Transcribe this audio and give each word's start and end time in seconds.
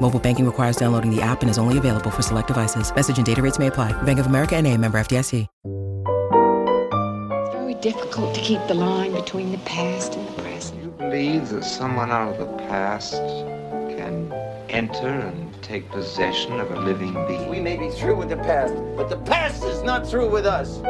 Mobile 0.00 0.20
banking 0.20 0.44
requires 0.44 0.76
downloading 0.76 1.10
the 1.14 1.22
app 1.22 1.40
and 1.40 1.50
is 1.50 1.56
only 1.56 1.78
available 1.78 2.10
for 2.10 2.20
select 2.20 2.48
devices. 2.48 2.94
Message 2.94 3.16
and 3.16 3.24
data 3.24 3.40
rates 3.40 3.58
may 3.58 3.68
apply. 3.68 3.92
Bank 4.02 4.18
of 4.18 4.26
America 4.26 4.56
and 4.56 4.66
a 4.66 4.76
member 4.76 4.98
FDIC. 4.98 5.46
It's 7.46 7.54
very 7.54 7.74
difficult 7.74 8.34
to 8.34 8.40
keep 8.40 8.60
the 8.66 8.74
line 8.74 9.12
between 9.12 9.52
the 9.52 9.58
past 9.58 10.14
and 10.14 10.28
the 10.28 10.42
present. 10.42 10.82
You 10.82 10.90
believe 10.90 11.48
that 11.50 11.64
someone 11.64 12.10
out 12.10 12.32
of 12.32 12.38
the 12.38 12.58
past 12.64 13.14
can 13.96 14.32
enter 14.68 15.08
and 15.08 15.62
take 15.62 15.88
possession 15.90 16.58
of 16.60 16.70
a 16.72 16.80
living 16.80 17.14
being? 17.26 17.48
We 17.48 17.60
may 17.60 17.76
be 17.76 17.90
through 17.90 18.16
with 18.16 18.28
the 18.28 18.36
past, 18.36 18.74
but 18.96 19.08
the 19.08 19.18
past 19.18 19.64
is 19.64 19.82
not 19.82 20.06
through 20.06 20.30
with 20.30 20.46
us. 20.46 20.80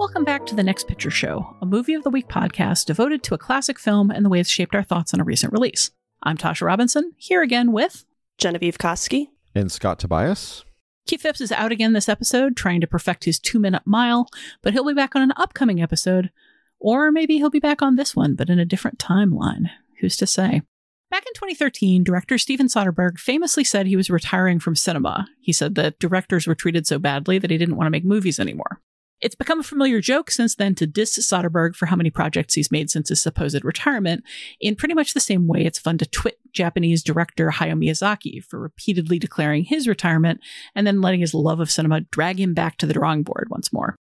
Welcome 0.00 0.24
back 0.24 0.46
to 0.46 0.54
The 0.54 0.62
Next 0.62 0.88
Picture 0.88 1.10
Show, 1.10 1.58
a 1.60 1.66
movie 1.66 1.92
of 1.92 2.04
the 2.04 2.10
week 2.10 2.26
podcast 2.26 2.86
devoted 2.86 3.22
to 3.22 3.34
a 3.34 3.38
classic 3.38 3.78
film 3.78 4.10
and 4.10 4.24
the 4.24 4.30
way 4.30 4.40
it's 4.40 4.48
shaped 4.48 4.74
our 4.74 4.82
thoughts 4.82 5.12
on 5.12 5.20
a 5.20 5.24
recent 5.24 5.52
release. 5.52 5.90
I'm 6.22 6.38
Tasha 6.38 6.62
Robinson, 6.62 7.12
here 7.18 7.42
again 7.42 7.70
with 7.70 8.06
Genevieve 8.38 8.78
Koski 8.78 9.28
and 9.54 9.70
Scott 9.70 9.98
Tobias. 9.98 10.64
Keith 11.06 11.20
Phipps 11.20 11.42
is 11.42 11.52
out 11.52 11.70
again 11.70 11.92
this 11.92 12.08
episode, 12.08 12.56
trying 12.56 12.80
to 12.80 12.86
perfect 12.86 13.24
his 13.24 13.38
two 13.38 13.58
minute 13.58 13.82
mile, 13.84 14.26
but 14.62 14.72
he'll 14.72 14.86
be 14.86 14.94
back 14.94 15.14
on 15.14 15.20
an 15.20 15.34
upcoming 15.36 15.82
episode. 15.82 16.30
Or 16.78 17.12
maybe 17.12 17.36
he'll 17.36 17.50
be 17.50 17.60
back 17.60 17.82
on 17.82 17.96
this 17.96 18.16
one, 18.16 18.36
but 18.36 18.48
in 18.48 18.58
a 18.58 18.64
different 18.64 18.98
timeline. 18.98 19.68
Who's 20.00 20.16
to 20.16 20.26
say? 20.26 20.62
Back 21.10 21.26
in 21.26 21.34
2013, 21.34 22.04
director 22.04 22.38
Steven 22.38 22.68
Soderbergh 22.68 23.18
famously 23.18 23.64
said 23.64 23.86
he 23.86 23.96
was 23.96 24.08
retiring 24.08 24.60
from 24.60 24.76
cinema. 24.76 25.28
He 25.42 25.52
said 25.52 25.74
that 25.74 25.98
directors 25.98 26.46
were 26.46 26.54
treated 26.54 26.86
so 26.86 26.98
badly 26.98 27.38
that 27.38 27.50
he 27.50 27.58
didn't 27.58 27.76
want 27.76 27.86
to 27.86 27.90
make 27.90 28.06
movies 28.06 28.40
anymore. 28.40 28.80
It's 29.20 29.34
become 29.34 29.60
a 29.60 29.64
familiar 29.64 30.00
joke 30.00 30.30
since 30.30 30.54
then 30.54 30.74
to 30.76 30.86
diss 30.86 31.18
Soderbergh 31.18 31.76
for 31.76 31.86
how 31.86 31.96
many 31.96 32.10
projects 32.10 32.54
he's 32.54 32.72
made 32.72 32.90
since 32.90 33.10
his 33.10 33.22
supposed 33.22 33.64
retirement, 33.64 34.24
in 34.60 34.76
pretty 34.76 34.94
much 34.94 35.12
the 35.12 35.20
same 35.20 35.46
way 35.46 35.64
it's 35.64 35.78
fun 35.78 35.98
to 35.98 36.06
twit 36.06 36.38
Japanese 36.52 37.02
director 37.02 37.50
Hayao 37.50 37.78
Miyazaki 37.78 38.42
for 38.42 38.58
repeatedly 38.58 39.18
declaring 39.18 39.64
his 39.64 39.86
retirement 39.86 40.40
and 40.74 40.86
then 40.86 41.02
letting 41.02 41.20
his 41.20 41.34
love 41.34 41.60
of 41.60 41.70
cinema 41.70 42.00
drag 42.00 42.40
him 42.40 42.54
back 42.54 42.78
to 42.78 42.86
the 42.86 42.94
drawing 42.94 43.22
board 43.22 43.48
once 43.50 43.72
more. 43.72 43.94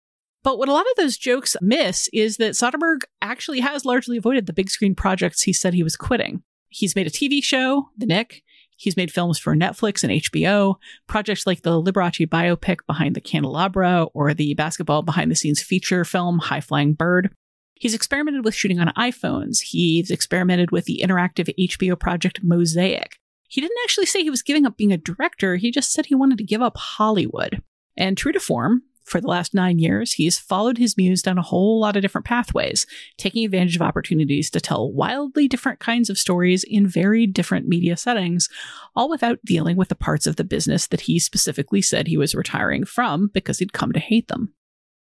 But 0.44 0.58
what 0.58 0.68
a 0.68 0.72
lot 0.72 0.86
of 0.88 0.96
those 0.96 1.18
jokes 1.18 1.56
miss 1.60 2.08
is 2.12 2.36
that 2.36 2.52
Soderbergh 2.52 3.02
actually 3.20 3.60
has 3.60 3.84
largely 3.84 4.16
avoided 4.16 4.46
the 4.46 4.52
big 4.52 4.70
screen 4.70 4.94
projects 4.94 5.42
he 5.42 5.52
said 5.52 5.74
he 5.74 5.82
was 5.82 5.96
quitting. 5.96 6.42
He's 6.68 6.94
made 6.94 7.06
a 7.06 7.10
TV 7.10 7.42
show, 7.42 7.88
The 7.96 8.06
Knick. 8.06 8.42
He's 8.78 8.96
made 8.96 9.12
films 9.12 9.40
for 9.40 9.56
Netflix 9.56 10.04
and 10.04 10.12
HBO, 10.12 10.76
projects 11.08 11.48
like 11.48 11.62
the 11.62 11.82
Liberace 11.82 12.28
biopic 12.28 12.78
Behind 12.86 13.16
the 13.16 13.20
Candelabra 13.20 14.04
or 14.14 14.32
the 14.32 14.54
basketball 14.54 15.02
behind 15.02 15.32
the 15.32 15.34
scenes 15.34 15.60
feature 15.60 16.04
film 16.04 16.38
High 16.38 16.60
Flying 16.60 16.94
Bird. 16.94 17.34
He's 17.74 17.92
experimented 17.92 18.44
with 18.44 18.54
shooting 18.54 18.78
on 18.78 18.92
iPhones. 18.96 19.62
He's 19.62 20.12
experimented 20.12 20.70
with 20.70 20.84
the 20.84 21.02
interactive 21.04 21.52
HBO 21.58 21.98
project 21.98 22.40
Mosaic. 22.44 23.16
He 23.48 23.60
didn't 23.60 23.78
actually 23.82 24.06
say 24.06 24.22
he 24.22 24.30
was 24.30 24.42
giving 24.42 24.64
up 24.64 24.76
being 24.76 24.92
a 24.92 24.96
director, 24.96 25.56
he 25.56 25.72
just 25.72 25.92
said 25.92 26.06
he 26.06 26.14
wanted 26.14 26.38
to 26.38 26.44
give 26.44 26.62
up 26.62 26.76
Hollywood. 26.76 27.60
And 27.96 28.16
true 28.16 28.30
to 28.30 28.38
form, 28.38 28.82
for 29.08 29.20
the 29.20 29.26
last 29.26 29.54
nine 29.54 29.78
years, 29.78 30.12
he's 30.12 30.38
followed 30.38 30.78
his 30.78 30.96
muse 30.96 31.22
down 31.22 31.38
a 31.38 31.42
whole 31.42 31.80
lot 31.80 31.96
of 31.96 32.02
different 32.02 32.26
pathways, 32.26 32.86
taking 33.16 33.44
advantage 33.44 33.76
of 33.76 33.82
opportunities 33.82 34.50
to 34.50 34.60
tell 34.60 34.92
wildly 34.92 35.48
different 35.48 35.80
kinds 35.80 36.10
of 36.10 36.18
stories 36.18 36.64
in 36.64 36.86
very 36.86 37.26
different 37.26 37.66
media 37.66 37.96
settings, 37.96 38.48
all 38.94 39.08
without 39.08 39.38
dealing 39.44 39.76
with 39.76 39.88
the 39.88 39.94
parts 39.94 40.26
of 40.26 40.36
the 40.36 40.44
business 40.44 40.86
that 40.86 41.02
he 41.02 41.18
specifically 41.18 41.82
said 41.82 42.06
he 42.06 42.16
was 42.16 42.34
retiring 42.34 42.84
from 42.84 43.30
because 43.32 43.58
he'd 43.58 43.72
come 43.72 43.92
to 43.92 44.00
hate 44.00 44.28
them. 44.28 44.52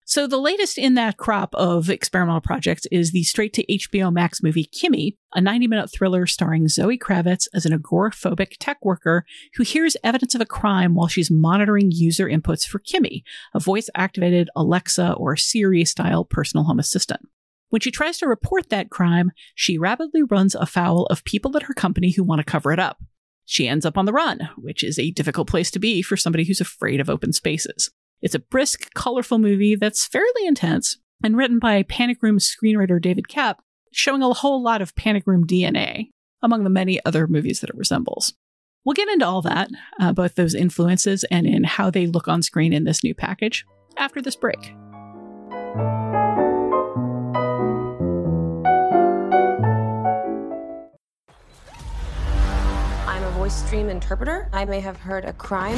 So 0.09 0.25
the 0.25 0.37
latest 0.37 0.77
in 0.77 0.93
that 0.93 1.17
crop 1.17 1.53
of 1.55 1.89
experimental 1.89 2.39
projects 2.39 2.85
is 2.93 3.11
the 3.11 3.23
straight 3.23 3.51
to 3.55 3.65
HBO 3.65 4.09
Max 4.09 4.41
movie 4.41 4.63
Kimi, 4.63 5.17
a 5.33 5.41
90 5.41 5.67
minute 5.67 5.91
thriller 5.91 6.25
starring 6.25 6.69
Zoe 6.69 6.97
Kravitz 6.97 7.49
as 7.53 7.65
an 7.65 7.77
agoraphobic 7.77 8.53
tech 8.57 8.77
worker 8.81 9.25
who 9.55 9.63
hears 9.63 9.97
evidence 10.05 10.33
of 10.33 10.39
a 10.39 10.45
crime 10.45 10.95
while 10.95 11.09
she's 11.09 11.29
monitoring 11.29 11.91
user 11.91 12.25
inputs 12.25 12.65
for 12.65 12.79
Kimi, 12.79 13.25
a 13.53 13.59
voice 13.59 13.89
activated 13.95 14.49
Alexa 14.55 15.11
or 15.15 15.35
Siri 15.35 15.83
style 15.83 16.23
personal 16.23 16.63
home 16.63 16.79
assistant. 16.79 17.27
When 17.67 17.81
she 17.81 17.91
tries 17.91 18.17
to 18.19 18.29
report 18.29 18.69
that 18.69 18.89
crime, 18.89 19.33
she 19.55 19.77
rapidly 19.77 20.23
runs 20.23 20.55
afoul 20.55 21.07
of 21.07 21.25
people 21.25 21.57
at 21.57 21.63
her 21.63 21.73
company 21.73 22.11
who 22.11 22.23
want 22.23 22.39
to 22.39 22.45
cover 22.45 22.71
it 22.71 22.79
up. 22.79 23.03
She 23.43 23.67
ends 23.67 23.85
up 23.85 23.97
on 23.97 24.05
the 24.05 24.13
run, 24.13 24.47
which 24.55 24.85
is 24.85 24.97
a 24.97 25.11
difficult 25.11 25.49
place 25.49 25.69
to 25.71 25.79
be 25.79 26.01
for 26.01 26.15
somebody 26.15 26.45
who's 26.45 26.61
afraid 26.61 27.01
of 27.01 27.09
open 27.09 27.33
spaces. 27.33 27.91
It's 28.21 28.35
a 28.35 28.39
brisk, 28.39 28.93
colorful 28.93 29.37
movie 29.37 29.75
that's 29.75 30.05
fairly 30.05 30.45
intense 30.45 30.97
and 31.23 31.37
written 31.37 31.59
by 31.59 31.83
Panic 31.83 32.17
Room 32.21 32.39
screenwriter 32.39 33.01
David 33.01 33.25
Koepp, 33.27 33.57
showing 33.91 34.23
a 34.23 34.33
whole 34.33 34.61
lot 34.61 34.81
of 34.81 34.95
Panic 34.95 35.23
Room 35.27 35.45
DNA, 35.45 36.09
among 36.41 36.63
the 36.63 36.69
many 36.69 37.03
other 37.05 37.27
movies 37.27 37.59
that 37.59 37.69
it 37.69 37.75
resembles. 37.75 38.33
We'll 38.83 38.93
get 38.93 39.09
into 39.09 39.25
all 39.25 39.41
that, 39.43 39.69
uh, 39.99 40.13
both 40.13 40.35
those 40.35 40.55
influences 40.55 41.25
and 41.25 41.45
in 41.45 41.63
how 41.63 41.89
they 41.89 42.07
look 42.07 42.27
on 42.27 42.41
screen 42.41 42.73
in 42.73 42.85
this 42.85 43.03
new 43.03 43.13
package, 43.13 43.65
after 43.97 44.21
this 44.21 44.35
break. 44.35 44.73
I'm 53.07 53.23
a 53.23 53.31
voice 53.35 53.63
stream 53.65 53.89
interpreter. 53.89 54.49
I 54.53 54.65
may 54.65 54.79
have 54.79 54.97
heard 54.97 55.25
a 55.25 55.33
crime 55.33 55.77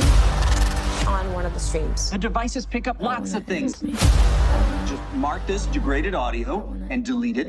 on 1.09 1.34
one 1.34 1.46
of 1.46 1.53
the 1.53 1.59
streams. 1.59 2.12
The 2.12 2.18
devices 2.18 2.66
pick 2.66 2.88
up 2.88 3.02
lots 3.02 3.34
of 3.34 3.44
things. 3.46 3.80
Just 3.80 5.02
mark 5.16 5.46
this 5.47 5.66
degraded 5.67 6.14
audio 6.14 6.76
and 6.90 7.03
delete 7.03 7.38
it. 7.38 7.47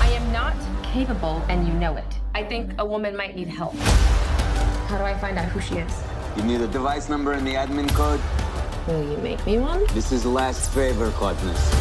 I 0.00 0.08
am 0.08 0.32
not 0.32 0.56
capable, 0.82 1.42
and 1.48 1.66
you 1.68 1.74
know 1.74 1.96
it. 1.96 2.04
I 2.34 2.42
think 2.42 2.72
a 2.78 2.84
woman 2.84 3.16
might 3.16 3.36
need 3.36 3.48
help. 3.48 3.74
How 4.88 4.98
do 4.98 5.04
I 5.04 5.16
find 5.18 5.38
out 5.38 5.46
who 5.46 5.60
she 5.60 5.76
is? 5.76 6.02
You 6.36 6.42
need 6.42 6.60
a 6.60 6.66
device 6.68 7.08
number 7.08 7.32
and 7.32 7.46
the 7.46 7.54
admin 7.54 7.88
code? 7.94 8.20
Will 8.86 9.02
you 9.10 9.18
make 9.18 9.44
me 9.46 9.58
one? 9.58 9.84
This 9.92 10.12
is 10.12 10.24
last 10.24 10.72
favor, 10.72 11.10
Katniss. 11.12 11.72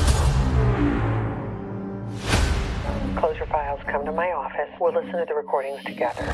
Close 3.17 3.37
your 3.37 3.47
files, 3.47 3.79
come 3.87 4.05
to 4.05 4.11
my 4.11 4.31
office. 4.31 4.69
We'll 4.79 4.93
listen 4.93 5.13
to 5.13 5.25
the 5.27 5.35
recordings 5.35 5.83
together. 5.85 6.25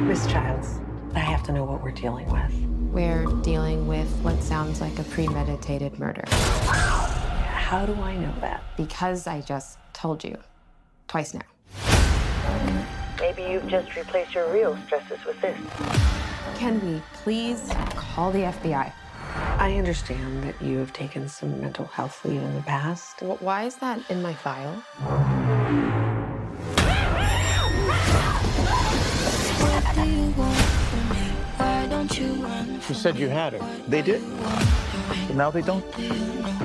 Miss 0.00 0.26
Childs, 0.26 0.80
I 1.14 1.18
have 1.18 1.42
to 1.44 1.52
know 1.52 1.64
what 1.64 1.82
we're 1.82 1.90
dealing 1.90 2.30
with. 2.30 2.77
We're 2.92 3.26
dealing 3.42 3.86
with 3.86 4.08
what 4.22 4.42
sounds 4.42 4.80
like 4.80 4.98
a 4.98 5.04
premeditated 5.04 5.98
murder. 5.98 6.24
How 6.28 7.84
do 7.84 7.94
I 7.94 8.16
know 8.16 8.34
that? 8.40 8.64
Because 8.76 9.26
I 9.26 9.42
just 9.42 9.78
told 9.92 10.24
you. 10.24 10.36
Twice 11.06 11.34
now. 11.34 11.42
Maybe 13.20 13.42
you've 13.42 13.68
just 13.68 13.94
replaced 13.94 14.34
your 14.34 14.50
real 14.52 14.76
stresses 14.86 15.22
with 15.26 15.40
this. 15.40 15.58
Can 16.56 16.80
we 16.84 17.02
please 17.12 17.70
call 17.94 18.32
the 18.32 18.40
FBI? 18.40 18.92
I 19.58 19.74
understand 19.76 20.42
that 20.44 20.60
you 20.62 20.78
have 20.78 20.92
taken 20.92 21.28
some 21.28 21.60
mental 21.60 21.84
health 21.86 22.24
leave 22.24 22.42
in 22.42 22.54
the 22.54 22.62
past. 22.62 23.20
Why 23.20 23.64
is 23.64 23.76
that 23.76 24.00
in 24.10 24.22
my 24.22 24.32
file? 24.32 24.82
Said 32.98 33.16
you 33.16 33.28
had 33.28 33.52
her. 33.52 33.80
They 33.86 34.02
did. 34.02 34.20
But 35.28 35.36
now 35.36 35.52
they 35.52 35.62
don't. 35.62 35.84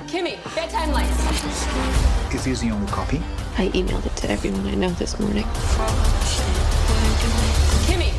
Kimi, 0.08 0.40
bedtime 0.56 0.92
lights. 0.92 2.34
Is 2.34 2.44
this 2.46 2.62
the 2.62 2.72
only 2.72 2.88
copy? 2.88 3.22
I 3.56 3.68
emailed 3.68 4.04
it 4.04 4.16
to 4.16 4.32
everyone 4.32 4.66
I 4.66 4.74
know 4.74 4.90
this 4.90 5.20
morning. 5.20 5.46
Kimi! 7.86 8.14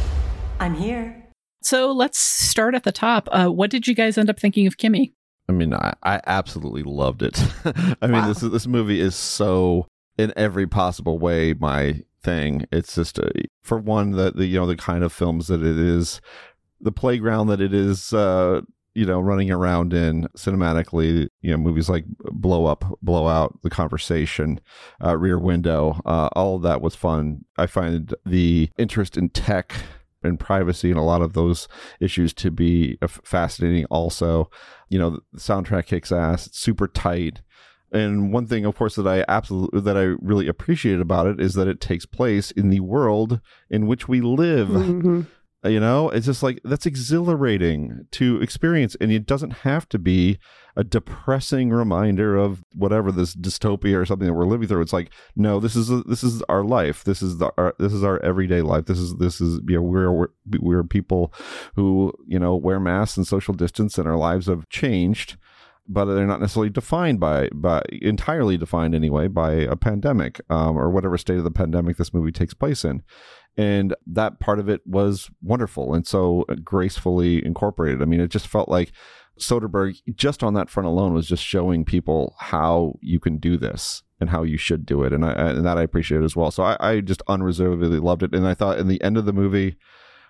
I'm 0.60 0.76
here. 0.76 1.24
So 1.62 1.90
let's 1.90 2.16
start 2.16 2.76
at 2.76 2.84
the 2.84 2.92
top. 2.92 3.28
Uh, 3.32 3.48
what 3.48 3.68
did 3.68 3.88
you 3.88 3.96
guys 3.96 4.16
end 4.16 4.30
up 4.30 4.38
thinking 4.38 4.68
of 4.68 4.76
Kimi? 4.76 5.12
I 5.48 5.52
mean, 5.52 5.74
I, 5.74 5.94
I 6.04 6.20
absolutely 6.24 6.84
loved 6.84 7.20
it. 7.20 7.42
I 8.00 8.06
mean, 8.06 8.24
this 8.28 8.38
this 8.42 8.68
movie 8.68 9.00
is 9.00 9.16
so 9.16 9.88
in 10.16 10.32
every 10.36 10.68
possible 10.68 11.18
way 11.18 11.52
my 11.52 12.02
thing. 12.22 12.66
It's 12.70 12.94
just 12.94 13.18
a, 13.18 13.30
for 13.62 13.78
one 13.78 14.12
that 14.12 14.36
the 14.36 14.46
you 14.46 14.60
know 14.60 14.66
the 14.66 14.76
kind 14.76 15.02
of 15.02 15.12
films 15.12 15.48
that 15.48 15.62
it 15.62 15.78
is, 15.78 16.20
the 16.84 16.92
playground 16.92 17.48
that 17.48 17.60
it 17.60 17.74
is. 17.74 18.12
Uh, 18.12 18.60
you 18.96 19.04
know, 19.04 19.18
running 19.18 19.50
around 19.50 19.92
in 19.92 20.28
cinematically, 20.36 21.26
you 21.42 21.50
know, 21.50 21.56
movies 21.56 21.88
like 21.88 22.04
Blow 22.30 22.66
Up, 22.66 22.84
Blow 23.02 23.26
Out, 23.26 23.58
The 23.64 23.68
Conversation, 23.70 24.60
uh, 25.04 25.16
Rear 25.16 25.36
Window, 25.36 26.00
uh, 26.06 26.28
all 26.34 26.54
of 26.54 26.62
that 26.62 26.80
was 26.80 26.94
fun. 26.94 27.44
I 27.58 27.66
find 27.66 28.14
the 28.24 28.70
interest 28.78 29.16
in 29.16 29.30
tech 29.30 29.74
and 30.24 30.40
privacy 30.40 30.90
and 30.90 30.98
a 30.98 31.02
lot 31.02 31.22
of 31.22 31.34
those 31.34 31.68
issues 32.00 32.32
to 32.34 32.50
be 32.50 32.96
uh, 33.02 33.08
fascinating 33.08 33.84
also 33.86 34.50
you 34.88 34.98
know 34.98 35.10
the 35.10 35.40
soundtrack 35.40 35.86
kicks 35.86 36.10
ass 36.10 36.46
it's 36.46 36.58
super 36.58 36.88
tight 36.88 37.42
and 37.92 38.32
one 38.32 38.46
thing 38.46 38.64
of 38.64 38.74
course 38.74 38.94
that 38.96 39.06
i 39.06 39.24
absolutely 39.28 39.80
that 39.80 39.96
i 39.96 40.14
really 40.20 40.48
appreciated 40.48 41.00
about 41.00 41.26
it 41.26 41.40
is 41.40 41.54
that 41.54 41.68
it 41.68 41.80
takes 41.80 42.06
place 42.06 42.50
in 42.52 42.70
the 42.70 42.80
world 42.80 43.40
in 43.68 43.86
which 43.86 44.08
we 44.08 44.20
live 44.20 44.68
Mm-hmm. 44.68 45.22
You 45.64 45.80
know 45.80 46.10
it's 46.10 46.26
just 46.26 46.42
like 46.42 46.60
that's 46.64 46.86
exhilarating 46.86 48.06
to 48.12 48.40
experience 48.40 48.96
and 49.00 49.10
it 49.10 49.26
doesn't 49.26 49.50
have 49.50 49.88
to 49.88 49.98
be 49.98 50.38
a 50.76 50.84
depressing 50.84 51.70
reminder 51.70 52.36
of 52.36 52.64
whatever 52.74 53.12
this 53.12 53.34
dystopia 53.34 53.96
or 53.96 54.04
something 54.04 54.26
that 54.26 54.34
we're 54.34 54.46
living 54.46 54.66
through. 54.66 54.82
It's 54.82 54.92
like 54.92 55.10
no 55.36 55.60
this 55.60 55.76
is 55.76 55.90
this 56.04 56.22
is 56.22 56.42
our 56.48 56.64
life. 56.64 57.04
This 57.04 57.22
is 57.22 57.38
the 57.38 57.52
our, 57.56 57.74
this 57.78 57.92
is 57.92 58.02
our 58.02 58.20
everyday 58.22 58.60
life. 58.60 58.86
This 58.86 58.98
is 58.98 59.16
this 59.16 59.40
is 59.40 59.60
you 59.68 59.76
know 59.76 59.82
we're 59.82 60.12
we're, 60.12 60.28
we're 60.60 60.84
people 60.84 61.32
who 61.76 62.12
you 62.26 62.38
know 62.38 62.56
wear 62.56 62.80
masks 62.80 63.16
and 63.16 63.26
social 63.26 63.54
distance 63.54 63.98
and 63.98 64.08
our 64.08 64.16
lives 64.16 64.46
have 64.46 64.68
changed 64.68 65.36
but 65.86 66.06
they're 66.06 66.26
not 66.26 66.40
necessarily 66.40 66.70
defined 66.70 67.20
by 67.20 67.48
by 67.52 67.82
entirely 68.00 68.56
defined 68.56 68.94
anyway 68.94 69.28
by 69.28 69.52
a 69.52 69.76
pandemic 69.76 70.40
um, 70.48 70.78
or 70.78 70.88
whatever 70.88 71.18
state 71.18 71.36
of 71.36 71.44
the 71.44 71.50
pandemic 71.50 71.96
this 71.96 72.14
movie 72.14 72.32
takes 72.32 72.54
place 72.54 72.84
in 72.84 73.02
and 73.56 73.94
that 74.06 74.40
part 74.40 74.58
of 74.58 74.68
it 74.68 74.80
was 74.86 75.30
wonderful 75.42 75.94
and 75.94 76.06
so 76.06 76.44
gracefully 76.62 77.44
incorporated. 77.44 78.02
I 78.02 78.04
mean 78.04 78.20
it 78.20 78.28
just 78.28 78.48
felt 78.48 78.68
like 78.68 78.92
soderbergh 79.38 80.00
just 80.14 80.42
on 80.42 80.54
that 80.54 80.70
front 80.70 80.86
alone 80.86 81.12
was 81.12 81.26
just 81.26 81.42
showing 81.42 81.84
people 81.84 82.36
how 82.38 82.94
you 83.00 83.18
can 83.18 83.38
do 83.38 83.56
this 83.56 84.02
and 84.20 84.30
how 84.30 84.42
you 84.42 84.56
should 84.56 84.86
do 84.86 85.02
it 85.02 85.12
and, 85.12 85.24
I, 85.24 85.32
and 85.32 85.66
that 85.66 85.76
i 85.76 85.82
appreciate 85.82 86.22
as 86.22 86.36
well. 86.36 86.50
So 86.50 86.62
I, 86.62 86.76
I 86.80 87.00
just 87.00 87.22
unreservedly 87.26 87.98
loved 87.98 88.22
it 88.22 88.34
and 88.34 88.46
i 88.46 88.54
thought 88.54 88.78
in 88.78 88.88
the 88.88 89.02
end 89.02 89.16
of 89.16 89.24
the 89.24 89.32
movie 89.32 89.76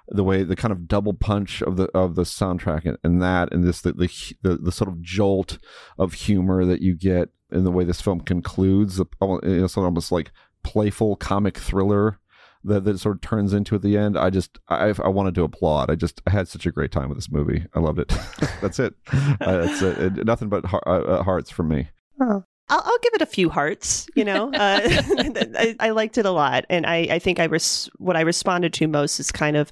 the 0.08 0.24
way 0.24 0.42
the 0.42 0.56
kind 0.56 0.72
of 0.72 0.86
double 0.86 1.14
punch 1.14 1.62
of 1.62 1.76
the 1.76 1.84
of 1.94 2.14
the 2.14 2.22
soundtrack 2.22 2.84
and, 2.84 2.98
and 3.02 3.22
that 3.22 3.52
and 3.52 3.64
this 3.64 3.80
the, 3.80 3.92
the 3.92 4.10
the 4.42 4.56
the 4.56 4.72
sort 4.72 4.88
of 4.88 5.00
jolt 5.00 5.58
of 5.98 6.12
humor 6.12 6.64
that 6.64 6.82
you 6.82 6.94
get 6.94 7.30
in 7.50 7.64
the 7.64 7.70
way 7.70 7.84
this 7.84 8.00
film 8.00 8.20
concludes 8.20 9.00
uh, 9.00 9.04
sort 9.16 9.76
of 9.76 9.78
almost 9.78 10.12
like 10.12 10.30
playful 10.62 11.16
comic 11.16 11.56
thriller 11.56 12.18
that, 12.64 12.84
that 12.84 12.98
sort 12.98 13.16
of 13.16 13.20
turns 13.20 13.52
into 13.52 13.74
at 13.74 13.82
the 13.82 13.96
end 13.96 14.16
i 14.18 14.30
just 14.30 14.58
i 14.68 14.92
i 15.02 15.08
wanted 15.08 15.34
to 15.34 15.42
applaud. 15.44 15.90
I 15.90 15.94
just 15.94 16.20
i 16.26 16.30
had 16.30 16.48
such 16.48 16.66
a 16.66 16.72
great 16.72 16.90
time 16.92 17.08
with 17.08 17.18
this 17.18 17.30
movie. 17.30 17.66
I 17.74 17.80
loved 17.80 17.98
it. 17.98 18.08
That's 18.60 18.78
it. 18.78 18.94
Uh, 19.40 19.66
that's 19.66 19.82
it. 19.82 20.18
it 20.18 20.26
nothing 20.26 20.48
but 20.48 20.64
heart, 20.64 20.84
uh, 20.86 21.22
hearts 21.22 21.50
from 21.50 21.68
me. 21.68 21.88
Oh. 22.20 22.44
I'll, 22.70 22.82
I'll 22.82 22.98
give 23.02 23.14
it 23.14 23.22
a 23.22 23.26
few 23.26 23.50
hearts. 23.50 24.06
You 24.14 24.24
know, 24.24 24.48
uh, 24.54 24.80
I, 24.84 25.76
I 25.80 25.90
liked 25.90 26.18
it 26.18 26.26
a 26.26 26.30
lot, 26.30 26.64
and 26.70 26.86
I, 26.86 27.06
I 27.10 27.18
think 27.18 27.38
I 27.38 27.44
res- 27.44 27.90
what 27.98 28.16
I 28.16 28.22
responded 28.22 28.72
to 28.74 28.88
most 28.88 29.20
is 29.20 29.30
kind 29.30 29.56
of 29.56 29.70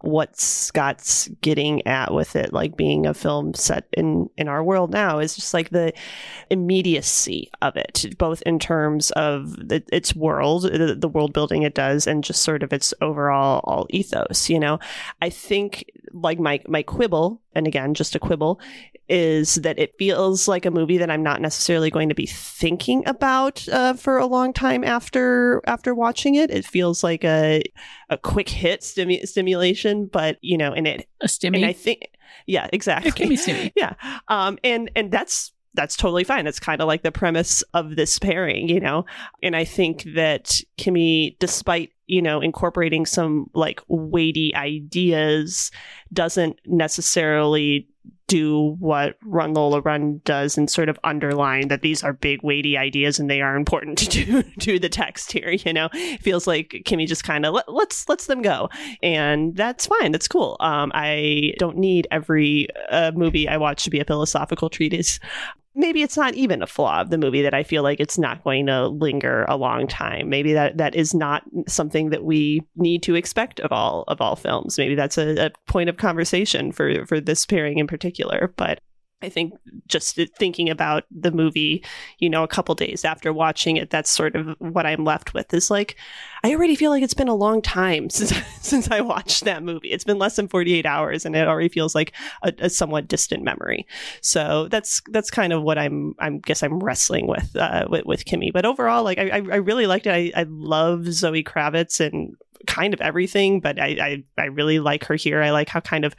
what 0.00 0.38
Scott's 0.38 1.28
getting 1.40 1.86
at 1.86 2.14
with 2.14 2.36
it, 2.36 2.52
like 2.52 2.76
being 2.76 3.06
a 3.06 3.14
film 3.14 3.54
set 3.54 3.86
in 3.92 4.30
in 4.36 4.48
our 4.48 4.62
world 4.62 4.92
now, 4.92 5.18
is 5.18 5.34
just 5.34 5.52
like 5.52 5.70
the 5.70 5.92
immediacy 6.50 7.50
of 7.60 7.76
it, 7.76 8.06
both 8.18 8.42
in 8.42 8.58
terms 8.58 9.10
of 9.12 9.56
the, 9.56 9.82
its 9.92 10.14
world, 10.14 10.62
the, 10.62 10.96
the 10.98 11.08
world 11.08 11.32
building 11.32 11.62
it 11.62 11.74
does, 11.74 12.06
and 12.06 12.24
just 12.24 12.42
sort 12.42 12.62
of 12.62 12.72
its 12.72 12.94
overall 13.00 13.60
all 13.64 13.86
ethos. 13.90 14.48
You 14.48 14.60
know, 14.60 14.78
I 15.20 15.30
think 15.30 15.90
like 16.12 16.38
my 16.38 16.60
my 16.68 16.82
quibble, 16.82 17.40
and 17.54 17.66
again, 17.66 17.94
just 17.94 18.14
a 18.14 18.18
quibble, 18.20 18.60
is 19.08 19.56
that 19.56 19.78
it 19.78 19.96
feels 19.98 20.48
like 20.48 20.66
a 20.66 20.70
movie 20.70 20.98
that 20.98 21.10
I'm 21.10 21.22
not 21.22 21.40
necessarily 21.40 21.90
going 21.90 22.10
to 22.10 22.14
be 22.14 22.26
thinking 22.28 23.06
about 23.06 23.66
uh, 23.68 23.94
for 23.94 24.18
a 24.18 24.26
long 24.26 24.52
time 24.52 24.84
after 24.84 25.62
after 25.66 25.94
watching 25.94 26.34
it. 26.34 26.50
It 26.50 26.64
feels 26.64 27.02
like 27.02 27.24
a 27.24 27.62
a 28.08 28.18
quick 28.18 28.48
hit 28.48 28.80
stimu- 28.80 29.26
stimulation, 29.26 30.06
but 30.06 30.38
you 30.40 30.56
know, 30.56 30.72
and 30.72 30.86
it 30.86 31.08
a 31.20 31.26
stimmy. 31.26 31.56
And 31.56 31.66
I 31.66 31.72
think, 31.72 32.08
yeah, 32.46 32.68
exactly. 32.72 33.10
Give 33.12 33.28
me 33.28 33.36
stimmy. 33.36 33.72
yeah, 33.76 33.94
um, 34.28 34.58
and 34.62 34.90
and 34.94 35.10
that's 35.10 35.52
that's 35.74 35.96
totally 35.96 36.24
fine. 36.24 36.46
It's 36.46 36.58
kind 36.58 36.80
of 36.80 36.88
like 36.88 37.02
the 37.02 37.12
premise 37.12 37.62
of 37.74 37.96
this 37.96 38.18
pairing, 38.18 38.68
you 38.68 38.80
know. 38.80 39.06
And 39.42 39.54
I 39.54 39.64
think 39.64 40.02
that 40.14 40.60
Kimi, 40.76 41.36
despite 41.38 41.92
you 42.06 42.22
know 42.22 42.40
incorporating 42.40 43.06
some 43.06 43.50
like 43.54 43.80
weighty 43.88 44.54
ideas, 44.54 45.70
doesn't 46.12 46.58
necessarily 46.66 47.88
do 48.28 48.76
what 48.78 49.16
Run 49.24 49.54
Lola 49.54 49.80
Run 49.80 50.20
does 50.24 50.56
and 50.56 50.70
sort 50.70 50.88
of 50.88 50.98
underline 51.02 51.68
that 51.68 51.82
these 51.82 52.04
are 52.04 52.12
big 52.12 52.42
weighty 52.42 52.76
ideas 52.76 53.18
and 53.18 53.28
they 53.28 53.40
are 53.40 53.56
important 53.56 53.98
to 53.98 54.08
do 54.08 54.42
to 54.60 54.78
the 54.78 54.88
text 54.88 55.32
here. 55.32 55.50
You 55.50 55.72
know, 55.72 55.88
it 55.92 56.22
feels 56.22 56.46
like 56.46 56.82
Kimi 56.84 57.06
just 57.06 57.24
kind 57.24 57.44
of 57.44 57.54
let, 57.54 57.72
let's 57.72 58.08
lets 58.08 58.26
them 58.26 58.42
go, 58.42 58.68
and 59.02 59.56
that's 59.56 59.86
fine. 59.86 60.12
That's 60.12 60.28
cool. 60.28 60.56
Um, 60.60 60.92
I 60.94 61.54
don't 61.58 61.78
need 61.78 62.06
every 62.10 62.68
uh, 62.90 63.12
movie 63.14 63.48
I 63.48 63.56
watch 63.56 63.84
to 63.84 63.90
be 63.90 63.98
a 63.98 64.04
philosophical 64.04 64.70
treatise 64.70 65.18
maybe 65.78 66.02
it's 66.02 66.16
not 66.16 66.34
even 66.34 66.60
a 66.60 66.66
flaw 66.66 67.00
of 67.00 67.10
the 67.10 67.16
movie 67.16 67.40
that 67.40 67.54
I 67.54 67.62
feel 67.62 67.82
like 67.82 68.00
it's 68.00 68.18
not 68.18 68.42
going 68.42 68.66
to 68.66 68.88
linger 68.88 69.44
a 69.48 69.56
long 69.56 69.86
time. 69.86 70.28
Maybe 70.28 70.52
that 70.52 70.76
that 70.76 70.94
is 70.94 71.14
not 71.14 71.44
something 71.66 72.10
that 72.10 72.24
we 72.24 72.62
need 72.76 73.02
to 73.04 73.14
expect 73.14 73.60
of 73.60 73.72
all 73.72 74.04
of 74.08 74.20
all 74.20 74.36
films. 74.36 74.76
Maybe 74.76 74.96
that's 74.96 75.16
a, 75.16 75.46
a 75.46 75.50
point 75.66 75.88
of 75.88 75.96
conversation 75.96 76.72
for 76.72 77.06
for 77.06 77.20
this 77.20 77.46
pairing 77.46 77.78
in 77.78 77.86
particular. 77.86 78.52
But 78.56 78.80
I 79.20 79.28
think 79.28 79.54
just 79.88 80.16
thinking 80.36 80.70
about 80.70 81.04
the 81.10 81.32
movie, 81.32 81.84
you 82.18 82.30
know, 82.30 82.44
a 82.44 82.48
couple 82.48 82.74
days 82.76 83.04
after 83.04 83.32
watching 83.32 83.76
it, 83.76 83.90
that's 83.90 84.10
sort 84.10 84.36
of 84.36 84.54
what 84.60 84.86
I'm 84.86 85.04
left 85.04 85.34
with 85.34 85.52
is 85.52 85.72
like, 85.72 85.96
I 86.44 86.52
already 86.52 86.76
feel 86.76 86.92
like 86.92 87.02
it's 87.02 87.14
been 87.14 87.26
a 87.26 87.34
long 87.34 87.60
time 87.60 88.10
since 88.10 88.32
since 88.60 88.90
I 88.90 89.00
watched 89.00 89.44
that 89.44 89.64
movie. 89.64 89.90
It's 89.90 90.04
been 90.04 90.18
less 90.18 90.36
than 90.36 90.46
48 90.46 90.86
hours, 90.86 91.24
and 91.24 91.34
it 91.34 91.48
already 91.48 91.68
feels 91.68 91.96
like 91.96 92.12
a, 92.42 92.52
a 92.58 92.70
somewhat 92.70 93.08
distant 93.08 93.42
memory. 93.42 93.86
So 94.20 94.68
that's 94.68 95.02
that's 95.10 95.30
kind 95.30 95.52
of 95.52 95.62
what 95.62 95.78
I'm 95.78 96.14
I'm 96.20 96.38
guess 96.38 96.62
I'm 96.62 96.78
wrestling 96.78 97.26
with 97.26 97.56
uh, 97.56 97.86
with, 97.90 98.04
with 98.04 98.24
Kimi. 98.24 98.52
But 98.52 98.66
overall, 98.66 99.02
like 99.02 99.18
I 99.18 99.30
I 99.30 99.56
really 99.56 99.86
liked 99.88 100.06
it. 100.06 100.12
I, 100.12 100.40
I 100.40 100.46
love 100.48 101.12
Zoe 101.12 101.42
Kravitz 101.42 101.98
and 101.98 102.36
kind 102.66 102.94
of 102.94 103.00
everything, 103.00 103.60
but 103.60 103.80
I, 103.80 104.24
I 104.38 104.42
I 104.42 104.44
really 104.46 104.78
like 104.78 105.04
her 105.04 105.16
here. 105.16 105.42
I 105.42 105.50
like 105.50 105.68
how 105.68 105.80
kind 105.80 106.04
of 106.04 106.14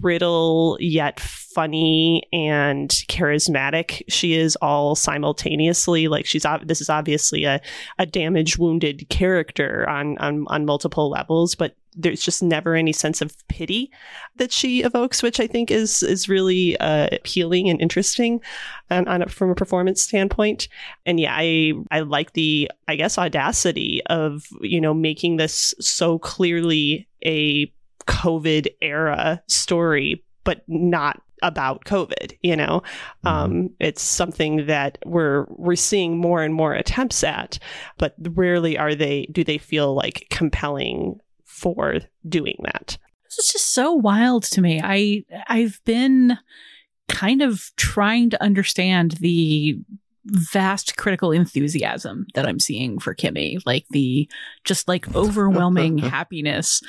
brittle 0.00 0.76
yet 0.80 1.20
funny 1.20 2.22
and 2.32 2.90
charismatic. 3.08 4.02
She 4.08 4.34
is 4.34 4.56
all 4.56 4.94
simultaneously 4.94 6.08
like 6.08 6.26
she's 6.26 6.46
this 6.64 6.80
is 6.80 6.90
obviously 6.90 7.44
a, 7.44 7.60
a 7.98 8.06
damaged 8.06 8.58
wounded 8.58 9.08
character 9.08 9.88
on, 9.88 10.18
on 10.18 10.46
on 10.48 10.64
multiple 10.64 11.10
levels 11.10 11.54
but 11.54 11.74
there's 11.96 12.22
just 12.22 12.42
never 12.42 12.74
any 12.74 12.92
sense 12.92 13.20
of 13.20 13.36
pity 13.48 13.90
that 14.36 14.52
she 14.52 14.82
evokes 14.82 15.22
which 15.22 15.40
i 15.40 15.46
think 15.46 15.70
is 15.70 16.02
is 16.02 16.28
really 16.28 16.76
uh, 16.78 17.08
appealing 17.12 17.68
and 17.68 17.80
interesting 17.80 18.40
and 18.88 19.08
on 19.08 19.22
a, 19.22 19.28
from 19.28 19.50
a 19.50 19.54
performance 19.54 20.02
standpoint. 20.02 20.68
And 21.06 21.18
yeah 21.18 21.34
i 21.36 21.72
i 21.90 22.00
like 22.00 22.32
the 22.32 22.70
i 22.86 22.96
guess 22.96 23.18
audacity 23.18 24.02
of 24.06 24.46
you 24.60 24.80
know 24.80 24.94
making 24.94 25.36
this 25.36 25.74
so 25.80 26.18
clearly 26.18 27.08
a 27.24 27.72
COVID 28.08 28.66
era 28.80 29.42
story, 29.46 30.24
but 30.42 30.62
not 30.66 31.22
about 31.42 31.84
COVID. 31.84 32.36
You 32.42 32.56
know, 32.56 32.82
um, 33.24 33.70
it's 33.78 34.02
something 34.02 34.66
that 34.66 34.98
we're 35.04 35.46
we're 35.50 35.76
seeing 35.76 36.18
more 36.18 36.42
and 36.42 36.54
more 36.54 36.72
attempts 36.72 37.22
at, 37.22 37.58
but 37.98 38.14
rarely 38.18 38.76
are 38.76 38.94
they 38.94 39.26
do 39.30 39.44
they 39.44 39.58
feel 39.58 39.94
like 39.94 40.26
compelling 40.30 41.20
for 41.44 41.98
doing 42.28 42.56
that. 42.64 42.98
This 43.24 43.38
is 43.38 43.52
just 43.52 43.74
so 43.74 43.92
wild 43.92 44.44
to 44.44 44.60
me. 44.60 44.80
I 44.82 45.24
I've 45.46 45.80
been 45.84 46.38
kind 47.08 47.42
of 47.42 47.70
trying 47.76 48.30
to 48.30 48.42
understand 48.42 49.12
the 49.12 49.78
vast 50.24 50.96
critical 50.96 51.32
enthusiasm 51.32 52.26
that 52.34 52.46
I'm 52.46 52.58
seeing 52.58 52.98
for 52.98 53.14
Kimi, 53.14 53.58
like 53.64 53.86
the 53.90 54.28
just 54.64 54.88
like 54.88 55.14
overwhelming 55.14 55.98
happiness 55.98 56.82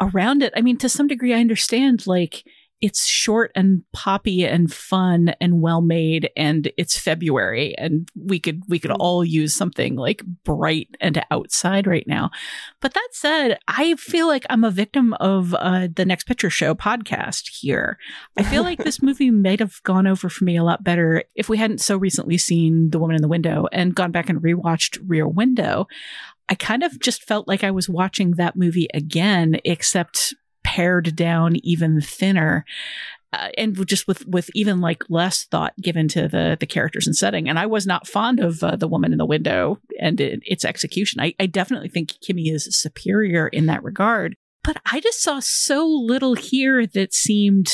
around 0.00 0.42
it. 0.42 0.52
I 0.56 0.60
mean, 0.60 0.78
to 0.78 0.88
some 0.88 1.06
degree, 1.06 1.34
I 1.34 1.40
understand 1.40 2.06
like 2.06 2.44
it's 2.80 3.06
short 3.06 3.52
and 3.54 3.82
poppy 3.92 4.46
and 4.46 4.72
fun 4.72 5.34
and 5.40 5.60
well 5.60 5.82
made 5.82 6.30
and 6.34 6.72
it's 6.78 6.98
February 6.98 7.74
and 7.76 8.08
we 8.14 8.40
could 8.40 8.62
we 8.68 8.78
could 8.78 8.90
all 8.90 9.22
use 9.22 9.54
something 9.54 9.96
like 9.96 10.22
bright 10.44 10.88
and 11.00 11.22
outside 11.30 11.86
right 11.86 12.06
now. 12.06 12.30
But 12.80 12.94
that 12.94 13.08
said, 13.12 13.58
I 13.68 13.94
feel 13.96 14.26
like 14.26 14.46
I'm 14.48 14.64
a 14.64 14.70
victim 14.70 15.12
of 15.14 15.54
uh, 15.54 15.88
the 15.94 16.06
Next 16.06 16.24
Picture 16.24 16.48
Show 16.48 16.74
podcast 16.74 17.48
here. 17.60 17.98
I 18.38 18.42
feel 18.44 18.62
like 18.62 18.78
this 18.78 19.02
movie 19.02 19.30
might 19.30 19.60
have 19.60 19.82
gone 19.82 20.06
over 20.06 20.30
for 20.30 20.44
me 20.44 20.56
a 20.56 20.64
lot 20.64 20.82
better 20.82 21.24
if 21.34 21.48
we 21.48 21.58
hadn't 21.58 21.82
so 21.82 21.98
recently 21.98 22.38
seen 22.38 22.90
The 22.90 22.98
Woman 22.98 23.16
in 23.16 23.22
the 23.22 23.28
Window 23.28 23.66
and 23.72 23.94
gone 23.94 24.10
back 24.10 24.30
and 24.30 24.40
rewatched 24.40 24.98
Rear 25.06 25.28
Window. 25.28 25.86
I 26.50 26.54
kind 26.56 26.82
of 26.82 26.98
just 27.00 27.22
felt 27.22 27.46
like 27.46 27.62
I 27.62 27.70
was 27.70 27.88
watching 27.88 28.32
that 28.32 28.56
movie 28.56 28.88
again, 28.92 29.60
except 29.64 30.34
pared 30.64 31.14
down 31.16 31.56
even 31.64 32.00
thinner. 32.00 32.64
Uh, 33.32 33.48
and 33.56 33.86
just 33.86 34.08
with 34.08 34.26
with 34.26 34.50
even 34.54 34.80
like 34.80 35.04
less 35.08 35.44
thought 35.44 35.72
given 35.80 36.08
to 36.08 36.26
the 36.26 36.56
the 36.58 36.66
characters 36.66 37.06
and 37.06 37.16
setting. 37.16 37.48
And 37.48 37.60
I 37.60 37.66
was 37.66 37.86
not 37.86 38.08
fond 38.08 38.40
of 38.40 38.64
uh, 38.64 38.74
the 38.74 38.88
woman 38.88 39.12
in 39.12 39.18
the 39.18 39.24
window 39.24 39.78
and 40.00 40.20
it, 40.20 40.40
its 40.44 40.64
execution. 40.64 41.20
I, 41.20 41.32
I 41.38 41.46
definitely 41.46 41.90
think 41.90 42.20
Kimi 42.20 42.48
is 42.48 42.76
superior 42.76 43.46
in 43.46 43.66
that 43.66 43.84
regard. 43.84 44.34
But 44.64 44.78
I 44.90 44.98
just 44.98 45.22
saw 45.22 45.38
so 45.38 45.86
little 45.86 46.34
here 46.34 46.84
that 46.88 47.14
seemed 47.14 47.72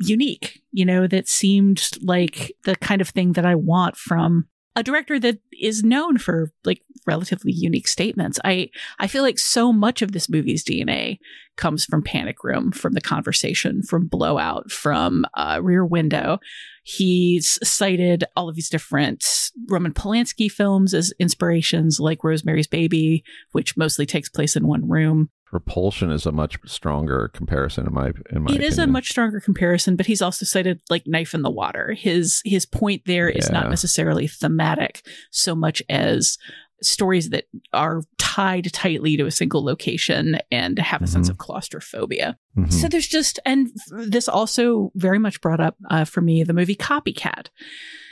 unique. 0.00 0.60
You 0.72 0.84
know, 0.84 1.06
that 1.06 1.28
seemed 1.28 1.88
like 2.02 2.52
the 2.64 2.74
kind 2.74 3.00
of 3.00 3.10
thing 3.10 3.34
that 3.34 3.46
I 3.46 3.54
want 3.54 3.96
from 3.96 4.48
a 4.76 4.82
director 4.82 5.18
that 5.18 5.38
is 5.60 5.82
known 5.82 6.18
for 6.18 6.52
like 6.64 6.82
relatively 7.06 7.52
unique 7.52 7.88
statements. 7.88 8.38
I 8.44 8.70
I 8.98 9.06
feel 9.06 9.22
like 9.22 9.38
so 9.38 9.72
much 9.72 10.02
of 10.02 10.12
this 10.12 10.28
movie's 10.28 10.64
DNA 10.64 11.18
comes 11.56 11.84
from 11.84 12.02
Panic 12.02 12.42
Room, 12.42 12.72
from 12.72 12.94
The 12.94 13.00
Conversation, 13.00 13.82
from 13.82 14.06
Blowout, 14.06 14.70
from 14.70 15.26
uh, 15.34 15.60
Rear 15.62 15.84
Window. 15.84 16.38
He's 16.82 17.58
cited 17.66 18.24
all 18.34 18.48
of 18.48 18.54
these 18.54 18.70
different 18.70 19.50
Roman 19.68 19.92
Polanski 19.92 20.50
films 20.50 20.94
as 20.94 21.12
inspirations, 21.18 22.00
like 22.00 22.24
Rosemary's 22.24 22.66
Baby, 22.66 23.24
which 23.52 23.76
mostly 23.76 24.06
takes 24.06 24.28
place 24.28 24.56
in 24.56 24.66
one 24.66 24.88
room. 24.88 25.30
Repulsion 25.52 26.10
is 26.10 26.26
a 26.26 26.32
much 26.32 26.58
stronger 26.66 27.28
comparison 27.34 27.86
in 27.86 27.92
my 27.94 28.12
in 28.30 28.42
my. 28.44 28.54
It 28.54 28.62
is 28.62 28.78
a 28.78 28.86
much 28.86 29.08
stronger 29.10 29.40
comparison, 29.40 29.96
but 29.96 30.06
he's 30.06 30.22
also 30.22 30.44
cited 30.44 30.80
like 30.90 31.06
Knife 31.06 31.34
in 31.34 31.42
the 31.42 31.50
Water. 31.50 31.92
His 31.92 32.40
his 32.44 32.64
point 32.66 33.02
there 33.06 33.28
is 33.28 33.46
Yeah. 33.48 33.60
not 33.60 33.70
necessarily 33.70 34.26
thematic 34.28 35.02
so 35.30 35.54
much 35.54 35.82
as 35.88 36.38
stories 36.82 37.28
that 37.30 37.44
are 37.74 38.02
tied 38.16 38.72
tightly 38.72 39.14
to 39.16 39.26
a 39.26 39.30
single 39.30 39.62
location 39.62 40.38
and 40.50 40.78
have 40.78 41.02
a 41.02 41.06
sense 41.06 41.26
Mhm. 41.28 41.32
of 41.32 41.38
claustrophobia. 41.38 42.38
Mhm. 42.56 42.72
So 42.72 42.88
there's 42.88 43.06
just, 43.08 43.38
and 43.44 43.68
this 43.90 44.28
also 44.28 44.90
very 44.94 45.18
much 45.18 45.42
brought 45.42 45.60
up 45.60 45.76
uh, 45.90 46.04
for 46.06 46.22
me 46.22 46.42
the 46.42 46.54
movie 46.54 46.74
Copycat. 46.76 47.48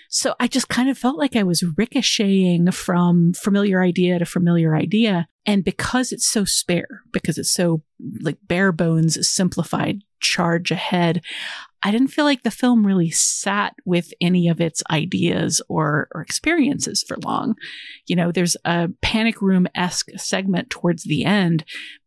So 0.08 0.34
I 0.40 0.48
just 0.48 0.68
kind 0.68 0.88
of 0.88 0.96
felt 0.96 1.18
like 1.18 1.36
I 1.36 1.42
was 1.42 1.62
ricocheting 1.76 2.70
from 2.72 3.34
familiar 3.34 3.82
idea 3.82 4.18
to 4.18 4.24
familiar 4.24 4.74
idea. 4.74 5.28
And 5.44 5.62
because 5.62 6.12
it's 6.12 6.26
so 6.26 6.44
spare, 6.46 7.02
because 7.12 7.36
it's 7.36 7.52
so 7.52 7.82
like 8.22 8.38
bare 8.42 8.72
bones, 8.72 9.28
simplified, 9.28 10.02
charge 10.20 10.70
ahead, 10.70 11.22
I 11.82 11.90
didn't 11.90 12.08
feel 12.08 12.24
like 12.24 12.42
the 12.42 12.50
film 12.50 12.86
really 12.86 13.10
sat 13.10 13.74
with 13.84 14.12
any 14.20 14.48
of 14.48 14.60
its 14.60 14.82
ideas 14.90 15.60
or, 15.68 16.08
or 16.14 16.22
experiences 16.22 17.04
for 17.06 17.18
long. 17.18 17.54
You 18.06 18.16
know, 18.16 18.32
there's 18.32 18.56
a 18.64 18.88
panic 19.02 19.40
room 19.42 19.68
esque 19.74 20.08
segment 20.16 20.70
towards 20.70 21.04
the 21.04 21.24
end, 21.24 21.64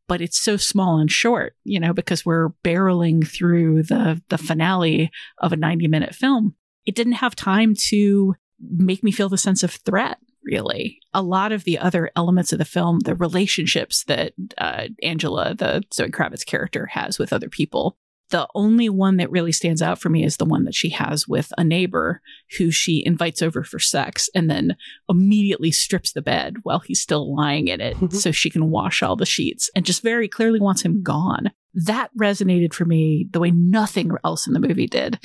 but 0.07 0.21
it's 0.21 0.41
so 0.41 0.57
small 0.57 0.97
and 0.97 1.09
short, 1.09 1.55
you 1.63 1.79
know, 1.79 1.93
because 1.93 2.25
we're 2.25 2.49
barreling 2.65 3.25
through 3.25 3.83
the, 3.83 4.21
the 4.29 4.37
finale 4.37 5.11
of 5.37 5.53
a 5.53 5.57
90 5.57 5.87
minute 5.87 6.15
film. 6.15 6.55
It 6.85 6.95
didn't 6.95 7.13
have 7.13 7.35
time 7.35 7.75
to 7.87 8.35
make 8.59 9.03
me 9.03 9.11
feel 9.11 9.29
the 9.29 9.37
sense 9.37 9.63
of 9.63 9.71
threat, 9.71 10.17
really. 10.43 10.99
A 11.13 11.21
lot 11.21 11.51
of 11.51 11.63
the 11.63 11.77
other 11.77 12.11
elements 12.15 12.51
of 12.51 12.59
the 12.59 12.65
film, 12.65 12.99
the 12.99 13.15
relationships 13.15 14.03
that 14.05 14.33
uh, 14.57 14.87
Angela, 15.01 15.53
the 15.55 15.83
Zoe 15.93 16.09
Kravitz 16.09 16.45
character, 16.45 16.87
has 16.87 17.17
with 17.17 17.33
other 17.33 17.49
people, 17.49 17.97
the 18.31 18.47
only 18.55 18.87
one 18.89 19.17
that 19.17 19.29
really 19.29 19.51
stands 19.51 19.81
out 19.81 19.99
for 19.99 20.09
me 20.09 20.23
is 20.23 20.37
the 20.37 20.45
one 20.45 20.63
that 20.63 20.73
she 20.73 20.89
has 20.89 21.27
with 21.27 21.51
a 21.57 21.63
neighbor 21.63 22.21
who 22.57 22.71
she 22.71 23.03
invites 23.05 23.41
over 23.41 23.61
for 23.61 23.77
sex 23.77 24.29
and 24.33 24.49
then 24.49 24.77
immediately 25.09 25.69
strips 25.69 26.13
the 26.13 26.21
bed 26.21 26.55
while 26.63 26.79
he's 26.79 27.01
still 27.01 27.35
lying 27.35 27.67
in 27.67 27.81
it 27.81 27.97
so 28.13 28.31
she 28.31 28.49
can 28.49 28.69
wash 28.69 29.03
all 29.03 29.17
the 29.17 29.25
sheets 29.25 29.69
and 29.75 29.85
just 29.85 30.01
very 30.01 30.29
clearly 30.29 30.61
wants 30.61 30.81
him 30.81 31.03
gone. 31.03 31.51
That 31.73 32.09
resonated 32.19 32.73
for 32.73 32.85
me 32.85 33.27
the 33.29 33.39
way 33.39 33.51
nothing 33.51 34.11
else 34.23 34.47
in 34.47 34.53
the 34.53 34.59
movie 34.59 34.87
did, 34.87 35.19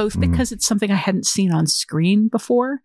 both 0.00 0.12
mm-hmm. 0.14 0.32
because 0.32 0.50
it's 0.50 0.66
something 0.66 0.90
I 0.90 0.94
hadn't 0.94 1.26
seen 1.26 1.52
on 1.52 1.66
screen 1.66 2.28
before 2.28 2.80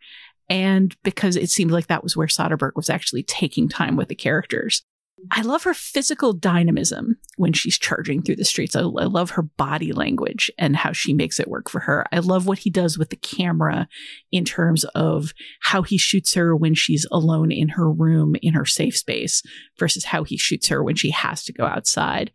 and 0.50 0.94
because 1.02 1.38
it 1.38 1.50
seemed 1.50 1.72
like 1.72 1.88
that 1.88 2.04
was 2.04 2.18
where 2.18 2.28
Soderbergh 2.28 2.76
was 2.76 2.90
actually 2.90 3.24
taking 3.24 3.70
time 3.70 3.96
with 3.96 4.10
the 4.10 4.16
characters. 4.16 4.84
I 5.32 5.42
love 5.42 5.64
her 5.64 5.74
physical 5.74 6.34
dynamism 6.34 7.18
when 7.38 7.54
she's 7.54 7.78
charging 7.78 8.22
through 8.22 8.36
the 8.36 8.44
streets. 8.44 8.76
I, 8.76 8.82
I 8.82 9.06
love 9.06 9.32
her 9.32 9.44
body 9.44 9.94
language 9.94 10.52
and 10.58 10.76
how 10.76 10.92
she 10.92 11.14
makes 11.14 11.40
it 11.40 11.48
work 11.48 11.70
for 11.70 11.80
her. 11.80 12.06
I 12.12 12.20
love 12.20 12.48
what 12.48 12.60
he 12.60 12.70
does 12.70 12.98
with 12.98 13.12
the 13.12 13.16
camera 13.16 13.88
in 14.34 14.44
terms 14.44 14.84
of 14.94 15.34
how 15.62 15.84
he 15.84 15.98
shoots 15.98 16.34
her 16.34 16.54
when 16.54 16.76
she's 16.76 17.08
alone 17.14 17.50
in 17.50 17.70
her 17.70 17.90
room 17.90 18.36
in 18.42 18.56
her 18.56 18.66
safe 18.66 18.98
space 18.98 19.42
versus 19.80 20.04
how 20.04 20.26
he 20.26 20.38
shoots 20.38 20.68
her 20.68 20.84
when 20.84 20.96
she 20.96 21.12
has 21.12 21.46
to 21.46 21.54
go 21.54 21.66
outside. 21.66 22.32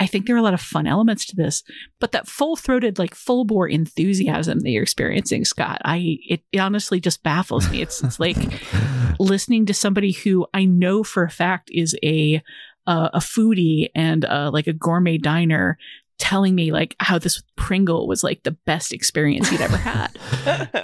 I 0.00 0.06
think 0.06 0.26
there 0.26 0.34
are 0.34 0.38
a 0.38 0.42
lot 0.42 0.54
of 0.54 0.60
fun 0.62 0.86
elements 0.86 1.26
to 1.26 1.36
this, 1.36 1.62
but 2.00 2.12
that 2.12 2.26
full 2.26 2.56
throated, 2.56 2.98
like 2.98 3.14
full 3.14 3.44
bore 3.44 3.68
enthusiasm 3.68 4.60
that 4.60 4.70
you're 4.70 4.82
experiencing, 4.82 5.44
Scott, 5.44 5.80
I 5.84 6.18
it, 6.26 6.40
it 6.52 6.58
honestly 6.58 7.00
just 7.00 7.22
baffles 7.22 7.70
me. 7.70 7.82
It's 7.82 8.02
it's 8.02 8.18
like 8.18 8.36
listening 9.20 9.66
to 9.66 9.74
somebody 9.74 10.12
who 10.12 10.46
I 10.54 10.64
know 10.64 11.04
for 11.04 11.22
a 11.22 11.30
fact 11.30 11.70
is 11.70 11.94
a 12.02 12.42
uh, 12.86 13.10
a 13.12 13.18
foodie 13.18 13.90
and 13.94 14.24
uh, 14.24 14.50
like 14.52 14.66
a 14.66 14.72
gourmet 14.72 15.18
diner 15.18 15.76
telling 16.18 16.54
me 16.54 16.72
like 16.72 16.96
how 16.98 17.18
this 17.18 17.42
Pringle 17.56 18.08
was 18.08 18.24
like 18.24 18.42
the 18.42 18.52
best 18.52 18.92
experience 18.92 19.48
he'd 19.48 19.60
ever 19.60 19.76
had. 19.76 20.16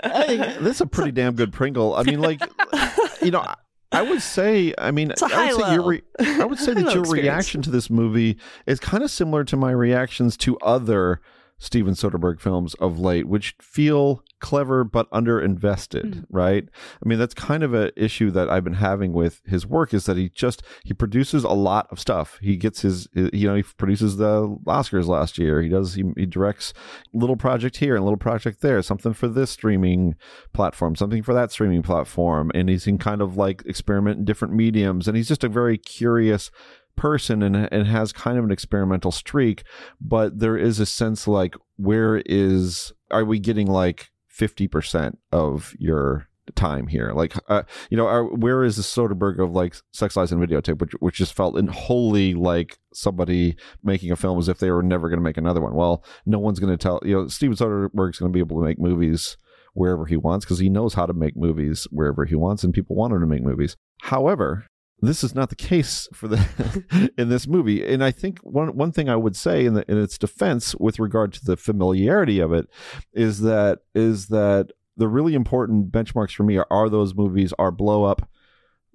Hey, 0.04 0.56
this 0.60 0.76
is 0.76 0.80
a 0.80 0.86
pretty 0.86 1.12
damn 1.12 1.34
good 1.34 1.52
Pringle. 1.52 1.94
I 1.94 2.02
mean, 2.02 2.20
like, 2.20 2.40
you 3.22 3.30
know, 3.30 3.46
I- 3.92 4.02
would 4.02 4.20
say, 4.22 4.74
I 4.78 4.90
mean, 4.90 5.12
I 5.22 5.52
would 5.52 5.60
say 5.64 5.72
your 5.74 5.86
re- 5.86 6.02
I 6.20 6.44
would 6.44 6.58
say 6.58 6.74
that 6.74 6.80
your 6.92 7.00
experience. 7.02 7.12
reaction 7.12 7.62
to 7.62 7.70
this 7.70 7.88
movie 7.88 8.36
is 8.66 8.80
kind 8.80 9.02
of 9.02 9.10
similar 9.10 9.44
to 9.44 9.56
my 9.56 9.70
reactions 9.70 10.36
to 10.38 10.58
other 10.58 11.20
Steven 11.58 11.94
Soderbergh 11.94 12.38
films 12.40 12.74
of 12.74 12.98
late, 12.98 13.26
which 13.26 13.54
feel 13.60 14.22
clever 14.40 14.84
but 14.84 15.10
underinvested, 15.10 16.14
Hmm. 16.14 16.20
right? 16.28 16.68
I 17.04 17.08
mean, 17.08 17.18
that's 17.18 17.32
kind 17.32 17.62
of 17.62 17.72
an 17.72 17.90
issue 17.96 18.30
that 18.32 18.50
I've 18.50 18.64
been 18.64 18.74
having 18.74 19.14
with 19.14 19.40
his 19.46 19.66
work 19.66 19.94
is 19.94 20.04
that 20.04 20.18
he 20.18 20.28
just 20.28 20.62
he 20.84 20.92
produces 20.92 21.44
a 21.44 21.52
lot 21.52 21.88
of 21.90 21.98
stuff. 21.98 22.38
He 22.42 22.56
gets 22.56 22.82
his, 22.82 23.08
you 23.14 23.48
know, 23.48 23.54
he 23.54 23.62
produces 23.62 24.18
the 24.18 24.48
Oscars 24.66 25.06
last 25.06 25.38
year. 25.38 25.62
He 25.62 25.68
does 25.70 25.94
he, 25.94 26.04
he 26.16 26.26
directs 26.26 26.74
little 27.14 27.36
project 27.36 27.78
here 27.78 27.96
and 27.96 28.04
little 28.04 28.18
project 28.18 28.60
there, 28.60 28.82
something 28.82 29.14
for 29.14 29.28
this 29.28 29.50
streaming 29.50 30.14
platform, 30.52 30.94
something 30.96 31.22
for 31.22 31.32
that 31.32 31.50
streaming 31.50 31.82
platform, 31.82 32.50
and 32.54 32.68
he's 32.68 32.86
in 32.86 32.98
kind 32.98 33.22
of 33.22 33.36
like 33.38 33.62
experiment 33.64 34.18
in 34.18 34.24
different 34.26 34.52
mediums, 34.52 35.08
and 35.08 35.16
he's 35.16 35.28
just 35.28 35.44
a 35.44 35.48
very 35.48 35.78
curious 35.78 36.50
person 36.96 37.42
and 37.42 37.56
and 37.56 37.86
has 37.86 38.12
kind 38.12 38.38
of 38.38 38.44
an 38.44 38.50
experimental 38.50 39.10
streak 39.10 39.62
but 40.00 40.38
there 40.38 40.56
is 40.56 40.80
a 40.80 40.86
sense 40.86 41.28
like 41.28 41.54
where 41.76 42.22
is 42.26 42.92
are 43.10 43.24
we 43.24 43.38
getting 43.38 43.66
like 43.66 44.10
50% 44.36 45.16
of 45.32 45.74
your 45.78 46.28
time 46.54 46.86
here? 46.86 47.12
Like 47.12 47.34
uh, 47.48 47.62
you 47.90 47.96
know 47.96 48.06
are, 48.06 48.24
where 48.24 48.62
is 48.62 48.76
the 48.76 48.82
Soderbergh 48.82 49.42
of 49.42 49.52
like 49.52 49.76
sex 49.92 50.16
lies 50.16 50.30
and 50.30 50.40
videotape 50.40 50.78
which 50.78 50.92
which 51.00 51.16
just 51.16 51.34
felt 51.34 51.58
in 51.58 51.66
wholly 51.66 52.34
like 52.34 52.78
somebody 52.92 53.56
making 53.82 54.12
a 54.12 54.16
film 54.16 54.38
as 54.38 54.48
if 54.48 54.58
they 54.58 54.70
were 54.70 54.82
never 54.82 55.08
going 55.08 55.18
to 55.18 55.24
make 55.24 55.36
another 55.36 55.60
one? 55.60 55.74
Well 55.74 56.04
no 56.24 56.38
one's 56.38 56.60
going 56.60 56.76
to 56.76 56.82
tell 56.82 57.00
you 57.04 57.14
know 57.14 57.28
Steven 57.28 57.56
Soderbergh's 57.56 58.18
going 58.18 58.30
to 58.30 58.36
be 58.36 58.40
able 58.40 58.58
to 58.60 58.64
make 58.64 58.78
movies 58.78 59.36
wherever 59.74 60.06
he 60.06 60.16
wants 60.16 60.44
because 60.44 60.58
he 60.58 60.70
knows 60.70 60.94
how 60.94 61.04
to 61.04 61.12
make 61.12 61.36
movies 61.36 61.86
wherever 61.90 62.24
he 62.24 62.34
wants 62.34 62.64
and 62.64 62.72
people 62.72 62.96
want 62.96 63.12
him 63.12 63.20
to 63.20 63.26
make 63.26 63.42
movies. 63.42 63.76
However 64.02 64.66
this 65.00 65.22
is 65.22 65.34
not 65.34 65.50
the 65.50 65.56
case 65.56 66.08
for 66.12 66.26
the 66.26 67.12
in 67.18 67.28
this 67.28 67.46
movie 67.46 67.86
and 67.86 68.02
i 68.02 68.10
think 68.10 68.38
one 68.40 68.74
one 68.76 68.92
thing 68.92 69.08
i 69.08 69.16
would 69.16 69.36
say 69.36 69.64
in, 69.64 69.74
the, 69.74 69.90
in 69.90 70.02
its 70.02 70.16
defense 70.16 70.74
with 70.76 70.98
regard 70.98 71.32
to 71.32 71.44
the 71.44 71.56
familiarity 71.56 72.40
of 72.40 72.52
it 72.52 72.66
is 73.12 73.40
that 73.40 73.80
is 73.94 74.28
that 74.28 74.70
the 74.96 75.08
really 75.08 75.34
important 75.34 75.92
benchmarks 75.92 76.32
for 76.32 76.44
me 76.44 76.56
are, 76.56 76.66
are 76.70 76.88
those 76.88 77.14
movies 77.14 77.52
are 77.58 77.70
blow 77.70 78.04
up 78.04 78.28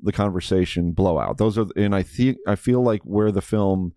the 0.01 0.11
conversation 0.11 0.91
blowout 0.91 1.37
those 1.37 1.57
are 1.57 1.67
and 1.75 1.93
i 1.95 2.01
think 2.01 2.37
i 2.47 2.55
feel 2.55 2.81
like 2.81 3.01
where 3.03 3.31
the 3.31 3.41
film 3.41 3.93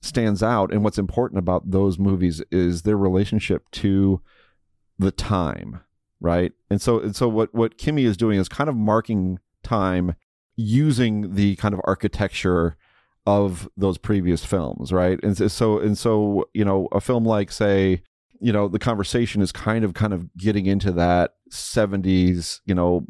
stands 0.00 0.42
out 0.42 0.72
and 0.72 0.84
what's 0.84 0.98
important 0.98 1.38
about 1.38 1.70
those 1.70 1.98
movies 1.98 2.42
is 2.50 2.82
their 2.82 2.96
relationship 2.96 3.68
to 3.72 4.20
the 4.98 5.10
time, 5.10 5.80
right? 6.20 6.52
And 6.70 6.80
so 6.80 7.00
and 7.00 7.14
so 7.14 7.28
what 7.28 7.54
what 7.54 7.78
Kimi 7.78 8.04
is 8.04 8.16
doing 8.16 8.38
is 8.38 8.48
kind 8.48 8.68
of 8.68 8.76
marking 8.76 9.38
time 9.62 10.14
using 10.58 11.36
the 11.36 11.54
kind 11.56 11.72
of 11.72 11.80
architecture 11.84 12.76
of 13.26 13.68
those 13.76 13.96
previous 13.96 14.44
films, 14.44 14.92
right? 14.92 15.18
And 15.22 15.50
so 15.50 15.78
and 15.78 15.96
so 15.96 16.48
you 16.52 16.64
know 16.64 16.88
a 16.92 17.00
film 17.00 17.24
like 17.24 17.52
say 17.52 18.02
you 18.40 18.52
know 18.52 18.68
the 18.68 18.78
conversation 18.78 19.40
is 19.40 19.52
kind 19.52 19.84
of 19.84 19.94
kind 19.94 20.12
of 20.12 20.34
getting 20.36 20.66
into 20.66 20.92
that 20.92 21.34
70s 21.50 22.60
you 22.66 22.74
know 22.74 23.04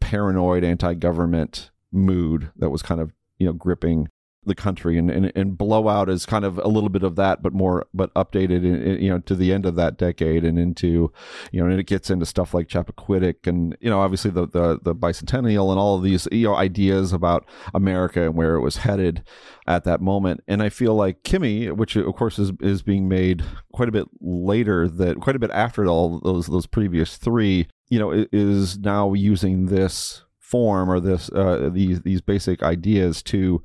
paranoid 0.00 0.62
anti-government 0.62 1.70
mood 1.90 2.50
that 2.56 2.70
was 2.70 2.82
kind 2.82 3.00
of 3.00 3.12
you 3.38 3.46
know 3.46 3.52
gripping 3.52 4.08
the 4.44 4.54
country 4.54 4.98
and, 4.98 5.10
and 5.10 5.30
and 5.36 5.56
blowout 5.56 6.08
is 6.08 6.26
kind 6.26 6.44
of 6.44 6.58
a 6.58 6.66
little 6.66 6.88
bit 6.88 7.04
of 7.04 7.14
that 7.14 7.42
but 7.42 7.52
more 7.52 7.86
but 7.94 8.12
updated 8.14 8.64
in, 8.64 9.00
you 9.00 9.08
know 9.08 9.20
to 9.20 9.36
the 9.36 9.52
end 9.52 9.64
of 9.64 9.76
that 9.76 9.96
decade 9.96 10.44
and 10.44 10.58
into 10.58 11.12
you 11.52 11.60
know 11.60 11.70
and 11.70 11.78
it 11.78 11.86
gets 11.86 12.10
into 12.10 12.26
stuff 12.26 12.52
like 12.52 12.66
Chappaquiddick 12.66 13.46
and 13.46 13.76
you 13.80 13.88
know 13.88 14.00
obviously 14.00 14.30
the 14.30 14.48
the, 14.48 14.80
the 14.82 14.94
bicentennial 14.94 15.70
and 15.70 15.78
all 15.78 15.96
of 15.96 16.02
these 16.02 16.26
you 16.32 16.48
know 16.48 16.56
ideas 16.56 17.12
about 17.12 17.46
America 17.72 18.24
and 18.24 18.34
where 18.34 18.56
it 18.56 18.60
was 18.60 18.78
headed 18.78 19.22
at 19.66 19.84
that 19.84 20.00
moment. 20.00 20.42
And 20.48 20.62
I 20.62 20.68
feel 20.68 20.94
like 20.94 21.22
Kimi 21.22 21.70
which 21.70 21.94
of 21.94 22.14
course 22.16 22.38
is 22.38 22.52
is 22.60 22.82
being 22.82 23.08
made 23.08 23.44
quite 23.72 23.88
a 23.88 23.92
bit 23.92 24.08
later 24.20 24.88
that 24.88 25.20
quite 25.20 25.36
a 25.36 25.40
bit 25.40 25.50
after 25.52 25.86
all 25.86 26.18
those 26.20 26.48
those 26.48 26.66
previous 26.66 27.16
three 27.16 27.68
you 27.90 27.98
know 27.98 28.26
is 28.32 28.78
now 28.78 29.12
using 29.12 29.66
this 29.66 30.24
form 30.52 30.90
or 30.90 31.00
this 31.00 31.30
uh, 31.30 31.70
these 31.72 32.02
these 32.02 32.20
basic 32.20 32.62
ideas 32.62 33.22
to 33.22 33.62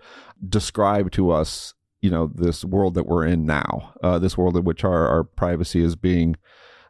describe 0.47 1.11
to 1.11 1.29
us 1.31 1.73
you 2.01 2.09
know 2.09 2.31
this 2.33 2.63
world 2.63 2.93
that 2.93 3.05
we're 3.05 3.25
in 3.25 3.45
now 3.45 3.93
uh, 4.03 4.17
this 4.17 4.37
world 4.37 4.55
in 4.55 4.63
which 4.63 4.85
our, 4.85 5.05
our 5.05 5.25
privacy 5.25 5.83
is 5.83 5.97
being 5.97 6.37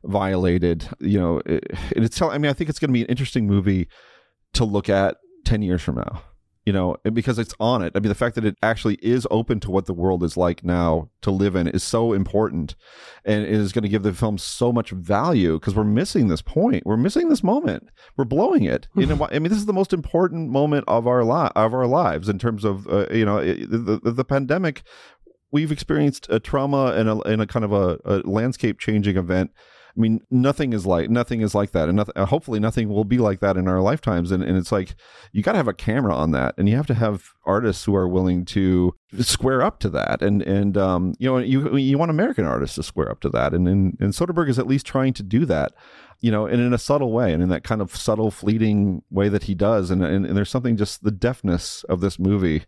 violated 0.03 0.87
you 0.99 1.19
know 1.19 1.41
it, 1.47 1.63
it's 1.95 2.21
i 2.21 2.37
mean 2.37 2.51
i 2.51 2.53
think 2.53 2.69
it's 2.69 2.77
going 2.77 2.89
to 2.89 2.93
be 2.93 3.01
an 3.01 3.07
interesting 3.07 3.47
movie 3.47 3.87
to 4.53 4.63
look 4.63 4.87
at 4.87 5.17
10 5.45 5.63
years 5.63 5.81
from 5.81 5.95
now 5.95 6.21
you 6.67 6.73
know, 6.73 6.97
because 7.13 7.39
it's 7.39 7.55
on 7.61 7.81
it. 7.81 7.93
I 7.95 8.01
mean, 8.01 8.09
the 8.09 8.13
fact 8.13 8.35
that 8.35 8.43
it 8.43 8.57
actually 8.61 8.95
is 8.95 9.25
open 9.31 9.61
to 9.61 9.71
what 9.71 9.85
the 9.85 9.93
world 9.93 10.21
is 10.21 10.35
like 10.35 10.65
now 10.65 11.09
to 11.21 11.31
live 11.31 11.55
in 11.55 11.65
is 11.65 11.81
so 11.81 12.11
important 12.11 12.75
and 13.23 13.43
it 13.43 13.51
is 13.51 13.71
going 13.71 13.83
to 13.83 13.89
give 13.89 14.03
the 14.03 14.11
film 14.11 14.37
so 14.37 14.73
much 14.73 14.89
value 14.89 15.57
because 15.57 15.75
we're 15.75 15.85
missing 15.85 16.27
this 16.27 16.41
point. 16.41 16.85
We're 16.85 16.97
missing 16.97 17.29
this 17.29 17.41
moment. 17.41 17.87
We're 18.17 18.25
blowing 18.25 18.65
it. 18.65 18.89
you 18.97 19.05
know, 19.05 19.29
I 19.31 19.39
mean, 19.39 19.47
this 19.47 19.59
is 19.59 19.65
the 19.65 19.71
most 19.71 19.93
important 19.93 20.49
moment 20.49 20.83
of 20.89 21.07
our 21.07 21.23
li- 21.23 21.51
of 21.55 21.73
our 21.73 21.87
lives 21.87 22.27
in 22.27 22.37
terms 22.37 22.65
of, 22.65 22.85
uh, 22.89 23.05
you 23.11 23.23
know, 23.23 23.39
the, 23.39 24.01
the, 24.03 24.11
the 24.11 24.25
pandemic. 24.25 24.83
We've 25.53 25.71
experienced 25.71 26.27
a 26.29 26.41
trauma 26.41 26.87
and 26.87 27.07
a, 27.07 27.17
and 27.21 27.41
a 27.41 27.47
kind 27.47 27.63
of 27.63 27.71
a, 27.71 27.97
a 28.03 28.15
landscape 28.25 28.77
changing 28.77 29.15
event 29.15 29.51
I 29.97 29.99
mean, 29.99 30.21
nothing 30.29 30.73
is 30.73 30.85
like 30.85 31.09
nothing 31.09 31.41
is 31.41 31.55
like 31.55 31.71
that, 31.71 31.89
and 31.89 31.95
nothing, 31.95 32.13
uh, 32.15 32.25
hopefully 32.25 32.59
nothing 32.59 32.87
will 32.89 33.03
be 33.03 33.17
like 33.17 33.39
that 33.39 33.57
in 33.57 33.67
our 33.67 33.81
lifetimes. 33.81 34.31
And, 34.31 34.43
and 34.43 34.55
it's 34.55 34.71
like 34.71 34.95
you 35.31 35.41
got 35.41 35.53
to 35.53 35.57
have 35.57 35.67
a 35.67 35.73
camera 35.73 36.15
on 36.15 36.31
that, 36.31 36.53
and 36.57 36.69
you 36.69 36.75
have 36.75 36.87
to 36.87 36.93
have 36.93 37.29
artists 37.45 37.85
who 37.85 37.95
are 37.95 38.07
willing 38.07 38.45
to 38.45 38.93
square 39.19 39.63
up 39.63 39.79
to 39.79 39.89
that. 39.89 40.21
And 40.21 40.43
and 40.43 40.77
um, 40.77 41.15
you 41.17 41.29
know, 41.29 41.39
you 41.39 41.75
you 41.75 41.97
want 41.97 42.11
American 42.11 42.45
artists 42.45 42.75
to 42.75 42.83
square 42.83 43.09
up 43.09 43.21
to 43.21 43.29
that, 43.29 43.53
and 43.53 43.67
and, 43.67 43.97
and 43.99 44.13
Soderbergh 44.13 44.49
is 44.49 44.59
at 44.59 44.67
least 44.67 44.85
trying 44.85 45.13
to 45.13 45.23
do 45.23 45.45
that 45.45 45.73
you 46.19 46.31
know, 46.31 46.47
and 46.47 46.59
in 46.59 46.73
a 46.73 46.77
subtle 46.77 47.11
way, 47.11 47.31
and 47.31 47.43
in 47.43 47.49
that 47.49 47.63
kind 47.63 47.81
of 47.81 47.95
subtle, 47.95 48.31
fleeting 48.31 49.03
way 49.11 49.29
that 49.29 49.43
he 49.43 49.53
does, 49.53 49.91
and, 49.91 50.03
and, 50.03 50.25
and 50.25 50.35
there's 50.35 50.49
something 50.49 50.75
just 50.75 51.03
the 51.03 51.11
deftness 51.11 51.83
of 51.83 52.01
this 52.01 52.17
movie, 52.17 52.63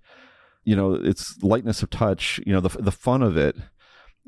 you 0.65 0.75
know, 0.75 0.93
its 0.93 1.41
lightness 1.41 1.81
of 1.81 1.89
touch, 1.89 2.39
you 2.45 2.53
know, 2.53 2.59
the 2.59 2.69
the 2.79 2.91
fun 2.91 3.23
of 3.23 3.37
it, 3.37 3.55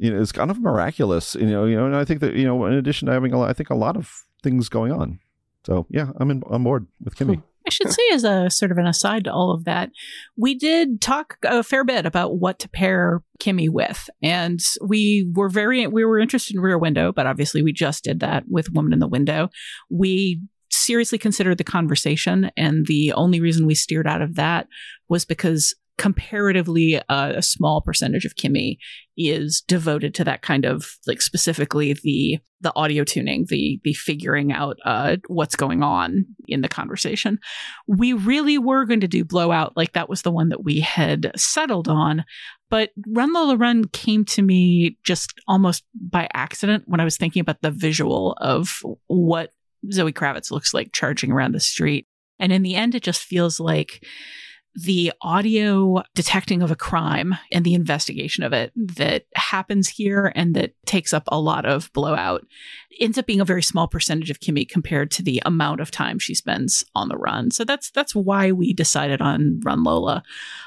you 0.02 0.12
know, 0.12 0.20
it's 0.20 0.32
kind 0.32 0.50
of 0.50 0.60
miraculous, 0.60 1.36
you 1.36 1.46
know, 1.46 1.66
you 1.66 1.76
know, 1.76 1.86
and 1.86 1.96
I 1.96 2.04
think 2.04 2.22
that, 2.22 2.34
you 2.34 2.44
know, 2.44 2.66
in 2.66 2.74
addition 2.74 3.06
to 3.06 3.14
having 3.14 3.34
a 3.34 3.38
lot, 3.38 3.52
I 3.52 3.54
think 3.54 3.70
a 3.70 3.76
lot 3.76 3.96
of 3.96 4.26
things 4.42 4.68
going 4.68 4.92
on. 4.92 5.20
So 5.64 5.86
yeah, 5.92 6.08
I'm 6.18 6.32
in, 6.32 6.42
on 6.48 6.64
board 6.64 6.88
with 7.04 7.16
Kimi. 7.16 7.40
I 7.68 7.70
should 7.70 7.92
say, 7.92 8.02
as 8.12 8.24
a 8.24 8.50
sort 8.50 8.72
of 8.72 8.80
an 8.80 8.88
aside 8.88 9.26
to 9.26 9.32
all 9.32 9.52
of 9.52 9.66
that, 9.66 9.92
we 10.36 10.56
did 10.56 11.00
talk 11.00 11.38
a 11.44 11.62
fair 11.62 11.84
bit 11.84 12.08
about 12.08 12.40
what 12.40 12.58
to 12.60 12.70
pair 12.70 13.22
Kimi 13.40 13.70
with, 13.70 14.10
and 14.24 14.60
we 14.84 15.30
were 15.36 15.50
very 15.50 15.86
we 15.86 16.04
were 16.04 16.18
interested 16.18 16.56
in 16.56 16.62
Rear 16.62 16.80
Window, 16.80 17.12
but 17.12 17.28
obviously 17.28 17.62
we 17.62 17.72
just 17.72 18.04
did 18.04 18.22
that 18.22 18.46
with 18.50 18.74
Woman 18.74 18.94
in 18.94 19.00
the 19.00 19.08
Window. 19.08 19.50
We 19.92 20.42
seriously 20.72 21.20
considered 21.20 21.60
the 21.60 21.64
conversation, 21.64 22.50
and 22.58 22.88
the 22.88 23.14
only 23.14 23.40
reason 23.40 23.68
we 23.68 23.76
steered 23.76 24.08
out 24.08 24.24
of 24.24 24.36
that 24.36 24.68
was 25.08 25.24
because 25.24 25.76
comparatively 26.02 26.98
uh, 26.98 27.34
a 27.36 27.44
small 27.44 27.80
percentage 27.80 28.26
of 28.26 28.36
Kimi 28.36 28.80
is 29.18 29.62
devoted 29.68 30.16
to 30.16 30.24
that 30.24 30.42
kind 30.42 30.66
of 30.66 30.98
like 31.06 31.22
specifically 31.22 31.94
the 31.94 32.40
the 32.60 32.76
audio 32.76 33.04
tuning, 33.04 33.46
the 33.50 33.80
the 33.84 33.94
figuring 33.94 34.52
out 34.52 34.78
uh, 34.84 35.18
what's 35.28 35.56
going 35.56 35.84
on 35.84 36.26
in 36.48 36.62
the 36.62 36.68
conversation. 36.68 37.38
We 37.86 38.14
really 38.14 38.58
were 38.58 38.86
going 38.86 39.02
to 39.02 39.08
do 39.08 39.24
blowout, 39.24 39.78
like 39.78 39.94
that 39.94 40.10
was 40.10 40.24
the 40.24 40.32
one 40.32 40.50
that 40.50 40.64
we 40.64 40.80
had 40.80 41.32
settled 41.36 41.88
on. 41.88 42.26
But 42.72 42.90
Run 43.08 43.32
Lola 43.32 43.56
Run 43.56 43.84
came 43.86 44.26
to 44.26 44.42
me 44.42 44.98
just 45.04 45.40
almost 45.48 45.84
by 45.94 46.28
accident 46.34 46.86
when 46.88 47.00
I 47.00 47.04
was 47.04 47.16
thinking 47.16 47.42
about 47.42 47.62
the 47.62 47.70
visual 47.70 48.36
of 48.42 48.80
what 49.06 49.54
Zoe 49.92 50.14
Kravitz 50.14 50.50
looks 50.50 50.74
like 50.74 50.94
charging 50.94 51.32
around 51.32 51.54
the 51.54 51.60
street. 51.60 52.08
And 52.40 52.52
in 52.52 52.64
the 52.64 52.74
end, 52.74 52.96
it 52.96 53.04
just 53.04 53.22
feels 53.22 53.60
like 53.60 54.04
the 54.76 55.12
audio 55.22 56.02
detecting 56.16 56.62
of 56.62 56.72
a 56.72 56.76
crime 56.76 57.36
and 57.52 57.66
the 57.66 57.74
investigation 57.74 58.44
of 58.44 58.54
it 58.54 58.72
that 58.76 59.26
happens 59.36 59.90
here 59.90 60.32
and 60.36 60.56
that 60.56 60.74
takes 60.86 61.14
up 61.14 61.24
a 61.28 61.40
lot 61.40 61.66
of 61.66 61.92
blowout 61.94 62.46
ends 63.00 63.18
up 63.18 63.26
being 63.26 63.42
a 63.42 63.46
very 63.46 63.64
small 63.64 63.88
percentage 63.88 64.30
of 64.30 64.40
Kimi 64.40 64.66
compared 64.66 65.12
to 65.12 65.24
the 65.24 65.42
amount 65.46 65.82
of 65.82 65.92
time 65.92 66.20
she 66.20 66.36
spends 66.36 66.84
on 66.96 67.10
the 67.10 67.18
run. 67.18 67.52
So 67.52 67.64
that's 67.64 67.90
that's 67.92 68.14
why 68.14 68.52
we 68.52 68.74
decided 68.74 69.22
on 69.22 69.60
Run 69.64 69.84
Lola. 69.84 70.24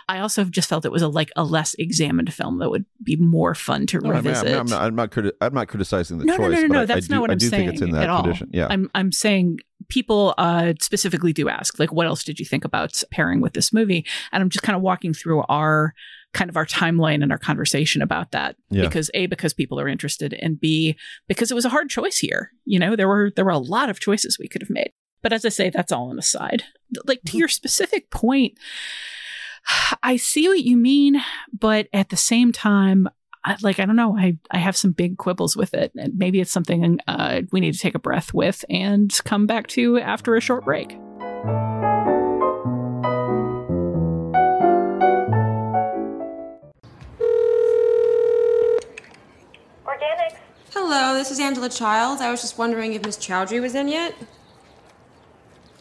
I 0.09 0.21
also 0.21 0.45
just 0.45 0.69
felt 0.69 0.85
it 0.85 0.93
was 0.93 1.03
a 1.03 1.09
like 1.09 1.31
a 1.37 1.45
less 1.45 1.75
examined 1.75 2.33
film 2.33 2.59
that 2.59 2.71
would 2.71 2.87
be 3.03 3.17
more 3.17 3.55
fun 3.55 3.87
to 3.87 4.01
no, 4.01 4.11
revisit. 4.11 4.47
I 4.47 4.51
mean, 4.51 4.59
I'm, 4.61 4.67
not, 4.67 4.83
I'm, 4.83 4.95
not 4.95 5.11
criti- 5.11 5.33
I'm 5.41 5.55
not 5.55 5.69
criticizing 5.69 6.19
the 6.19 6.25
no, 6.25 6.37
choice. 6.37 6.51
No, 6.51 6.55
no, 6.55 6.61
no, 6.61 6.67
no. 6.67 6.83
I, 6.83 6.85
That's 6.87 7.07
I 7.07 7.09
do, 7.09 7.15
not 7.15 7.21
what 7.21 7.31
I 7.31 7.33
I'm 7.35 7.39
do 7.39 7.49
saying 7.49 7.69
think 7.69 7.73
it's 7.75 7.83
in 7.83 7.91
that 7.93 8.09
at 8.09 8.23
tradition. 8.23 8.51
Yeah. 8.53 8.69
I'm 8.71 8.91
I'm 8.95 9.13
saying 9.13 9.59
people 9.89 10.35
uh, 10.39 10.73
specifically 10.81 11.33
do 11.33 11.49
ask, 11.49 11.79
like, 11.79 11.93
what 11.93 12.07
else 12.07 12.25
did 12.25 12.39
you 12.39 12.47
think 12.47 12.65
about 12.65 13.03
pairing 13.11 13.41
with 13.41 13.53
this 13.53 13.73
movie? 13.73 14.07
And 14.33 14.43
I'm 14.43 14.49
just 14.49 14.63
kind 14.63 14.77
of 14.77 14.83
walking 14.83 15.13
through 15.13 15.43
our 15.49 15.95
kind 16.35 16.51
of 16.51 16.57
our 16.57 16.67
timeline 16.67 17.23
and 17.23 17.33
our 17.33 17.39
conversation 17.39 18.03
about 18.03 18.33
that. 18.33 18.57
Yeah. 18.71 18.83
because 18.83 19.11
a 19.15 19.27
because 19.27 19.55
people 19.55 19.81
are 19.81 19.89
interested 19.89 20.35
and 20.35 20.61
b 20.61 20.97
because 21.29 21.51
it 21.51 21.55
was 21.55 21.65
a 21.65 21.71
hard 21.71 21.89
choice 21.89 22.19
here. 22.19 22.51
You 22.67 22.79
know 22.79 22.97
there 22.97 23.09
were 23.09 23.33
there 23.35 23.47
were 23.47 23.51
a 23.51 23.59
lot 23.59 23.89
of 23.89 24.01
choices 24.01 24.39
we 24.39 24.49
could 24.49 24.61
have 24.61 24.71
made. 24.71 24.93
But 25.23 25.33
as 25.33 25.47
i 25.47 25.49
say 25.49 25.71
that's 25.71 25.91
all 25.91 26.11
on 26.11 26.17
the 26.17 26.23
side 26.23 26.65
like 27.07 27.23
to 27.27 27.39
your 27.39 27.49
specific 27.49 28.11
point 28.11 28.59
i 30.03 30.17
see 30.17 30.49
what 30.49 30.63
you 30.63 30.77
mean 30.77 31.21
but 31.59 31.89
at 31.93 32.11
the 32.11 32.17
same 32.17 32.53
time 32.53 33.09
I, 33.45 33.57
like 33.63 33.79
i 33.79 33.85
don't 33.85 33.97
know. 33.97 34.17
I 34.17 34.39
i 34.51 34.59
have 34.59 34.77
some 34.77 34.93
big 34.93 35.19
quibbles 35.19 35.57
with 35.57 35.75
it 35.75 35.93
and 35.97 36.17
maybe 36.17 36.41
it's 36.41 36.53
something 36.53 36.99
uh, 37.07 37.43
we 37.53 37.61
need 37.61 37.75
to 37.75 37.81
take 37.81 37.95
a 37.95 37.99
breath 37.99 38.33
with 38.33 38.65
and 38.71 39.13
come 39.25 39.47
back 39.47 39.67
to 39.69 39.99
after 39.99 40.35
a 40.35 40.41
short 40.41 40.65
break 40.65 40.97
Hello, 50.87 51.15
this 51.15 51.31
is 51.31 51.41
Angela 51.41 51.71
Childs. 51.71 52.21
I 52.21 52.31
was 52.31 52.43
just 52.43 52.59
wondering 52.59 52.93
if 52.93 53.03
Miss 53.07 53.17
Chowdhury 53.17 53.59
was 53.59 53.75
in 53.75 53.89
yet. 53.89 54.15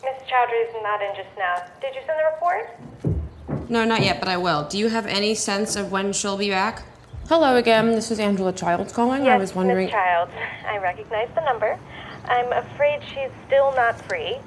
Miss 0.02 0.16
Chowdhury's 0.30 0.74
not 0.82 1.02
in 1.02 1.14
just 1.14 1.28
now. 1.38 1.62
Did 1.82 1.94
you 1.94 2.00
send 2.08 2.18
the 2.18 2.32
report? 2.32 3.70
No, 3.70 3.84
not 3.84 4.02
yet, 4.02 4.22
but 4.22 4.30
I 4.30 4.38
will. 4.38 4.66
Do 4.66 4.78
you 4.78 4.88
have 4.88 5.06
any 5.06 5.36
sense 5.36 5.76
of 5.76 5.92
when 5.92 6.14
she'll 6.14 6.38
be 6.38 6.50
back? 6.50 6.84
Hello 7.28 7.58
again. 7.58 7.92
This 7.92 8.12
is 8.12 8.20
Angela 8.22 8.54
Childs 8.54 8.94
calling. 8.94 9.26
yes, 9.26 9.34
I 9.34 9.38
was 9.40 9.54
wondering. 9.54 9.88
Miss 9.88 9.92
Childs. 9.92 10.32
I 10.66 10.78
recognize 10.78 11.28
the 11.36 11.42
number. 11.42 11.78
I'm 12.24 12.54
afraid 12.54 13.02
she's 13.10 13.32
still 13.46 13.76
not 13.76 14.00
free. 14.04 14.38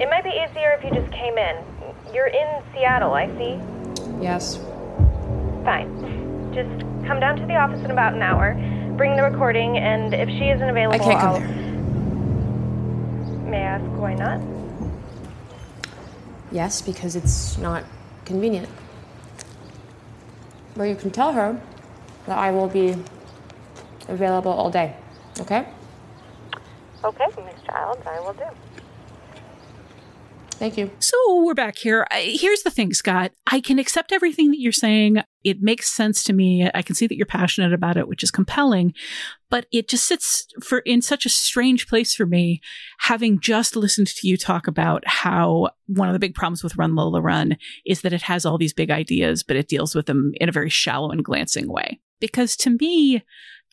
It 0.00 0.08
might 0.08 0.24
be 0.24 0.30
easier 0.30 0.78
if 0.78 0.82
you 0.82 0.98
just 0.98 1.12
came 1.12 1.36
in. 1.36 1.62
You're 2.14 2.28
in 2.28 2.62
Seattle, 2.72 3.12
I 3.12 3.26
see. 3.36 3.60
Yes. 4.18 4.56
Fine. 5.62 6.54
Just 6.54 6.86
come 7.06 7.20
down 7.20 7.36
to 7.36 7.44
the 7.44 7.56
office 7.56 7.82
in 7.84 7.90
about 7.90 8.14
an 8.14 8.22
hour. 8.22 8.56
Bring 9.00 9.16
the 9.16 9.22
recording, 9.22 9.78
and 9.78 10.12
if 10.12 10.28
she 10.28 10.50
isn't 10.50 10.68
available, 10.68 10.94
I 10.94 10.98
can't 10.98 11.18
come 11.18 11.32
I'll... 11.32 11.40
there. 11.40 11.48
May 13.50 13.56
I 13.56 13.78
ask 13.78 13.84
why 13.98 14.12
not? 14.12 14.42
Yes, 16.52 16.82
because 16.82 17.16
it's 17.16 17.56
not 17.56 17.84
convenient. 18.26 18.68
But 20.76 20.82
you 20.82 20.96
can 20.96 21.10
tell 21.10 21.32
her 21.32 21.58
that 22.26 22.36
I 22.36 22.50
will 22.50 22.68
be 22.68 22.94
available 24.06 24.52
all 24.52 24.70
day. 24.70 24.94
Okay? 25.40 25.66
Okay, 27.02 27.24
Miss 27.42 27.62
Childs, 27.66 28.06
I 28.06 28.20
will 28.20 28.34
do. 28.34 28.44
Thank 30.50 30.76
you. 30.76 30.90
So 30.98 31.16
we're 31.42 31.54
back 31.54 31.78
here. 31.78 32.06
I, 32.10 32.36
here's 32.38 32.64
the 32.64 32.70
thing, 32.70 32.92
Scott. 32.92 33.32
I 33.46 33.62
can 33.62 33.78
accept 33.78 34.12
everything 34.12 34.50
that 34.50 34.60
you're 34.60 34.72
saying. 34.72 35.22
It 35.42 35.62
makes 35.62 35.90
sense 35.90 36.22
to 36.24 36.32
me. 36.32 36.68
I 36.74 36.82
can 36.82 36.94
see 36.94 37.06
that 37.06 37.16
you're 37.16 37.26
passionate 37.26 37.72
about 37.72 37.96
it, 37.96 38.08
which 38.08 38.22
is 38.22 38.30
compelling, 38.30 38.92
but 39.48 39.66
it 39.72 39.88
just 39.88 40.06
sits 40.06 40.46
for 40.62 40.80
in 40.80 41.00
such 41.00 41.24
a 41.24 41.30
strange 41.30 41.88
place 41.88 42.14
for 42.14 42.26
me, 42.26 42.60
having 42.98 43.40
just 43.40 43.74
listened 43.74 44.08
to 44.08 44.28
you 44.28 44.36
talk 44.36 44.66
about 44.66 45.02
how 45.06 45.70
one 45.86 46.08
of 46.08 46.12
the 46.12 46.18
big 46.18 46.34
problems 46.34 46.62
with 46.62 46.76
Run 46.76 46.94
Lola 46.94 47.22
Run 47.22 47.56
is 47.86 48.02
that 48.02 48.12
it 48.12 48.22
has 48.22 48.44
all 48.44 48.58
these 48.58 48.74
big 48.74 48.90
ideas, 48.90 49.42
but 49.42 49.56
it 49.56 49.68
deals 49.68 49.94
with 49.94 50.06
them 50.06 50.32
in 50.40 50.48
a 50.48 50.52
very 50.52 50.70
shallow 50.70 51.10
and 51.10 51.24
glancing 51.24 51.70
way. 51.72 52.00
Because 52.20 52.54
to 52.56 52.76
me, 52.78 53.24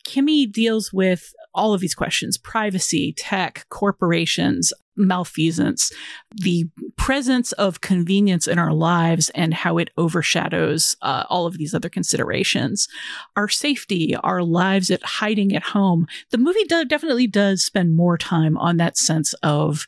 Kimi 0.05 0.45
deals 0.45 0.93
with 0.93 1.33
all 1.53 1.73
of 1.73 1.81
these 1.81 1.95
questions 1.95 2.37
privacy, 2.37 3.13
tech, 3.17 3.65
corporations, 3.69 4.71
malfeasance, 4.97 5.91
the 6.35 6.65
presence 6.97 7.51
of 7.53 7.81
convenience 7.81 8.47
in 8.47 8.59
our 8.59 8.73
lives 8.73 9.29
and 9.29 9.53
how 9.53 9.77
it 9.77 9.89
overshadows 9.97 10.95
uh, 11.01 11.23
all 11.29 11.45
of 11.45 11.57
these 11.57 11.73
other 11.73 11.89
considerations. 11.89 12.87
Our 13.35 13.47
safety, 13.47 14.15
our 14.17 14.43
lives 14.43 14.91
at 14.91 15.03
hiding 15.03 15.55
at 15.55 15.63
home. 15.63 16.07
The 16.31 16.37
movie 16.37 16.63
do- 16.65 16.85
definitely 16.85 17.27
does 17.27 17.63
spend 17.63 17.95
more 17.95 18.17
time 18.17 18.57
on 18.57 18.77
that 18.77 18.97
sense 18.97 19.33
of 19.43 19.85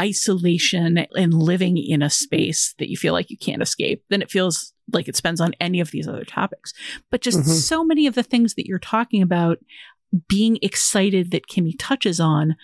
isolation 0.00 1.06
and 1.16 1.34
living 1.34 1.76
in 1.76 2.02
a 2.02 2.10
space 2.10 2.74
that 2.78 2.90
you 2.90 2.96
feel 2.96 3.12
like 3.12 3.30
you 3.30 3.38
can't 3.38 3.62
escape 3.62 4.02
than 4.10 4.22
it 4.22 4.30
feels 4.30 4.72
like 4.92 5.08
it 5.08 5.16
spends 5.16 5.40
on 5.40 5.54
any 5.60 5.80
of 5.80 5.90
these 5.90 6.08
other 6.08 6.24
topics. 6.24 6.72
But 7.10 7.20
just 7.20 7.38
mm-hmm. 7.38 7.50
so 7.50 7.84
many 7.84 8.06
of 8.06 8.14
the 8.14 8.22
things 8.22 8.54
that 8.54 8.66
you're 8.66 8.78
talking 8.78 9.22
about 9.22 9.58
being 10.28 10.58
excited 10.62 11.30
that 11.30 11.48
Kimi 11.48 11.74
touches 11.74 12.20
on, 12.20 12.56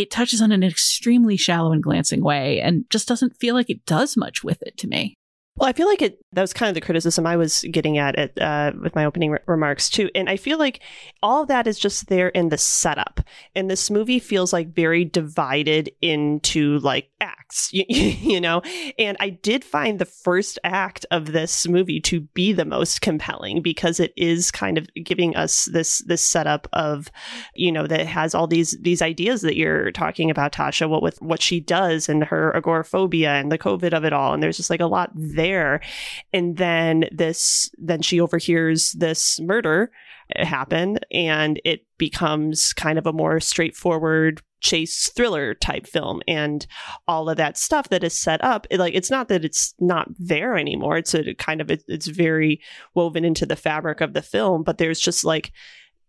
it 0.00 0.10
touches 0.10 0.40
on 0.40 0.52
an 0.52 0.62
extremely 0.62 1.36
shallow 1.36 1.72
and 1.72 1.82
glancing 1.82 2.22
way 2.22 2.60
and 2.60 2.84
just 2.90 3.08
doesn't 3.08 3.38
feel 3.38 3.54
like 3.54 3.70
it 3.70 3.84
does 3.86 4.16
much 4.16 4.42
with 4.42 4.62
it 4.62 4.76
to 4.78 4.88
me. 4.88 5.14
Well, 5.56 5.68
I 5.68 5.72
feel 5.72 5.86
like 5.86 6.02
it. 6.02 6.18
That 6.32 6.42
was 6.42 6.52
kind 6.52 6.68
of 6.68 6.74
the 6.74 6.80
criticism 6.80 7.26
I 7.26 7.36
was 7.36 7.64
getting 7.72 7.98
at 7.98 8.16
it 8.16 8.40
uh, 8.40 8.72
with 8.80 8.94
my 8.94 9.04
opening 9.04 9.32
re- 9.32 9.40
remarks 9.46 9.90
too, 9.90 10.10
and 10.14 10.30
I 10.30 10.36
feel 10.36 10.58
like 10.58 10.80
all 11.24 11.44
that 11.46 11.66
is 11.66 11.76
just 11.76 12.08
there 12.08 12.28
in 12.28 12.50
the 12.50 12.58
setup. 12.58 13.20
And 13.56 13.68
this 13.68 13.90
movie 13.90 14.20
feels 14.20 14.52
like 14.52 14.72
very 14.72 15.04
divided 15.04 15.90
into 16.00 16.78
like 16.78 17.10
acts, 17.20 17.72
you, 17.72 17.84
you 17.88 18.40
know. 18.40 18.62
And 18.96 19.16
I 19.18 19.30
did 19.30 19.64
find 19.64 19.98
the 19.98 20.04
first 20.04 20.58
act 20.62 21.04
of 21.10 21.32
this 21.32 21.66
movie 21.66 22.00
to 22.02 22.20
be 22.20 22.52
the 22.52 22.64
most 22.64 23.00
compelling 23.00 23.60
because 23.60 23.98
it 23.98 24.12
is 24.16 24.52
kind 24.52 24.78
of 24.78 24.88
giving 25.04 25.34
us 25.34 25.64
this 25.66 25.98
this 26.06 26.22
setup 26.22 26.68
of, 26.72 27.10
you 27.54 27.72
know, 27.72 27.88
that 27.88 28.06
has 28.06 28.36
all 28.36 28.46
these 28.46 28.78
these 28.80 29.02
ideas 29.02 29.42
that 29.42 29.56
you're 29.56 29.90
talking 29.92 30.30
about, 30.30 30.52
Tasha. 30.52 30.88
What 30.88 31.02
with 31.02 31.20
what 31.20 31.42
she 31.42 31.60
does 31.60 32.08
and 32.08 32.22
her 32.22 32.54
agoraphobia 32.56 33.32
and 33.32 33.50
the 33.50 33.58
COVID 33.58 33.92
of 33.92 34.04
it 34.04 34.12
all, 34.12 34.32
and 34.32 34.40
there's 34.40 34.56
just 34.56 34.70
like 34.70 34.80
a 34.80 34.86
lot 34.86 35.10
there. 35.14 35.80
And 36.32 36.56
then 36.56 37.04
this, 37.12 37.70
then 37.78 38.02
she 38.02 38.20
overhears 38.20 38.92
this 38.92 39.40
murder 39.40 39.90
eh, 40.36 40.44
happen 40.44 40.98
and 41.12 41.60
it 41.64 41.86
becomes 41.98 42.72
kind 42.72 42.98
of 42.98 43.06
a 43.06 43.12
more 43.12 43.40
straightforward 43.40 44.42
chase 44.60 45.08
thriller 45.10 45.54
type 45.54 45.86
film. 45.86 46.22
And 46.28 46.66
all 47.08 47.30
of 47.30 47.36
that 47.38 47.56
stuff 47.56 47.88
that 47.88 48.04
is 48.04 48.18
set 48.18 48.42
up 48.44 48.66
it, 48.70 48.78
like 48.78 48.94
it's 48.94 49.10
not 49.10 49.28
that 49.28 49.44
it's 49.44 49.74
not 49.78 50.08
there 50.18 50.56
anymore. 50.56 50.98
It's 50.98 51.14
a 51.14 51.34
kind 51.34 51.60
of 51.60 51.70
it, 51.70 51.84
it's 51.88 52.06
very 52.06 52.60
woven 52.94 53.24
into 53.24 53.46
the 53.46 53.56
fabric 53.56 54.00
of 54.00 54.12
the 54.12 54.22
film 54.22 54.62
but 54.62 54.78
there's 54.78 55.00
just 55.00 55.24
like 55.24 55.52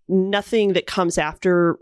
nothing 0.07 0.73
that 0.73 0.87
comes 0.87 1.17
after 1.17 1.77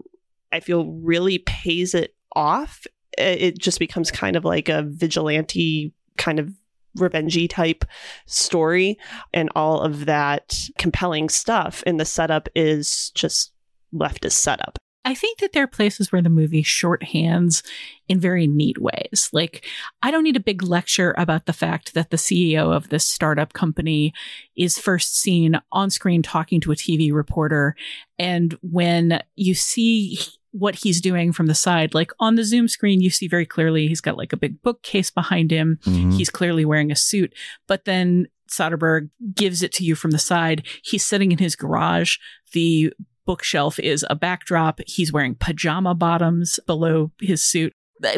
i 0.52 0.60
feel 0.60 0.86
really 0.86 1.40
pays 1.40 1.96
it 1.96 2.14
off. 2.36 2.86
Eh, 3.18 3.36
it 3.40 3.58
just 3.58 3.80
becomes 3.80 4.12
kind 4.12 4.36
of 4.36 4.46
like 4.46 4.70
a 4.70 4.84
vigilante 4.84 5.94
kind 6.18 6.40
of 6.40 6.52
revengey 7.00 7.50
type 7.50 7.86
story 8.26 8.98
and 9.34 9.50
all 9.56 9.82
of 9.82 10.06
that 10.06 10.58
compelling 10.78 11.30
stuff 11.30 11.84
and 11.86 12.00
the 12.00 12.06
setup 12.06 12.48
is 12.56 13.12
just 13.16 13.52
left 13.92 14.26
as 14.26 14.36
setup 14.36 14.78
I 15.06 15.16
think 15.16 15.40
that 15.40 15.54
there 15.54 15.64
are 15.64 15.68
places 15.68 16.12
where 16.12 16.22
the 16.22 16.30
movie 16.30 16.64
shorthands 16.64 17.64
in 18.08 18.20
very 18.20 18.48
neat 18.48 18.78
ways. 18.78 19.30
Like, 19.32 19.66
I 20.04 20.12
don't 20.12 20.24
need 20.24 20.36
a 20.36 20.42
big 20.42 20.62
lecture 20.62 21.16
about 21.18 21.46
the 21.46 21.54
fact 21.54 21.94
that 21.94 22.10
the 22.10 22.18
CEO 22.18 22.76
of 22.76 22.90
this 22.90 23.06
startup 23.06 23.54
company 23.54 24.14
is 24.58 24.78
first 24.78 25.18
seen 25.18 25.60
on 25.72 25.90
screen 25.90 26.22
talking 26.22 26.60
to 26.62 26.72
a 26.72 26.76
TV 26.76 27.14
reporter. 27.14 27.76
And 28.18 28.58
when 28.62 29.24
you 29.36 29.56
see 29.56 30.20
what 30.52 30.76
he's 30.76 31.02
doing 31.02 31.32
from 31.32 31.48
the 31.48 31.56
side. 31.56 31.94
Like 31.94 32.12
on 32.20 32.36
the 32.36 32.44
Zoom 32.44 32.68
screen, 32.68 33.02
you 33.02 33.10
see 33.10 33.28
very 33.28 33.46
clearly 33.46 33.88
he's 33.88 34.02
got 34.02 34.18
like 34.18 34.34
a 34.34 34.38
big 34.38 34.62
bookcase 34.62 35.12
behind 35.12 35.52
him. 35.52 35.80
Mm-hmm. 35.84 36.12
He's 36.12 36.30
clearly 36.30 36.66
wearing 36.66 36.92
a 36.92 36.96
suit, 36.96 37.34
but 37.68 37.86
then 37.86 38.28
Soderbergh 38.50 39.10
gives 39.34 39.62
it 39.62 39.72
to 39.74 39.84
you 39.84 39.96
from 39.96 40.12
the 40.12 40.20
side. 40.20 40.66
He's 40.84 41.06
sitting 41.06 41.32
in 41.32 41.38
his 41.38 41.56
garage. 41.56 42.18
The 42.54 42.94
bookshelf 43.26 43.78
is 43.80 44.06
a 44.10 44.16
backdrop. 44.16 44.80
He's 44.88 45.14
wearing 45.14 45.36
pajama 45.36 45.94
bottoms 45.94 46.60
below 46.66 47.12
his 47.22 47.44
suit. 47.44 47.74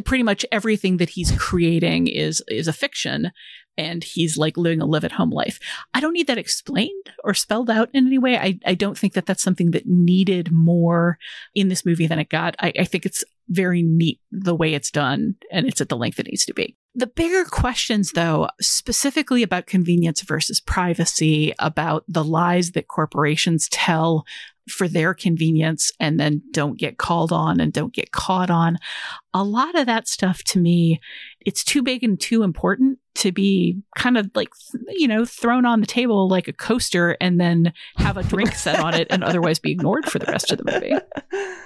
Pretty 0.05 0.23
much 0.23 0.45
everything 0.51 0.97
that 0.97 1.09
he's 1.09 1.31
creating 1.37 2.07
is 2.07 2.43
is 2.47 2.67
a 2.67 2.73
fiction 2.73 3.31
and 3.77 4.03
he's 4.03 4.37
like 4.37 4.57
living 4.57 4.81
a 4.81 4.85
live 4.85 5.03
at 5.03 5.13
home 5.13 5.29
life. 5.29 5.59
I 5.93 5.99
don't 5.99 6.13
need 6.13 6.27
that 6.27 6.37
explained 6.37 7.11
or 7.23 7.33
spelled 7.33 7.69
out 7.69 7.89
in 7.93 8.07
any 8.07 8.17
way. 8.17 8.37
I, 8.37 8.59
I 8.65 8.75
don't 8.75 8.97
think 8.97 9.13
that 9.13 9.25
that's 9.25 9.43
something 9.43 9.71
that 9.71 9.87
needed 9.87 10.51
more 10.51 11.17
in 11.55 11.69
this 11.69 11.85
movie 11.85 12.07
than 12.07 12.19
it 12.19 12.29
got. 12.29 12.55
I, 12.59 12.73
I 12.79 12.83
think 12.85 13.05
it's 13.05 13.23
very 13.49 13.81
neat 13.81 14.19
the 14.31 14.55
way 14.55 14.73
it's 14.73 14.91
done 14.91 15.35
and 15.51 15.67
it's 15.67 15.81
at 15.81 15.89
the 15.89 15.97
length 15.97 16.19
it 16.19 16.27
needs 16.27 16.45
to 16.45 16.53
be. 16.53 16.75
The 16.93 17.07
bigger 17.07 17.45
questions, 17.45 18.11
though, 18.11 18.49
specifically 18.59 19.43
about 19.43 19.65
convenience 19.65 20.21
versus 20.21 20.59
privacy, 20.59 21.53
about 21.57 22.03
the 22.07 22.23
lies 22.23 22.71
that 22.71 22.89
corporations 22.89 23.69
tell 23.69 24.25
for 24.69 24.87
their 24.87 25.13
convenience 25.13 25.91
and 25.99 26.19
then 26.19 26.41
don't 26.51 26.77
get 26.77 26.97
called 26.97 27.31
on 27.31 27.59
and 27.59 27.73
don't 27.73 27.93
get 27.93 28.11
caught 28.11 28.49
on. 28.49 28.77
A 29.33 29.43
lot 29.43 29.75
of 29.75 29.85
that 29.85 30.07
stuff 30.07 30.43
to 30.45 30.59
me, 30.59 30.99
it's 31.45 31.63
too 31.63 31.81
big 31.81 32.03
and 32.03 32.19
too 32.19 32.43
important 32.43 32.99
to 33.13 33.31
be 33.31 33.81
kind 33.97 34.17
of 34.17 34.29
like, 34.35 34.49
you 34.89 35.07
know, 35.07 35.25
thrown 35.25 35.65
on 35.65 35.81
the 35.81 35.87
table 35.87 36.29
like 36.29 36.47
a 36.47 36.53
coaster 36.53 37.17
and 37.19 37.39
then 37.39 37.73
have 37.97 38.17
a 38.17 38.23
drink 38.23 38.53
set 38.53 38.79
on 38.79 38.93
it 38.93 39.07
and 39.09 39.23
otherwise 39.23 39.59
be 39.59 39.71
ignored 39.71 40.05
for 40.05 40.19
the 40.19 40.31
rest 40.31 40.51
of 40.51 40.57
the 40.57 40.71
movie. 40.71 40.93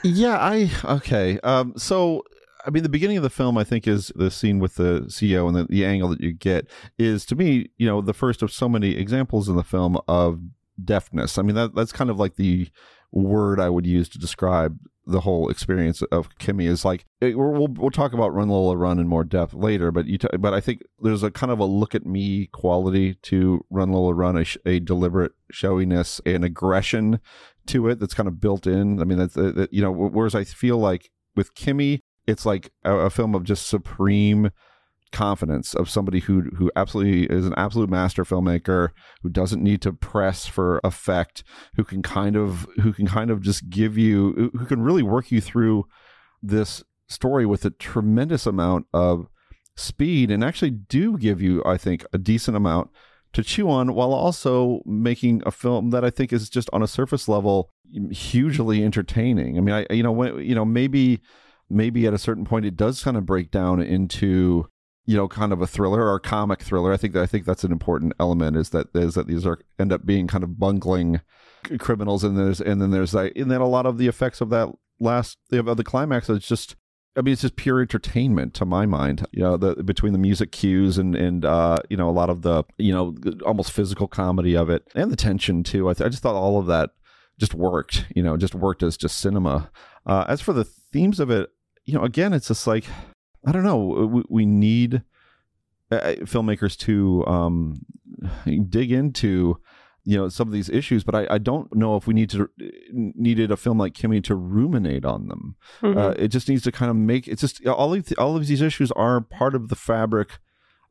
Yeah, 0.03 0.37
I, 0.37 0.69
okay. 0.83 1.39
Um, 1.39 1.73
so 1.77 2.23
I 2.65 2.71
mean, 2.71 2.83
the 2.83 2.89
beginning 2.89 3.17
of 3.17 3.23
the 3.23 3.29
film, 3.29 3.57
I 3.57 3.63
think, 3.63 3.87
is 3.87 4.11
the 4.15 4.31
scene 4.31 4.59
with 4.59 4.75
the 4.75 5.01
CEO 5.07 5.47
and 5.47 5.55
the, 5.55 5.65
the, 5.65 5.85
angle 5.85 6.09
that 6.09 6.21
you 6.21 6.33
get 6.33 6.67
is, 6.97 7.25
to 7.27 7.35
me, 7.35 7.69
you 7.77 7.87
know, 7.87 8.01
the 8.01 8.13
first 8.13 8.41
of 8.41 8.51
so 8.51 8.67
many 8.67 8.95
examples 8.95 9.47
in 9.47 9.55
the 9.55 9.63
film 9.63 9.99
of 10.07 10.41
deafness. 10.83 11.37
I 11.37 11.41
mean, 11.41 11.55
that 11.55 11.75
that's 11.75 11.91
kind 11.91 12.09
of 12.09 12.19
like 12.19 12.35
the 12.35 12.69
word 13.11 13.59
I 13.59 13.69
would 13.69 13.85
use 13.85 14.09
to 14.09 14.19
describe 14.19 14.77
the 15.07 15.21
whole 15.21 15.49
experience 15.49 16.01
of 16.03 16.35
Kimi 16.39 16.65
is 16.65 16.83
like 16.83 17.05
eh, 17.21 17.27
it, 17.27 17.37
we'll 17.37 17.67
we'll 17.67 17.91
talk 17.91 18.13
about 18.13 18.33
Run 18.33 18.49
Lola 18.49 18.75
Run 18.75 18.99
in 18.99 19.07
more 19.07 19.23
depth 19.23 19.53
later, 19.53 19.91
but 19.91 20.07
you 20.07 20.17
t- 20.17 20.27
but 20.39 20.53
I 20.53 20.59
think 20.59 20.81
there's 20.99 21.23
a 21.23 21.31
kind 21.31 21.51
of 21.51 21.59
a 21.59 21.65
look 21.65 21.93
at 21.93 22.05
me 22.05 22.47
quality 22.47 23.15
to 23.23 23.63
Run 23.69 23.91
Lola 23.91 24.13
Run, 24.13 24.37
a, 24.37 24.43
sh- 24.43 24.57
a 24.65 24.79
deliberate 24.79 25.33
showiness, 25.51 26.19
and 26.25 26.43
aggression 26.43 27.19
to 27.67 27.87
it 27.87 27.99
that's 27.99 28.13
kind 28.13 28.27
of 28.27 28.41
built 28.41 28.65
in. 28.67 28.99
I 28.99 29.03
mean, 29.03 29.17
that's 29.17 29.37
uh, 29.37 29.51
that, 29.55 29.73
you 29.73 29.81
know, 29.81 29.91
whereas 29.91 30.35
I 30.35 30.43
feel 30.43 30.77
like 30.77 31.11
with 31.35 31.53
Kimi, 31.53 32.01
it's 32.25 32.45
like 32.45 32.71
a, 32.83 32.95
a 32.97 33.09
film 33.09 33.35
of 33.35 33.43
just 33.43 33.67
supreme 33.67 34.49
confidence 35.15 35.73
of 35.73 35.89
somebody 35.89 36.19
who 36.19 36.41
who 36.57 36.69
absolutely 36.75 37.23
is 37.33 37.45
an 37.45 37.53
absolute 37.55 37.89
master 37.89 38.25
filmmaker 38.25 38.89
who 39.23 39.29
doesn't 39.29 39.63
need 39.63 39.81
to 39.81 39.93
press 39.93 40.45
for 40.45 40.81
effect 40.83 41.41
who 41.77 41.85
can 41.85 42.01
kind 42.01 42.35
of 42.35 42.67
who 42.81 42.91
can 42.91 43.07
kind 43.07 43.31
of 43.31 43.41
just 43.41 43.69
give 43.69 43.97
you 43.97 44.51
who 44.53 44.65
can 44.65 44.81
really 44.81 45.01
work 45.01 45.31
you 45.31 45.39
through 45.39 45.85
this 46.43 46.83
story 47.07 47.45
with 47.45 47.63
a 47.63 47.69
tremendous 47.69 48.45
amount 48.45 48.87
of 48.93 49.27
speed 49.77 50.29
and 50.29 50.43
actually 50.43 50.71
do 50.71 51.17
give 51.17 51.41
you 51.41 51.63
i 51.65 51.77
think 51.77 52.05
a 52.11 52.17
decent 52.17 52.57
amount 52.57 52.89
to 53.31 53.41
chew 53.41 53.69
on 53.69 53.93
while 53.93 54.13
also 54.13 54.81
making 54.85 55.41
a 55.45 55.51
film 55.51 55.91
that 55.91 56.03
i 56.03 56.09
think 56.09 56.33
is 56.33 56.49
just 56.49 56.69
on 56.73 56.83
a 56.83 56.87
surface 56.87 57.29
level 57.29 57.71
mm, 57.97 58.11
hugely 58.11 58.83
entertaining. 58.83 59.57
I 59.57 59.61
mean 59.61 59.75
i 59.75 59.93
you 59.93 60.03
know 60.03 60.11
when 60.11 60.39
you 60.39 60.55
know 60.55 60.65
maybe 60.65 61.21
maybe 61.69 62.05
at 62.05 62.13
a 62.13 62.17
certain 62.17 62.43
point 62.43 62.65
it 62.65 62.75
does 62.75 63.01
kind 63.01 63.15
of 63.15 63.25
break 63.25 63.49
down 63.49 63.81
into 63.81 64.67
you 65.05 65.15
know 65.15 65.27
kind 65.27 65.53
of 65.53 65.61
a 65.61 65.67
thriller 65.67 66.03
or 66.03 66.15
a 66.15 66.19
comic 66.19 66.61
thriller 66.61 66.91
i 66.91 66.97
think 66.97 67.13
that 67.13 67.23
i 67.23 67.25
think 67.25 67.45
that's 67.45 67.63
an 67.63 67.71
important 67.71 68.13
element 68.19 68.57
is 68.57 68.69
that 68.69 68.87
is 68.95 69.13
that 69.13 69.27
these 69.27 69.45
are 69.45 69.59
end 69.79 69.91
up 69.93 70.05
being 70.05 70.27
kind 70.27 70.43
of 70.43 70.59
bungling 70.59 71.21
criminals 71.79 72.23
and 72.23 72.37
there's 72.37 72.61
and 72.61 72.81
then 72.81 72.91
there's 72.91 73.13
like 73.13 73.33
and 73.35 73.49
then 73.51 73.61
a 73.61 73.67
lot 73.67 73.85
of 73.85 73.97
the 73.97 74.07
effects 74.07 74.41
of 74.41 74.49
that 74.49 74.69
last 74.99 75.37
of 75.51 75.77
the 75.77 75.83
climax 75.83 76.29
is 76.29 76.45
just 76.45 76.75
I 77.17 77.21
mean, 77.21 77.31
it's 77.31 77.43
just 77.43 77.55
pure 77.55 77.81
entertainment 77.81 78.53
to 78.55 78.65
my 78.65 78.85
mind. 78.85 79.25
You 79.31 79.41
know, 79.41 79.57
the 79.57 79.81
between 79.83 80.11
the 80.11 80.19
music 80.19 80.51
cues 80.51 80.97
and 80.97 81.15
and 81.15 81.45
uh, 81.45 81.79
you 81.89 81.95
know 81.95 82.09
a 82.09 82.11
lot 82.11 82.29
of 82.29 82.41
the 82.41 82.63
you 82.77 82.91
know 82.91 83.15
almost 83.45 83.71
physical 83.71 84.07
comedy 84.07 84.55
of 84.55 84.69
it 84.69 84.83
and 84.95 85.11
the 85.11 85.15
tension 85.15 85.63
too. 85.63 85.89
I, 85.89 85.93
th- 85.93 86.05
I 86.05 86.09
just 86.09 86.21
thought 86.21 86.35
all 86.35 86.59
of 86.59 86.65
that 86.65 86.91
just 87.39 87.53
worked. 87.53 88.05
You 88.13 88.21
know, 88.21 88.35
just 88.35 88.53
worked 88.53 88.83
as 88.83 88.97
just 88.97 89.17
cinema. 89.19 89.71
Uh, 90.05 90.25
as 90.27 90.41
for 90.41 90.51
the 90.51 90.65
themes 90.65 91.19
of 91.21 91.29
it, 91.29 91.51
you 91.85 91.93
know, 91.93 92.03
again, 92.03 92.33
it's 92.33 92.49
just 92.49 92.67
like 92.67 92.83
I 93.45 93.51
don't 93.51 93.63
know. 93.63 93.77
We, 93.85 94.23
we 94.29 94.45
need 94.45 95.03
uh, 95.91 96.15
filmmakers 96.21 96.77
to 96.79 97.25
um, 97.27 97.81
dig 98.69 98.91
into 98.91 99.59
you 100.07 100.15
know 100.17 100.29
some 100.29 100.47
of 100.47 100.53
these 100.53 100.69
issues 100.69 101.03
but 101.03 101.15
i, 101.15 101.25
I 101.31 101.37
don't 101.39 101.75
know 101.75 101.95
if 101.95 102.05
we 102.05 102.13
need 102.13 102.29
to 102.29 102.47
needed 102.91 103.49
a 103.49 103.57
film 103.57 103.79
like 103.79 103.95
Kimi 103.95 104.21
to 104.21 104.35
ruminate 104.35 105.03
on 105.03 105.27
them 105.29 105.55
Mhm. 105.81 105.97
uh, 105.97 106.13
it 106.19 106.27
just 106.27 106.47
needs 106.47 106.61
to 106.63 106.71
kind 106.71 106.91
of 106.91 106.95
make 106.95 107.27
it's 107.27 107.41
just 107.41 107.65
all 107.65 107.91
of 107.91 108.05
the, 108.05 108.15
all 108.17 108.35
of 108.37 108.45
these 108.45 108.61
issues 108.61 108.91
are 108.91 109.19
part 109.19 109.55
of 109.55 109.69
the 109.69 109.75
fabric 109.75 110.37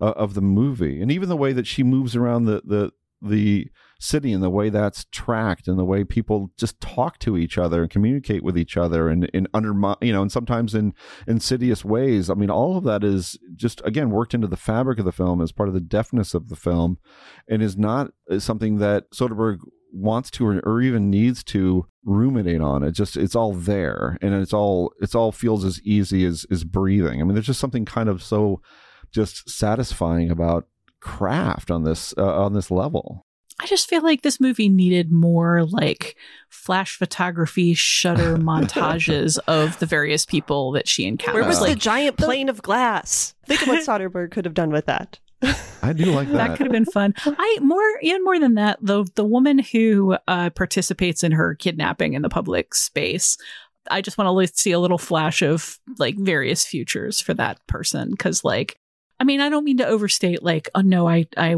uh, 0.00 0.14
of 0.16 0.34
the 0.34 0.40
movie 0.40 1.00
and 1.00 1.12
even 1.12 1.28
the 1.28 1.36
way 1.36 1.52
that 1.52 1.64
she 1.66 1.84
moves 1.84 2.16
around 2.16 2.46
the 2.46 2.60
the 2.64 2.90
the 3.22 3.68
city 3.98 4.32
and 4.32 4.42
the 4.42 4.50
way 4.50 4.68
that's 4.68 5.06
tracked 5.10 5.68
and 5.68 5.78
the 5.78 5.84
way 5.84 6.04
people 6.04 6.50
just 6.56 6.80
talk 6.80 7.18
to 7.18 7.36
each 7.36 7.56
other 7.56 7.82
and 7.82 7.90
communicate 7.90 8.42
with 8.42 8.58
each 8.58 8.76
other 8.76 9.08
and 9.08 9.24
in 9.26 9.46
undermine 9.54 9.96
you 10.00 10.12
know 10.12 10.22
and 10.22 10.32
sometimes 10.32 10.74
in 10.74 10.94
insidious 11.26 11.84
ways. 11.84 12.28
I 12.28 12.34
mean 12.34 12.50
all 12.50 12.76
of 12.76 12.84
that 12.84 13.04
is 13.04 13.38
just 13.54 13.80
again 13.84 14.10
worked 14.10 14.34
into 14.34 14.46
the 14.46 14.56
fabric 14.56 14.98
of 14.98 15.04
the 15.04 15.12
film 15.12 15.40
as 15.40 15.52
part 15.52 15.68
of 15.68 15.74
the 15.74 15.80
deftness 15.80 16.34
of 16.34 16.48
the 16.48 16.56
film 16.56 16.98
and 17.48 17.62
is 17.62 17.76
not 17.76 18.10
uh, 18.30 18.38
something 18.38 18.78
that 18.78 19.10
soderbergh 19.10 19.60
wants 19.92 20.30
to 20.32 20.46
or, 20.46 20.60
or 20.60 20.82
even 20.82 21.08
needs 21.08 21.44
to 21.44 21.86
ruminate 22.04 22.60
on. 22.60 22.82
It 22.82 22.92
just 22.92 23.16
it's 23.16 23.36
all 23.36 23.52
there 23.52 24.18
and 24.20 24.34
it's 24.34 24.52
all 24.52 24.92
it's 25.00 25.14
all 25.14 25.32
feels 25.32 25.64
as 25.64 25.80
easy 25.82 26.24
as 26.24 26.44
as 26.50 26.64
breathing. 26.64 27.20
I 27.20 27.24
mean 27.24 27.34
there's 27.34 27.46
just 27.46 27.60
something 27.60 27.84
kind 27.84 28.08
of 28.08 28.22
so 28.22 28.60
just 29.12 29.48
satisfying 29.48 30.30
about 30.30 30.66
craft 31.00 31.70
on 31.70 31.84
this 31.84 32.12
uh, 32.18 32.44
on 32.44 32.54
this 32.54 32.70
level 32.70 33.26
I 33.60 33.66
just 33.66 33.88
feel 33.88 34.02
like 34.02 34.22
this 34.22 34.40
movie 34.40 34.68
needed 34.68 35.12
more 35.12 35.64
like 35.64 36.16
flash 36.48 36.96
photography 36.96 37.74
shutter 37.74 38.36
montages 38.36 39.38
of 39.46 39.78
the 39.78 39.86
various 39.86 40.26
people 40.26 40.72
that 40.72 40.88
she 40.88 41.06
encounters. 41.06 41.40
Where 41.40 41.48
was 41.48 41.60
like, 41.60 41.70
the 41.70 41.78
giant 41.78 42.16
plane 42.16 42.48
of 42.48 42.62
glass? 42.62 43.34
Think 43.46 43.62
of 43.62 43.68
what 43.68 43.82
Soderbergh 43.86 44.32
could 44.32 44.44
have 44.44 44.54
done 44.54 44.70
with 44.70 44.86
that. 44.86 45.18
i 45.82 45.92
do 45.92 46.06
like 46.06 46.28
that, 46.28 46.36
that 46.36 46.56
could 46.56 46.66
have 46.66 46.72
been 46.72 46.86
fun. 46.86 47.14
I 47.24 47.58
more 47.60 47.82
even 48.00 48.24
more 48.24 48.38
than 48.38 48.54
that, 48.54 48.78
the 48.80 49.04
the 49.14 49.24
woman 49.24 49.58
who 49.58 50.16
uh, 50.26 50.50
participates 50.50 51.22
in 51.22 51.32
her 51.32 51.54
kidnapping 51.54 52.14
in 52.14 52.22
the 52.22 52.30
public 52.30 52.74
space. 52.74 53.36
I 53.90 54.00
just 54.00 54.16
want 54.16 54.48
to 54.48 54.56
see 54.56 54.72
a 54.72 54.78
little 54.78 54.96
flash 54.96 55.42
of 55.42 55.78
like 55.98 56.16
various 56.16 56.64
futures 56.64 57.20
for 57.20 57.34
that 57.34 57.64
person 57.66 58.10
because 58.10 58.42
like 58.42 58.78
I 59.20 59.24
mean, 59.24 59.40
I 59.40 59.48
don't 59.48 59.64
mean 59.64 59.76
to 59.78 59.86
overstate 59.86 60.42
like, 60.42 60.68
oh 60.74 60.80
no, 60.80 61.08
I 61.08 61.26
I 61.36 61.56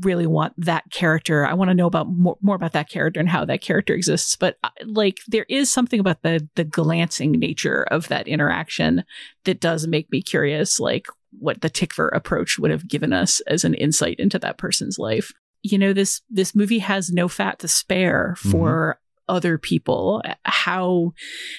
really 0.00 0.26
want 0.26 0.52
that 0.58 0.90
character. 0.90 1.46
I 1.46 1.54
want 1.54 1.70
to 1.70 1.74
know 1.74 1.86
about 1.86 2.08
more, 2.08 2.36
more 2.42 2.54
about 2.54 2.72
that 2.72 2.90
character 2.90 3.18
and 3.18 3.28
how 3.28 3.44
that 3.46 3.62
character 3.62 3.94
exists. 3.94 4.36
But 4.36 4.58
uh, 4.62 4.70
like, 4.84 5.18
there 5.26 5.46
is 5.48 5.72
something 5.72 6.00
about 6.00 6.22
the 6.22 6.46
the 6.54 6.64
glancing 6.64 7.32
nature 7.32 7.84
of 7.90 8.08
that 8.08 8.28
interaction 8.28 9.04
that 9.44 9.60
does 9.60 9.86
make 9.86 10.10
me 10.12 10.20
curious, 10.20 10.78
like 10.78 11.06
what 11.38 11.60
the 11.60 11.70
Tykwer 11.70 12.10
approach 12.12 12.58
would 12.58 12.70
have 12.70 12.88
given 12.88 13.12
us 13.12 13.40
as 13.40 13.64
an 13.64 13.74
insight 13.74 14.18
into 14.18 14.38
that 14.40 14.58
person's 14.58 14.98
life. 14.98 15.32
You 15.62 15.78
know, 15.78 15.92
this 15.92 16.20
this 16.28 16.54
movie 16.54 16.80
has 16.80 17.10
no 17.10 17.26
fat 17.26 17.58
to 17.60 17.68
spare 17.68 18.34
for 18.36 19.00
other 19.28 19.58
people 19.58 20.22
how 20.44 21.12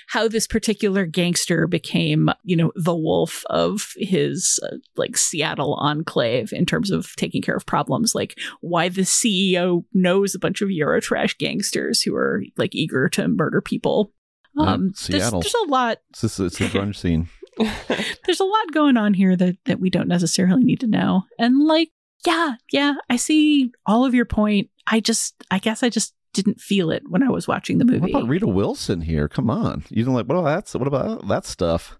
how 0.07 0.27
this 0.27 0.47
particular 0.47 1.05
gangster 1.05 1.67
became 1.67 2.29
you 2.43 2.55
know 2.55 2.71
the 2.75 2.95
wolf 2.95 3.43
of 3.49 3.93
his 3.97 4.59
uh, 4.63 4.77
like 4.97 5.17
Seattle 5.17 5.75
enclave 5.75 6.51
in 6.51 6.65
terms 6.65 6.91
of 6.91 7.15
taking 7.15 7.41
care 7.41 7.55
of 7.55 7.65
problems 7.65 8.15
like 8.15 8.37
why 8.61 8.89
the 8.89 9.01
CEO 9.01 9.83
knows 9.93 10.35
a 10.35 10.39
bunch 10.39 10.61
of 10.61 10.69
Eurotrash 10.69 11.37
gangsters 11.37 12.01
who 12.01 12.15
are 12.15 12.43
like 12.57 12.75
eager 12.75 13.09
to 13.09 13.27
murder 13.27 13.61
people. 13.61 14.11
Yeah, 14.55 14.73
um 14.73 14.87
there's, 14.87 15.23
Seattle. 15.23 15.41
there's 15.41 15.53
a 15.53 15.69
lot 15.69 15.99
it's 16.09 16.21
just 16.21 16.39
it's 16.39 16.57
the 16.57 16.65
grunge 16.65 16.95
scene. 16.97 17.29
There's 18.25 18.39
a 18.39 18.45
lot 18.45 18.71
going 18.71 18.95
on 18.95 19.13
here 19.13 19.35
that 19.35 19.57
that 19.65 19.81
we 19.81 19.89
don't 19.89 20.07
necessarily 20.07 20.63
need 20.63 20.79
to 20.79 20.87
know. 20.87 21.23
And 21.37 21.59
like 21.67 21.89
yeah 22.25 22.55
yeah 22.71 22.95
i 23.09 23.15
see 23.15 23.71
all 23.85 24.05
of 24.05 24.13
your 24.13 24.25
point. 24.25 24.69
I 24.87 24.99
just 24.99 25.35
i 25.51 25.59
guess 25.59 25.83
i 25.83 25.89
just 25.89 26.13
didn't 26.33 26.59
feel 26.59 26.91
it 26.91 27.03
when 27.09 27.23
i 27.23 27.29
was 27.29 27.47
watching 27.47 27.77
the 27.79 27.85
movie 27.85 27.99
What 27.99 28.09
about 28.11 28.27
Rita 28.29 28.47
Wilson 28.47 29.01
here? 29.01 29.27
Come 29.27 29.49
on, 29.49 29.83
you 29.89 30.03
don't 30.05 30.13
like 30.13 30.27
what 30.27 30.37
about 30.37 30.71
that? 30.71 30.79
What 30.79 30.87
about 30.87 31.27
that 31.27 31.45
stuff? 31.45 31.97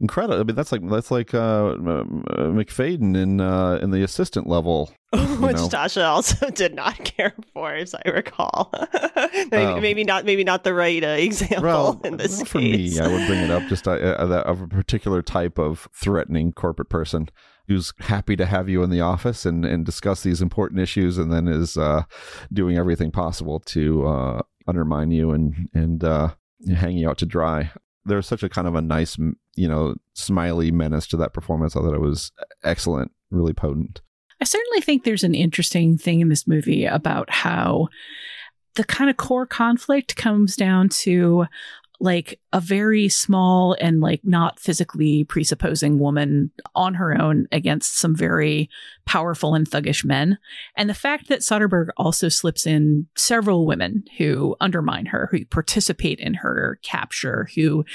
Incredible. 0.00 0.40
I 0.40 0.42
mean, 0.42 0.56
that's 0.56 0.72
like 0.72 0.80
that's 0.90 1.10
like 1.12 1.32
uh, 1.34 1.38
uh, 1.38 2.04
Macfadyen 2.50 3.16
in 3.16 3.40
uh, 3.40 3.78
in 3.80 3.90
the 3.92 4.02
assistant 4.02 4.48
level. 4.48 4.92
Which 5.12 5.56
know. 5.56 5.68
Tasha 5.68 6.04
also 6.04 6.50
did 6.54 6.74
not 6.74 6.96
care 7.04 7.32
for, 7.52 7.72
as 7.72 7.94
I 7.94 8.08
recall. 8.10 8.72
maybe, 9.16 9.48
Oh. 9.56 9.80
maybe 9.80 10.02
not. 10.02 10.24
Maybe 10.24 10.42
not 10.42 10.64
the 10.64 10.74
right 10.74 11.02
uh, 11.02 11.08
example 11.08 11.62
Well, 11.62 12.00
in 12.04 12.16
this 12.16 12.38
well, 12.38 12.44
for 12.46 12.58
case. 12.58 12.98
me, 12.98 13.00
I 13.00 13.06
would 13.08 13.26
bring 13.28 13.40
it 13.40 13.50
up 13.52 13.62
just 13.68 13.86
uh, 13.86 13.92
uh, 13.92 14.26
that 14.26 14.46
of 14.46 14.60
a 14.60 14.66
particular 14.66 15.22
type 15.22 15.58
of 15.58 15.88
threatening 15.94 16.52
corporate 16.52 16.88
person 16.88 17.28
who's 17.68 17.92
happy 18.00 18.36
to 18.36 18.46
have 18.46 18.68
you 18.68 18.82
in 18.82 18.90
the 18.90 19.00
office 19.00 19.46
and, 19.46 19.64
and 19.64 19.86
discuss 19.86 20.22
these 20.22 20.42
important 20.42 20.80
issues, 20.80 21.18
and 21.18 21.32
then 21.32 21.48
is 21.48 21.76
uh, 21.76 22.02
doing 22.52 22.76
everything 22.76 23.10
possible 23.10 23.60
to 23.60 24.06
uh, 24.06 24.42
undermine 24.66 25.10
you 25.10 25.30
and 25.30 25.68
and 25.74 26.04
uh, 26.04 26.34
hang 26.74 26.96
you 26.96 27.08
out 27.08 27.18
to 27.18 27.26
dry. 27.26 27.70
There's 28.04 28.26
such 28.26 28.42
a 28.42 28.48
kind 28.48 28.68
of 28.68 28.74
a 28.74 28.82
nice, 28.82 29.16
you 29.56 29.68
know, 29.68 29.94
smiley 30.12 30.70
menace 30.70 31.06
to 31.08 31.16
that 31.18 31.32
performance. 31.32 31.74
I 31.74 31.80
thought 31.80 31.94
it 31.94 32.00
was 32.00 32.32
excellent, 32.62 33.12
really 33.30 33.54
potent. 33.54 34.02
I 34.40 34.44
certainly 34.44 34.82
think 34.82 35.04
there's 35.04 35.24
an 35.24 35.34
interesting 35.34 35.96
thing 35.96 36.20
in 36.20 36.28
this 36.28 36.46
movie 36.46 36.84
about 36.84 37.30
how 37.30 37.88
the 38.74 38.84
kind 38.84 39.08
of 39.08 39.16
core 39.16 39.46
conflict 39.46 40.16
comes 40.16 40.56
down 40.56 40.88
to 40.90 41.46
like 42.04 42.38
a 42.52 42.60
very 42.60 43.08
small 43.08 43.74
and 43.80 44.00
like 44.00 44.20
not 44.22 44.60
physically 44.60 45.24
presupposing 45.24 45.98
woman 45.98 46.50
on 46.74 46.94
her 46.94 47.18
own 47.20 47.46
against 47.50 47.96
some 47.96 48.14
very 48.14 48.68
powerful 49.06 49.54
and 49.54 49.68
thuggish 49.68 50.04
men. 50.04 50.38
And 50.76 50.90
the 50.90 50.94
fact 50.94 51.28
that 51.28 51.40
Soderbergh 51.40 51.88
also 51.96 52.28
slips 52.28 52.66
in 52.66 53.06
several 53.16 53.66
women 53.66 54.04
who 54.18 54.54
undermine 54.60 55.06
her, 55.06 55.28
who 55.30 55.46
participate 55.46 56.20
in 56.20 56.34
her 56.34 56.78
capture, 56.82 57.48
who 57.54 57.86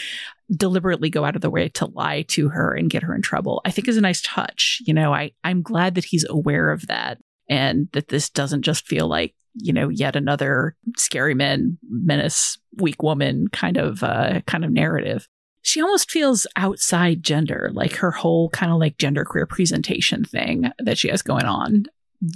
deliberately 0.52 1.12
go 1.12 1.24
out 1.24 1.36
of 1.36 1.42
their 1.42 1.52
way 1.52 1.70
to 1.70 1.86
lie 1.86 2.24
to 2.24 2.50
her 2.50 2.74
and 2.74 2.90
get 2.90 3.04
her 3.04 3.14
in 3.14 3.22
trouble, 3.22 3.62
I 3.64 3.70
think 3.70 3.88
is 3.88 3.98
a 3.98 4.02
nice 4.02 4.24
touch. 4.24 4.82
You 4.88 4.96
know, 4.96 5.14
I, 5.14 5.34
I'm 5.44 5.62
glad 5.62 5.94
that 5.96 6.06
he's 6.06 6.26
aware 6.28 6.72
of 6.72 6.88
that 6.88 7.20
and 7.48 7.90
that 7.92 8.08
this 8.08 8.32
doesn't 8.32 8.64
just 8.64 8.88
feel 8.88 9.08
like, 9.08 9.36
you 9.62 9.74
know, 9.74 9.90
yet 9.90 10.16
another 10.16 10.76
scary 10.98 11.34
man, 11.34 11.78
menace, 11.90 12.58
weak 12.78 13.04
woman 13.04 13.48
kind 13.50 13.78
of 13.78 14.04
uh 14.04 14.42
kind 14.48 14.66
of 14.66 14.72
narrative. 14.72 15.28
She 15.62 15.82
almost 15.82 16.10
feels 16.10 16.48
outside 16.56 17.22
gender, 17.22 17.70
like 17.74 17.94
her 17.96 18.12
whole 18.12 18.50
kind 18.50 18.72
of 18.72 18.80
like 18.80 18.98
gender 18.98 19.26
queer 19.26 19.46
presentation 19.46 20.24
thing 20.24 20.72
that 20.80 20.98
she 20.98 21.10
has 21.10 21.22
going 21.22 21.46
on 21.46 21.86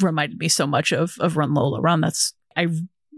reminded 0.02 0.40
me 0.40 0.48
so 0.48 0.68
much 0.68 0.92
of 0.92 1.16
of 1.20 1.38
Run 1.38 1.54
Lola 1.54 1.82
Run. 1.82 2.02
That's 2.02 2.34
I 2.56 2.68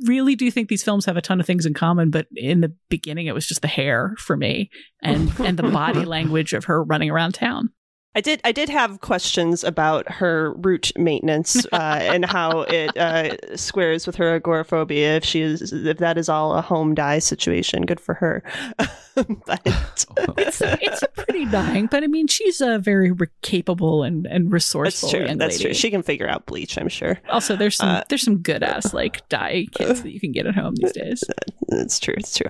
really 0.05 0.35
do 0.35 0.51
think 0.51 0.69
these 0.69 0.83
films 0.83 1.05
have 1.05 1.17
a 1.17 1.21
ton 1.21 1.39
of 1.39 1.45
things 1.45 1.65
in 1.65 1.73
common, 1.73 2.09
but 2.09 2.27
in 2.35 2.61
the 2.61 2.73
beginning 2.89 3.27
it 3.27 3.33
was 3.33 3.47
just 3.47 3.61
the 3.61 3.67
hair 3.67 4.13
for 4.17 4.35
me 4.35 4.69
and 5.01 5.31
and 5.39 5.57
the 5.57 5.63
body 5.63 6.05
language 6.05 6.53
of 6.53 6.65
her 6.65 6.83
running 6.83 7.09
around 7.09 7.33
town. 7.33 7.69
I 8.15 8.21
did. 8.21 8.39
I 8.43 8.51
did 8.53 8.69
have 8.69 9.01
questions 9.01 9.63
about 9.63 10.09
her 10.09 10.53
root 10.53 10.91
maintenance 10.97 11.65
uh, 11.73 11.99
and 12.01 12.23
how 12.23 12.61
it 12.61 12.95
uh, 12.97 13.57
squares 13.57 14.07
with 14.07 14.15
her 14.15 14.35
agoraphobia. 14.35 15.17
If 15.17 15.25
she 15.25 15.41
is, 15.41 15.73
if 15.73 15.97
that 15.97 16.17
is 16.17 16.29
all 16.29 16.55
a 16.55 16.61
home 16.61 16.95
dye 16.95 17.19
situation, 17.19 17.85
good 17.85 17.99
for 17.99 18.15
her. 18.15 18.41
but 19.15 19.61
it's 20.37 20.61
it's 20.61 21.03
a 21.03 21.07
pretty 21.09 21.45
dying, 21.45 21.87
but 21.87 22.03
I 22.03 22.07
mean 22.07 22.27
she's 22.27 22.61
a 22.61 22.79
very 22.79 23.11
re- 23.11 23.27
capable 23.41 24.03
and 24.03 24.25
and 24.25 24.51
resourceful 24.51 25.09
that's 25.09 25.27
true. 25.27 25.37
That's 25.37 25.53
lady. 25.55 25.63
true. 25.65 25.73
She 25.73 25.89
can 25.89 26.01
figure 26.01 26.27
out 26.27 26.45
bleach. 26.45 26.77
I'm 26.77 26.89
sure. 26.89 27.19
also, 27.29 27.55
there's 27.55 27.77
some 27.77 27.89
Uh, 27.89 28.01
there's 28.09 28.23
some 28.23 28.37
good 28.37 28.63
ass 28.63 28.93
like 28.93 29.27
dye 29.29 29.67
kits 29.71 30.01
that 30.01 30.11
you 30.11 30.19
can 30.19 30.31
get 30.31 30.45
at 30.45 30.55
home 30.55 30.75
these 30.75 30.91
days. 30.93 31.23
It's 31.69 31.99
true. 31.99 32.15
It's 32.17 32.37
true. 32.37 32.49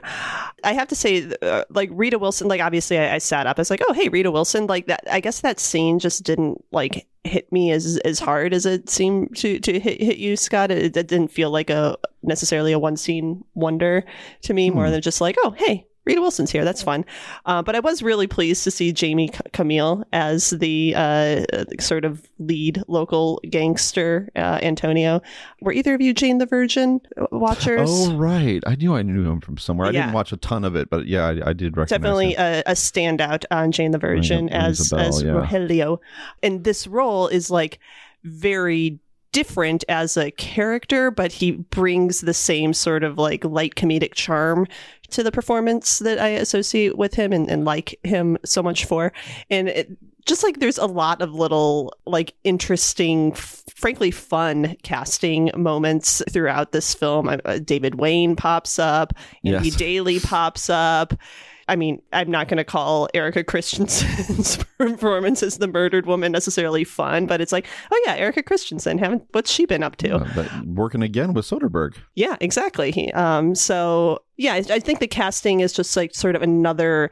I 0.64 0.74
have 0.74 0.88
to 0.90 0.96
say, 0.96 1.32
uh, 1.42 1.64
like 1.70 1.90
Rita 1.92 2.20
Wilson. 2.20 2.48
Like 2.48 2.62
obviously, 2.62 2.98
I, 2.98 3.16
I 3.16 3.18
sat 3.18 3.48
up. 3.48 3.58
I 3.58 3.62
was 3.62 3.70
like, 3.70 3.82
oh 3.88 3.94
hey, 3.94 4.10
Rita 4.10 4.32
Wilson. 4.32 4.68
Like 4.68 4.88
that. 4.88 5.04
I 5.10 5.20
guess 5.20 5.42
that 5.42 5.55
scene 5.60 6.00
just 6.00 6.24
didn't 6.24 6.64
like 6.72 7.08
hit 7.24 7.52
me 7.52 7.72
as 7.72 7.98
as 8.06 8.20
hard 8.20 8.54
as 8.54 8.66
it 8.66 8.90
seemed 8.90 9.36
to 9.38 9.60
to 9.60 9.80
hit, 9.80 10.02
hit 10.02 10.18
you, 10.18 10.38
Scott. 10.38 10.72
It, 10.72 10.96
it 10.96 11.08
didn't 11.08 11.30
feel 11.30 11.50
like 11.50 11.70
a 11.70 11.98
necessarily 12.24 12.72
a 12.72 12.80
one 12.80 12.98
scene 12.98 13.44
wonder 13.54 14.06
to 14.44 14.54
me, 14.54 14.70
more 14.70 14.86
hmm. 14.86 14.92
than 14.92 15.02
just 15.02 15.22
like, 15.22 15.36
oh 15.44 15.52
hey. 15.52 15.86
Rita 16.06 16.22
Wilson's 16.22 16.52
here. 16.52 16.64
That's 16.64 16.84
fun. 16.84 17.04
Uh, 17.46 17.62
but 17.62 17.76
I 17.76 17.80
was 17.80 18.02
really 18.04 18.28
pleased 18.28 18.64
to 18.66 18.72
see 18.72 18.94
Jamie 18.94 19.30
C- 19.34 19.40
Camil 19.54 20.04
as 20.14 20.52
the 20.52 20.94
uh, 20.96 21.46
sort 21.80 22.06
of 22.06 22.30
lead 22.40 22.84
local 22.88 23.42
gangster, 23.50 24.30
uh, 24.36 24.60
Antonio. 24.62 25.22
Were 25.62 25.72
either 25.74 25.94
of 25.96 26.02
you 26.02 26.14
Jane 26.14 26.38
the 26.38 26.46
Virgin 26.46 27.02
watchers? 27.32 27.90
Oh 27.92 28.16
right, 28.16 28.62
I 28.68 28.76
knew 28.76 28.96
I 28.96 29.02
knew 29.02 29.30
him 29.30 29.42
from 29.42 29.58
somewhere. 29.58 29.88
I 29.88 29.92
Yeah. 29.92 30.02
didn't 30.04 30.14
watch 30.14 30.32
a 30.32 30.38
ton 30.38 30.64
of 30.64 30.76
it, 30.76 30.90
but 30.90 31.08
yeah, 31.08 31.26
I, 31.26 31.50
I 31.50 31.54
did 31.54 31.76
recognize 31.76 31.90
definitely 31.90 32.34
him. 32.34 32.40
a, 32.40 32.64
a 32.68 32.74
standout 32.74 33.46
on 33.52 33.72
Jane 33.72 33.92
the 33.92 33.98
Virgin 33.98 34.46
Rings 34.48 34.52
a- 34.54 34.66
rings 34.66 34.80
as 34.82 34.90
bell, 34.92 35.00
as 35.00 35.24
yeah. 35.24 35.30
Rogelio, 35.32 35.98
and 36.44 36.64
this 36.64 36.86
role 36.88 37.28
is 37.28 37.50
like 37.50 37.80
very 38.24 39.00
different 39.36 39.84
as 39.90 40.16
a 40.16 40.32
character, 40.32 41.12
but 41.12 41.30
he 41.34 41.52
brings 41.52 42.22
the 42.22 42.34
same 42.34 42.74
sort 42.74 43.04
of 43.04 43.18
like 43.18 43.44
light 43.44 43.76
comedic 43.76 44.14
charm 44.14 44.66
to 45.10 45.24
the 45.24 45.32
performance 45.32 46.00
that 46.00 46.20
I 46.20 46.30
associate 46.30 46.98
with 46.98 47.16
him 47.16 47.34
and, 47.34 47.50
and 47.52 47.66
like 47.66 48.00
him 48.04 48.38
so 48.46 48.64
much 48.64 48.86
for. 48.86 49.12
And 49.50 49.68
it, 49.68 49.92
just 50.26 50.42
like 50.42 50.60
there's 50.60 50.78
a 50.78 50.86
lot 50.86 51.22
of 51.22 51.34
little 51.34 51.94
like 52.06 52.34
interesting 52.46 53.34
f- 53.34 53.64
frankly 53.76 54.10
fun 54.10 54.78
casting 54.84 55.52
moments 55.56 56.24
throughout 56.30 56.72
this 56.72 56.96
film 56.96 57.28
uh, 57.30 57.60
david 57.64 57.96
wayne 57.96 58.36
pops 58.36 58.80
up 58.80 59.14
andy 59.44 59.68
Yes. 59.68 59.76
daly 59.76 60.20
pops 60.20 60.68
up 60.68 61.14
I 61.68 61.76
mean, 61.76 62.02
I'm 62.14 62.30
not 62.30 62.48
going 62.48 62.58
to 62.58 62.64
call 62.64 63.10
Erika 63.14 63.44
Christensen's 63.44 64.58
performance 64.78 65.42
as 65.42 65.58
the 65.58 65.68
murdered 65.68 66.06
woman 66.06 66.32
necessarily 66.32 66.84
fun, 66.84 67.26
but 67.26 67.42
it's 67.42 67.52
like, 67.52 67.68
oh 67.92 68.04
yeah, 68.06 68.16
Erika 68.16 68.44
Christensen, 68.44 68.98
haven't 68.98 69.24
what's 69.32 69.52
she 69.52 69.66
been 69.66 69.84
up 69.84 69.96
to? 69.98 70.20
But 70.36 70.50
working 70.66 71.02
again 71.02 71.34
with 71.34 71.46
Soderbergh. 71.46 71.96
Yeah, 72.16 72.38
exactly. 72.40 73.12
Um, 73.14 73.56
so 73.56 74.20
yeah, 74.38 74.54
I, 74.54 74.64
I 74.70 74.80
think 74.80 75.00
the 75.00 75.08
casting 75.08 75.62
is 75.62 75.74
just 75.74 75.96
like 75.98 76.14
sort 76.14 76.36
of 76.36 76.42
another 76.42 77.10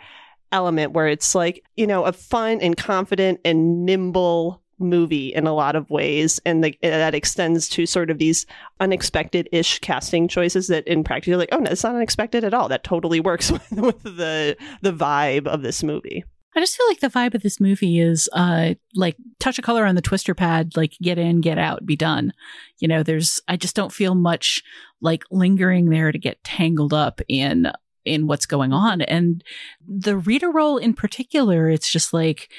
element 0.52 0.94
where 0.94 1.08
it's 1.08 1.34
like 1.34 1.66
you 1.76 1.88
know 1.88 2.06
a 2.06 2.14
fun 2.14 2.62
and 2.62 2.78
confident 2.78 3.42
and 3.44 3.86
nimble 3.86 4.63
movie 4.84 5.34
in 5.34 5.48
a 5.48 5.54
lot 5.54 5.76
of 5.76 5.90
ways 5.90 6.40
and 6.46 6.64
the, 6.64 6.78
that 6.82 7.16
extends 7.16 7.68
to 7.70 7.86
sort 7.86 8.10
of 8.10 8.18
these 8.18 8.46
unexpected-ish 8.80 9.80
casting 9.80 10.28
choices 10.28 10.68
that 10.68 10.88
in 10.88 11.04
practice 11.04 11.28
you're 11.28 11.38
like 11.38 11.50
oh 11.52 11.60
no 11.60 11.72
it's 11.72 11.84
not 11.84 11.96
unexpected 11.96 12.44
at 12.44 12.54
all 12.54 12.70
that 12.70 12.84
totally 12.84 13.20
works 13.20 13.52
with, 13.52 13.72
with 13.72 14.04
the 14.04 14.56
the 14.82 14.94
vibe 14.94 15.48
of 15.48 15.62
this 15.62 15.84
movie 15.84 16.24
I 16.56 16.60
just 16.60 16.78
feel 16.78 16.88
like 16.88 17.00
the 17.00 17.10
vibe 17.10 17.34
of 17.34 17.42
this 17.42 17.60
movie 17.60 18.00
is 18.00 18.30
uh 18.34 18.76
like 18.94 19.18
touch 19.40 19.58
a 19.58 19.64
color 19.64 19.86
on 19.86 19.96
the 19.96 20.02
twister 20.02 20.36
pad, 20.36 20.78
like 20.78 20.94
get 21.02 21.18
in, 21.18 21.42
get 21.42 21.58
out, 21.58 21.84
be 21.84 21.96
done. 21.96 22.32
You 22.80 22.88
know, 22.88 23.02
there's 23.02 23.42
I 23.48 23.58
just 23.58 23.76
don't 23.76 23.92
feel 23.92 24.14
much 24.14 24.62
like 25.02 25.24
lingering 25.32 25.90
there 25.90 26.12
to 26.12 26.20
get 26.20 26.44
tangled 26.44 26.94
up 26.94 27.22
in 27.28 27.72
in 28.06 28.28
what's 28.28 28.46
going 28.46 28.74
on. 28.74 29.02
And 29.02 29.44
the 29.88 30.18
reader 30.18 30.52
role 30.52 30.78
in 30.78 30.94
particular, 30.94 31.70
it's 31.70 31.92
just 31.92 32.14
like 32.14 32.52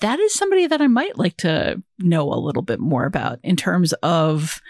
that 0.00 0.18
is 0.18 0.34
somebody 0.34 0.66
that 0.66 0.80
I 0.80 0.86
might 0.86 1.18
like 1.18 1.36
to 1.38 1.82
know 1.98 2.32
a 2.32 2.38
little 2.38 2.62
bit 2.62 2.80
more 2.80 3.04
about 3.04 3.38
in 3.42 3.56
terms 3.56 3.92
of 3.94 4.60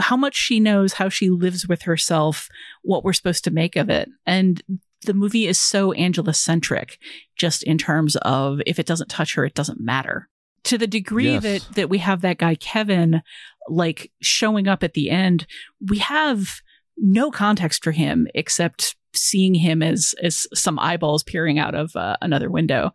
how 0.00 0.16
much 0.16 0.36
she 0.36 0.60
knows, 0.60 0.94
how 0.94 1.08
she 1.08 1.28
lives 1.30 1.66
with 1.66 1.82
herself, 1.82 2.48
what 2.82 3.04
we're 3.04 3.12
supposed 3.12 3.44
to 3.44 3.50
make 3.50 3.76
of 3.76 3.90
it. 3.90 4.08
And 4.26 4.62
the 5.04 5.14
movie 5.14 5.46
is 5.46 5.60
so 5.60 5.92
Angela 5.92 6.34
centric, 6.34 6.98
just 7.36 7.62
in 7.62 7.78
terms 7.78 8.16
of 8.16 8.60
if 8.66 8.78
it 8.78 8.86
doesn't 8.86 9.10
touch 9.10 9.34
her, 9.34 9.44
it 9.44 9.54
doesn't 9.54 9.80
matter. 9.80 10.28
To 10.64 10.78
the 10.78 10.86
degree 10.86 11.32
Yes. 11.32 11.42
that 11.42 11.68
that 11.74 11.88
we 11.88 11.98
have 11.98 12.20
that 12.20 12.38
guy 12.38 12.54
Kevin 12.54 13.22
like 13.68 14.10
showing 14.20 14.66
up 14.68 14.82
at 14.82 14.94
the 14.94 15.08
end, 15.10 15.46
we 15.80 15.98
have 15.98 16.60
no 16.96 17.30
context 17.30 17.84
for 17.84 17.92
him 17.92 18.26
except 18.34 18.96
seeing 19.14 19.54
him 19.54 19.82
as 19.82 20.14
as 20.22 20.46
some 20.54 20.78
eyeballs 20.78 21.22
peering 21.22 21.58
out 21.58 21.74
of 21.74 21.94
uh, 21.96 22.16
another 22.20 22.50
window. 22.50 22.92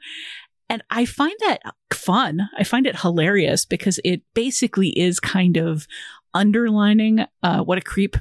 And 0.70 0.84
I 0.90 1.06
find 1.06 1.34
that 1.42 1.60
fun. 1.94 2.42
I 2.58 2.64
find 2.64 2.88
it 2.88 3.00
hilarious 3.00 3.66
because 3.66 4.00
it 4.04 4.22
basically 4.34 4.90
is 4.98 5.20
kind 5.20 5.58
of 5.58 5.88
underlining 6.34 7.26
uh, 7.44 7.62
what 7.64 7.78
a 7.78 7.82
creep 7.82 8.18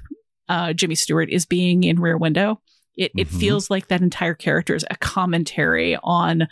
uh, 0.49 0.73
Jimmy 0.73 0.95
Stewart 0.95 1.31
is 1.31 1.47
being 1.47 1.85
in 1.85 2.01
Rear 2.01 2.19
Window. 2.19 2.61
It 2.95 3.11
it 3.17 3.29
Mhm. 3.29 3.41
feels 3.41 3.71
like 3.71 3.89
that 3.89 4.03
entire 4.03 4.35
character 4.35 4.75
is 4.75 4.85
a 4.91 4.97
commentary 4.97 5.97
on. 6.03 6.47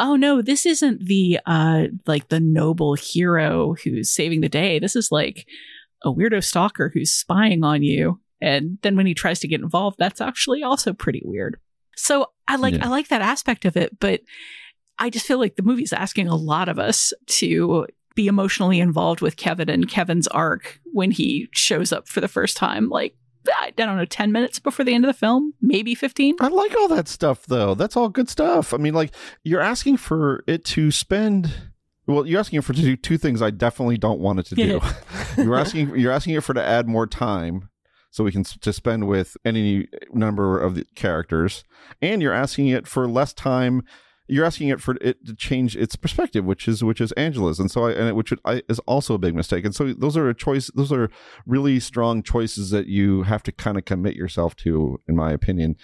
Oh 0.00 0.16
no, 0.16 0.42
this 0.42 0.66
isn't 0.66 1.06
the 1.06 1.38
uh 1.46 1.84
like 2.06 2.28
the 2.28 2.40
noble 2.40 2.94
hero 2.94 3.74
who's 3.84 4.10
saving 4.12 4.40
the 4.40 4.48
day. 4.48 4.78
This 4.80 4.96
is 4.96 5.12
like 5.12 5.46
a 6.02 6.12
weirdo 6.12 6.42
stalker 6.42 6.90
who's 6.92 7.12
spying 7.12 7.62
on 7.62 7.82
you. 7.82 8.20
And 8.40 8.78
then 8.82 8.96
when 8.96 9.06
he 9.06 9.14
tries 9.14 9.38
to 9.40 9.48
get 9.48 9.60
involved, 9.60 9.96
that's 9.98 10.20
actually 10.20 10.62
also 10.64 10.92
pretty 10.92 11.22
weird. 11.24 11.58
So 11.96 12.26
I 12.48 12.56
like 12.56 12.74
Yeah. 12.74 12.86
I 12.86 12.88
like 12.88 13.08
that 13.08 13.22
aspect 13.22 13.64
of 13.64 13.76
it, 13.76 13.98
but 14.00 14.20
I 14.98 15.10
just 15.10 15.26
feel 15.26 15.38
like 15.38 15.56
the 15.56 15.62
movie's 15.62 15.92
asking 15.92 16.28
a 16.28 16.36
lot 16.36 16.68
of 16.68 16.78
us 16.78 17.12
to 17.26 17.86
be 18.14 18.26
emotionally 18.26 18.80
involved 18.80 19.20
with 19.20 19.36
Kevin 19.36 19.68
and 19.68 19.88
Kevin's 19.88 20.26
arc 20.28 20.80
when 20.92 21.10
he 21.10 21.48
shows 21.52 21.92
up 21.92 22.08
for 22.08 22.20
the 22.20 22.28
first 22.28 22.56
time. 22.56 22.88
Like 22.88 23.14
I 23.60 23.70
don't 23.76 23.96
know, 23.96 24.04
ten 24.04 24.32
minutes 24.32 24.58
before 24.58 24.84
the 24.84 24.94
end 24.94 25.04
of 25.04 25.08
the 25.08 25.18
film, 25.18 25.54
maybe 25.60 25.94
fifteen. 25.94 26.34
I 26.40 26.48
like 26.48 26.74
all 26.76 26.88
that 26.88 27.08
stuff 27.08 27.46
though. 27.46 27.74
That's 27.74 27.96
all 27.96 28.08
good 28.08 28.28
stuff. 28.28 28.74
I 28.74 28.78
mean, 28.78 28.94
like 28.94 29.12
you're 29.44 29.60
asking 29.60 29.98
for 29.98 30.42
it 30.46 30.64
to 30.66 30.90
spend. 30.90 31.52
Well, 32.06 32.26
you're 32.26 32.40
asking 32.40 32.60
for 32.62 32.72
it 32.72 32.76
to 32.76 32.82
do 32.82 32.96
two 32.96 33.18
things 33.18 33.42
I 33.42 33.50
definitely 33.50 33.98
don't 33.98 34.20
want 34.20 34.38
it 34.40 34.46
to 34.46 34.54
do. 34.54 34.80
you're 35.36 35.58
asking 35.58 35.96
you're 35.96 36.12
asking 36.12 36.34
it 36.34 36.42
for 36.42 36.54
to 36.54 36.64
add 36.64 36.88
more 36.88 37.06
time 37.06 37.68
so 38.10 38.24
we 38.24 38.32
can 38.32 38.40
s- 38.40 38.56
to 38.62 38.72
spend 38.72 39.06
with 39.06 39.36
any 39.44 39.88
number 40.12 40.58
of 40.58 40.74
the 40.74 40.86
characters, 40.94 41.64
and 42.00 42.22
you're 42.22 42.32
asking 42.32 42.68
it 42.68 42.86
for 42.88 43.06
less 43.06 43.32
time. 43.32 43.82
You're 44.28 44.44
asking 44.44 44.68
it 44.68 44.80
for 44.80 44.96
it 45.00 45.24
to 45.26 45.34
change 45.34 45.76
its 45.76 45.96
perspective, 45.96 46.44
which 46.44 46.66
is 46.66 46.82
which 46.82 47.00
is 47.00 47.12
Angela's, 47.12 47.60
and 47.60 47.70
so 47.70 47.84
I 47.84 47.92
and 47.92 48.08
it, 48.08 48.16
which 48.16 48.32
I, 48.44 48.62
is 48.68 48.78
also 48.80 49.14
a 49.14 49.18
big 49.18 49.34
mistake. 49.34 49.64
And 49.64 49.74
so 49.74 49.92
those 49.92 50.16
are 50.16 50.28
a 50.28 50.34
choice. 50.34 50.70
Those 50.74 50.92
are 50.92 51.10
really 51.46 51.78
strong 51.80 52.22
choices 52.22 52.70
that 52.70 52.86
you 52.86 53.22
have 53.22 53.42
to 53.44 53.52
kind 53.52 53.78
of 53.78 53.84
commit 53.84 54.16
yourself 54.16 54.56
to, 54.56 55.00
in 55.06 55.16
my 55.16 55.32
opinion 55.32 55.76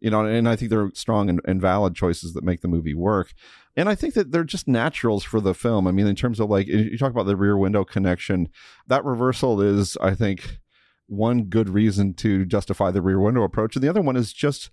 you 0.00 0.10
know 0.10 0.24
and 0.24 0.48
i 0.48 0.56
think 0.56 0.70
they're 0.70 0.90
strong 0.94 1.28
and, 1.28 1.40
and 1.44 1.60
valid 1.60 1.94
choices 1.94 2.32
that 2.32 2.44
make 2.44 2.60
the 2.60 2.68
movie 2.68 2.94
work 2.94 3.32
and 3.76 3.88
i 3.88 3.94
think 3.94 4.14
that 4.14 4.30
they're 4.30 4.44
just 4.44 4.68
naturals 4.68 5.24
for 5.24 5.40
the 5.40 5.54
film 5.54 5.86
i 5.86 5.92
mean 5.92 6.06
in 6.06 6.16
terms 6.16 6.40
of 6.40 6.48
like 6.48 6.66
you 6.66 6.96
talk 6.96 7.10
about 7.10 7.26
the 7.26 7.36
rear 7.36 7.56
window 7.56 7.84
connection 7.84 8.48
that 8.86 9.04
reversal 9.04 9.60
is 9.60 9.96
i 10.00 10.14
think 10.14 10.58
one 11.06 11.44
good 11.44 11.70
reason 11.70 12.14
to 12.14 12.44
justify 12.44 12.90
the 12.90 13.02
rear 13.02 13.20
window 13.20 13.42
approach 13.42 13.74
and 13.74 13.82
the 13.82 13.88
other 13.88 14.02
one 14.02 14.16
is 14.16 14.32
just 14.32 14.70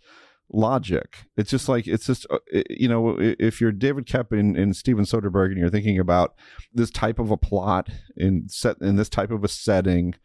logic. 0.51 1.25
It's 1.37 1.49
just 1.49 1.67
like 1.67 1.87
it's 1.87 2.05
just 2.05 2.25
uh, 2.29 2.37
you 2.69 2.87
know 2.87 3.17
if 3.19 3.59
you're 3.59 3.71
david 3.71 4.05
Koepp 4.05 4.31
and, 4.31 4.55
and 4.55 4.75
steven 4.75 5.05
soderbergh 5.05 5.47
and 5.47 5.57
you're 5.57 5.69
thinking 5.69 5.99
about 5.99 6.35
this 6.73 6.89
type 6.89 7.19
of 7.19 7.31
a 7.31 7.37
plot 7.37 7.89
in 8.15 8.47
set 8.47 8.77
in 8.81 8.95
this 8.95 9.09
type 9.09 9.31
of 9.31 9.43
a 9.43 9.47
setting 9.47 10.15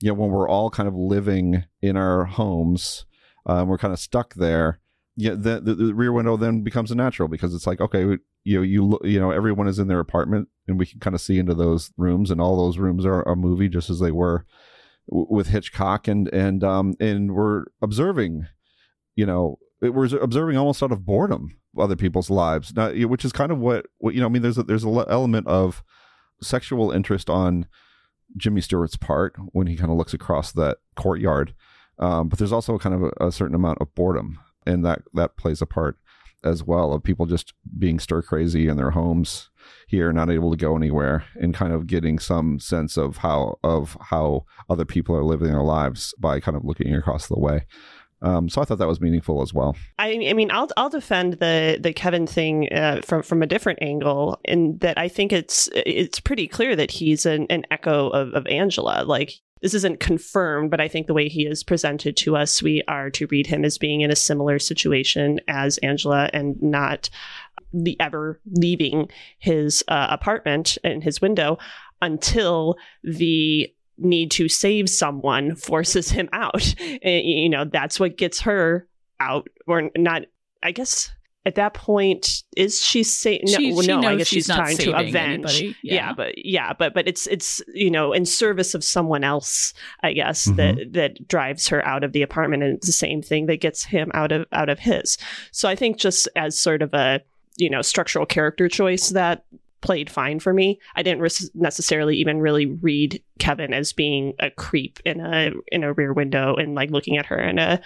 you 0.00 0.08
know 0.08 0.14
when 0.14 0.30
we're 0.30 0.48
all 0.48 0.70
kind 0.70 0.88
of 0.88 0.94
living 0.94 1.64
in 1.80 1.96
our 1.96 2.24
homes 2.26 3.06
um, 3.46 3.68
we're 3.68 3.78
kind 3.78 3.92
of 3.92 3.98
stuck 3.98 4.34
there 4.34 4.80
yeah 5.16 5.32
the, 5.32 5.60
the, 5.60 5.74
the 5.74 5.94
rear 5.94 6.12
window 6.12 6.36
then 6.36 6.62
becomes 6.62 6.90
a 6.90 6.94
natural 6.94 7.28
because 7.28 7.54
it's 7.54 7.66
like 7.66 7.80
okay 7.80 8.18
you 8.44 8.56
know 8.56 8.62
you 8.62 8.98
you 9.02 9.18
know 9.18 9.30
everyone 9.30 9.66
is 9.66 9.78
in 9.78 9.88
their 9.88 10.00
apartment 10.00 10.48
and 10.68 10.78
we 10.78 10.86
can 10.86 11.00
kind 11.00 11.14
of 11.14 11.20
see 11.20 11.38
into 11.38 11.54
those 11.54 11.90
rooms 11.96 12.30
and 12.30 12.40
all 12.40 12.56
those 12.56 12.78
rooms 12.78 13.06
are 13.06 13.22
a 13.22 13.34
movie 13.34 13.68
just 13.68 13.90
as 13.90 14.00
they 14.00 14.10
were 14.10 14.44
with 15.08 15.48
Hitchcock 15.48 16.06
and 16.06 16.28
and 16.28 16.62
um 16.62 16.94
and 17.00 17.34
we're 17.34 17.64
observing 17.82 18.46
you 19.16 19.26
know 19.26 19.58
it, 19.82 19.94
we're 19.94 20.06
observing 20.16 20.56
almost 20.56 20.82
out 20.82 20.92
of 20.92 21.04
boredom 21.04 21.56
other 21.78 21.96
people's 21.96 22.30
lives. 22.30 22.74
Now, 22.74 22.92
which 22.92 23.24
is 23.24 23.32
kind 23.32 23.52
of 23.52 23.58
what 23.58 23.86
what 23.98 24.14
you 24.14 24.20
know 24.20 24.26
I 24.26 24.30
mean 24.30 24.42
there's 24.42 24.58
a, 24.58 24.62
there's 24.62 24.84
a 24.84 24.88
le- 24.88 25.08
element 25.08 25.46
of 25.46 25.82
sexual 26.42 26.90
interest 26.90 27.30
on 27.30 27.66
Jimmy 28.36 28.60
Stewart's 28.60 28.96
part 28.96 29.36
when 29.52 29.66
he 29.66 29.76
kind 29.76 29.90
of 29.90 29.96
looks 29.96 30.14
across 30.14 30.52
that 30.52 30.78
courtyard 30.96 31.54
um, 31.98 32.28
but 32.28 32.38
there's 32.38 32.52
also 32.52 32.78
kind 32.78 32.94
of 32.94 33.02
a, 33.02 33.26
a 33.26 33.32
certain 33.32 33.54
amount 33.54 33.78
of 33.80 33.94
boredom 33.94 34.38
and 34.66 34.84
that 34.84 35.02
that 35.14 35.36
plays 35.36 35.60
a 35.60 35.66
part 35.66 35.98
as 36.42 36.64
well 36.64 36.94
of 36.94 37.02
people 37.02 37.26
just 37.26 37.52
being 37.78 37.98
stir 37.98 38.22
crazy 38.22 38.66
in 38.66 38.78
their 38.78 38.92
homes 38.92 39.50
here 39.86 40.10
not 40.12 40.30
able 40.30 40.50
to 40.50 40.56
go 40.56 40.74
anywhere 40.74 41.24
and 41.34 41.54
kind 41.54 41.72
of 41.72 41.86
getting 41.86 42.18
some 42.18 42.58
sense 42.58 42.96
of 42.96 43.18
how 43.18 43.58
of 43.62 43.96
how 44.08 44.44
other 44.68 44.86
people 44.86 45.14
are 45.14 45.24
living 45.24 45.50
their 45.50 45.62
lives 45.62 46.14
by 46.18 46.40
kind 46.40 46.56
of 46.56 46.64
looking 46.64 46.94
across 46.94 47.26
the 47.26 47.38
way 47.38 47.66
um, 48.22 48.48
so 48.48 48.60
i 48.60 48.64
thought 48.64 48.78
that 48.78 48.88
was 48.88 49.00
meaningful 49.00 49.42
as 49.42 49.54
well 49.54 49.76
I, 50.00 50.28
I 50.28 50.32
mean, 50.32 50.50
I'll 50.50 50.68
I'll 50.76 50.88
defend 50.88 51.34
the 51.34 51.78
the 51.80 51.92
Kevin 51.92 52.26
thing 52.26 52.72
uh, 52.72 53.02
from 53.04 53.22
from 53.22 53.42
a 53.42 53.46
different 53.46 53.80
angle, 53.82 54.40
in 54.44 54.78
that 54.78 54.98
I 54.98 55.08
think 55.08 55.32
it's 55.32 55.68
it's 55.74 56.20
pretty 56.20 56.48
clear 56.48 56.74
that 56.74 56.90
he's 56.90 57.26
an, 57.26 57.46
an 57.50 57.64
echo 57.70 58.08
of, 58.08 58.32
of 58.32 58.46
Angela. 58.46 59.04
Like 59.04 59.34
this 59.60 59.74
isn't 59.74 60.00
confirmed, 60.00 60.70
but 60.70 60.80
I 60.80 60.88
think 60.88 61.06
the 61.06 61.14
way 61.14 61.28
he 61.28 61.46
is 61.46 61.62
presented 61.62 62.16
to 62.18 62.36
us, 62.36 62.62
we 62.62 62.82
are 62.88 63.10
to 63.10 63.26
read 63.26 63.46
him 63.46 63.64
as 63.64 63.76
being 63.76 64.00
in 64.00 64.10
a 64.10 64.16
similar 64.16 64.58
situation 64.58 65.38
as 65.48 65.76
Angela, 65.78 66.30
and 66.32 66.56
not 66.62 67.10
the 67.72 68.00
ever 68.00 68.40
leaving 68.50 69.10
his 69.38 69.84
uh, 69.88 70.08
apartment 70.10 70.78
and 70.82 71.04
his 71.04 71.20
window 71.20 71.58
until 72.02 72.76
the 73.04 73.72
need 74.00 74.30
to 74.32 74.48
save 74.48 74.88
someone 74.90 75.54
forces 75.56 76.10
him 76.10 76.28
out. 76.32 76.74
And, 76.80 77.00
you 77.24 77.48
know, 77.48 77.64
that's 77.64 77.98
what 78.00 78.16
gets 78.16 78.40
her 78.40 78.86
out, 79.20 79.48
or 79.66 79.90
not. 79.96 80.22
I 80.62 80.72
guess 80.72 81.10
at 81.46 81.54
that 81.54 81.72
point, 81.72 82.42
is 82.54 82.84
she 82.84 83.02
saying 83.02 83.40
no? 83.44 83.58
She- 83.58 83.72
well, 83.72 83.80
she 83.82 83.86
no, 83.88 84.00
I 84.02 84.16
guess 84.16 84.26
she's 84.26 84.44
she's, 84.44 84.48
not 84.48 84.56
trying 84.58 84.76
to 84.76 84.82
saving 84.82 85.08
avenge. 85.08 85.44
anybody. 85.44 85.76
Yeah. 85.82 85.94
Yeah. 85.94 86.12
but 86.12 86.34
yeah, 86.44 86.72
but 86.74 86.92
but 86.94 87.08
it's 87.08 87.26
it's 87.28 87.62
you 87.74 87.90
know 87.90 88.12
in 88.12 88.26
service 88.26 88.74
of 88.74 88.84
someone 88.84 89.24
else. 89.24 89.72
I 90.02 90.12
guess 90.12 90.46
Mhm. 90.48 90.56
that 90.56 90.92
that 90.92 91.28
drives 91.28 91.68
her 91.68 91.82
out 91.86 92.04
of 92.04 92.12
the 92.12 92.20
apartment, 92.22 92.62
and 92.62 92.76
it's 92.76 92.86
the 92.86 92.92
same 92.92 93.22
thing 93.22 93.46
that 93.46 93.60
gets 93.60 93.84
him 93.84 94.10
out 94.12 94.32
of 94.32 94.46
out 94.52 94.68
of 94.68 94.78
his. 94.80 95.16
So 95.50 95.66
I 95.68 95.74
think 95.76 95.96
just 95.98 96.28
as 96.36 96.58
sort 96.60 96.82
of 96.82 96.92
a 96.92 97.20
you 97.56 97.70
know 97.70 97.80
structural 97.80 98.26
character 98.26 98.68
choice 98.68 99.08
that 99.10 99.44
played 99.80 100.10
fine 100.10 100.40
for 100.40 100.52
me. 100.52 100.78
I 100.94 101.02
didn't 101.02 101.22
res- 101.22 101.50
necessarily 101.54 102.16
even 102.18 102.38
really 102.38 102.66
read 102.66 103.22
Kevin 103.40 103.74
as 103.74 103.92
being 103.92 104.34
a 104.38 104.50
creep 104.50 105.00
in 105.04 105.20
a 105.20 105.50
in 105.72 105.82
a 105.82 105.92
rear 105.92 106.12
window 106.12 106.54
and 106.54 106.74
like 106.74 106.90
looking 106.90 107.16
at 107.16 107.26
her 107.26 107.38
in 107.40 107.58
a, 107.58 107.80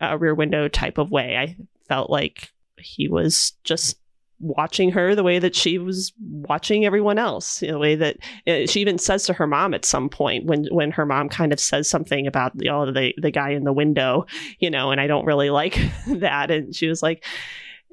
a 0.00 0.16
rear 0.16 0.34
window 0.34 0.68
type 0.68 0.98
of 0.98 1.10
way. 1.10 1.36
I 1.36 1.56
felt 1.88 2.10
like 2.10 2.52
he 2.78 3.08
was 3.08 3.54
just 3.64 3.96
watching 4.40 4.92
her 4.92 5.16
the 5.16 5.24
way 5.24 5.40
that 5.40 5.56
she 5.56 5.78
was 5.78 6.12
watching 6.20 6.84
everyone 6.84 7.18
else 7.18 7.60
in 7.60 7.72
the 7.72 7.78
way 7.78 7.96
that 7.96 8.16
uh, 8.46 8.66
she 8.66 8.80
even 8.80 8.96
says 8.96 9.26
to 9.26 9.32
her 9.32 9.48
mom 9.48 9.74
at 9.74 9.84
some 9.84 10.08
point 10.08 10.44
when 10.44 10.64
when 10.66 10.92
her 10.92 11.04
mom 11.04 11.28
kind 11.28 11.52
of 11.52 11.58
says 11.58 11.90
something 11.90 12.26
about 12.26 12.56
the 12.56 12.68
oh, 12.68 12.90
the 12.92 13.12
the 13.16 13.32
guy 13.32 13.50
in 13.50 13.64
the 13.64 13.72
window 13.72 14.24
you 14.60 14.70
know 14.70 14.92
and 14.92 15.00
I 15.00 15.08
don't 15.08 15.24
really 15.24 15.50
like 15.50 15.76
that 16.06 16.52
and 16.52 16.74
she 16.74 16.86
was 16.86 17.02
like 17.02 17.24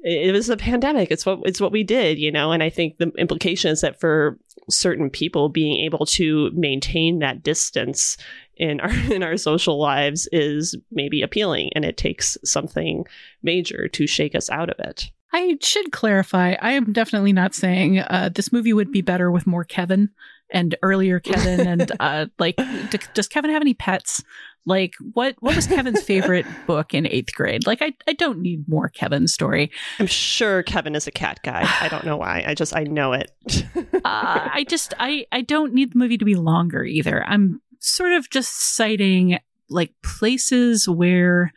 it 0.06 0.32
was 0.32 0.48
a 0.48 0.56
pandemic. 0.56 1.10
It's 1.10 1.26
what 1.26 1.40
it's 1.44 1.60
what 1.60 1.72
we 1.72 1.82
did 1.82 2.18
you 2.18 2.30
know? 2.30 2.52
And 2.52 2.62
I 2.62 2.70
think 2.70 2.98
the 2.98 3.10
implication 3.18 3.72
is 3.72 3.80
that 3.80 4.00
for 4.00 4.38
certain 4.70 5.10
people 5.10 5.48
being 5.48 5.84
able 5.84 6.06
to 6.06 6.50
maintain 6.52 7.18
that 7.18 7.42
distance 7.42 8.16
in 8.56 8.80
our 8.80 8.90
in 9.12 9.22
our 9.22 9.36
social 9.36 9.78
lives 9.80 10.28
is 10.32 10.76
maybe 10.92 11.22
appealing 11.22 11.70
and 11.74 11.84
it 11.84 11.96
takes 11.96 12.38
something 12.44 13.04
major 13.42 13.88
to 13.88 14.06
shake 14.06 14.34
us 14.34 14.48
out 14.48 14.70
of 14.70 14.78
it. 14.78 15.10
I 15.32 15.58
should 15.60 15.90
clarify. 15.90 16.54
I 16.62 16.72
am 16.72 16.92
definitely 16.92 17.32
not 17.32 17.54
saying 17.54 17.98
uh, 17.98 18.30
this 18.32 18.52
movie 18.52 18.72
would 18.72 18.92
be 18.92 19.02
better 19.02 19.30
with 19.30 19.46
more 19.46 19.64
Kevin 19.64 20.10
and 20.50 20.76
earlier 20.82 21.20
Kevin. 21.20 21.66
and 21.66 21.92
uh, 22.00 22.26
like, 22.38 22.56
d- 22.56 22.98
does 23.14 23.28
Kevin 23.28 23.50
have 23.50 23.62
any 23.62 23.74
pets? 23.74 24.22
Like, 24.68 24.94
what 25.12 25.36
what 25.38 25.54
was 25.54 25.66
Kevin's 25.66 26.02
favorite 26.02 26.46
book 26.66 26.92
in 26.92 27.06
eighth 27.06 27.32
grade? 27.34 27.66
Like, 27.66 27.82
I 27.82 27.94
I 28.08 28.14
don't 28.14 28.40
need 28.40 28.68
more 28.68 28.88
Kevin 28.88 29.28
story. 29.28 29.70
I'm 30.00 30.08
sure 30.08 30.64
Kevin 30.64 30.96
is 30.96 31.06
a 31.06 31.12
cat 31.12 31.38
guy. 31.44 31.64
I 31.80 31.88
don't 31.88 32.04
know 32.04 32.16
why. 32.16 32.44
I 32.46 32.54
just 32.54 32.74
I 32.74 32.82
know 32.82 33.12
it. 33.12 33.30
uh, 33.76 34.00
I 34.04 34.64
just 34.68 34.92
I 34.98 35.26
I 35.30 35.42
don't 35.42 35.72
need 35.72 35.92
the 35.92 35.98
movie 35.98 36.18
to 36.18 36.24
be 36.24 36.34
longer 36.34 36.84
either. 36.84 37.24
I'm 37.24 37.60
sort 37.78 38.12
of 38.12 38.28
just 38.28 38.74
citing 38.74 39.38
like 39.68 39.92
places 40.02 40.88
where, 40.88 41.52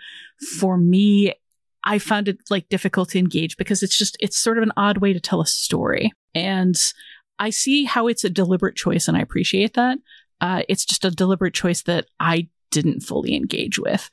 for 0.60 0.78
me, 0.78 1.34
I 1.84 2.00
found 2.00 2.28
it 2.28 2.40
like 2.50 2.70
difficult 2.70 3.10
to 3.10 3.20
engage 3.20 3.58
because 3.58 3.84
it's 3.84 3.98
just, 3.98 4.18
it's 4.20 4.38
sort 4.38 4.58
of 4.58 4.64
an 4.64 4.72
odd 4.78 4.98
way 4.98 5.14
to 5.14 5.20
tell 5.20 5.42
a 5.42 5.46
story. 5.46 6.12
And 6.36 6.76
I 7.40 7.50
see 7.50 7.86
how 7.86 8.08
it's 8.08 8.24
a 8.24 8.30
deliberate 8.30 8.76
choice 8.76 9.08
and 9.08 9.18
I 9.18 9.22
appreciate 9.22 9.74
that. 9.74 9.98
Uh, 10.42 10.62
it's 10.70 10.86
just 10.86 11.06
a 11.06 11.12
deliberate 11.12 11.54
choice 11.54 11.82
that 11.84 12.06
I 12.20 12.50
didn't 12.72 13.02
fully 13.02 13.36
engage 13.36 13.80
with. 13.80 14.10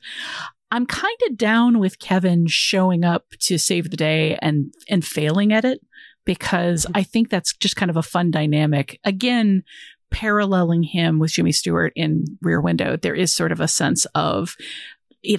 I'm 0.71 0.85
kind 0.85 1.17
of 1.27 1.37
down 1.37 1.79
with 1.79 1.99
Kevin 1.99 2.47
showing 2.47 3.05
up 3.05 3.25
to 3.41 3.57
save 3.57 3.89
the 3.89 3.97
day 3.97 4.37
and, 4.41 4.73
and 4.89 5.05
failing 5.05 5.53
at 5.53 5.63
it 5.63 5.79
because 6.25 6.85
I 6.93 7.03
think 7.03 7.29
that's 7.29 7.53
just 7.55 7.77
kind 7.77 7.89
of 7.89 7.95
a 7.95 8.03
fun 8.03 8.31
dynamic. 8.31 8.99
Again, 9.05 9.63
paralleling 10.11 10.83
him 10.83 11.19
with 11.19 11.31
Jimmy 11.31 11.53
Stewart 11.53 11.93
in 11.95 12.25
Rear 12.41 12.59
Window, 12.59 12.97
there 12.97 13.15
is 13.15 13.33
sort 13.33 13.51
of 13.51 13.61
a 13.61 13.67
sense 13.67 14.05
of 14.13 14.55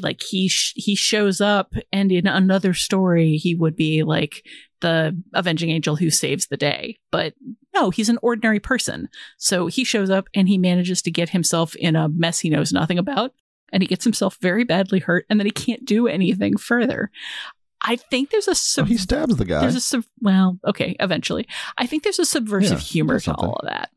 like 0.00 0.20
he 0.22 0.48
sh- 0.48 0.74
he 0.76 0.94
shows 0.94 1.40
up 1.40 1.72
and 1.92 2.10
in 2.12 2.26
another 2.26 2.74
story 2.74 3.36
he 3.36 3.54
would 3.54 3.76
be 3.76 4.02
like 4.02 4.44
the 4.80 5.16
avenging 5.34 5.70
angel 5.70 5.96
who 5.96 6.10
saves 6.10 6.48
the 6.48 6.56
day 6.56 6.98
but 7.10 7.34
no 7.78 7.90
he's 7.90 8.08
an 8.08 8.18
ordinary 8.22 8.60
person 8.60 9.08
so 9.36 9.66
he 9.66 9.84
shows 9.84 10.10
up 10.10 10.28
and 10.34 10.48
he 10.48 10.58
manages 10.58 11.02
to 11.02 11.10
get 11.10 11.30
himself 11.30 11.74
in 11.76 11.96
a 11.96 12.08
mess 12.08 12.40
he 12.40 12.50
knows 12.50 12.72
nothing 12.72 12.98
about 12.98 13.32
and 13.72 13.82
he 13.82 13.86
gets 13.86 14.04
himself 14.04 14.36
very 14.40 14.64
badly 14.64 14.98
hurt 14.98 15.26
and 15.28 15.38
then 15.38 15.46
he 15.46 15.50
can't 15.50 15.84
do 15.84 16.06
anything 16.06 16.56
further 16.56 17.10
I 17.80 17.96
think 17.96 18.30
there's 18.30 18.48
a 18.48 18.56
sub- 18.56 18.86
oh, 18.86 18.88
he 18.88 18.96
stabs 18.96 19.36
the 19.36 19.44
guy. 19.44 19.60
There's 19.60 19.76
a 19.76 19.80
sub- 19.80 20.04
well, 20.20 20.58
okay, 20.66 20.96
eventually. 20.98 21.46
I 21.78 21.86
think 21.86 22.02
there's 22.02 22.18
a 22.18 22.24
subversive 22.24 22.80
yeah, 22.80 22.84
humor 22.84 23.20
to 23.20 23.32
all 23.34 23.54
of 23.54 23.68
that. 23.68 23.90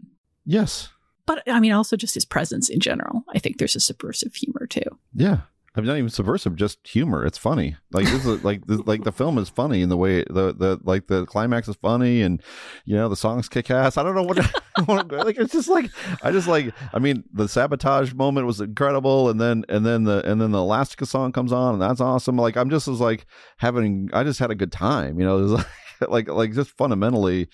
Yes. 0.45 0.89
But 1.25 1.43
I 1.47 1.59
mean 1.59 1.71
also 1.71 1.95
just 1.95 2.13
his 2.13 2.25
presence 2.25 2.69
in 2.69 2.79
general. 2.79 3.23
I 3.33 3.39
think 3.39 3.57
there's 3.57 3.75
a 3.75 3.79
subversive 3.79 4.35
humor 4.35 4.67
too. 4.67 4.83
Yeah. 5.13 5.41
I 5.73 5.79
mean, 5.79 5.87
not 5.87 5.97
even 5.97 6.09
subversive, 6.09 6.57
just 6.57 6.85
humor. 6.85 7.25
It's 7.25 7.37
funny. 7.37 7.77
Like 7.93 8.05
this 8.05 8.25
is 8.25 8.43
like 8.43 8.65
this, 8.67 8.81
like 8.85 9.05
the 9.05 9.11
film 9.13 9.37
is 9.37 9.47
funny 9.47 9.81
in 9.81 9.87
the 9.87 9.95
way 9.95 10.23
the 10.23 10.53
the 10.53 10.77
like 10.83 11.07
the 11.07 11.25
climax 11.25 11.69
is 11.69 11.77
funny, 11.77 12.21
and 12.21 12.41
you 12.83 12.95
know 12.95 13.07
the 13.07 13.15
songs 13.15 13.47
kick 13.47 13.71
ass. 13.71 13.97
I 13.97 14.03
don't 14.03 14.15
know 14.15 14.23
what, 14.23 14.37
like. 15.25 15.37
It's 15.37 15.53
just 15.53 15.69
like 15.69 15.89
I 16.23 16.31
just 16.31 16.49
like. 16.49 16.73
I 16.93 16.99
mean, 16.99 17.23
the 17.31 17.47
sabotage 17.47 18.13
moment 18.13 18.47
was 18.47 18.59
incredible, 18.59 19.29
and 19.29 19.39
then 19.39 19.63
and 19.69 19.85
then 19.85 20.03
the 20.03 20.29
and 20.29 20.41
then 20.41 20.51
the 20.51 20.59
Elastica 20.59 21.05
song 21.05 21.31
comes 21.31 21.53
on, 21.53 21.75
and 21.75 21.81
that's 21.81 22.01
awesome. 22.01 22.35
Like 22.35 22.57
I'm 22.57 22.69
just 22.69 22.89
as 22.89 22.99
like 22.99 23.25
having. 23.57 24.09
I 24.11 24.25
just 24.25 24.39
had 24.39 24.51
a 24.51 24.55
good 24.55 24.73
time. 24.73 25.21
You 25.21 25.25
know, 25.25 25.37
like, 25.37 25.67
like 26.09 26.27
like 26.27 26.53
just 26.53 26.71
fundamentally 26.71 27.47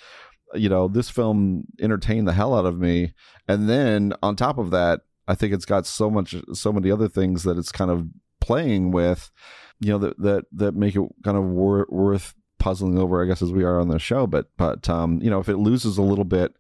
you 0.56 0.70
know 0.70 0.88
this 0.88 1.10
film 1.10 1.66
entertained 1.82 2.28
the 2.28 2.34
hell 2.34 2.56
out 2.56 2.66
of 2.66 2.80
me 2.80 3.12
and 3.50 3.70
then 3.70 4.14
on 4.24 4.34
top 4.34 4.58
of 4.58 4.72
that 4.72 5.02
I 5.28 5.36
think 5.36 5.54
it's 5.54 5.66
got 5.66 5.86
so 5.86 6.10
much, 6.10 6.36
so 6.54 6.72
many 6.72 6.92
other 6.92 7.08
things 7.08 7.44
that 7.44 7.58
it's 7.58 7.72
kind 7.72 7.92
of 7.92 8.08
playing 8.40 8.92
with, 8.92 9.32
you 9.80 9.92
know, 9.92 9.98
that 10.00 10.20
that 10.20 10.46
that 10.54 10.76
make 10.76 10.96
it 10.96 11.04
kind 11.24 11.38
of 11.38 11.44
wor- 11.44 11.88
worth 11.90 12.34
puzzling 12.60 12.98
over. 12.98 13.22
I 13.22 13.28
guess 13.28 13.42
as 13.42 13.52
we 13.52 13.64
are 13.64 13.80
on 13.80 13.90
the 13.90 14.00
show, 14.00 14.28
but 14.28 14.48
but 14.58 14.90
um, 14.90 15.20
you 15.22 15.30
know, 15.30 15.40
if 15.40 15.50
it 15.50 15.58
loses 15.58 15.98
a 15.98 16.04
little 16.04 16.26
bit, 16.26 16.54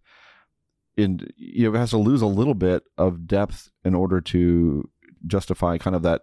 in 0.95 1.27
you 1.35 1.63
know, 1.63 1.75
it 1.75 1.79
has 1.79 1.91
to 1.91 1.97
lose 1.97 2.21
a 2.21 2.27
little 2.27 2.55
bit 2.55 2.83
of 2.97 3.27
depth 3.27 3.69
in 3.85 3.95
order 3.95 4.21
to 4.21 4.89
justify 5.25 5.77
kind 5.77 5.95
of 5.95 6.01
that 6.03 6.21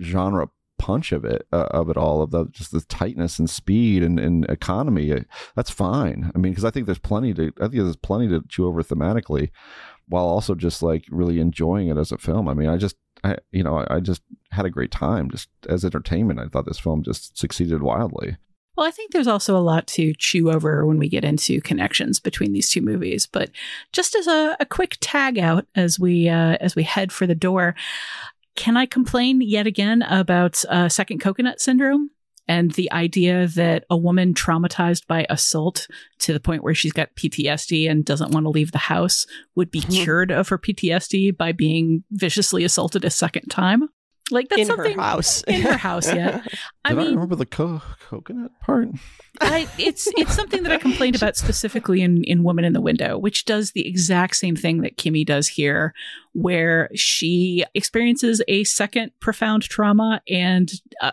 genre 0.00 0.48
punch 0.78 1.10
of 1.10 1.24
it 1.24 1.46
uh, 1.52 1.66
of 1.70 1.90
it 1.90 1.96
all 1.96 2.22
of 2.22 2.30
the 2.30 2.46
just 2.46 2.70
the 2.70 2.80
tightness 2.82 3.38
and 3.38 3.50
speed 3.50 4.00
and, 4.02 4.18
and 4.18 4.44
economy 4.48 5.24
that's 5.56 5.70
fine 5.70 6.30
i 6.34 6.38
mean 6.38 6.52
because 6.52 6.64
i 6.64 6.70
think 6.70 6.86
there's 6.86 7.00
plenty 7.00 7.34
to 7.34 7.52
i 7.58 7.62
think 7.62 7.74
there's 7.74 7.96
plenty 7.96 8.28
to 8.28 8.42
chew 8.48 8.66
over 8.66 8.82
thematically 8.82 9.50
while 10.08 10.24
also 10.24 10.54
just 10.54 10.82
like 10.82 11.04
really 11.10 11.40
enjoying 11.40 11.88
it 11.88 11.96
as 11.96 12.12
a 12.12 12.18
film. 12.18 12.48
I 12.48 12.54
mean, 12.54 12.68
I 12.68 12.76
just, 12.76 12.96
I, 13.24 13.36
you 13.50 13.62
know, 13.62 13.84
I 13.88 14.00
just 14.00 14.22
had 14.50 14.64
a 14.64 14.70
great 14.70 14.90
time 14.90 15.30
just 15.30 15.48
as 15.68 15.84
entertainment. 15.84 16.40
I 16.40 16.48
thought 16.48 16.66
this 16.66 16.78
film 16.78 17.02
just 17.02 17.36
succeeded 17.36 17.82
wildly. 17.82 18.36
Well, 18.76 18.86
I 18.86 18.92
think 18.92 19.10
there's 19.10 19.26
also 19.26 19.56
a 19.56 19.58
lot 19.58 19.88
to 19.88 20.14
chew 20.14 20.52
over 20.52 20.86
when 20.86 20.98
we 20.98 21.08
get 21.08 21.24
into 21.24 21.60
connections 21.60 22.20
between 22.20 22.52
these 22.52 22.70
two 22.70 22.80
movies. 22.80 23.26
But 23.26 23.50
just 23.92 24.14
as 24.14 24.28
a, 24.28 24.56
a 24.60 24.66
quick 24.66 24.98
tag 25.00 25.36
out 25.36 25.66
as 25.74 25.98
we 25.98 26.28
uh, 26.28 26.58
as 26.60 26.76
we 26.76 26.84
head 26.84 27.10
for 27.10 27.26
the 27.26 27.34
door, 27.34 27.74
can 28.54 28.76
I 28.76 28.86
complain 28.86 29.40
yet 29.40 29.66
again 29.66 30.02
about 30.02 30.64
uh, 30.68 30.88
second 30.88 31.18
coconut 31.18 31.60
syndrome? 31.60 32.10
And 32.48 32.72
the 32.72 32.90
idea 32.92 33.46
that 33.46 33.84
a 33.90 33.96
woman 33.96 34.32
traumatized 34.32 35.06
by 35.06 35.26
assault 35.28 35.86
to 36.20 36.32
the 36.32 36.40
point 36.40 36.64
where 36.64 36.74
she's 36.74 36.92
got 36.92 37.14
PTSD 37.14 37.90
and 37.90 38.04
doesn't 38.04 38.32
want 38.32 38.44
to 38.44 38.50
leave 38.50 38.72
the 38.72 38.78
house 38.78 39.26
would 39.54 39.70
be 39.70 39.82
mm-hmm. 39.82 40.02
cured 40.02 40.30
of 40.30 40.48
her 40.48 40.58
PTSD 40.58 41.36
by 41.36 41.52
being 41.52 42.04
viciously 42.10 42.64
assaulted 42.64 43.04
a 43.04 43.10
second 43.10 43.48
time. 43.48 43.88
Like 44.30 44.48
that's 44.48 44.62
in 44.62 44.66
something 44.66 44.96
her 44.96 45.02
house. 45.02 45.42
in 45.44 45.62
her 45.62 45.76
house. 45.76 46.12
Yeah, 46.12 46.42
I 46.84 46.90
Did 46.90 46.98
mean, 46.98 47.06
I 47.06 47.10
remember 47.10 47.36
the 47.36 47.46
co- 47.46 47.82
coconut 48.08 48.50
part. 48.60 48.88
I, 49.40 49.68
it's 49.78 50.06
it's 50.16 50.34
something 50.34 50.62
that 50.64 50.72
I 50.72 50.76
complained 50.76 51.16
about 51.16 51.36
specifically 51.36 52.02
in 52.02 52.24
in 52.24 52.42
Woman 52.42 52.64
in 52.64 52.72
the 52.72 52.80
Window, 52.80 53.16
which 53.16 53.44
does 53.44 53.72
the 53.72 53.86
exact 53.86 54.36
same 54.36 54.56
thing 54.56 54.82
that 54.82 54.96
Kimi 54.96 55.24
does 55.24 55.48
here, 55.48 55.94
where 56.40 56.88
she 56.94 57.64
experiences 57.74 58.40
a 58.46 58.62
second 58.64 59.10
profound 59.20 59.64
trauma, 59.64 60.22
and 60.28 60.70
uh, 61.00 61.10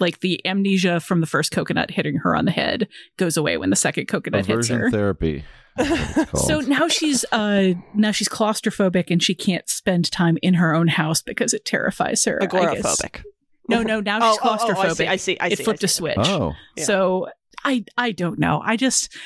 like 0.00 0.20
the 0.20 0.44
amnesia 0.46 1.00
from 1.00 1.20
the 1.20 1.26
first 1.26 1.50
coconut 1.50 1.90
hitting 1.90 2.16
her 2.16 2.36
on 2.36 2.44
the 2.44 2.50
head 2.50 2.86
goes 3.16 3.36
away 3.36 3.56
when 3.56 3.70
the 3.70 3.76
second 3.76 4.06
coconut 4.06 4.42
Aversion 4.42 4.78
hits 4.78 4.84
her. 4.84 4.90
Therapy. 4.90 5.44
so 6.34 6.60
now 6.60 6.88
she's 6.88 7.24
uh 7.32 7.74
now 7.94 8.10
she's 8.10 8.28
claustrophobic 8.28 9.10
and 9.10 9.22
she 9.22 9.34
can't 9.34 9.68
spend 9.68 10.10
time 10.10 10.38
in 10.40 10.54
her 10.54 10.74
own 10.74 10.88
house 10.88 11.22
because 11.22 11.52
it 11.52 11.64
terrifies 11.64 12.24
her. 12.24 12.38
Agoraphobic. 12.42 13.22
No, 13.68 13.82
no, 13.82 14.00
now 14.00 14.30
she's 14.30 14.38
oh, 14.42 14.46
claustrophobic. 14.46 14.76
Oh, 14.76 14.84
oh, 14.86 14.90
I 14.90 14.92
see. 14.92 15.06
I 15.06 15.16
see. 15.16 15.38
I 15.38 15.46
it 15.48 15.58
flipped 15.58 15.82
I 15.82 15.86
a 15.86 15.88
see. 15.88 15.96
switch. 15.96 16.16
Oh. 16.18 16.52
Yeah. 16.76 16.84
So 16.84 17.28
I 17.64 17.84
I 17.96 18.12
don't 18.12 18.38
know. 18.38 18.62
I 18.64 18.76
just 18.76 19.16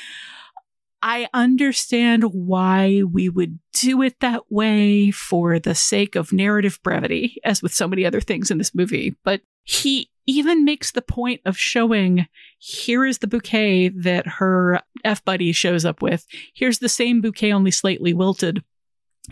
I 1.03 1.27
understand 1.33 2.23
why 2.25 3.01
we 3.03 3.27
would 3.29 3.59
do 3.73 4.01
it 4.01 4.19
that 4.19 4.43
way 4.51 5.11
for 5.11 5.57
the 5.57 5.73
sake 5.73 6.15
of 6.15 6.31
narrative 6.31 6.79
brevity, 6.83 7.37
as 7.43 7.63
with 7.63 7.73
so 7.73 7.87
many 7.87 8.05
other 8.05 8.21
things 8.21 8.51
in 8.51 8.57
this 8.57 8.75
movie. 8.75 9.15
But 9.23 9.41
he 9.63 10.11
even 10.27 10.63
makes 10.63 10.91
the 10.91 11.01
point 11.01 11.41
of 11.45 11.57
showing 11.57 12.27
here 12.59 13.05
is 13.05 13.17
the 13.17 13.27
bouquet 13.27 13.89
that 13.89 14.27
her 14.27 14.81
F 15.03 15.25
buddy 15.25 15.51
shows 15.51 15.85
up 15.85 16.01
with. 16.01 16.25
Here's 16.53 16.79
the 16.79 16.89
same 16.89 17.21
bouquet, 17.21 17.51
only 17.51 17.71
slightly 17.71 18.13
wilted. 18.13 18.63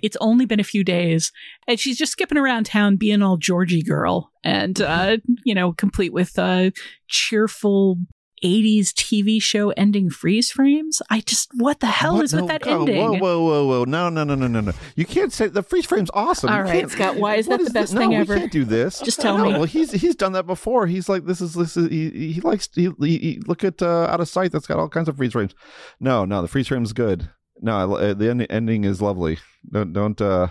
It's 0.02 0.18
only 0.22 0.46
been 0.46 0.60
a 0.60 0.64
few 0.64 0.84
days, 0.84 1.32
and 1.68 1.80
she's 1.80 1.98
just 1.98 2.12
skipping 2.12 2.38
around 2.38 2.66
town 2.66 2.96
being 2.96 3.22
all 3.22 3.38
Georgy 3.38 3.82
Girl 3.82 4.32
and, 4.44 4.80
uh, 4.82 5.18
you 5.44 5.56
know, 5.56 5.74
complete 5.74 6.14
with 6.14 6.38
uh, 6.38 6.72
cheerful 7.08 7.98
80s 8.44 8.88
TV 8.94 9.42
show 9.42 9.70
ending 9.72 10.10
freeze 10.10 10.52
frames. 10.52 11.02
I 11.10 11.22
just, 11.22 11.50
what 11.56 11.80
the 11.80 11.88
hell 11.88 12.16
What? 12.16 12.26
is 12.26 12.34
with 12.34 12.42
No, 12.44 12.48
that 12.48 12.62
God, 12.62 12.82
ending? 12.82 12.98
Whoa, 12.98 13.14
whoa, 13.20 13.44
whoa, 13.44 13.66
whoa! 13.68 13.84
No, 13.86 14.10
no, 14.10 14.24
no, 14.24 14.36
no, 14.36 14.48
no, 14.48 14.60
no! 14.62 14.72
You 14.96 15.06
can't 15.06 15.32
say 15.34 15.48
the 15.48 15.64
freeze 15.64 15.86
frame's 15.86 16.10
awesome. 16.14 16.50
All 16.50 16.62
right, 16.64 16.90
Scott, 16.90 17.16
why 17.18 17.36
is 17.36 17.48
that 17.48 17.64
the 17.64 17.70
best 17.72 17.94
no, 17.94 18.00
thing 18.02 18.10
we 18.10 18.16
ever? 18.18 18.36
can't 18.38 18.52
do 18.52 18.66
this. 18.66 19.00
Just 19.00 19.20
tell 19.22 19.38
No, 19.38 19.46
me. 19.46 19.52
Well, 19.54 19.64
he's 19.66 19.92
he's 19.92 20.16
done 20.16 20.32
that 20.34 20.46
before. 20.48 20.88
He's 20.88 21.08
like, 21.10 21.26
this 21.26 21.42
is 21.42 21.54
this 21.54 21.76
is 21.78 21.90
he, 21.90 22.32
he 22.34 22.42
likes 22.42 22.70
he, 22.74 22.90
he, 23.00 23.18
he- 23.18 23.42
look 23.48 23.64
at 23.64 23.82
uh, 23.82 24.08
out 24.10 24.20
of 24.22 24.28
sight. 24.28 24.52
That's 24.52 24.68
got 24.68 24.80
all 24.80 24.90
kinds 24.90 25.10
of 25.10 25.18
freeze 25.18 25.34
frames. 25.34 25.54
No, 26.00 26.26
no, 26.26 26.42
the 26.42 26.48
freeze 26.48 26.68
frame's 26.68 26.94
good. 26.94 27.30
No, 27.62 27.94
I- 27.96 28.10
uh, 28.10 28.14
the 28.14 28.30
end, 28.30 28.48
ending 28.50 28.84
is 28.84 29.02
lovely. 29.02 29.38
Don't 29.72 29.94
don't. 29.94 30.20
uh 30.22 30.48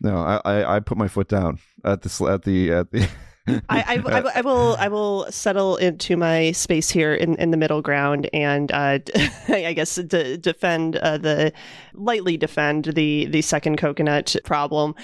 No, 0.00 0.18
I, 0.18 0.40
I 0.44 0.76
I 0.76 0.80
put 0.80 0.98
my 0.98 1.08
foot 1.08 1.28
down 1.28 1.58
at 1.84 2.02
the 2.02 2.26
at 2.30 2.42
the 2.42 2.72
at 2.72 2.90
the. 2.92 3.08
I, 3.46 3.62
I, 3.70 4.02
I, 4.04 4.30
I 4.36 4.40
will 4.40 4.76
I 4.80 4.88
will 4.88 5.26
settle 5.30 5.76
into 5.76 6.16
my 6.16 6.52
space 6.52 6.90
here 6.90 7.14
in, 7.14 7.36
in 7.36 7.50
the 7.50 7.56
middle 7.56 7.82
ground 7.82 8.28
and 8.32 8.72
uh, 8.72 8.98
I 9.48 9.72
guess 9.72 9.94
de- 9.96 10.36
defend 10.36 10.96
uh, 10.96 11.18
the 11.18 11.52
lightly 11.94 12.36
defend 12.36 12.86
the 12.86 13.26
the 13.26 13.42
second 13.42 13.76
coconut 13.78 14.34
problem 14.44 14.94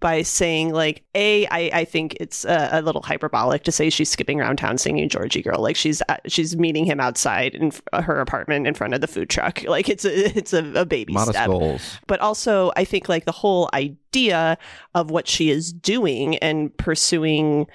by 0.00 0.22
saying 0.22 0.72
like 0.72 1.04
a 1.14 1.46
I, 1.46 1.70
I 1.72 1.84
think 1.84 2.16
it's 2.18 2.44
a, 2.44 2.68
a 2.72 2.82
little 2.82 3.02
hyperbolic 3.02 3.62
to 3.64 3.72
say 3.72 3.90
she's 3.90 4.10
skipping 4.10 4.40
around 4.40 4.56
town 4.56 4.76
singing 4.76 5.08
Georgy 5.08 5.40
Girl. 5.40 5.60
Like 5.60 5.76
she's 5.76 6.02
uh, 6.08 6.16
she's 6.26 6.56
meeting 6.56 6.84
him 6.84 6.98
outside 7.00 7.54
in 7.54 7.68
f- 7.68 8.04
her 8.04 8.20
apartment 8.20 8.66
in 8.66 8.74
front 8.74 8.94
of 8.94 9.00
the 9.00 9.06
food 9.06 9.30
truck. 9.30 9.62
Like 9.74 9.88
it's 9.88 10.04
a 10.04 10.36
it's 10.38 10.52
a, 10.52 10.64
a 10.74 10.84
baby 10.84 11.12
Modest 11.12 11.32
step. 11.32 11.46
goals. 11.48 11.98
but 12.06 12.20
also 12.20 12.70
I 12.76 12.84
think 12.84 13.08
like 13.08 13.24
the 13.24 13.32
whole 13.32 13.68
idea 13.74 14.56
of 14.94 15.10
what 15.10 15.26
she 15.26 15.50
is 15.50 15.72
doing 15.72 16.36
and 16.38 16.76
pursuing 16.76 17.66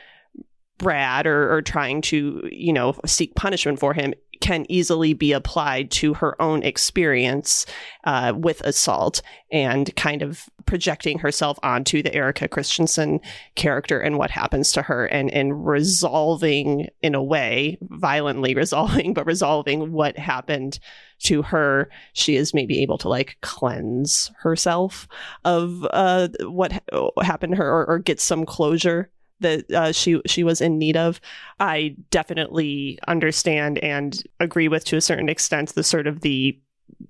Brad 0.79 1.27
or, 1.27 1.53
or 1.53 1.61
trying 1.61 2.01
to, 2.03 2.49
you 2.51 2.73
know, 2.73 2.95
seek 3.05 3.35
punishment 3.35 3.79
for 3.79 3.93
him 3.93 4.13
can 4.41 4.65
easily 4.69 5.13
be 5.13 5.33
applied 5.33 5.91
to 5.91 6.13
her 6.15 6.41
own 6.41 6.63
experience 6.63 7.65
uh, 8.05 8.33
with 8.35 8.61
assault 8.61 9.21
and 9.51 9.93
kind 9.95 10.21
of 10.21 10.49
projecting 10.65 11.19
herself 11.19 11.59
onto 11.61 12.01
the 12.01 12.13
Erika 12.13 12.47
Christensen 12.47 13.19
character 13.55 13.99
and 13.99 14.17
what 14.17 14.31
happens 14.31 14.71
to 14.71 14.81
her 14.83 15.05
and, 15.07 15.29
and 15.31 15.65
resolving 15.67 16.87
in 17.01 17.15
a 17.15 17.23
way, 17.23 17.77
violently 17.81 18.55
resolving, 18.59 19.13
but 19.13 19.25
resolving 19.25 19.91
what 19.91 20.17
happened 20.17 20.79
to 21.19 21.41
her. 21.41 21.89
She 22.13 22.35
is 22.35 22.53
maybe 22.53 22.81
able 22.81 22.97
to 22.99 23.09
like 23.09 23.37
cleanse 23.41 24.31
herself 24.39 25.07
of 25.43 25.85
uh, 25.91 26.29
what 26.41 26.71
ha- 26.71 27.09
happened 27.21 27.53
to 27.53 27.57
her 27.57 27.69
or, 27.69 27.85
or 27.87 27.99
get 27.99 28.21
some 28.21 28.45
closure 28.45 29.11
that 29.41 29.71
uh, 29.71 29.91
she 29.91 30.21
she 30.25 30.43
was 30.43 30.61
in 30.61 30.77
need 30.77 30.97
of. 30.97 31.19
I 31.59 31.95
definitely 32.11 32.99
understand 33.07 33.77
and 33.79 34.21
agree 34.39 34.67
with 34.67 34.85
to 34.85 34.97
a 34.97 35.01
certain 35.01 35.29
extent 35.29 35.75
the 35.75 35.83
sort 35.83 36.07
of 36.07 36.21
the 36.21 36.59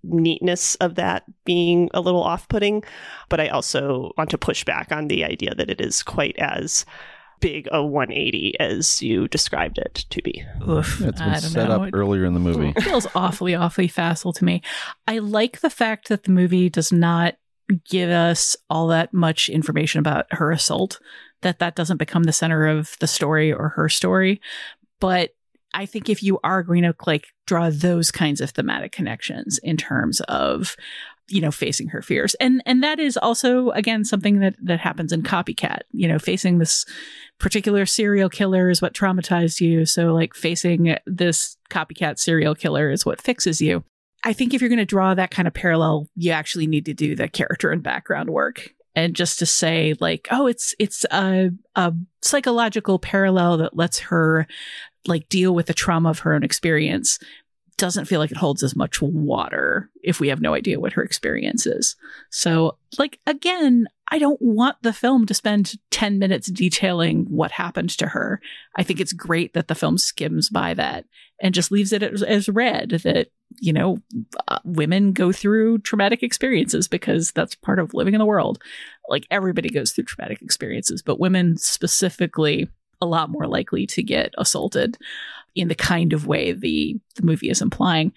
neatness 0.03 0.75
of 0.75 0.95
that 0.95 1.23
being 1.45 1.89
a 1.93 2.01
little 2.01 2.23
off-putting, 2.23 2.83
but 3.29 3.39
I 3.39 3.47
also 3.47 4.11
want 4.17 4.29
to 4.31 4.37
push 4.37 4.63
back 4.63 4.91
on 4.91 5.07
the 5.07 5.23
idea 5.23 5.55
that 5.55 5.69
it 5.69 5.81
is 5.81 6.03
quite 6.03 6.37
as 6.37 6.85
big 7.39 7.67
a 7.71 7.81
180 7.83 8.59
as 8.59 9.01
you 9.01 9.27
described 9.29 9.77
it 9.77 10.05
to 10.09 10.21
be. 10.21 10.43
Oof, 10.67 10.99
It's 11.01 11.21
I 11.21 11.23
been 11.25 11.33
don't 11.33 11.41
set 11.41 11.69
know. 11.69 11.81
up 11.83 11.87
It 11.87 11.93
earlier 11.93 12.25
in 12.25 12.33
the 12.33 12.39
movie. 12.39 12.73
It 12.75 12.81
feels 12.83 13.07
awfully, 13.15 13.55
awfully 13.55 13.87
facile 13.87 14.33
to 14.33 14.43
me. 14.43 14.61
I 15.07 15.19
like 15.19 15.61
the 15.61 15.69
fact 15.69 16.09
that 16.09 16.23
the 16.25 16.31
movie 16.31 16.69
does 16.69 16.91
not 16.91 17.35
give 17.89 18.09
us 18.09 18.57
all 18.69 18.87
that 18.87 19.13
much 19.13 19.47
information 19.47 19.99
about 19.99 20.25
her 20.31 20.51
assault, 20.51 20.99
that 21.41 21.59
that 21.59 21.75
doesn't 21.75 21.97
become 21.97 22.23
the 22.23 22.33
center 22.33 22.67
of 22.67 22.95
the 22.99 23.07
story 23.07 23.51
or 23.51 23.69
her 23.69 23.89
story. 23.89 24.41
But 24.99 25.31
I 25.73 25.85
think 25.85 26.09
if 26.09 26.23
you 26.23 26.39
are 26.43 26.63
going 26.63 26.83
to 26.83 26.95
like 27.05 27.27
draw 27.45 27.69
those 27.69 28.11
kinds 28.11 28.41
of 28.41 28.51
thematic 28.51 28.91
connections 28.91 29.59
in 29.59 29.77
terms 29.77 30.21
of 30.21 30.75
you 31.27 31.41
know 31.41 31.51
facing 31.51 31.89
her 31.89 32.01
fears. 32.01 32.33
And 32.35 32.61
and 32.65 32.83
that 32.83 32.99
is 32.99 33.15
also 33.15 33.69
again 33.71 34.03
something 34.03 34.39
that 34.39 34.55
that 34.63 34.79
happens 34.79 35.11
in 35.13 35.23
copycat. 35.23 35.81
You 35.91 36.07
know 36.07 36.19
facing 36.19 36.57
this 36.57 36.85
particular 37.39 37.85
serial 37.85 38.29
killer 38.29 38.69
is 38.69 38.81
what 38.81 38.93
traumatized 38.93 39.61
you. 39.61 39.85
So 39.85 40.13
like 40.13 40.33
facing 40.33 40.97
this 41.05 41.57
copycat 41.69 42.19
serial 42.19 42.55
killer 42.55 42.89
is 42.89 43.05
what 43.05 43.21
fixes 43.21 43.61
you. 43.61 43.83
I 44.23 44.33
think 44.33 44.53
if 44.53 44.61
you're 44.61 44.69
going 44.69 44.79
to 44.79 44.85
draw 44.85 45.13
that 45.13 45.31
kind 45.31 45.47
of 45.47 45.53
parallel 45.53 46.07
you 46.15 46.31
actually 46.31 46.67
need 46.67 46.85
to 46.85 46.93
do 46.93 47.15
the 47.15 47.29
character 47.29 47.71
and 47.71 47.81
background 47.81 48.29
work 48.29 48.73
and 48.95 49.15
just 49.15 49.39
to 49.39 49.45
say 49.45 49.95
like 49.99 50.27
oh 50.31 50.47
it's 50.47 50.75
it's 50.79 51.05
a, 51.11 51.51
a 51.75 51.93
psychological 52.21 52.99
parallel 52.99 53.57
that 53.57 53.77
lets 53.77 53.99
her 53.99 54.47
like 55.07 55.29
deal 55.29 55.53
with 55.53 55.67
the 55.67 55.73
trauma 55.73 56.09
of 56.09 56.19
her 56.19 56.33
own 56.33 56.43
experience 56.43 57.19
doesn't 57.79 58.05
feel 58.05 58.19
like 58.19 58.29
it 58.29 58.37
holds 58.37 58.61
as 58.61 58.75
much 58.75 59.01
water 59.01 59.89
if 60.03 60.19
we 60.19 60.27
have 60.27 60.41
no 60.41 60.53
idea 60.53 60.79
what 60.79 60.93
her 60.93 61.01
experience 61.01 61.65
is. 61.65 61.95
So, 62.29 62.77
like, 62.99 63.19
again, 63.25 63.87
I 64.11 64.19
don't 64.19 64.41
want 64.41 64.75
the 64.83 64.93
film 64.93 65.25
to 65.27 65.33
spend 65.33 65.75
10 65.89 66.19
minutes 66.19 66.51
detailing 66.51 67.25
what 67.29 67.51
happened 67.51 67.91
to 67.91 68.07
her. 68.07 68.41
I 68.75 68.83
think 68.83 68.99
it's 68.99 69.13
great 69.13 69.53
that 69.53 69.69
the 69.69 69.75
film 69.75 69.97
skims 69.97 70.49
by 70.49 70.73
that 70.73 71.05
and 71.41 71.55
just 71.55 71.71
leaves 71.71 71.93
it 71.93 72.03
as, 72.03 72.21
as 72.21 72.49
read 72.49 72.91
that, 73.03 73.31
you 73.61 73.73
know, 73.73 73.97
uh, 74.47 74.59
women 74.63 75.11
go 75.11 75.31
through 75.31 75.79
traumatic 75.79 76.23
experiences 76.23 76.87
because 76.87 77.31
that's 77.31 77.55
part 77.55 77.79
of 77.79 77.93
living 77.93 78.13
in 78.13 78.19
the 78.19 78.25
world. 78.25 78.61
Like, 79.07 79.25
everybody 79.31 79.69
goes 79.69 79.91
through 79.91 80.05
traumatic 80.05 80.41
experiences, 80.41 81.01
but 81.01 81.19
women 81.19 81.57
specifically 81.57 82.69
a 83.01 83.05
lot 83.05 83.29
more 83.29 83.47
likely 83.47 83.85
to 83.87 84.03
get 84.03 84.33
assaulted 84.37 84.97
in 85.55 85.67
the 85.67 85.75
kind 85.75 86.13
of 86.13 86.27
way 86.27 86.51
the, 86.51 86.99
the 87.15 87.23
movie 87.23 87.49
is 87.49 87.61
implying. 87.61 88.13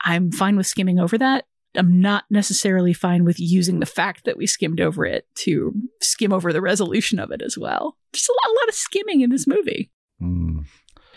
I'm 0.00 0.30
fine 0.30 0.56
with 0.56 0.66
skimming 0.66 0.98
over 0.98 1.16
that. 1.18 1.46
I'm 1.76 2.00
not 2.00 2.24
necessarily 2.30 2.92
fine 2.92 3.24
with 3.24 3.40
using 3.40 3.80
the 3.80 3.86
fact 3.86 4.24
that 4.24 4.36
we 4.36 4.46
skimmed 4.46 4.80
over 4.80 5.04
it 5.04 5.26
to 5.36 5.74
skim 6.00 6.32
over 6.32 6.52
the 6.52 6.60
resolution 6.60 7.18
of 7.18 7.30
it 7.32 7.42
as 7.42 7.58
well. 7.58 7.96
Just 8.12 8.28
a 8.28 8.32
lot, 8.32 8.52
a 8.52 8.58
lot 8.60 8.68
of 8.68 8.74
skimming 8.74 9.22
in 9.22 9.30
this 9.30 9.46
movie. 9.46 9.90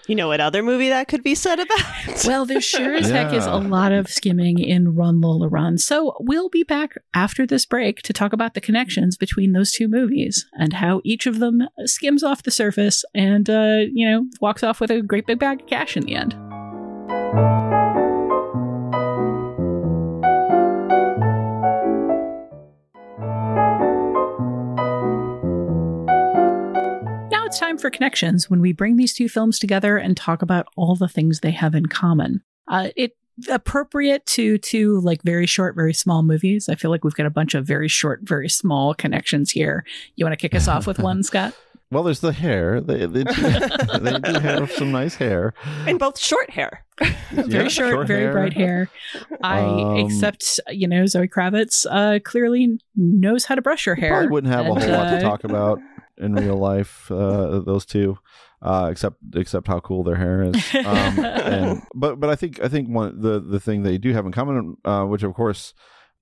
You 0.07 0.15
know 0.15 0.29
what 0.29 0.39
other 0.39 0.63
movie 0.63 0.87
that 0.89 1.09
could 1.09 1.21
be 1.21 1.35
said 1.35 1.59
about? 1.59 2.25
Well, 2.25 2.45
there 2.45 2.61
sure 2.61 2.95
as 2.95 3.09
heck 3.09 3.33
is 3.33 3.45
a 3.45 3.55
lot 3.55 3.91
of 3.91 4.07
skimming 4.07 4.57
in 4.57 4.95
Run 4.95 5.19
Lola 5.19 5.49
Run. 5.49 5.77
So 5.77 6.15
we'll 6.21 6.49
be 6.49 6.63
back 6.63 6.95
after 7.13 7.45
this 7.45 7.65
break 7.65 8.01
to 8.03 8.13
talk 8.13 8.31
about 8.31 8.53
the 8.53 8.61
connections 8.61 9.17
between 9.17 9.51
those 9.51 9.71
two 9.71 9.89
movies 9.89 10.45
and 10.53 10.73
how 10.73 11.01
each 11.03 11.25
of 11.25 11.39
them 11.39 11.63
skims 11.85 12.23
off 12.23 12.43
the 12.43 12.51
surface 12.51 13.03
and, 13.13 13.49
uh, 13.49 13.81
you 13.91 14.09
know, 14.09 14.27
walks 14.39 14.63
off 14.63 14.79
with 14.79 14.91
a 14.91 15.01
great 15.01 15.27
big 15.27 15.39
bag 15.39 15.61
of 15.61 15.67
cash 15.67 15.97
in 15.97 16.05
the 16.05 16.15
end. 16.15 17.76
It's 27.57 27.65
time 27.65 27.77
for 27.79 27.89
connections 27.89 28.51
when 28.51 28.61
we 28.61 28.71
bring 28.71 28.97
these 28.97 29.15
two 29.15 29.27
films 29.27 29.57
together 29.57 29.97
and 29.97 30.15
talk 30.15 30.43
about 30.43 30.67
all 30.75 30.95
the 30.95 31.07
things 31.07 31.39
they 31.39 31.49
have 31.51 31.73
in 31.73 31.87
common. 31.87 32.41
Uh, 32.67 32.89
it 32.95 33.17
appropriate 33.49 34.23
to 34.27 34.59
two 34.59 34.99
like 35.01 35.23
very 35.23 35.47
short, 35.47 35.75
very 35.75 35.93
small 35.93 36.21
movies. 36.21 36.69
I 36.69 36.75
feel 36.75 36.91
like 36.91 37.03
we've 37.03 37.15
got 37.15 37.25
a 37.25 37.31
bunch 37.31 37.55
of 37.55 37.65
very 37.65 37.87
short, 37.87 38.19
very 38.23 38.47
small 38.47 38.93
connections 38.93 39.49
here. 39.51 39.83
You 40.15 40.23
want 40.25 40.33
to 40.33 40.37
kick 40.37 40.53
us 40.55 40.67
off 40.67 40.85
with 40.85 40.99
one, 40.99 41.23
Scott? 41.23 41.55
Well, 41.89 42.03
there's 42.03 42.19
the 42.19 42.31
hair. 42.33 42.79
They 42.79 43.05
they 43.07 43.23
do, 43.23 43.33
they 44.01 44.19
do 44.19 44.39
have 44.39 44.71
some 44.73 44.91
nice 44.91 45.15
hair. 45.15 45.53
and 45.87 45.97
both 45.97 46.19
short 46.19 46.51
hair. 46.51 46.85
very 47.31 47.63
Yeah, 47.63 47.67
short, 47.69 47.91
short 47.91 48.07
very 48.07 48.23
hair. 48.23 48.31
bright 48.33 48.53
hair. 48.53 48.89
I 49.41 49.59
Um, 49.61 49.95
accept, 50.05 50.59
you 50.69 50.87
know, 50.87 51.05
Zoe 51.07 51.27
Kravitz 51.27 51.87
uh, 51.89 52.19
clearly 52.23 52.79
knows 52.95 53.45
how 53.45 53.55
to 53.55 53.61
brush 53.63 53.85
her 53.85 53.95
hair. 53.95 54.09
Probably 54.11 54.27
wouldn't 54.29 54.53
have 54.53 54.65
a 54.67 54.71
And, 54.73 54.83
whole 54.83 54.91
lot 54.91 55.09
to 55.09 55.17
uh, 55.17 55.21
talk 55.21 55.43
about 55.43 55.79
in 56.17 56.33
real 56.33 56.57
life. 56.71 57.11
Uh, 57.11 57.59
those 57.59 57.85
two, 57.85 58.17
uh, 58.61 58.89
except 58.91 59.17
except 59.35 59.67
how 59.67 59.79
cool 59.79 60.03
their 60.03 60.15
hair 60.15 60.43
is. 60.43 60.75
Um, 60.75 60.85
and 61.25 61.81
but 61.93 62.19
but 62.19 62.29
I 62.29 62.35
think 62.35 62.61
I 62.61 62.67
think 62.67 62.89
one 62.89 63.21
the 63.21 63.39
the 63.39 63.59
thing 63.59 63.83
they 63.83 63.97
do 63.97 64.13
have 64.13 64.25
in 64.25 64.31
common, 64.31 64.77
uh, 64.85 65.05
which 65.05 65.23
of 65.23 65.33
course. 65.33 65.73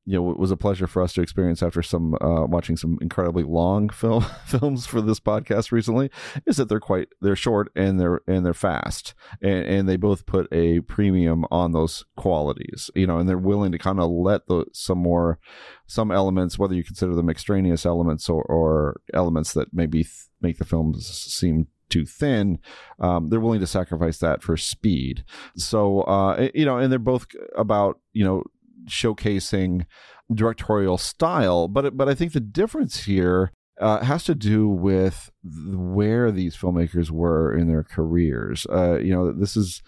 You 0.05 0.21
know, 0.21 0.31
it 0.31 0.37
was 0.37 0.51
a 0.51 0.57
pleasure 0.57 0.87
for 0.87 1.01
us 1.01 1.13
to 1.13 1.21
experience 1.21 1.63
after 1.63 1.81
some 1.81 2.15
uh, 2.21 2.45
watching 2.45 2.77
some 2.77 2.97
incredibly 3.01 3.43
long 3.43 3.89
film 3.89 4.25
films 4.45 4.85
for 4.85 5.01
this 5.01 5.19
podcast 5.19 5.71
recently. 5.71 6.11
Is 6.45 6.57
that 6.57 6.69
they're 6.69 6.79
quite 6.79 7.09
they're 7.21 7.35
short 7.35 7.71
and 7.75 7.99
they're 7.99 8.21
and 8.27 8.45
they're 8.45 8.53
fast, 8.53 9.13
and, 9.41 9.65
and 9.65 9.89
they 9.89 9.97
both 9.97 10.25
put 10.25 10.47
a 10.51 10.81
premium 10.81 11.45
on 11.51 11.71
those 11.71 12.05
qualities. 12.15 12.91
You 12.95 13.07
know, 13.07 13.17
and 13.17 13.27
they're 13.27 13.37
willing 13.37 13.71
to 13.71 13.77
kind 13.79 13.99
of 13.99 14.09
let 14.09 14.47
the 14.47 14.65
some 14.73 14.99
more 14.99 15.39
some 15.87 16.11
elements, 16.11 16.57
whether 16.57 16.73
you 16.73 16.83
consider 16.83 17.13
them 17.13 17.29
extraneous 17.29 17.85
elements 17.85 18.29
or, 18.29 18.43
or 18.43 19.01
elements 19.13 19.53
that 19.53 19.73
maybe 19.73 20.03
th- 20.03 20.27
make 20.41 20.57
the 20.57 20.65
films 20.65 21.07
seem 21.07 21.67
too 21.89 22.05
thin, 22.05 22.59
um, 22.99 23.29
they're 23.29 23.39
willing 23.39 23.59
to 23.59 23.67
sacrifice 23.67 24.17
that 24.17 24.41
for 24.41 24.57
speed. 24.57 25.23
So, 25.55 26.01
uh, 26.01 26.49
you 26.53 26.65
know, 26.65 26.77
and 26.77 26.91
they're 26.91 26.99
both 26.99 27.27
about, 27.55 27.99
you 28.13 28.23
know, 28.23 28.43
showcasing 28.87 29.85
directorial 30.33 30.97
style. 30.97 31.67
But, 31.67 31.97
but 31.97 32.09
I 32.09 32.15
think 32.15 32.33
the 32.33 32.39
difference 32.39 33.03
here 33.03 33.51
uh, 33.79 34.03
has 34.03 34.23
to 34.23 34.33
do 34.33 34.69
with 34.69 35.29
where 35.43 36.31
these 36.31 36.55
filmmakers 36.55 37.11
were 37.11 37.53
in 37.53 37.67
their 37.67 37.83
careers. 37.83 38.65
Uh, 38.71 38.97
you 38.99 39.13
know, 39.13 39.33
this 39.33 39.57
is 39.57 39.81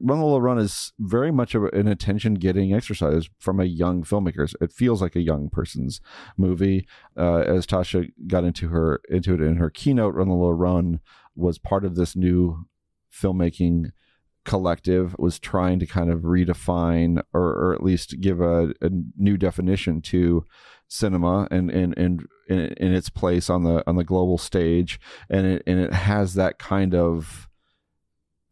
Run 0.00 0.20
Lola 0.20 0.40
Run 0.40 0.58
is 0.58 0.92
very 0.98 1.30
much 1.30 1.54
an 1.54 1.88
attention 1.88 2.34
getting 2.34 2.74
exercise 2.74 3.28
from 3.38 3.58
a 3.58 3.64
young 3.64 4.04
filmmaker. 4.04 4.52
It 4.60 4.72
feels 4.72 5.00
like 5.00 5.16
a 5.16 5.22
young 5.22 5.48
person's 5.48 6.00
movie. 6.36 6.86
Uh, 7.16 7.38
as 7.38 7.66
Tasha 7.66 8.10
got 8.26 8.44
into 8.44 8.68
her 8.68 9.00
into 9.08 9.34
it 9.34 9.40
in 9.40 9.56
her 9.56 9.70
keynote, 9.70 10.14
Run 10.14 10.28
Lola 10.28 10.52
Run 10.52 11.00
was 11.34 11.58
part 11.58 11.84
of 11.84 11.94
this 11.94 12.14
new 12.14 12.66
filmmaking 13.10 13.92
collective 14.44 15.14
was 15.18 15.38
trying 15.38 15.78
to 15.78 15.86
kind 15.86 16.10
of 16.10 16.20
redefine 16.20 17.22
or, 17.32 17.42
or 17.42 17.74
at 17.74 17.82
least 17.82 18.20
give 18.20 18.40
a, 18.40 18.74
a 18.80 18.90
new 19.16 19.36
definition 19.36 20.00
to 20.00 20.44
cinema 20.88 21.48
and 21.50 21.70
and 21.70 21.96
and 21.96 22.26
in, 22.48 22.92
its 22.92 23.08
place 23.08 23.48
on 23.48 23.64
the 23.64 23.82
on 23.86 23.96
the 23.96 24.04
global 24.04 24.38
stage. 24.38 25.00
And 25.30 25.46
it 25.46 25.62
and 25.66 25.78
it 25.78 25.92
has 25.92 26.34
that 26.34 26.58
kind 26.58 26.94
of 26.94 27.48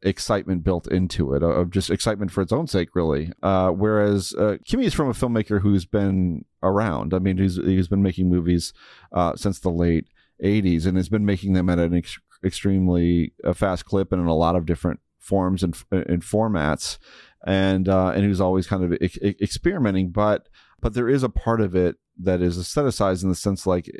excitement 0.02 0.64
built 0.64 0.86
into 0.86 1.34
it 1.34 1.42
of 1.42 1.70
just 1.70 1.90
excitement 1.90 2.30
for 2.30 2.40
its 2.40 2.52
own 2.52 2.66
sake 2.66 2.94
really. 2.94 3.32
Uh, 3.42 3.70
whereas 3.70 4.32
uh, 4.34 4.56
Kimi 4.64 4.86
is 4.86 4.94
from 4.94 5.10
a 5.10 5.12
filmmaker 5.12 5.60
who's 5.60 5.84
been 5.84 6.44
around. 6.62 7.12
I 7.12 7.18
mean 7.18 7.36
he's 7.36 7.56
he's 7.56 7.88
been 7.88 8.02
making 8.02 8.30
movies 8.30 8.72
uh, 9.12 9.36
since 9.36 9.58
the 9.58 9.70
late 9.70 10.06
80s 10.42 10.86
and 10.86 10.96
has 10.96 11.08
been 11.08 11.26
making 11.26 11.52
them 11.52 11.68
at 11.68 11.78
an 11.78 11.94
ex- 11.94 12.18
extremely 12.44 13.34
uh, 13.44 13.52
fast 13.52 13.84
clip 13.84 14.12
and 14.12 14.22
in 14.22 14.28
a 14.28 14.34
lot 14.34 14.56
of 14.56 14.64
different 14.64 15.00
forms 15.20 15.62
and, 15.62 15.76
and 15.92 16.22
formats. 16.22 16.98
And 17.46 17.88
uh, 17.88 18.10
and 18.10 18.28
was 18.28 18.40
always 18.40 18.66
kind 18.66 18.84
of 18.84 18.92
e- 19.00 19.36
experimenting 19.40 20.10
but 20.10 20.50
but 20.82 20.92
there 20.92 21.08
is 21.08 21.22
a 21.22 21.30
part 21.30 21.62
of 21.62 21.74
it 21.74 21.96
that 22.18 22.42
is 22.42 22.58
aestheticized 22.58 23.22
in 23.22 23.28
the 23.28 23.34
sense 23.34 23.66
like 23.66 23.90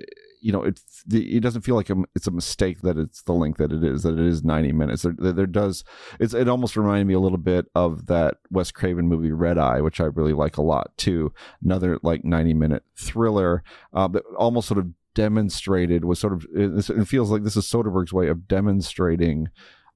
you 0.40 0.52
know 0.52 0.62
it 0.62 0.80
it 1.10 1.40
doesn't 1.40 1.62
feel 1.62 1.74
like 1.74 1.90
a, 1.90 1.96
it's 2.14 2.26
a 2.26 2.32
mistake 2.32 2.82
that 2.82 2.98
it's 2.98 3.22
the 3.22 3.32
length 3.32 3.58
that 3.58 3.72
it 3.72 3.82
is 3.82 4.02
that 4.02 4.18
it 4.18 4.26
is 4.26 4.44
90 4.44 4.72
minutes. 4.72 5.02
There, 5.02 5.32
there 5.32 5.46
does 5.46 5.84
it's 6.18 6.34
it 6.34 6.48
almost 6.48 6.76
reminded 6.76 7.06
me 7.06 7.14
a 7.14 7.20
little 7.20 7.38
bit 7.38 7.66
of 7.74 8.06
that 8.06 8.36
Wes 8.50 8.70
Craven 8.70 9.08
movie 9.08 9.32
Red 9.32 9.58
Eye 9.58 9.80
which 9.80 10.00
I 10.00 10.04
really 10.04 10.32
like 10.32 10.56
a 10.56 10.62
lot 10.62 10.96
too. 10.96 11.32
Another 11.62 11.98
like 12.02 12.24
90 12.24 12.54
minute 12.54 12.84
thriller 12.96 13.62
uh, 13.92 14.08
that 14.08 14.24
almost 14.36 14.68
sort 14.68 14.78
of 14.78 14.88
demonstrated 15.14 16.04
was 16.04 16.18
sort 16.18 16.32
of 16.32 16.46
it, 16.54 16.90
it 16.90 17.08
feels 17.08 17.30
like 17.30 17.42
this 17.42 17.56
is 17.56 17.66
Soderbergh's 17.66 18.12
way 18.12 18.28
of 18.28 18.46
demonstrating 18.48 19.48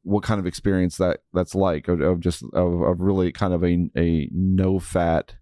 what 0.05 0.23
kind 0.23 0.39
of 0.39 0.47
experience 0.47 0.97
that 0.99 1.21
that's 1.33 1.55
like 1.55 1.89
of, 1.89 2.01
of 2.01 2.21
just 2.21 2.43
of, 2.53 2.83
of 2.83 3.01
really 3.01 3.33
kind 3.33 3.53
of 3.53 3.65
a 3.65 3.91
a 3.97 4.29
no 4.33 4.79
fat 4.79 5.35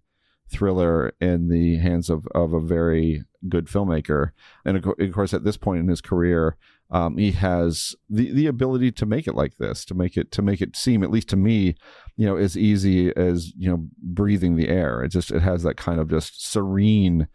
thriller 0.49 1.13
in 1.19 1.49
the 1.49 1.77
hands 1.77 2.09
of, 2.09 2.27
of 2.35 2.53
a 2.53 2.59
very 2.59 3.23
good 3.49 3.65
filmmaker. 3.65 4.31
And 4.65 4.77
of 4.77 5.11
course, 5.13 5.33
at 5.33 5.43
this 5.43 5.57
point 5.57 5.79
in 5.79 5.87
his 5.87 6.01
career, 6.01 6.57
um, 6.91 7.17
he 7.17 7.31
has 7.31 7.95
the, 8.09 8.31
the 8.31 8.45
ability 8.45 8.91
to 8.91 9.05
make 9.05 9.27
it 9.27 9.35
like 9.35 9.57
this, 9.57 9.83
to 9.85 9.95
make 9.95 10.15
it 10.15 10.31
to 10.31 10.41
make 10.41 10.61
it 10.61 10.75
seem, 10.75 11.03
at 11.03 11.09
least 11.09 11.29
to 11.29 11.35
me, 11.35 11.75
you 12.15 12.25
know, 12.25 12.37
as 12.37 12.55
easy 12.55 13.15
as 13.15 13.51
you 13.57 13.69
know 13.69 13.87
breathing 14.01 14.55
the 14.55 14.69
air. 14.69 15.03
It 15.03 15.09
just 15.09 15.31
it 15.31 15.41
has 15.41 15.63
that 15.63 15.75
kind 15.75 15.99
of 15.99 16.09
just 16.09 16.45
serene 16.45 17.27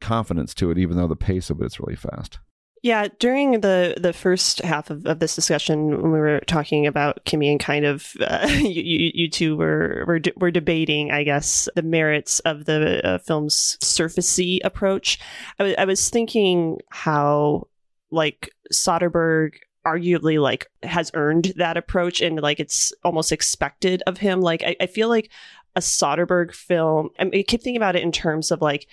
confidence 0.00 0.54
to 0.54 0.70
it, 0.70 0.78
even 0.78 0.96
though 0.96 1.08
the 1.08 1.16
pace 1.16 1.50
of 1.50 1.60
it's 1.60 1.80
really 1.80 1.96
fast. 1.96 2.38
Yeah, 2.82 3.06
during 3.20 3.60
the 3.60 3.94
the 3.96 4.12
first 4.12 4.60
half 4.62 4.90
of, 4.90 5.06
of 5.06 5.20
this 5.20 5.36
discussion, 5.36 6.02
when 6.02 6.10
we 6.10 6.18
were 6.18 6.40
talking 6.48 6.84
about 6.88 7.24
Kimi 7.24 7.48
and 7.48 7.60
kind 7.60 7.84
of 7.84 8.12
uh, 8.20 8.48
you, 8.50 9.12
you 9.14 9.30
two 9.30 9.56
were 9.56 10.04
were, 10.06 10.18
de- 10.18 10.32
were 10.36 10.50
debating, 10.50 11.12
I 11.12 11.22
guess, 11.22 11.68
the 11.76 11.82
merits 11.82 12.40
of 12.40 12.64
the 12.64 13.06
uh, 13.06 13.18
film's 13.18 13.78
surfacey 13.80 14.58
approach. 14.64 15.20
I, 15.60 15.62
w- 15.62 15.76
I 15.78 15.84
was 15.84 16.10
thinking 16.10 16.80
how 16.90 17.68
like 18.10 18.50
Soderbergh 18.72 19.54
arguably 19.86 20.40
like 20.40 20.68
has 20.82 21.12
earned 21.14 21.52
that 21.56 21.76
approach 21.76 22.20
and 22.20 22.40
like 22.40 22.58
it's 22.58 22.92
almost 23.04 23.30
expected 23.30 24.02
of 24.08 24.18
him. 24.18 24.40
Like 24.40 24.64
I, 24.64 24.74
I 24.80 24.86
feel 24.86 25.08
like 25.08 25.30
a 25.76 25.80
Soderbergh 25.80 26.52
film. 26.52 27.10
I, 27.16 27.24
mean, 27.24 27.38
I 27.38 27.42
keep 27.42 27.62
thinking 27.62 27.76
about 27.76 27.94
it 27.94 28.02
in 28.02 28.10
terms 28.10 28.50
of 28.50 28.60
like 28.60 28.88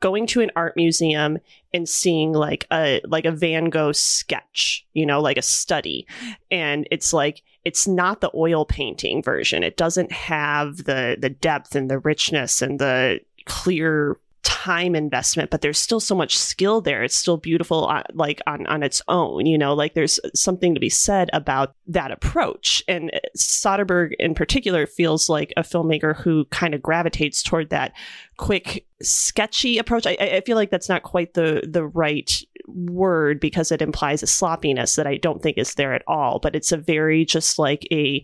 going 0.00 0.26
to 0.28 0.40
an 0.40 0.50
art 0.54 0.76
museum 0.76 1.38
and 1.76 1.88
seeing 1.88 2.32
like 2.32 2.66
a 2.72 3.00
like 3.06 3.26
a 3.26 3.30
Van 3.30 3.66
Gogh 3.66 3.92
sketch, 3.92 4.84
you 4.94 5.04
know, 5.04 5.20
like 5.20 5.36
a 5.36 5.42
study. 5.42 6.06
And 6.50 6.88
it's 6.90 7.12
like 7.12 7.42
it's 7.64 7.86
not 7.86 8.20
the 8.20 8.30
oil 8.34 8.64
painting 8.64 9.22
version. 9.22 9.62
It 9.62 9.76
doesn't 9.76 10.10
have 10.10 10.78
the 10.78 11.16
the 11.20 11.28
depth 11.28 11.76
and 11.76 11.90
the 11.90 11.98
richness 11.98 12.62
and 12.62 12.78
the 12.78 13.20
clear 13.44 14.18
time 14.66 14.96
investment 14.96 15.50
but 15.50 15.60
there's 15.60 15.78
still 15.78 16.00
so 16.00 16.14
much 16.14 16.36
skill 16.36 16.80
there. 16.80 17.04
It's 17.04 17.14
still 17.14 17.36
beautiful 17.36 17.88
uh, 17.88 18.02
like 18.14 18.40
on 18.46 18.66
on 18.66 18.82
its 18.82 19.00
own 19.08 19.46
you 19.46 19.56
know 19.56 19.74
like 19.74 19.94
there's 19.94 20.18
something 20.34 20.74
to 20.74 20.80
be 20.80 20.90
said 20.90 21.30
about 21.32 21.74
that 21.86 22.10
approach. 22.10 22.82
And 22.88 23.10
Soderbergh 23.36 24.12
in 24.18 24.34
particular 24.34 24.86
feels 24.86 25.28
like 25.28 25.52
a 25.56 25.62
filmmaker 25.62 26.16
who 26.16 26.46
kind 26.46 26.74
of 26.74 26.82
gravitates 26.82 27.42
toward 27.42 27.70
that 27.70 27.92
quick 28.36 28.86
sketchy 29.02 29.78
approach. 29.78 30.06
I, 30.06 30.16
I 30.20 30.40
feel 30.40 30.56
like 30.56 30.70
that's 30.70 30.88
not 30.88 31.02
quite 31.02 31.34
the 31.34 31.62
the 31.68 31.86
right 31.86 32.42
word 32.66 33.40
because 33.40 33.72
it 33.72 33.82
implies 33.82 34.22
a 34.22 34.26
sloppiness 34.26 34.96
that 34.96 35.06
I 35.06 35.16
don't 35.16 35.42
think 35.42 35.58
is 35.58 35.74
there 35.74 35.94
at 35.94 36.02
all. 36.06 36.38
But 36.38 36.56
it's 36.56 36.72
a 36.72 36.76
very 36.76 37.24
just 37.24 37.58
like 37.58 37.86
a 37.90 38.22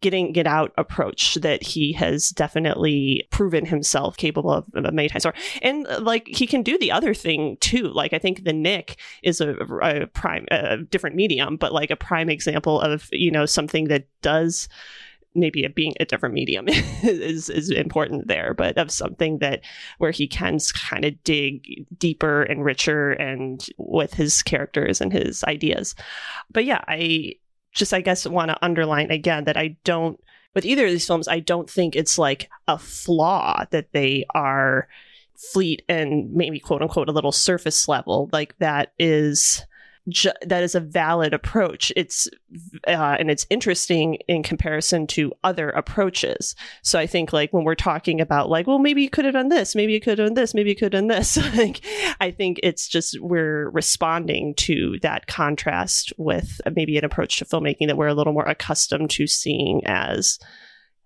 getting 0.00 0.32
get 0.32 0.46
out 0.46 0.72
approach 0.76 1.34
that 1.36 1.62
he 1.62 1.92
has 1.92 2.30
definitely 2.30 3.26
proven 3.30 3.66
himself 3.66 4.16
capable 4.16 4.52
of, 4.52 4.64
many 4.74 5.08
times. 5.08 5.26
Or 5.26 5.34
And 5.62 5.86
uh, 5.86 6.00
like 6.00 6.26
he 6.28 6.46
can 6.46 6.62
do 6.62 6.78
the 6.78 6.92
other 6.92 7.14
thing 7.14 7.56
too. 7.60 7.88
Like 7.88 8.12
I 8.12 8.18
think 8.18 8.44
the 8.44 8.52
Knick 8.52 8.96
is 9.22 9.40
a, 9.40 9.50
a 9.82 10.06
prime, 10.06 10.46
a 10.50 10.78
different 10.78 11.16
medium, 11.16 11.56
but 11.56 11.72
like 11.72 11.90
a 11.90 11.96
prime 11.96 12.30
example 12.30 12.80
of 12.80 13.08
you 13.12 13.30
know 13.30 13.46
something 13.46 13.88
that 13.88 14.06
does 14.22 14.68
maybe 15.34 15.64
it 15.64 15.74
being 15.74 15.94
a 16.00 16.04
different 16.04 16.34
medium 16.34 16.68
is 17.02 17.48
is 17.48 17.70
important 17.70 18.28
there, 18.28 18.54
but 18.54 18.76
of 18.78 18.90
something 18.90 19.38
that 19.38 19.62
where 19.98 20.10
he 20.10 20.26
can 20.26 20.58
kind 20.74 21.04
of 21.04 21.22
dig 21.24 21.86
deeper 21.98 22.42
and 22.42 22.64
richer 22.64 23.12
and 23.12 23.66
with 23.78 24.14
his 24.14 24.42
characters 24.42 25.00
and 25.00 25.12
his 25.12 25.44
ideas. 25.44 25.94
But 26.50 26.64
yeah, 26.64 26.82
I 26.88 27.34
just 27.72 27.94
I 27.94 28.00
guess 28.00 28.26
want 28.26 28.50
to 28.50 28.64
underline 28.64 29.10
again 29.10 29.44
that 29.44 29.56
I 29.56 29.76
don't 29.84 30.20
with 30.54 30.64
either 30.64 30.84
of 30.86 30.90
these 30.90 31.06
films, 31.06 31.28
I 31.28 31.40
don't 31.40 31.70
think 31.70 31.94
it's 31.94 32.18
like 32.18 32.50
a 32.66 32.78
flaw 32.78 33.64
that 33.70 33.92
they 33.92 34.24
are 34.34 34.88
fleet 35.36 35.82
and 35.88 36.32
maybe 36.32 36.58
quote 36.58 36.82
unquote 36.82 37.08
a 37.08 37.12
little 37.12 37.32
surface 37.32 37.88
level. 37.88 38.28
Like 38.32 38.58
that 38.58 38.92
is 38.98 39.64
ju- 40.10 40.32
that 40.42 40.62
is 40.62 40.74
a 40.74 40.80
valid 40.80 41.32
approach. 41.32 41.92
It's 41.96 42.28
uh, 42.86 43.16
and 43.18 43.30
it's 43.30 43.46
interesting 43.50 44.16
in 44.28 44.42
comparison 44.42 45.06
to 45.08 45.32
other 45.42 45.70
approaches. 45.70 46.54
So 46.82 46.98
I 46.98 47.06
think 47.06 47.32
like 47.32 47.52
when 47.52 47.64
we're 47.64 47.74
talking 47.74 48.20
about 48.20 48.50
like, 48.50 48.66
well, 48.66 48.78
maybe 48.78 49.02
you 49.02 49.10
could 49.10 49.24
have 49.24 49.34
done 49.34 49.48
this, 49.48 49.74
maybe 49.74 49.92
you 49.92 50.00
could 50.00 50.18
have 50.18 50.28
done 50.28 50.34
this, 50.34 50.54
maybe 50.54 50.70
you 50.70 50.76
could 50.76 50.92
have 50.92 51.00
done 51.00 51.08
this. 51.08 51.36
like, 51.56 51.84
I 52.20 52.30
think 52.30 52.60
it's 52.62 52.88
just 52.88 53.18
we're 53.20 53.70
responding 53.70 54.54
to 54.56 54.98
that 55.02 55.26
contrast 55.26 56.12
with 56.18 56.60
maybe 56.74 56.98
an 56.98 57.04
approach 57.04 57.38
to 57.38 57.44
filmmaking 57.44 57.86
that 57.86 57.96
we're 57.96 58.08
a 58.08 58.14
little 58.14 58.32
more 58.32 58.46
accustomed 58.46 59.10
to 59.10 59.26
seeing 59.26 59.82
as 59.86 60.38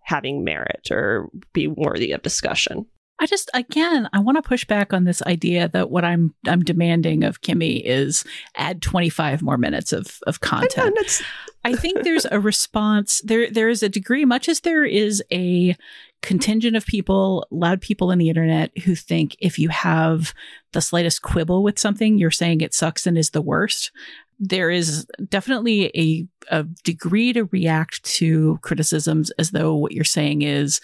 having 0.00 0.44
merit 0.44 0.88
or 0.90 1.30
be 1.52 1.66
worthy 1.66 2.12
of 2.12 2.22
discussion. 2.22 2.86
I 3.20 3.26
just 3.26 3.50
again 3.54 4.08
I 4.12 4.18
want 4.18 4.36
to 4.36 4.42
push 4.42 4.64
back 4.64 4.92
on 4.92 5.04
this 5.04 5.22
idea 5.22 5.68
that 5.68 5.90
what 5.90 6.04
I'm 6.04 6.34
I'm 6.46 6.62
demanding 6.62 7.22
of 7.22 7.40
Kimi 7.42 7.76
is 7.76 8.24
add 8.56 8.82
25 8.82 9.40
more 9.40 9.56
minutes 9.56 9.92
of 9.92 10.18
of 10.26 10.40
content. 10.40 11.22
I, 11.64 11.70
I 11.70 11.74
think 11.74 12.02
there's 12.02 12.26
a 12.30 12.40
response 12.40 13.22
there 13.24 13.50
there 13.50 13.68
is 13.68 13.82
a 13.82 13.88
degree 13.88 14.24
much 14.24 14.48
as 14.48 14.60
there 14.60 14.84
is 14.84 15.22
a 15.32 15.76
contingent 16.24 16.74
of 16.74 16.86
people, 16.86 17.46
loud 17.50 17.82
people 17.82 18.10
in 18.10 18.18
the 18.18 18.30
internet 18.30 18.76
who 18.78 18.94
think 18.94 19.36
if 19.40 19.58
you 19.58 19.68
have 19.68 20.32
the 20.72 20.80
slightest 20.80 21.20
quibble 21.20 21.62
with 21.62 21.78
something, 21.78 22.16
you're 22.16 22.30
saying 22.30 22.62
it 22.62 22.72
sucks 22.72 23.06
and 23.06 23.18
is 23.18 23.30
the 23.30 23.42
worst. 23.42 23.92
There 24.40 24.70
is 24.70 25.06
definitely 25.28 25.90
a, 25.94 26.26
a 26.48 26.64
degree 26.82 27.34
to 27.34 27.44
react 27.44 28.02
to 28.04 28.58
criticisms 28.62 29.30
as 29.32 29.50
though 29.50 29.74
what 29.74 29.92
you're 29.92 30.02
saying 30.02 30.42
is, 30.42 30.80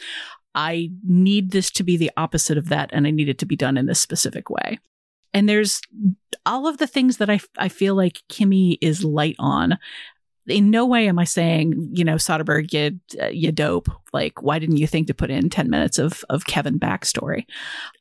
I 0.54 0.90
need 1.06 1.50
this 1.50 1.70
to 1.72 1.84
be 1.84 1.96
the 1.96 2.10
opposite 2.16 2.58
of 2.58 2.68
that, 2.68 2.90
and 2.92 3.06
I 3.06 3.10
need 3.10 3.28
it 3.28 3.38
to 3.38 3.46
be 3.46 3.56
done 3.56 3.76
in 3.76 3.86
this 3.86 4.00
specific 4.00 4.50
way. 4.50 4.78
And 5.32 5.48
there's 5.48 5.80
all 6.44 6.66
of 6.66 6.78
the 6.78 6.86
things 6.86 7.18
that 7.18 7.30
I, 7.30 7.40
I 7.56 7.68
feel 7.68 7.94
like 7.94 8.22
Kimi 8.28 8.72
is 8.80 9.04
light 9.04 9.36
on 9.38 9.78
in 10.50 10.70
no 10.70 10.86
way 10.86 11.08
am 11.08 11.18
I 11.18 11.24
saying, 11.24 11.90
you 11.92 12.04
know, 12.04 12.16
Soderbergh, 12.16 12.72
you, 12.72 13.00
uh, 13.22 13.28
you 13.28 13.52
dope. 13.52 13.88
Like, 14.12 14.42
why 14.42 14.58
didn't 14.58 14.78
you 14.78 14.86
think 14.86 15.06
to 15.06 15.14
put 15.14 15.30
in 15.30 15.50
10 15.50 15.70
minutes 15.70 15.98
of, 15.98 16.24
of 16.28 16.46
Kevin 16.46 16.78
backstory? 16.78 17.44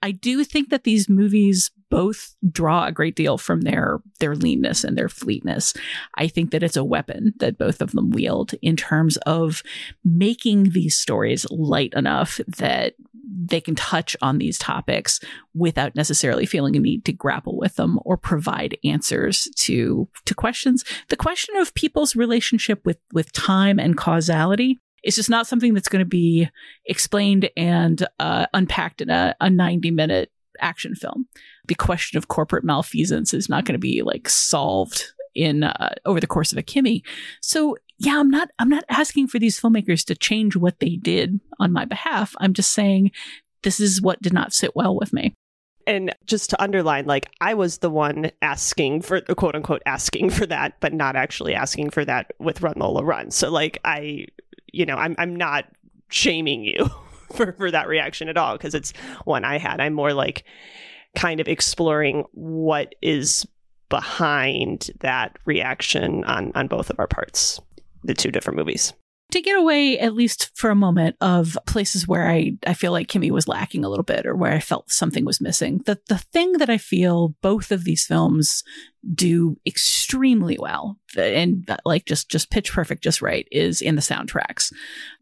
I 0.02 0.12
do 0.12 0.44
think 0.44 0.70
that 0.70 0.84
these 0.84 1.08
movies 1.08 1.72
both 1.90 2.36
draw 2.52 2.86
a 2.86 2.92
great 2.92 3.16
deal 3.16 3.38
from 3.38 3.62
their, 3.62 4.00
their 4.20 4.36
leanness 4.36 4.84
and 4.84 4.98
their 4.98 5.10
fleetness. 5.10 5.74
I 6.16 6.28
think 6.28 6.52
that 6.52 6.64
it's 6.64 6.78
a 6.78 6.84
weapon 6.84 7.34
that 7.40 7.58
both 7.58 7.82
of 7.82 7.92
them 7.92 8.12
wield 8.12 8.54
in 8.62 8.76
terms 8.76 9.18
of 9.18 9.64
making 10.04 10.72
these 10.72 10.98
stories 10.98 11.46
light 11.50 11.94
enough 11.96 12.40
that 12.48 12.94
they 13.32 13.62
can 13.62 13.76
touch 13.76 14.16
on 14.22 14.38
these 14.38 14.58
topics 14.58 15.20
without 15.54 15.96
necessarily 15.96 16.46
feeling 16.46 16.76
a 16.76 16.80
need 16.80 17.06
to 17.06 17.14
grapple 17.14 17.58
with 17.58 17.76
them 17.76 18.00
or 18.04 18.18
provide 18.18 18.78
answers 18.84 19.48
to 19.56 20.08
to 20.26 20.34
questions. 20.36 20.84
The 21.10 21.18
question 21.18 21.56
of 21.58 21.74
people's 21.74 22.16
relationship 22.16 22.86
with 22.86 22.98
with 23.14 23.32
time 23.34 23.80
and 23.80 23.98
causality 23.98 24.80
is 25.04 25.16
just 25.16 25.30
not 25.30 25.48
something 25.48 25.74
that's 25.74 25.88
going 25.88 26.04
to 26.04 26.10
be 26.10 26.50
explained 26.86 27.50
and 27.56 28.06
uh, 28.20 28.48
unpacked 28.54 29.02
in 29.02 29.10
a, 29.10 29.36
a 29.40 29.50
90 29.50 29.92
minute 29.92 30.32
action 30.60 30.96
film. 30.96 31.28
The 31.68 31.76
question 31.76 32.18
of 32.18 32.28
corporate 32.28 32.66
malfeasance 32.66 33.34
is 33.34 33.50
not 33.50 33.66
going 33.66 33.74
to 33.74 33.80
be 33.80 34.02
like 34.02 34.28
solved 34.28 35.14
in 35.36 35.64
uh, 35.64 35.94
over 36.06 36.20
the 36.20 36.28
course 36.28 36.52
of 36.52 36.58
a 36.58 36.64
Kimi. 36.64 37.04
So 37.42 37.78
yeah, 38.00 38.18
I'm 38.18 38.30
not 38.30 38.50
I'm 38.58 38.70
not 38.70 38.86
asking 38.90 39.28
for 39.28 39.40
these 39.40 39.60
filmmakers 39.60 40.06
to 40.06 40.16
change 40.16 40.56
what 40.56 40.80
they 40.80 40.96
did 40.96 41.40
on 41.60 41.74
my 41.74 41.86
behalf. 41.86 42.34
I'm 42.40 42.54
just 42.54 42.72
saying 42.72 43.12
this 43.64 43.80
is 43.80 44.02
what 44.02 44.22
did 44.22 44.34
not 44.34 44.54
sit 44.54 44.76
well 44.76 44.96
with 44.96 45.12
me. 45.12 45.36
And 45.86 46.16
just 46.26 46.50
to 46.52 46.62
underline, 46.62 47.06
like 47.06 47.30
I 47.42 47.54
was 47.54 47.80
the 47.80 47.90
one 47.90 48.32
asking 48.42 49.02
for 49.02 49.20
the 49.20 49.36
quote 49.36 49.56
unquote 49.56 49.82
asking 49.86 50.30
for 50.30 50.46
that, 50.46 50.80
but 50.80 50.94
not 50.94 51.16
actually 51.18 51.54
asking 51.54 51.90
for 51.90 52.06
that 52.06 52.32
with 52.40 52.62
Run 52.62 52.76
Lola 52.78 53.04
Run. 53.04 53.32
So 53.32 53.52
like 53.52 53.80
I, 53.84 54.28
you 54.72 54.86
know, 54.86 54.96
I'm 54.96 55.16
I'm 55.18 55.36
not 55.36 55.66
shaming 56.10 56.64
you 56.64 56.90
for 57.34 57.52
for 57.54 57.70
that 57.70 57.90
reaction 57.90 58.30
at 58.30 58.38
all 58.38 58.54
because 58.54 58.76
it's 58.76 58.94
one 59.26 59.44
I 59.44 59.58
had. 59.58 59.82
I'm 59.82 59.94
more 59.94 60.14
like 60.14 60.46
kind 61.18 61.42
of 61.42 61.50
exploring 61.50 62.24
what 62.32 62.96
is 63.02 63.46
behind 63.90 64.92
that 65.00 65.38
reaction 65.46 66.24
on 66.26 66.52
on 66.56 66.68
both 66.68 66.90
of 66.90 67.00
our 67.00 67.08
parts 67.08 67.60
the 68.04 68.14
two 68.14 68.32
different 68.32 68.58
movies 68.58 68.94
to 69.32 69.42
get 69.42 69.58
away 69.58 70.00
at 70.00 70.14
least 70.14 70.50
for 70.56 70.70
a 70.70 70.76
moment 70.76 71.16
of 71.22 71.58
places 71.68 72.08
where 72.08 72.28
I, 72.28 72.54
I 72.66 72.74
feel 72.74 72.92
like 72.92 73.08
Kimi 73.08 73.30
was 73.32 73.48
lacking 73.48 73.86
a 73.86 73.90
little 73.90 74.04
bit 74.04 74.26
or 74.26 74.36
where 74.36 74.54
I 74.54 74.60
felt 74.60 74.92
something 74.92 75.24
was 75.24 75.42
missing. 75.42 75.82
The 75.86 76.00
the 76.08 76.18
thing 76.18 76.54
that 76.54 76.70
I 76.70 76.78
feel 76.78 77.36
both 77.42 77.72
of 77.72 77.84
these 77.84 78.06
films 78.06 78.64
do 79.14 79.58
extremely 79.66 80.58
well. 80.60 80.98
And 81.18 81.70
like 81.86 82.06
just 82.06 82.30
just 82.30 82.52
pitch 82.52 82.72
perfect 82.72 83.04
just 83.04 83.22
right 83.22 83.48
is 83.52 83.82
in 83.82 83.96
the 83.96 84.02
soundtracks. 84.02 84.74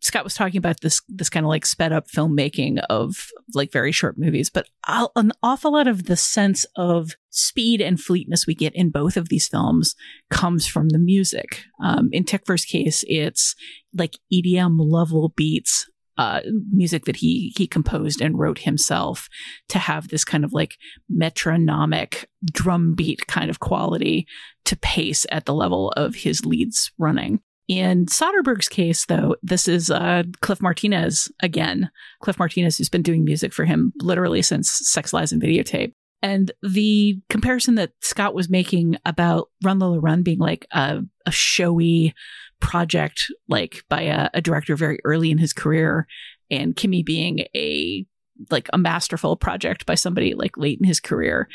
Scott 0.01 0.23
was 0.23 0.33
talking 0.33 0.57
about 0.57 0.81
this 0.81 1.01
this 1.07 1.29
kind 1.29 1.45
of 1.45 1.49
like 1.49 1.65
sped 1.65 1.91
up 1.91 2.07
filmmaking 2.07 2.83
of 2.89 3.29
like 3.53 3.71
very 3.71 3.91
short 3.91 4.17
movies 4.17 4.49
but 4.49 4.67
an 5.15 5.31
awful 5.43 5.73
lot 5.73 5.87
of 5.87 6.05
the 6.05 6.17
sense 6.17 6.65
of 6.75 7.11
speed 7.29 7.79
and 7.79 7.99
fleetness 7.99 8.47
we 8.47 8.55
get 8.55 8.75
in 8.75 8.89
both 8.89 9.15
of 9.15 9.29
these 9.29 9.47
films 9.47 9.95
comes 10.29 10.65
from 10.67 10.89
the 10.89 10.99
music. 10.99 11.63
Um, 11.81 12.09
in 12.11 12.23
Tykwer's 12.23 12.65
case 12.65 13.03
it's 13.07 13.55
like 13.93 14.17
edm 14.33 14.77
level 14.79 15.29
beats 15.35 15.89
uh, 16.17 16.41
music 16.71 17.05
that 17.05 17.17
he 17.17 17.53
he 17.57 17.67
composed 17.67 18.21
and 18.21 18.39
wrote 18.39 18.59
himself 18.59 19.27
to 19.69 19.79
have 19.79 20.07
this 20.07 20.25
kind 20.25 20.43
of 20.43 20.53
like 20.53 20.77
metronomic 21.09 22.29
drum 22.51 22.95
beat 22.95 23.27
kind 23.27 23.49
of 23.49 23.59
quality 23.59 24.27
to 24.65 24.75
pace 24.77 25.25
at 25.31 25.45
the 25.45 25.53
level 25.53 25.91
of 25.91 26.15
his 26.15 26.45
leads 26.45 26.91
running. 26.97 27.39
In 27.67 28.05
Soderbergh's 28.05 28.69
case, 28.69 29.05
though, 29.05 29.35
this 29.43 29.67
is 29.67 29.91
uh, 29.91 30.23
Cliff 30.41 30.61
Martinez 30.61 31.29
again. 31.41 31.91
Cliff 32.21 32.39
Martinez, 32.39 32.77
who's 32.77 32.89
been 32.89 33.01
doing 33.01 33.25
music 33.25 33.53
for 33.53 33.65
him 33.65 33.91
literally 33.99 34.41
since 34.41 34.71
Sex, 34.71 35.11
Lies, 35.11 35.33
and 35.33 35.41
Videotape. 35.41 35.93
And 36.21 36.51
the 36.63 37.19
comparison 37.29 37.75
that 37.75 37.91
Scott 38.01 38.33
was 38.33 38.49
making 38.49 38.97
about 39.05 39.49
Run 39.63 39.79
Lola 39.79 39.99
Run 39.99 40.23
being 40.23 40.39
like 40.39 40.65
a, 40.71 41.01
a 41.25 41.31
showy 41.31 42.15
project, 42.59 43.31
like 43.47 43.83
by 43.89 44.01
a, 44.03 44.29
a 44.33 44.41
director 44.41 44.75
very 44.75 44.99
early 45.03 45.31
in 45.31 45.37
his 45.37 45.53
career, 45.53 46.07
and 46.49 46.75
Kimi 46.75 47.03
being 47.03 47.45
a 47.55 48.05
like 48.51 48.69
a 48.71 48.77
masterful 48.77 49.35
project 49.35 49.85
by 49.85 49.95
somebody 49.95 50.35
like 50.35 50.57
late 50.57 50.79
in 50.79 50.85
his 50.85 50.99
career 50.99 51.47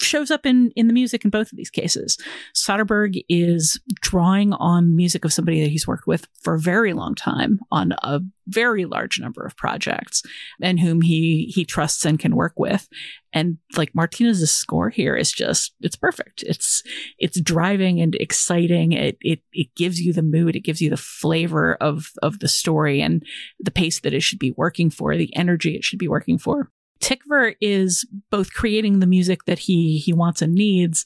shows 0.00 0.30
up 0.30 0.46
in 0.46 0.70
in 0.76 0.86
the 0.86 0.92
music 0.92 1.24
in 1.24 1.30
both 1.30 1.52
of 1.52 1.56
these 1.56 1.70
cases. 1.70 2.18
Soderbergh 2.54 3.22
is 3.28 3.80
drawing 4.00 4.52
on 4.54 4.96
music 4.96 5.24
of 5.24 5.32
somebody 5.32 5.62
that 5.62 5.70
he's 5.70 5.86
worked 5.86 6.06
with 6.06 6.26
for 6.42 6.54
a 6.54 6.60
very 6.60 6.92
long 6.92 7.14
time 7.14 7.58
on 7.70 7.92
a 8.02 8.20
very 8.46 8.84
large 8.84 9.18
number 9.20 9.44
of 9.44 9.56
projects 9.56 10.22
and 10.60 10.80
whom 10.80 11.00
he 11.00 11.52
he 11.54 11.64
trusts 11.64 12.04
and 12.04 12.18
can 12.18 12.36
work 12.36 12.54
with. 12.56 12.88
And 13.32 13.58
like 13.76 13.94
Martinez's 13.94 14.52
score 14.52 14.90
here 14.90 15.16
is 15.16 15.32
just 15.32 15.74
it's 15.80 15.96
perfect. 15.96 16.42
It's 16.42 16.82
it's 17.18 17.40
driving 17.40 18.00
and 18.00 18.14
exciting. 18.16 18.92
It 18.92 19.18
it 19.20 19.40
it 19.52 19.74
gives 19.74 20.00
you 20.00 20.12
the 20.12 20.22
mood, 20.22 20.56
it 20.56 20.60
gives 20.60 20.80
you 20.80 20.90
the 20.90 20.96
flavor 20.96 21.74
of 21.76 22.12
of 22.22 22.38
the 22.38 22.48
story 22.48 23.00
and 23.00 23.24
the 23.58 23.70
pace 23.70 24.00
that 24.00 24.14
it 24.14 24.22
should 24.22 24.38
be 24.38 24.54
working 24.56 24.90
for, 24.90 25.16
the 25.16 25.34
energy 25.36 25.74
it 25.74 25.84
should 25.84 25.98
be 25.98 26.08
working 26.08 26.38
for. 26.38 26.70
Tykwer 27.04 27.54
is 27.60 28.06
both 28.30 28.54
creating 28.54 29.00
the 29.00 29.06
music 29.06 29.44
that 29.44 29.58
he 29.58 29.98
he 29.98 30.14
wants 30.14 30.40
and 30.40 30.54
needs, 30.54 31.04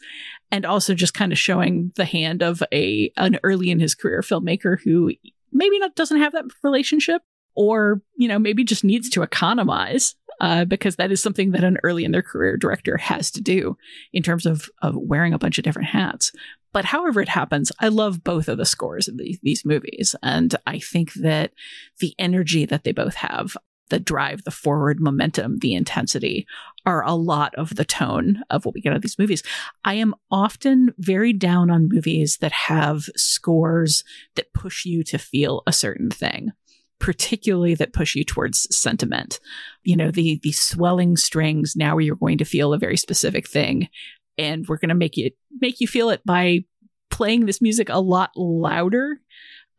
and 0.52 0.64
also 0.64 0.94
just 0.94 1.12
kind 1.12 1.32
of 1.32 1.38
showing 1.38 1.90
the 1.96 2.04
hand 2.04 2.40
of 2.40 2.62
a 2.72 3.10
an 3.16 3.40
early 3.42 3.72
in 3.72 3.80
his 3.80 3.96
career 3.96 4.20
filmmaker 4.20 4.78
who 4.84 5.12
maybe 5.52 5.76
not 5.80 5.96
doesn't 5.96 6.20
have 6.20 6.32
that 6.34 6.44
relationship, 6.62 7.22
or 7.56 8.00
you 8.16 8.28
know 8.28 8.38
maybe 8.38 8.62
just 8.62 8.84
needs 8.84 9.10
to 9.10 9.22
economize 9.22 10.14
uh, 10.40 10.64
because 10.64 10.94
that 10.96 11.10
is 11.10 11.20
something 11.20 11.50
that 11.50 11.64
an 11.64 11.78
early 11.82 12.04
in 12.04 12.12
their 12.12 12.22
career 12.22 12.56
director 12.56 12.96
has 12.96 13.32
to 13.32 13.40
do 13.40 13.76
in 14.12 14.22
terms 14.22 14.46
of 14.46 14.70
of 14.82 14.94
wearing 14.96 15.34
a 15.34 15.38
bunch 15.38 15.58
of 15.58 15.64
different 15.64 15.88
hats. 15.88 16.30
But 16.72 16.84
however 16.84 17.20
it 17.20 17.30
happens, 17.30 17.72
I 17.80 17.88
love 17.88 18.22
both 18.22 18.46
of 18.46 18.58
the 18.58 18.66
scores 18.66 19.08
of 19.08 19.16
the, 19.16 19.36
these 19.42 19.64
movies, 19.64 20.14
and 20.22 20.54
I 20.64 20.78
think 20.78 21.14
that 21.14 21.50
the 21.98 22.14
energy 22.20 22.66
that 22.66 22.84
they 22.84 22.92
both 22.92 23.16
have 23.16 23.56
the 23.90 23.98
drive, 23.98 24.44
the 24.44 24.50
forward 24.50 25.00
momentum, 25.00 25.58
the 25.58 25.74
intensity 25.74 26.46
are 26.86 27.02
a 27.04 27.14
lot 27.14 27.54
of 27.56 27.76
the 27.76 27.84
tone 27.84 28.42
of 28.50 28.64
what 28.64 28.74
we 28.74 28.80
get 28.80 28.90
out 28.90 28.96
of 28.96 29.02
these 29.02 29.18
movies. 29.18 29.42
I 29.84 29.94
am 29.94 30.14
often 30.30 30.94
very 30.98 31.32
down 31.32 31.70
on 31.70 31.88
movies 31.90 32.38
that 32.40 32.52
have 32.52 33.04
scores 33.16 34.04
that 34.36 34.52
push 34.52 34.84
you 34.84 35.02
to 35.04 35.18
feel 35.18 35.62
a 35.66 35.72
certain 35.72 36.10
thing 36.10 36.52
particularly 37.00 37.74
that 37.76 37.92
push 37.92 38.16
you 38.16 38.24
towards 38.24 38.74
sentiment. 38.76 39.38
You 39.84 39.96
know, 39.96 40.10
the 40.10 40.40
the 40.42 40.52
swelling 40.52 41.16
strings, 41.16 41.74
now 41.76 41.98
you're 41.98 42.16
going 42.16 42.38
to 42.38 42.44
feel 42.44 42.72
a 42.72 42.78
very 42.78 42.96
specific 42.96 43.48
thing. 43.48 43.88
And 44.36 44.66
we're 44.66 44.78
gonna 44.78 44.94
make 44.94 45.16
it 45.16 45.36
make 45.60 45.80
you 45.80 45.86
feel 45.86 46.10
it 46.10 46.22
by 46.24 46.64
playing 47.10 47.46
this 47.46 47.62
music 47.62 47.88
a 47.88 48.00
lot 48.00 48.30
louder, 48.36 49.20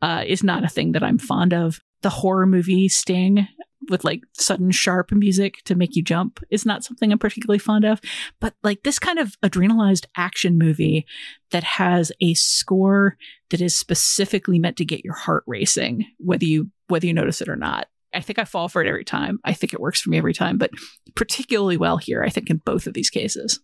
uh, 0.02 0.24
is 0.26 0.42
not 0.42 0.64
a 0.64 0.68
thing 0.68 0.92
that 0.92 1.02
I'm 1.02 1.18
fond 1.18 1.52
of. 1.52 1.80
The 2.02 2.10
horror 2.10 2.46
movie 2.46 2.88
Sting 2.88 3.46
with 3.88 4.04
like 4.04 4.22
sudden 4.34 4.70
sharp 4.70 5.10
music 5.12 5.62
to 5.64 5.74
make 5.74 5.96
you 5.96 6.02
jump 6.02 6.40
is 6.50 6.66
not 6.66 6.84
something 6.84 7.10
I'm 7.10 7.18
particularly 7.18 7.58
fond 7.58 7.84
of. 7.84 8.00
But 8.40 8.54
like 8.62 8.82
this 8.82 8.98
kind 8.98 9.18
of 9.18 9.40
adrenalized 9.40 10.06
action 10.16 10.58
movie 10.58 11.06
that 11.50 11.64
has 11.64 12.12
a 12.20 12.34
score 12.34 13.16
that 13.50 13.60
is 13.60 13.76
specifically 13.76 14.58
meant 14.58 14.76
to 14.76 14.84
get 14.84 15.04
your 15.04 15.14
heart 15.14 15.44
racing, 15.46 16.06
whether 16.18 16.44
you 16.44 16.70
whether 16.88 17.06
you 17.06 17.14
notice 17.14 17.40
it 17.40 17.48
or 17.48 17.56
not. 17.56 17.86
I 18.12 18.20
think 18.20 18.38
I 18.38 18.44
fall 18.44 18.68
for 18.68 18.82
it 18.82 18.88
every 18.88 19.04
time. 19.04 19.38
I 19.44 19.52
think 19.52 19.72
it 19.72 19.80
works 19.80 20.00
for 20.00 20.10
me 20.10 20.18
every 20.18 20.34
time, 20.34 20.58
but 20.58 20.70
particularly 21.14 21.76
well 21.76 21.96
here, 21.96 22.22
I 22.24 22.28
think 22.28 22.50
in 22.50 22.56
both 22.58 22.86
of 22.88 22.94
these 22.94 23.10
cases. 23.10 23.60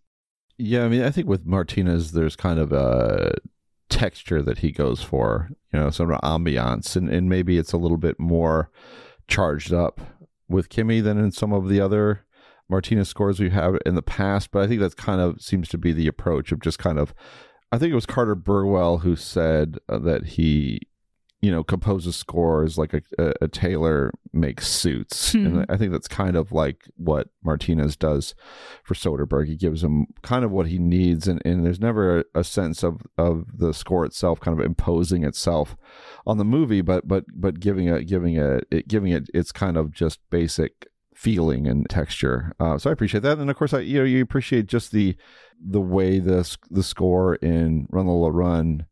Yeah, 0.56 0.84
I 0.84 0.88
mean, 0.88 1.02
I 1.02 1.10
think 1.10 1.26
with 1.26 1.44
Martinez, 1.44 2.12
there's 2.12 2.36
kind 2.36 2.58
of 2.58 2.72
a 2.72 3.34
texture 3.88 4.42
that 4.42 4.58
he 4.58 4.70
goes 4.70 5.02
for, 5.02 5.50
you 5.72 5.80
know, 5.80 5.90
sort 5.90 6.12
of 6.12 6.20
ambiance, 6.20 6.96
and, 6.96 7.08
and 7.10 7.28
maybe 7.28 7.58
it's 7.58 7.72
a 7.72 7.76
little 7.76 7.98
bit 7.98 8.18
more 8.18 8.70
charged 9.28 9.72
up 9.72 10.00
with 10.48 10.68
Kimi 10.68 11.00
than 11.00 11.18
in 11.18 11.32
some 11.32 11.52
of 11.52 11.68
the 11.68 11.80
other 11.80 12.24
Martinez 12.68 13.08
scores 13.08 13.40
we 13.40 13.50
have 13.50 13.78
in 13.84 13.94
the 13.94 14.02
past. 14.02 14.50
But 14.50 14.62
I 14.62 14.66
think 14.66 14.80
that 14.80 14.96
kind 14.96 15.20
of 15.20 15.40
seems 15.40 15.68
to 15.70 15.78
be 15.78 15.92
the 15.92 16.08
approach 16.08 16.52
of 16.52 16.60
just 16.60 16.78
kind 16.78 16.98
of. 16.98 17.14
I 17.72 17.78
think 17.78 17.90
it 17.90 17.96
was 17.96 18.06
Carter 18.06 18.36
Burwell 18.36 18.98
who 18.98 19.16
said 19.16 19.78
uh, 19.88 19.98
that 19.98 20.24
he, 20.24 20.82
you 21.42 21.50
know, 21.50 21.62
composes 21.62 22.16
scores 22.16 22.78
like 22.78 22.94
a, 22.94 23.02
a, 23.18 23.32
a 23.42 23.48
tailor 23.48 24.10
makes 24.32 24.66
suits, 24.68 25.32
hmm. 25.32 25.46
and 25.46 25.66
I 25.68 25.76
think 25.76 25.92
that's 25.92 26.08
kind 26.08 26.34
of 26.34 26.50
like 26.50 26.88
what 26.96 27.28
Martinez 27.44 27.94
does 27.96 28.34
for 28.82 28.94
Soderbergh. 28.94 29.46
He 29.46 29.56
gives 29.56 29.84
him 29.84 30.06
kind 30.22 30.44
of 30.44 30.50
what 30.50 30.66
he 30.66 30.78
needs, 30.78 31.28
and, 31.28 31.42
and 31.44 31.64
there's 31.64 31.80
never 31.80 32.20
a, 32.20 32.24
a 32.34 32.44
sense 32.44 32.82
of 32.82 33.02
of 33.18 33.58
the 33.58 33.74
score 33.74 34.04
itself 34.04 34.40
kind 34.40 34.58
of 34.58 34.64
imposing 34.64 35.24
itself 35.24 35.76
on 36.26 36.38
the 36.38 36.44
movie, 36.44 36.80
but 36.80 37.06
but 37.06 37.24
but 37.34 37.60
giving 37.60 37.86
it 37.86 38.06
giving 38.06 38.36
it, 38.36 38.66
it 38.70 38.88
giving 38.88 39.12
it 39.12 39.28
its 39.34 39.52
kind 39.52 39.76
of 39.76 39.92
just 39.92 40.20
basic 40.30 40.86
feeling 41.14 41.66
and 41.66 41.88
texture. 41.88 42.52
Uh, 42.58 42.78
so 42.78 42.88
I 42.88 42.92
appreciate 42.92 43.22
that, 43.24 43.38
and 43.38 43.50
of 43.50 43.56
course, 43.56 43.74
I 43.74 43.80
you 43.80 43.98
know 43.98 44.04
you 44.04 44.22
appreciate 44.22 44.66
just 44.66 44.90
the 44.90 45.16
the 45.60 45.80
way 45.80 46.18
the 46.18 46.56
the 46.70 46.82
score 46.82 47.36
in 47.36 47.86
Run 47.90 48.06
Lola 48.06 48.30
Run 48.30 48.86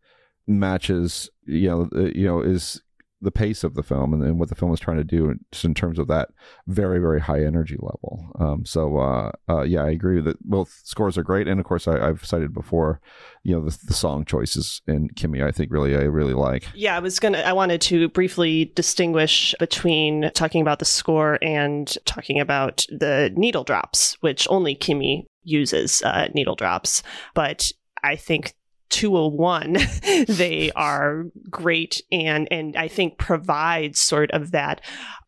matches. 0.47 1.31
You 1.47 1.69
know, 1.69 1.89
uh, 1.95 2.11
you 2.15 2.27
know 2.27 2.41
is 2.41 2.83
the 3.25 3.33
pace 3.33 3.65
of 3.65 3.75
the 3.75 3.83
film 3.83 4.13
and, 4.13 4.23
and 4.23 4.39
what 4.39 4.51
the 4.51 4.55
film 4.55 4.73
is 4.73 4.79
trying 4.79 4.99
to 4.99 5.05
do 5.05 5.35
just 5.51 5.65
in 5.65 5.75
terms 5.75 5.99
of 5.99 6.07
that 6.09 6.29
very 6.67 6.99
very 6.99 7.21
high 7.21 7.43
energy 7.43 7.77
level. 7.81 8.31
Um, 8.39 8.65
so 8.65 8.99
uh, 8.99 9.33
uh, 9.49 9.63
yeah, 9.63 9.83
I 9.83 9.91
agree 9.91 10.21
that 10.21 10.41
both 10.45 10.81
scores 10.85 11.19
are 11.19 11.23
great, 11.23 11.49
and 11.49 11.59
of 11.59 11.67
course 11.67 11.89
I, 11.89 12.07
have 12.07 12.25
cited 12.25 12.53
before, 12.53 13.01
you 13.43 13.55
know, 13.55 13.65
the, 13.65 13.77
the, 13.87 13.95
song 13.95 14.25
choices 14.25 14.83
in 14.87 15.09
Kimi 15.11 15.43
I 15.43 15.51
think 15.51 15.73
really 15.73 15.97
I 15.97 16.03
really 16.03 16.35
like. 16.35 16.67
Yeah, 16.75 16.97
I 16.97 17.01
was 17.01 17.19
gonna. 17.19 17.39
I 17.39 17.53
wanted 17.53 17.81
to 17.83 18.09
briefly 18.11 18.73
distinguish 18.75 19.55
between 19.59 20.31
talking 20.35 20.61
about 20.61 20.79
the 20.79 20.85
score 20.85 21.39
and 21.43 21.97
talking 22.05 22.39
about 22.39 22.87
the 22.91 23.33
needle 23.35 23.65
drops, 23.65 24.17
which 24.21 24.47
only 24.51 24.75
Kimi 24.75 25.27
uses 25.43 26.03
uh, 26.03 26.29
needle 26.35 26.57
drops, 26.57 27.03
but 27.35 27.71
I 28.03 28.17
think 28.17 28.55
201 28.95 29.77
they 30.29 30.71
are 30.77 31.25
great 31.51 32.01
and 32.13 32.47
and 32.53 32.77
i 32.77 32.87
think 32.87 33.19
provide 33.19 33.97
sort 33.97 34.31
of 34.31 34.53
that 34.53 34.81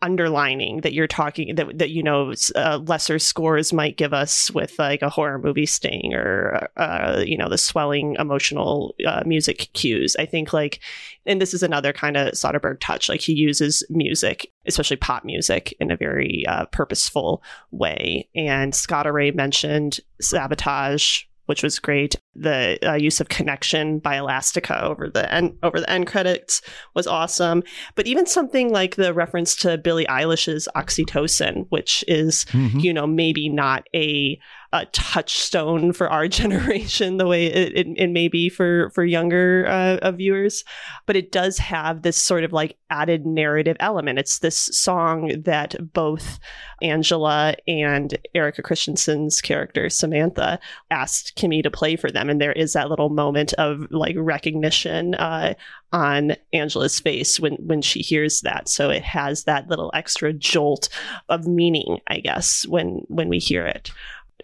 underlining 0.03 0.83
that 0.83 0.93
you're 0.93 1.07
talking 1.07 1.55
that, 1.55 1.79
that 1.79 1.91
you 1.91 2.03
know 2.03 2.33
uh, 2.55 2.79
lesser 2.87 3.19
scores 3.19 3.73
might 3.73 3.97
give 3.97 4.13
us 4.13 4.51
with 4.51 4.79
like 4.79 5.03
a 5.03 5.09
horror 5.09 5.39
movie 5.39 5.67
sting 5.67 6.13
or 6.15 6.69
uh, 6.77 7.23
you 7.27 7.37
know 7.37 7.49
the 7.49 7.59
swelling 7.59 8.15
emotional 8.19 8.95
uh, 9.07 9.23
music 9.27 9.71
cues. 9.73 10.15
I 10.19 10.27
think 10.27 10.53
like 10.53 10.81
and 11.25 11.41
this 11.41 11.55
is 11.55 11.63
another 11.63 11.93
kind 11.93 12.17
of 12.17 12.33
soderbergh 12.33 12.79
touch 12.81 13.09
like 13.09 13.21
he 13.21 13.33
uses 13.33 13.83
music 13.89 14.53
especially 14.67 14.97
pop 14.97 15.25
music 15.25 15.75
in 15.81 15.91
a 15.91 15.97
very 15.97 16.45
uh, 16.47 16.67
purposeful 16.67 17.43
way. 17.71 18.29
And 18.35 18.75
scott 18.75 19.07
array 19.07 19.31
mentioned 19.31 20.01
sabotage 20.21 21.23
which 21.47 21.63
was 21.63 21.79
great. 21.79 22.17
The 22.35 22.79
uh, 22.87 22.95
use 22.95 23.21
of 23.21 23.29
connection 23.29 23.99
by 23.99 24.17
Elastica 24.17 24.85
over 24.85 25.09
the 25.09 25.33
end 25.33 25.59
over 25.63 25.81
the 25.81 25.91
end 25.91 26.07
credits 26.07 26.61
was 26.95 27.07
awesome. 27.07 27.63
But 27.95 28.07
even 28.07 28.27
something 28.27 28.71
like 28.71 28.97
the 28.97 29.15
reference 29.15 29.57
to 29.57 29.79
Billie 29.79 30.07
Eilish's 30.07 30.69
oxytocin, 30.77 31.67
which 31.71 32.05
is 32.07 32.45
mm-hmm. 32.47 32.79
you 32.79 32.93
know 32.93 33.07
maybe 33.07 33.49
not 33.49 33.87
a 33.95 34.39
a 34.73 34.87
touchstone 34.87 35.93
for 35.93 36.09
our 36.09 36.29
generation 36.37 37.17
the 37.17 37.27
way 37.27 37.47
it, 37.47 37.77
it, 37.77 37.87
it 37.97 38.11
may 38.11 38.29
be 38.29 38.49
for 38.49 38.91
for 38.91 39.05
younger 39.05 39.67
uh, 39.67 40.11
viewers 40.13 40.65
but 41.07 41.17
it 41.17 41.33
does 41.33 41.59
have 41.59 42.03
this 42.03 42.17
sort 42.17 42.45
of 42.45 42.53
like 42.53 42.77
added 42.91 43.27
narrative 43.27 43.77
element 43.81 44.19
it's 44.19 44.39
this 44.41 44.57
song 44.57 45.33
that 45.45 45.75
both 45.93 46.39
angela 46.83 47.55
and 47.67 48.17
Erika 48.35 48.63
Christensen's 48.63 49.41
character 49.41 49.89
samantha 49.89 50.59
asked 50.91 51.35
Kimi 51.37 51.63
to 51.63 51.71
play 51.71 51.97
for 51.97 52.11
them 52.11 52.29
and 52.29 52.41
there 52.41 52.53
is 52.53 52.73
that 52.75 52.91
little 52.91 53.09
moment 53.09 53.53
of 53.55 53.87
like 53.91 54.17
recognition 54.19 55.15
uh, 55.15 55.55
on 55.93 56.37
Angela's 56.53 57.01
face 57.01 57.39
when 57.39 57.55
when 57.55 57.81
she 57.81 58.01
hears 58.01 58.41
that. 58.43 58.69
So 58.69 58.91
it 58.91 59.03
has 59.03 59.45
that 59.45 59.69
little 59.69 59.91
extra 59.95 60.33
jolt 60.33 60.89
of 61.29 61.47
meaning, 61.47 62.01
I 62.09 62.21
guess, 62.21 62.67
when 62.67 63.03
when 63.09 63.29
we 63.29 63.39
hear 63.39 63.67
it. 63.67 63.91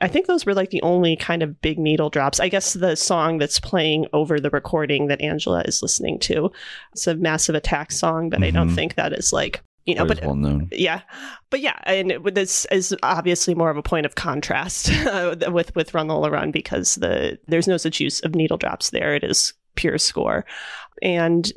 I 0.00 0.08
think 0.08 0.26
those 0.26 0.46
were 0.46 0.54
like 0.54 0.70
the 0.70 0.82
only 0.82 1.16
kind 1.16 1.42
of 1.42 1.60
big 1.60 1.78
needle 1.78 2.10
drops. 2.10 2.40
I 2.40 2.48
guess 2.48 2.72
the 2.72 2.96
song 2.96 3.38
that's 3.38 3.60
playing 3.60 4.06
over 4.12 4.40
the 4.40 4.50
recording 4.50 5.08
that 5.08 5.20
Angela 5.20 5.62
is 5.62 5.82
listening 5.82 6.18
to. 6.20 6.50
It's 6.92 7.06
a 7.06 7.14
massive 7.14 7.54
attack 7.54 7.92
song, 7.92 8.30
but 8.30 8.36
mm-hmm. 8.36 8.44
I 8.44 8.50
don't 8.50 8.68
mm-hmm. 8.68 8.76
think 8.76 8.94
that 8.94 9.12
is 9.12 9.32
like 9.32 9.62
you 9.84 9.96
know, 9.96 10.06
but 10.06 10.22
well 10.22 10.36
known. 10.36 10.68
yeah, 10.70 11.00
but 11.50 11.60
yeah, 11.60 11.76
and 11.82 12.14
this 12.32 12.66
is 12.66 12.94
obviously 13.02 13.54
more 13.54 13.68
of 13.68 13.76
a 13.76 13.82
point 13.82 14.06
of 14.06 14.14
contrast 14.14 14.92
with 15.48 15.74
with 15.74 15.92
Run 15.92 16.06
Lola 16.06 16.30
Run 16.30 16.52
because 16.52 16.94
the 16.96 17.38
there's 17.48 17.66
no 17.66 17.76
such 17.76 17.98
use 17.98 18.20
of 18.20 18.34
needle 18.34 18.56
drops 18.56 18.90
there. 18.90 19.14
It 19.14 19.24
is 19.24 19.54
pure 19.74 19.98
score, 19.98 20.46
and 21.02 21.52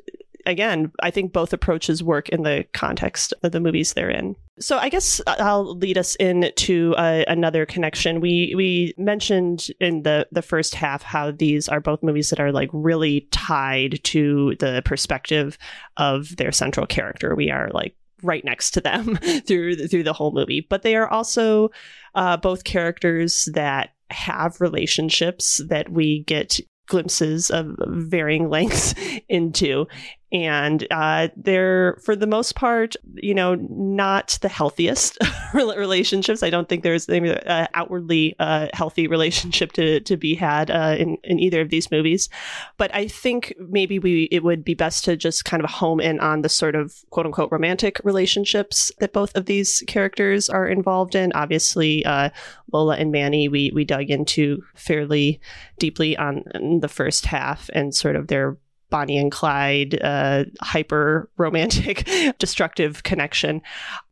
again, 0.45 0.91
I 1.01 1.11
think 1.11 1.33
both 1.33 1.53
approaches 1.53 2.03
work 2.03 2.29
in 2.29 2.43
the 2.43 2.65
context 2.73 3.33
of 3.43 3.51
the 3.51 3.59
movies 3.59 3.93
they're 3.93 4.09
in. 4.09 4.35
So 4.59 4.77
I 4.77 4.89
guess 4.89 5.19
I'll 5.27 5.75
lead 5.77 5.97
us 5.97 6.15
into 6.15 6.95
uh, 6.95 7.23
another 7.27 7.65
connection. 7.65 8.21
We 8.21 8.53
we 8.55 8.93
mentioned 8.97 9.67
in 9.79 10.03
the 10.03 10.27
the 10.31 10.41
first 10.41 10.75
half 10.75 11.03
how 11.03 11.31
these 11.31 11.67
are 11.67 11.81
both 11.81 12.03
movies 12.03 12.29
that 12.29 12.39
are 12.39 12.51
like 12.51 12.69
really 12.71 13.27
tied 13.31 14.01
to 14.05 14.55
the 14.59 14.81
perspective 14.85 15.57
of 15.97 16.37
their 16.37 16.51
central 16.51 16.85
character. 16.85 17.35
We 17.35 17.51
are 17.51 17.69
like 17.73 17.95
right 18.23 18.45
next 18.45 18.71
to 18.71 18.81
them 18.81 19.15
through 19.47 19.75
the, 19.75 19.87
through 19.87 20.03
the 20.03 20.13
whole 20.13 20.31
movie, 20.31 20.65
but 20.69 20.83
they 20.83 20.95
are 20.95 21.07
also 21.07 21.69
uh, 22.15 22.37
both 22.37 22.63
characters 22.63 23.49
that 23.53 23.89
have 24.09 24.61
relationships 24.61 25.61
that 25.67 25.89
we 25.89 26.23
get 26.23 26.59
glimpses 26.87 27.49
of 27.49 27.75
varying 27.87 28.49
lengths 28.49 28.93
into 29.29 29.87
and 30.31 30.87
uh, 30.91 31.29
they're 31.35 31.97
for 32.03 32.15
the 32.15 32.27
most 32.27 32.55
part 32.55 32.95
you 33.15 33.33
know 33.33 33.55
not 33.55 34.37
the 34.41 34.49
healthiest 34.49 35.17
relationships. 35.53 36.43
I 36.43 36.49
don't 36.49 36.67
think 36.67 36.83
there's 36.83 37.07
an 37.07 37.27
uh, 37.27 37.67
outwardly 37.73 38.35
uh, 38.39 38.67
healthy 38.73 39.07
relationship 39.07 39.71
to, 39.73 39.99
to 40.01 40.17
be 40.17 40.35
had 40.35 40.71
uh, 40.71 40.95
in, 40.97 41.17
in 41.23 41.39
either 41.39 41.61
of 41.61 41.69
these 41.69 41.91
movies. 41.91 42.29
But 42.77 42.93
i 42.93 43.07
think 43.07 43.53
maybe 43.59 43.99
we 43.99 44.23
it 44.31 44.43
would 44.43 44.63
be 44.63 44.73
best 44.73 45.05
to 45.05 45.15
just 45.15 45.45
kind 45.45 45.63
of 45.63 45.69
home 45.69 45.99
in 45.99 46.19
on 46.19 46.41
the 46.41 46.49
sort 46.49 46.75
of 46.75 47.03
quote 47.09 47.25
unquote 47.25 47.51
romantic 47.51 47.99
relationships 48.03 48.91
that 48.99 49.13
both 49.13 49.35
of 49.35 49.45
these 49.45 49.83
characters 49.87 50.49
are 50.49 50.67
involved 50.67 51.15
in. 51.15 51.31
Obviously 51.33 52.03
uh, 52.05 52.29
lola 52.71 52.95
and 52.97 53.13
Manni 53.13 53.49
we 53.49 53.71
we 53.73 53.85
dug 53.85 54.09
into 54.09 54.63
fairly 54.75 55.39
deeply 55.77 56.17
on 56.17 56.43
the 56.81 56.89
first 56.89 57.25
half 57.27 57.69
and 57.73 57.93
sort 57.93 58.15
of 58.15 58.27
their 58.27 58.57
Bonnie 58.95 59.17
and 59.17 59.29
Clyde, 59.29 60.01
uh, 60.01 60.45
hyper 60.61 61.29
romantic, 61.35 62.07
destructive 62.39 63.03
connection. 63.03 63.61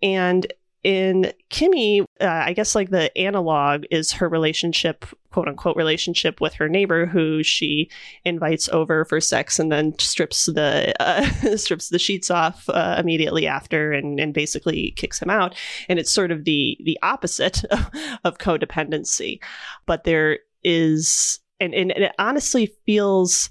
And 0.02 0.46
in 0.84 1.32
Kimi, 1.50 2.02
uh, 2.02 2.06
I 2.20 2.52
guess 2.52 2.76
like 2.76 2.90
the 2.90 3.18
analog 3.18 3.86
is 3.92 4.12
her 4.12 4.28
relationship, 4.28 5.06
quote 5.32 5.48
unquote, 5.48 5.78
relationship 5.78 6.42
with 6.42 6.54
her 6.56 6.68
neighbor, 6.68 7.06
who 7.06 7.44
she 7.44 7.90
invites 8.26 8.68
over 8.68 9.06
for 9.06 9.22
sex 9.22 9.58
and 9.58 9.72
then 9.72 9.98
strips 10.00 10.48
the 10.48 10.94
uh, 11.00 11.30
strips 11.56 11.88
the 11.88 11.98
sheets 11.98 12.30
off 12.30 12.68
uh, 12.68 12.98
immediately 13.00 13.48
after, 13.48 13.94
and, 13.94 14.20
and 14.20 14.34
basically 14.34 14.92
kicks 14.98 15.22
him 15.22 15.30
out. 15.30 15.56
And 15.88 15.98
it's 15.98 16.12
sort 16.12 16.30
of 16.30 16.44
the 16.44 16.78
the 16.84 17.00
opposite 17.02 17.64
of, 18.26 18.38
codependency, 18.38 19.40
but 19.86 20.04
there 20.04 20.40
is, 20.62 21.40
and, 21.62 21.74
and 21.74 21.92
it 21.92 22.12
honestly 22.20 22.74
feels 22.86 23.50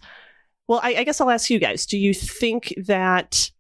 well, 0.73 0.81
I, 0.83 0.95
I 0.95 1.05
guess 1.05 1.21
I'll 1.21 1.29
ask 1.29 1.51
you 1.51 1.59
guys: 1.59 1.85
Do 1.85 1.99
you 1.99 2.15
think 2.15 2.73
that 2.79 3.51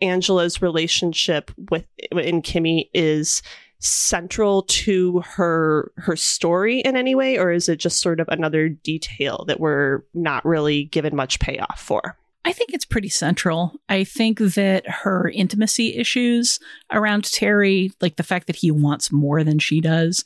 Angela's 0.00 0.60
relationship 0.60 1.52
with 1.70 1.86
in 2.10 2.42
Kimi 2.42 2.90
is 2.92 3.40
central 3.78 4.62
to 4.62 5.20
her 5.20 5.92
her 5.96 6.16
story 6.16 6.80
in 6.80 6.96
any 6.96 7.14
way, 7.14 7.38
or 7.38 7.52
is 7.52 7.68
it 7.68 7.76
just 7.76 8.00
sort 8.00 8.18
of 8.18 8.26
another 8.30 8.68
detail 8.68 9.44
that 9.46 9.60
we're 9.60 10.02
not 10.12 10.44
really 10.44 10.86
given 10.86 11.14
much 11.14 11.38
payoff 11.38 11.78
for? 11.80 12.18
I 12.44 12.52
think 12.52 12.72
it's 12.72 12.84
pretty 12.84 13.10
central. 13.10 13.80
I 13.88 14.02
think 14.02 14.40
that 14.40 14.88
her 14.88 15.30
intimacy 15.32 15.94
issues 15.94 16.58
around 16.90 17.30
Terry, 17.30 17.92
like 18.00 18.16
the 18.16 18.24
fact 18.24 18.48
that 18.48 18.56
he 18.56 18.72
wants 18.72 19.12
more 19.12 19.44
than 19.44 19.60
she 19.60 19.80
does, 19.80 20.24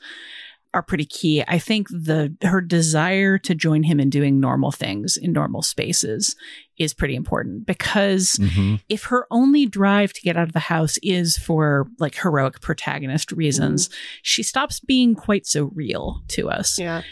are 0.72 0.82
pretty 0.82 1.04
key. 1.04 1.42
I 1.48 1.58
think 1.58 1.88
the 1.88 2.34
her 2.42 2.60
desire 2.60 3.38
to 3.38 3.54
join 3.54 3.82
him 3.82 3.98
in 3.98 4.10
doing 4.10 4.38
normal 4.38 4.70
things 4.70 5.16
in 5.16 5.32
normal 5.32 5.62
spaces 5.62 6.36
is 6.78 6.94
pretty 6.94 7.14
important 7.14 7.66
because 7.66 8.36
mm-hmm. 8.40 8.76
if 8.88 9.04
her 9.04 9.26
only 9.30 9.66
drive 9.66 10.12
to 10.12 10.20
get 10.20 10.36
out 10.36 10.46
of 10.46 10.52
the 10.52 10.60
house 10.60 10.98
is 11.02 11.36
for 11.36 11.88
like 11.98 12.14
heroic 12.14 12.60
protagonist 12.60 13.32
reasons, 13.32 13.88
mm-hmm. 13.88 13.96
she 14.22 14.42
stops 14.42 14.80
being 14.80 15.14
quite 15.14 15.46
so 15.46 15.64
real 15.74 16.22
to 16.28 16.48
us. 16.48 16.78
Yeah. 16.78 17.02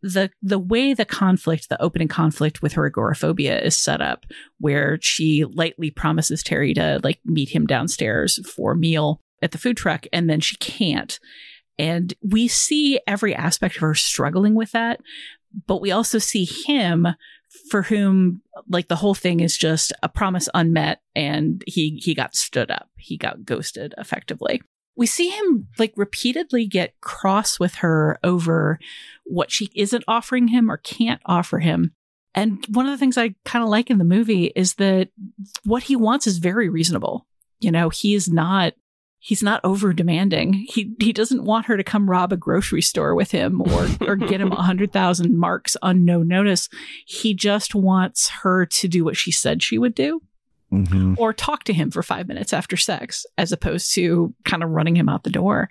The 0.00 0.30
the 0.40 0.60
way 0.60 0.94
the 0.94 1.04
conflict, 1.04 1.68
the 1.68 1.82
opening 1.82 2.06
conflict 2.06 2.62
with 2.62 2.74
her 2.74 2.86
agoraphobia 2.86 3.60
is 3.60 3.76
set 3.76 4.00
up, 4.00 4.26
where 4.60 4.98
she 5.02 5.44
lightly 5.44 5.90
promises 5.90 6.44
Terry 6.44 6.72
to 6.74 7.00
like 7.02 7.18
meet 7.24 7.48
him 7.48 7.66
downstairs 7.66 8.38
for 8.48 8.72
a 8.72 8.76
meal 8.76 9.20
at 9.42 9.50
the 9.50 9.58
food 9.58 9.76
truck, 9.76 10.06
and 10.12 10.30
then 10.30 10.38
she 10.38 10.56
can't 10.58 11.18
and 11.78 12.14
we 12.22 12.48
see 12.48 13.00
every 13.06 13.34
aspect 13.34 13.76
of 13.76 13.82
her 13.82 13.94
struggling 13.94 14.54
with 14.54 14.72
that, 14.72 15.00
but 15.66 15.80
we 15.80 15.90
also 15.90 16.18
see 16.18 16.44
him 16.44 17.06
for 17.70 17.82
whom 17.82 18.42
like 18.68 18.88
the 18.88 18.96
whole 18.96 19.14
thing 19.14 19.40
is 19.40 19.56
just 19.56 19.92
a 20.02 20.08
promise 20.08 20.48
unmet 20.54 21.00
and 21.14 21.64
he 21.66 22.00
he 22.02 22.14
got 22.14 22.34
stood 22.34 22.70
up. 22.70 22.88
He 22.96 23.16
got 23.16 23.44
ghosted 23.44 23.94
effectively. 23.96 24.62
We 24.96 25.06
see 25.06 25.28
him 25.28 25.68
like 25.78 25.92
repeatedly 25.96 26.66
get 26.66 27.00
cross 27.00 27.60
with 27.60 27.76
her 27.76 28.18
over 28.24 28.78
what 29.24 29.50
she 29.50 29.70
isn't 29.74 30.04
offering 30.08 30.48
him 30.48 30.70
or 30.70 30.78
can't 30.78 31.20
offer 31.24 31.60
him. 31.60 31.92
And 32.34 32.64
one 32.68 32.86
of 32.86 32.92
the 32.92 32.98
things 32.98 33.16
I 33.16 33.34
kind 33.44 33.62
of 33.62 33.70
like 33.70 33.90
in 33.90 33.98
the 33.98 34.04
movie 34.04 34.52
is 34.54 34.74
that 34.74 35.08
what 35.64 35.84
he 35.84 35.96
wants 35.96 36.26
is 36.26 36.38
very 36.38 36.68
reasonable. 36.68 37.26
You 37.60 37.70
know, 37.70 37.88
he 37.88 38.14
is 38.14 38.28
not 38.28 38.74
he's 39.18 39.42
not 39.42 39.60
over 39.64 39.92
demanding. 39.92 40.66
He 40.68 40.94
he 41.00 41.12
doesn't 41.12 41.44
want 41.44 41.66
her 41.66 41.76
to 41.76 41.84
come 41.84 42.08
rob 42.08 42.32
a 42.32 42.36
grocery 42.36 42.82
store 42.82 43.14
with 43.14 43.30
him 43.30 43.60
or 43.60 43.88
or 44.00 44.16
get 44.16 44.40
him 44.40 44.52
a 44.52 44.62
hundred 44.62 44.92
thousand 44.92 45.36
marks 45.38 45.76
on 45.82 46.04
no 46.04 46.22
notice. 46.22 46.68
He 47.06 47.34
just 47.34 47.74
wants 47.74 48.28
her 48.42 48.66
to 48.66 48.88
do 48.88 49.04
what 49.04 49.16
she 49.16 49.32
said 49.32 49.62
she 49.62 49.78
would 49.78 49.94
do. 49.94 50.22
Mm-hmm. 50.70 51.14
or 51.16 51.32
talk 51.32 51.64
to 51.64 51.72
him 51.72 51.90
for 51.90 52.02
five 52.02 52.28
minutes 52.28 52.52
after 52.52 52.76
sex, 52.76 53.24
as 53.38 53.52
opposed 53.52 53.94
to 53.94 54.34
kind 54.44 54.62
of 54.62 54.68
running 54.68 54.94
him 54.94 55.08
out 55.08 55.24
the 55.24 55.30
door. 55.30 55.70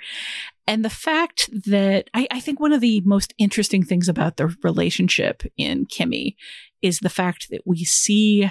And 0.65 0.83
the 0.83 0.89
fact 0.89 1.51
that 1.67 2.09
I, 2.15 2.27
I 2.31 2.39
think 2.39 2.59
one 2.59 2.73
of 2.73 2.81
the 2.81 3.01
most 3.01 3.31
interesting 3.37 3.83
things 3.83 4.09
about 4.09 4.37
the 4.37 4.47
relationship 4.63 5.43
in 5.55 5.85
Kimi 5.85 6.35
is 6.81 6.97
the 6.97 7.11
fact 7.11 7.51
that 7.51 7.61
we 7.63 7.83
see 7.83 8.49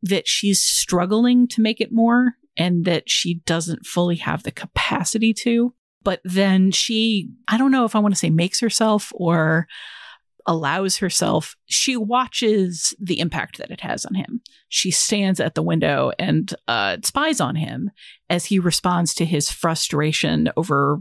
that 0.00 0.28
she's 0.28 0.62
struggling 0.62 1.48
to 1.48 1.60
make 1.60 1.80
it 1.80 1.90
more 1.90 2.36
and 2.56 2.84
that 2.84 3.08
she 3.08 3.34
doesn't 3.46 3.86
fully 3.86 4.16
have 4.16 4.42
the 4.42 4.52
capacity 4.52 5.32
to. 5.34 5.74
But 6.02 6.20
then 6.24 6.70
she, 6.70 7.30
I 7.48 7.56
don't 7.56 7.70
know 7.70 7.84
if 7.84 7.96
I 7.96 7.98
want 7.98 8.14
to 8.14 8.18
say 8.18 8.30
makes 8.30 8.60
herself 8.60 9.10
or 9.14 9.66
allows 10.46 10.98
herself, 10.98 11.56
she 11.66 11.96
watches 11.96 12.94
the 13.00 13.18
impact 13.20 13.58
that 13.58 13.70
it 13.70 13.80
has 13.80 14.04
on 14.04 14.14
him. 14.14 14.42
She 14.68 14.90
stands 14.90 15.40
at 15.40 15.54
the 15.54 15.62
window 15.62 16.12
and 16.18 16.52
uh, 16.68 16.98
spies 17.02 17.40
on 17.40 17.56
him 17.56 17.90
as 18.28 18.46
he 18.46 18.58
responds 18.58 19.14
to 19.14 19.24
his 19.24 19.50
frustration 19.50 20.50
over 20.56 20.98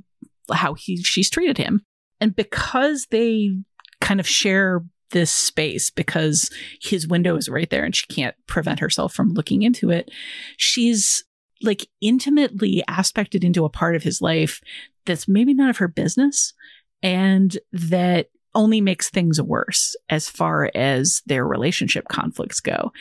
how 0.51 0.73
he 0.73 1.01
she's 1.03 1.29
treated 1.29 1.57
him. 1.57 1.81
And 2.21 2.35
because 2.35 3.07
they 3.11 3.57
kind 3.99 4.19
of 4.19 4.27
share 4.27 4.83
this 5.11 5.31
space 5.31 5.89
because 5.89 6.49
his 6.81 7.07
window 7.07 7.35
is 7.35 7.49
right 7.49 7.69
there 7.69 7.83
and 7.83 7.95
she 7.95 8.07
can't 8.07 8.35
prevent 8.47 8.79
herself 8.79 9.13
from 9.13 9.33
looking 9.33 9.61
into 9.61 9.89
it, 9.89 10.09
she's 10.57 11.23
like 11.61 11.87
intimately 12.01 12.83
aspected 12.87 13.43
into 13.43 13.65
a 13.65 13.69
part 13.69 13.95
of 13.95 14.03
his 14.03 14.21
life 14.21 14.61
that's 15.05 15.27
maybe 15.27 15.53
none 15.53 15.69
of 15.69 15.77
her 15.77 15.87
business 15.87 16.53
and 17.01 17.57
that 17.71 18.29
only 18.55 18.81
makes 18.81 19.09
things 19.09 19.41
worse 19.41 19.95
as 20.09 20.29
far 20.29 20.71
as 20.75 21.21
their 21.25 21.45
relationship 21.45 22.07
conflicts 22.07 22.59
go. 22.59 22.91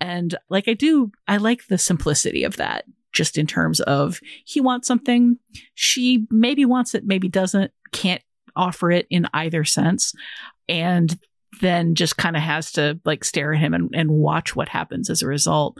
And 0.00 0.36
like 0.48 0.68
I 0.68 0.74
do, 0.74 1.12
I 1.26 1.36
like 1.38 1.66
the 1.66 1.78
simplicity 1.78 2.44
of 2.44 2.56
that 2.56 2.84
just 3.12 3.38
in 3.38 3.46
terms 3.46 3.80
of 3.80 4.20
he 4.44 4.60
wants 4.60 4.86
something, 4.86 5.38
she 5.74 6.26
maybe 6.30 6.64
wants 6.64 6.94
it, 6.94 7.06
maybe 7.06 7.28
doesn't, 7.28 7.72
can't 7.92 8.22
offer 8.54 8.90
it 8.90 9.06
in 9.10 9.26
either 9.34 9.64
sense. 9.64 10.12
And 10.68 11.18
then 11.60 11.94
just 11.94 12.16
kind 12.16 12.36
of 12.36 12.42
has 12.42 12.72
to 12.72 13.00
like 13.04 13.24
stare 13.24 13.54
at 13.54 13.60
him 13.60 13.72
and, 13.74 13.90
and 13.94 14.10
watch 14.10 14.54
what 14.54 14.68
happens 14.68 15.08
as 15.10 15.22
a 15.22 15.26
result. 15.26 15.78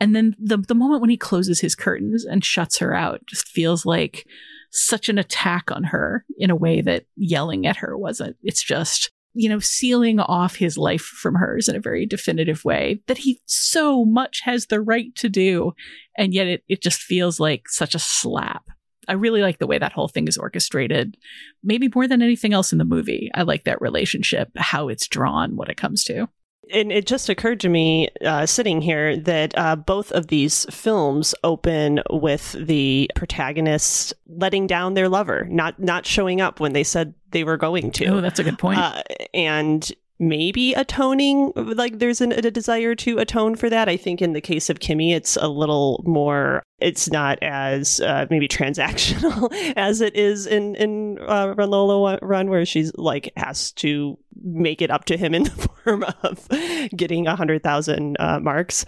And 0.00 0.14
then 0.14 0.36
the 0.38 0.58
the 0.58 0.74
moment 0.74 1.00
when 1.00 1.10
he 1.10 1.16
closes 1.16 1.60
his 1.60 1.74
curtains 1.74 2.24
and 2.24 2.44
shuts 2.44 2.78
her 2.78 2.94
out 2.94 3.20
just 3.26 3.48
feels 3.48 3.84
like 3.84 4.26
such 4.70 5.08
an 5.08 5.18
attack 5.18 5.70
on 5.70 5.84
her 5.84 6.24
in 6.36 6.50
a 6.50 6.56
way 6.56 6.80
that 6.80 7.06
yelling 7.16 7.66
at 7.66 7.78
her 7.78 7.96
wasn't. 7.96 8.36
It's 8.42 8.62
just, 8.62 9.10
you 9.32 9.48
know, 9.48 9.58
sealing 9.58 10.20
off 10.20 10.56
his 10.56 10.76
life 10.76 11.02
from 11.02 11.34
hers 11.34 11.68
in 11.68 11.76
a 11.76 11.80
very 11.80 12.06
definitive 12.06 12.64
way 12.64 13.00
that 13.06 13.18
he 13.18 13.40
so 13.46 14.04
much 14.04 14.42
has 14.44 14.66
the 14.66 14.80
right 14.80 15.14
to 15.16 15.28
do. 15.28 15.72
And 16.16 16.34
yet 16.34 16.46
it, 16.46 16.64
it 16.68 16.82
just 16.82 17.00
feels 17.00 17.40
like 17.40 17.68
such 17.68 17.94
a 17.94 17.98
slap. 17.98 18.64
I 19.08 19.14
really 19.14 19.40
like 19.40 19.58
the 19.58 19.66
way 19.66 19.78
that 19.78 19.92
whole 19.92 20.08
thing 20.08 20.28
is 20.28 20.36
orchestrated. 20.36 21.16
Maybe 21.64 21.88
more 21.94 22.06
than 22.06 22.20
anything 22.20 22.52
else 22.52 22.72
in 22.72 22.78
the 22.78 22.84
movie. 22.84 23.30
I 23.34 23.42
like 23.42 23.64
that 23.64 23.80
relationship, 23.80 24.50
how 24.54 24.88
it's 24.88 25.08
drawn, 25.08 25.56
what 25.56 25.70
it 25.70 25.78
comes 25.78 26.04
to 26.04 26.28
and 26.72 26.92
it 26.92 27.06
just 27.06 27.28
occurred 27.28 27.60
to 27.60 27.68
me 27.68 28.08
uh, 28.24 28.46
sitting 28.46 28.80
here 28.80 29.16
that 29.16 29.56
uh, 29.56 29.76
both 29.76 30.12
of 30.12 30.28
these 30.28 30.66
films 30.70 31.34
open 31.44 32.00
with 32.10 32.52
the 32.52 33.10
protagonist 33.14 34.14
letting 34.26 34.66
down 34.66 34.94
their 34.94 35.08
lover, 35.08 35.46
not 35.50 35.78
not 35.78 36.06
showing 36.06 36.40
up 36.40 36.60
when 36.60 36.72
they 36.72 36.84
said 36.84 37.14
they 37.30 37.44
were 37.44 37.56
going 37.56 37.90
to. 37.92 38.06
Oh, 38.06 38.20
that's 38.20 38.38
a 38.38 38.44
good 38.44 38.58
point. 38.58 38.78
Uh, 38.78 39.02
and 39.34 39.90
maybe 40.18 40.74
atoning 40.74 41.52
like 41.54 41.98
there's 41.98 42.20
an, 42.20 42.32
a 42.32 42.50
desire 42.50 42.94
to 42.94 43.18
atone 43.18 43.54
for 43.54 43.70
that 43.70 43.88
i 43.88 43.96
think 43.96 44.20
in 44.20 44.32
the 44.32 44.40
case 44.40 44.68
of 44.68 44.80
Kimi 44.80 45.12
it's 45.12 45.36
a 45.36 45.46
little 45.46 46.02
more 46.04 46.60
it's 46.80 47.10
not 47.10 47.38
as 47.42 48.00
uh, 48.00 48.26
maybe 48.30 48.46
transactional 48.46 49.52
as 49.76 50.00
it 50.00 50.14
is 50.14 50.46
in 50.46 50.74
in 50.76 51.18
uh, 51.20 51.54
Run 51.56 51.70
Lola 51.70 52.18
Run, 52.22 52.48
where 52.48 52.64
she's 52.64 52.92
like 52.96 53.32
has 53.36 53.72
to 53.72 54.16
make 54.40 54.80
it 54.80 54.90
up 54.90 55.04
to 55.06 55.16
him 55.16 55.34
in 55.34 55.42
the 55.44 55.50
form 55.50 56.04
of 56.22 56.48
getting 56.96 57.26
a 57.26 57.34
hundred 57.34 57.62
thousand 57.62 58.16
uh, 58.20 58.38
marks. 58.38 58.84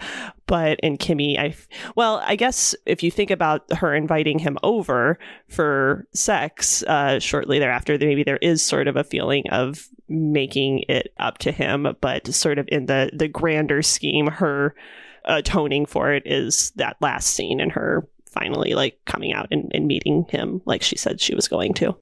But 0.47 0.79
in 0.81 0.97
Kimi, 0.97 1.37
I 1.37 1.53
well, 1.95 2.21
I 2.25 2.35
guess 2.35 2.75
if 2.85 3.03
you 3.03 3.11
think 3.11 3.29
about 3.29 3.71
her 3.77 3.93
inviting 3.93 4.39
him 4.39 4.57
over 4.63 5.19
for 5.49 6.07
sex 6.13 6.83
uh, 6.83 7.19
shortly 7.19 7.59
thereafter, 7.59 7.97
maybe 7.99 8.23
there 8.23 8.37
is 8.37 8.63
sort 8.63 8.87
of 8.87 8.95
a 8.95 9.03
feeling 9.03 9.49
of 9.49 9.87
making 10.07 10.83
it 10.87 11.13
up 11.19 11.39
to 11.39 11.51
him, 11.51 11.95
but 11.99 12.33
sort 12.33 12.57
of 12.57 12.67
in 12.71 12.85
the 12.85 13.11
the 13.13 13.27
grander 13.27 13.81
scheme, 13.81 14.27
her 14.27 14.75
atoning 15.25 15.85
for 15.85 16.13
it 16.13 16.23
is 16.25 16.71
that 16.75 16.97
last 17.01 17.27
scene 17.27 17.59
and 17.59 17.71
her 17.71 18.07
finally 18.27 18.73
like 18.73 18.97
coming 19.05 19.33
out 19.33 19.47
and, 19.51 19.69
and 19.73 19.87
meeting 19.87 20.25
him 20.29 20.61
like 20.65 20.81
she 20.81 20.97
said 20.97 21.19
she 21.19 21.35
was 21.35 21.47
going 21.47 21.73
to. 21.73 21.95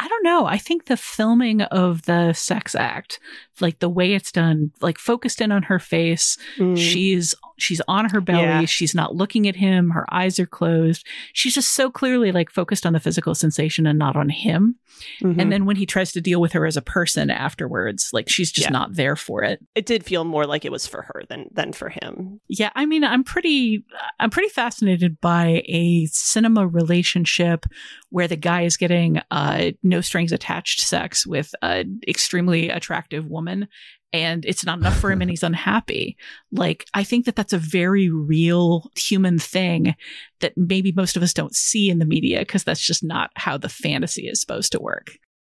I 0.00 0.06
don't 0.06 0.24
know. 0.24 0.46
I 0.46 0.58
think 0.58 0.84
the 0.84 0.96
filming 0.96 1.62
of 1.62 2.02
the 2.02 2.32
sex 2.32 2.76
act, 2.76 3.18
like 3.60 3.80
the 3.80 3.88
way 3.88 4.14
it's 4.14 4.30
done, 4.30 4.70
like 4.80 4.96
focused 4.96 5.40
in 5.40 5.50
on 5.50 5.64
her 5.64 5.80
face, 5.80 6.38
mm. 6.56 6.76
she's 6.76 7.34
she's 7.58 7.80
on 7.88 8.10
her 8.10 8.20
belly, 8.20 8.42
yeah. 8.42 8.64
she's 8.64 8.94
not 8.94 9.14
looking 9.14 9.46
at 9.48 9.56
him, 9.56 9.90
her 9.90 10.06
eyes 10.12 10.38
are 10.38 10.46
closed. 10.46 11.06
She's 11.32 11.54
just 11.54 11.74
so 11.74 11.90
clearly 11.90 12.32
like 12.32 12.50
focused 12.50 12.86
on 12.86 12.92
the 12.92 13.00
physical 13.00 13.34
sensation 13.34 13.86
and 13.86 13.98
not 13.98 14.16
on 14.16 14.28
him. 14.28 14.76
Mm-hmm. 15.22 15.40
And 15.40 15.52
then 15.52 15.64
when 15.66 15.76
he 15.76 15.86
tries 15.86 16.12
to 16.12 16.20
deal 16.20 16.40
with 16.40 16.52
her 16.52 16.66
as 16.66 16.76
a 16.76 16.82
person 16.82 17.30
afterwards, 17.30 18.10
like 18.12 18.28
she's 18.28 18.50
just 18.50 18.68
yeah. 18.68 18.72
not 18.72 18.94
there 18.94 19.16
for 19.16 19.42
it. 19.42 19.64
It 19.74 19.86
did 19.86 20.04
feel 20.04 20.24
more 20.24 20.46
like 20.46 20.64
it 20.64 20.72
was 20.72 20.86
for 20.86 21.02
her 21.02 21.22
than 21.28 21.48
than 21.52 21.72
for 21.72 21.88
him. 21.88 22.40
Yeah, 22.48 22.70
I 22.74 22.86
mean, 22.86 23.04
I'm 23.04 23.24
pretty 23.24 23.84
I'm 24.18 24.30
pretty 24.30 24.48
fascinated 24.48 25.20
by 25.20 25.62
a 25.66 26.06
cinema 26.06 26.66
relationship 26.66 27.66
where 28.10 28.28
the 28.28 28.36
guy 28.36 28.62
is 28.62 28.76
getting 28.76 29.20
uh 29.30 29.70
no 29.82 30.00
strings 30.00 30.32
attached 30.32 30.80
sex 30.80 31.26
with 31.26 31.54
an 31.62 32.00
extremely 32.08 32.70
attractive 32.70 33.26
woman 33.26 33.68
and 34.12 34.44
it's 34.44 34.64
not 34.64 34.78
enough 34.78 34.98
for 34.98 35.10
him 35.10 35.20
and 35.20 35.30
he's 35.30 35.42
unhappy. 35.42 36.16
Like, 36.50 36.86
I 36.94 37.04
think 37.04 37.26
that 37.26 37.36
that's 37.36 37.52
a 37.52 37.58
very 37.58 38.08
real 38.08 38.90
human 38.96 39.38
thing 39.38 39.94
that 40.40 40.54
maybe 40.56 40.92
most 40.92 41.16
of 41.16 41.22
us 41.22 41.34
don't 41.34 41.54
see 41.54 41.90
in 41.90 41.98
the 41.98 42.06
media 42.06 42.40
because 42.40 42.64
that's 42.64 42.84
just 42.84 43.04
not 43.04 43.30
how 43.36 43.58
the 43.58 43.68
fantasy 43.68 44.28
is 44.28 44.40
supposed 44.40 44.72
to 44.72 44.80
work. 44.80 45.10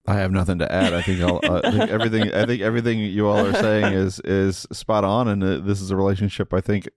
I 0.04 0.14
have 0.14 0.32
nothing 0.32 0.58
to 0.58 0.72
add. 0.72 0.92
I 0.92 1.02
think, 1.02 1.20
I 1.20 1.70
think 1.70 1.90
everything. 1.90 2.34
I 2.34 2.44
think 2.44 2.60
everything 2.60 2.98
you 2.98 3.28
all 3.28 3.46
are 3.46 3.54
saying 3.54 3.92
is 3.92 4.18
is 4.24 4.66
spot 4.72 5.04
on, 5.04 5.28
and 5.28 5.44
uh, 5.44 5.58
this 5.58 5.80
is 5.80 5.92
a 5.92 5.96
relationship. 5.96 6.52
I 6.52 6.60
think, 6.60 6.88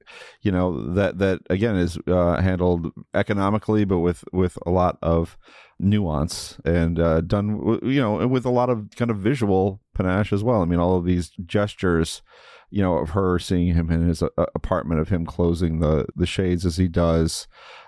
you 0.41 0.51
know 0.51 0.91
that 0.95 1.19
that 1.19 1.41
again 1.51 1.75
is 1.75 1.99
uh, 2.07 2.41
handled 2.41 2.91
economically, 3.13 3.85
but 3.85 3.99
with 3.99 4.23
with 4.33 4.57
a 4.65 4.71
lot 4.71 4.97
of 5.03 5.37
nuance 5.77 6.57
and 6.65 6.99
uh, 6.99 7.21
done 7.21 7.79
you 7.83 8.01
know 8.01 8.25
with 8.27 8.45
a 8.45 8.49
lot 8.49 8.69
of 8.69 8.89
kind 8.95 9.11
of 9.11 9.17
visual 9.17 9.81
panache 9.95 10.31
as 10.31 10.43
well 10.43 10.61
i 10.61 10.65
mean 10.65 10.79
all 10.79 10.97
of 10.97 11.05
these 11.05 11.31
gestures 11.45 12.21
you 12.69 12.81
know 12.81 12.97
of 12.97 13.11
her 13.11 13.39
seeing 13.39 13.73
him 13.73 13.89
in 13.89 14.07
his 14.07 14.21
uh, 14.21 14.29
apartment 14.53 14.99
of 14.99 15.09
him 15.09 15.25
closing 15.25 15.79
the 15.79 16.05
the 16.15 16.25
shades 16.25 16.65
as 16.65 16.77
he 16.77 16.87
does 16.87 17.47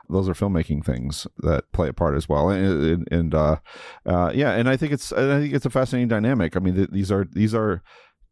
those 0.10 0.30
are 0.30 0.34
filmmaking 0.34 0.86
things 0.86 1.28
that 1.40 1.70
play 1.74 1.90
a 1.90 1.94
part 1.94 2.16
as 2.16 2.30
well 2.30 2.50
and, 2.50 2.84
and, 2.84 3.08
and 3.12 3.36
uh, 3.36 3.58
uh, 4.06 4.32
yeah 4.34 4.52
and 4.54 4.70
i 4.70 4.78
think 4.78 4.92
it's 4.92 5.12
i 5.14 5.40
think 5.40 5.54
it's 5.54 5.66
a 5.66 5.70
fascinating 5.70 6.08
dynamic 6.08 6.56
i 6.56 6.60
mean 6.60 6.76
th- 6.76 6.90
these 6.92 7.12
are 7.12 7.26
these 7.34 7.54
are 7.54 7.82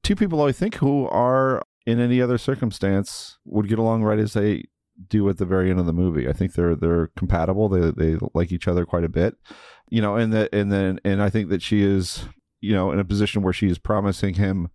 two 0.03 0.15
people 0.15 0.41
i 0.41 0.51
think 0.51 0.75
who 0.75 1.07
are 1.07 1.61
in 1.85 1.99
any 1.99 2.21
other 2.21 2.37
circumstance 2.37 3.37
would 3.45 3.67
get 3.67 3.77
along 3.79 4.03
right 4.03 4.19
as 4.19 4.33
they 4.33 4.63
do 5.09 5.27
at 5.29 5.37
the 5.37 5.45
very 5.45 5.69
end 5.69 5.79
of 5.79 5.85
the 5.85 5.93
movie. 5.93 6.27
I 6.27 6.33
think 6.33 6.53
they're 6.53 6.75
they're 6.75 7.07
compatible. 7.17 7.69
They 7.69 7.91
they 7.91 8.17
like 8.33 8.51
each 8.51 8.67
other 8.67 8.85
quite 8.85 9.03
a 9.03 9.09
bit, 9.09 9.35
you 9.89 10.01
know. 10.01 10.15
And 10.15 10.33
that 10.33 10.53
and 10.53 10.71
then 10.71 10.99
and 11.03 11.21
I 11.21 11.29
think 11.29 11.49
that 11.49 11.61
she 11.61 11.83
is 11.83 12.25
you 12.65 12.73
know 12.73 12.91
in 12.91 12.99
a 12.99 13.05
position 13.05 13.41
where 13.41 13.53
she 13.53 13.67
is 13.67 13.77
promising 13.77 14.35
him. 14.35 14.69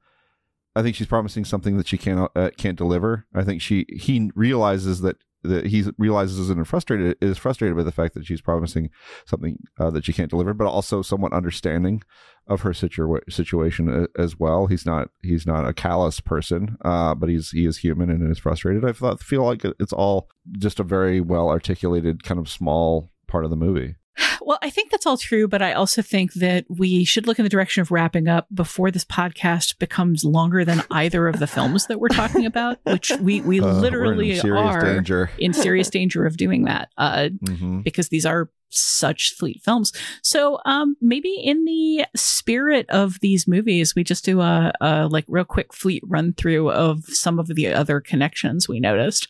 I 0.76 0.82
think 0.82 0.94
she's 0.94 1.08
promising 1.08 1.44
something 1.44 1.76
that 1.78 1.88
she 1.88 1.98
can't 1.98 2.30
uh, 2.36 2.50
can't 2.56 2.78
deliver. 2.78 3.26
I 3.34 3.42
think 3.42 3.60
she 3.60 3.86
he 3.88 4.30
realizes 4.34 5.00
that 5.00 5.16
that 5.42 5.66
he 5.66 5.84
realizes 5.98 6.50
and 6.50 6.68
frustrated 6.68 7.16
is 7.20 7.38
frustrated 7.38 7.76
by 7.76 7.82
the 7.82 7.92
fact 7.92 8.14
that 8.14 8.26
she's 8.26 8.40
promising 8.40 8.90
something 9.24 9.58
uh, 9.78 9.90
that 9.90 10.04
she 10.04 10.12
can't 10.12 10.30
deliver, 10.30 10.52
but 10.52 10.66
also 10.66 11.02
somewhat 11.02 11.32
understanding 11.32 12.02
of 12.46 12.60
her 12.60 12.70
situa- 12.70 13.30
situation 13.30 13.88
uh, 13.88 14.06
as 14.20 14.38
well. 14.38 14.66
He's 14.66 14.84
not 14.84 15.08
he's 15.22 15.46
not 15.46 15.66
a 15.66 15.72
callous 15.72 16.20
person, 16.20 16.76
uh, 16.84 17.14
but 17.14 17.28
he's 17.28 17.50
he 17.50 17.64
is 17.64 17.78
human 17.78 18.10
and 18.10 18.30
is 18.30 18.38
frustrated. 18.38 18.84
I 18.84 18.92
feel 19.16 19.44
like 19.44 19.64
it's 19.78 19.92
all 19.92 20.28
just 20.58 20.80
a 20.80 20.84
very 20.84 21.20
well 21.20 21.48
articulated 21.48 22.22
kind 22.22 22.38
of 22.38 22.48
small 22.48 23.10
part 23.26 23.44
of 23.44 23.50
the 23.50 23.56
movie. 23.56 23.96
Well, 24.42 24.58
I 24.62 24.70
think 24.70 24.90
that's 24.90 25.06
all 25.06 25.16
true, 25.16 25.48
but 25.48 25.62
I 25.62 25.72
also 25.72 26.02
think 26.02 26.34
that 26.34 26.64
we 26.68 27.04
should 27.04 27.26
look 27.26 27.38
in 27.38 27.42
the 27.42 27.50
direction 27.50 27.80
of 27.82 27.90
wrapping 27.90 28.28
up 28.28 28.46
before 28.52 28.90
this 28.90 29.04
podcast 29.04 29.78
becomes 29.78 30.24
longer 30.24 30.64
than 30.64 30.82
either 30.90 31.28
of 31.28 31.38
the 31.38 31.46
films 31.46 31.86
that 31.86 32.00
we're 32.00 32.08
talking 32.08 32.46
about, 32.46 32.78
which 32.84 33.12
we, 33.20 33.40
we 33.40 33.60
uh, 33.60 33.72
literally 33.72 34.38
in 34.38 34.52
are 34.52 34.94
danger. 34.94 35.30
in 35.38 35.52
serious 35.52 35.90
danger 35.90 36.26
of 36.26 36.36
doing 36.36 36.64
that 36.64 36.90
uh, 36.98 37.28
mm-hmm. 37.44 37.80
because 37.80 38.08
these 38.08 38.26
are 38.26 38.50
such 38.70 39.34
fleet 39.34 39.60
films. 39.62 39.92
So 40.22 40.60
um, 40.64 40.96
maybe 41.00 41.34
in 41.34 41.64
the 41.64 42.06
spirit 42.16 42.88
of 42.88 43.18
these 43.20 43.46
movies, 43.48 43.94
we 43.94 44.04
just 44.04 44.24
do 44.24 44.40
a, 44.40 44.72
a 44.80 45.08
like 45.08 45.24
real 45.28 45.44
quick 45.44 45.74
fleet 45.74 46.02
run 46.06 46.32
through 46.32 46.70
of 46.70 47.04
some 47.06 47.38
of 47.38 47.48
the 47.48 47.68
other 47.68 48.00
connections 48.00 48.68
we 48.68 48.80
noticed. 48.80 49.28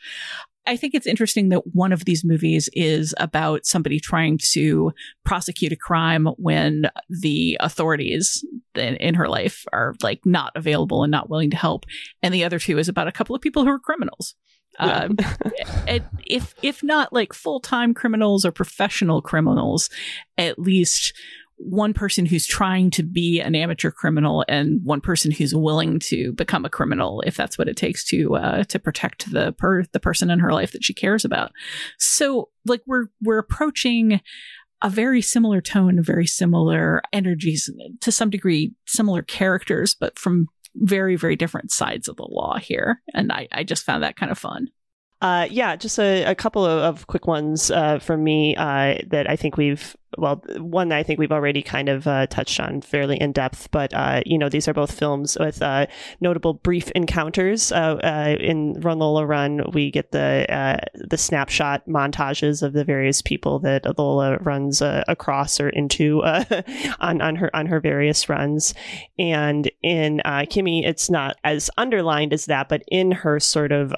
I 0.67 0.77
think 0.77 0.95
it's 0.95 1.07
interesting 1.07 1.49
that 1.49 1.75
one 1.75 1.93
of 1.93 2.05
these 2.05 2.25
movies 2.25 2.69
is 2.75 3.15
about 3.19 3.67
somebody 3.67 3.99
trying 3.99 4.39
to 4.53 4.93
prosecute 5.25 5.73
a 5.73 5.77
crime 5.77 6.27
when 6.37 6.91
the 7.09 7.57
authorities 7.61 8.45
in, 8.75 8.97
in, 8.97 9.15
her 9.15 9.29
life 9.29 9.65
are 9.73 9.95
like 10.03 10.25
not 10.25 10.53
available 10.55 11.03
and 11.03 11.11
not 11.11 11.31
willing 11.31 11.51
to 11.51 11.57
help, 11.57 11.87
and 12.23 12.33
the 12.35 12.45
other 12.45 12.59
two 12.59 12.79
is 12.79 12.89
about 12.89 13.09
a 13.09 13.13
couple 13.13 13.35
of 13.35 13.43
people 13.43 13.65
who 13.65 13.71
are 13.71 13.79
criminals. 13.79 14.35
Yeah. 14.79 15.09
Um, 15.09 15.17
if 16.27 16.55
if 16.63 16.83
not 16.83 17.13
like 17.13 17.33
full 17.33 17.61
time 17.61 17.95
criminals 17.95 18.45
or 18.45 18.53
professional 18.53 19.21
criminals, 19.23 19.91
at 20.39 20.59
least 20.59 21.13
one 21.63 21.93
person 21.93 22.25
who's 22.25 22.47
trying 22.47 22.91
to 22.91 23.03
be 23.03 23.41
an 23.41 23.55
amateur 23.55 23.91
criminal 23.91 24.45
and 24.49 24.83
one 24.83 25.01
person 25.01 25.31
who's 25.31 25.55
willing 25.55 25.99
to 25.99 26.33
become 26.33 26.65
a 26.65 26.71
criminal 26.71 27.23
if 27.27 27.37
that's 27.37 27.59
what 27.59 27.69
it 27.69 27.77
takes 27.77 28.05
to 28.05 28.37
uh, 28.37 28.65
to 28.65 28.79
protect 28.79 29.31
the 29.31 29.53
per- 29.53 29.85
the 29.93 30.01
person 30.01 30.31
in 30.31 30.39
her 30.39 30.53
life 30.53 30.73
that 30.73 30.85
she 30.85 30.95
cares 30.95 31.25
about. 31.25 31.53
So 31.99 32.49
like 32.67 32.83
we're 32.87 33.07
we're 33.21 33.39
approaching 33.39 34.21
a 34.83 34.89
very 34.89 35.21
similar 35.21 35.61
tone, 35.61 36.03
very 36.03 36.27
similar 36.27 37.03
energies, 37.13 37.69
to 38.01 38.11
some 38.11 38.31
degree, 38.31 38.73
similar 38.87 39.23
characters, 39.23 39.95
but 39.95 40.19
from 40.19 40.49
very, 40.75 41.17
very 41.17 41.37
different 41.37 41.71
sides 41.71 42.09
of 42.09 42.17
the 42.17 42.27
law 42.27 42.57
here. 42.59 43.03
And 43.13 43.31
I, 43.31 43.49
I 43.53 43.65
just 43.65 43.85
found 43.85 44.03
that 44.03 44.17
kind 44.17 44.33
of 44.33 44.39
fun. 44.39 44.69
Uh, 45.21 45.47
yeah, 45.51 45.77
just 45.77 45.99
a, 45.99 46.25
a 46.25 46.35
couple 46.35 46.65
of, 46.65 46.79
of, 46.83 47.07
quick 47.07 47.27
ones 47.27 47.71
uh, 47.71 47.99
from 47.99 48.25
me 48.25 48.57
uh, 48.57 48.95
that 49.09 49.29
I 49.29 49.37
think 49.37 49.59
we've 49.59 49.95
well, 50.19 50.43
one 50.59 50.93
I 50.93 51.03
think 51.03 51.19
we've 51.19 51.31
already 51.31 51.63
kind 51.63 51.89
of 51.89 52.07
uh, 52.07 52.27
touched 52.27 52.59
on 52.59 52.81
fairly 52.81 53.21
in 53.21 53.33
depth, 53.33 53.71
but 53.71 53.95
uh, 53.95 54.23
you 54.27 54.39
know 54.39 54.49
these 54.49 54.67
are 54.67 54.75
both 54.75 54.91
films 54.91 55.37
with 55.39 55.63
uh, 55.63 55.87
notable 56.21 56.55
brief 56.55 56.91
encounters. 56.93 57.71
Uh, 57.71 57.99
uh, 58.03 58.37
in 58.41 58.75
Run 58.81 58.99
Lola 58.99 59.25
Run, 59.25 59.63
we 59.73 59.91
get 59.91 60.11
the 60.11 60.47
uh, 60.53 60.79
the 60.95 61.17
snapshot 61.17 61.87
montages 61.87 62.63
of 62.63 62.73
the 62.73 62.85
various 62.85 63.23
people 63.23 63.61
that 63.61 63.99
Lola 63.99 64.39
runs 64.39 64.83
across 64.83 65.61
or 65.61 65.69
into 65.69 66.23
on 67.01 67.21
on 67.21 67.37
her 67.37 67.55
on 67.55 67.67
her 67.67 67.81
various 67.81 68.29
runs, 68.29 68.75
and 69.19 69.71
in 69.83 70.21
Kimi, 70.49 70.85
it's 70.85 71.09
not 71.09 71.37
as 71.45 71.71
underlined 71.79 72.33
as 72.33 72.47
that, 72.47 72.69
but 72.69 72.83
in 72.89 73.13
her 73.13 73.39
sort 73.39 73.71
of 73.71 73.95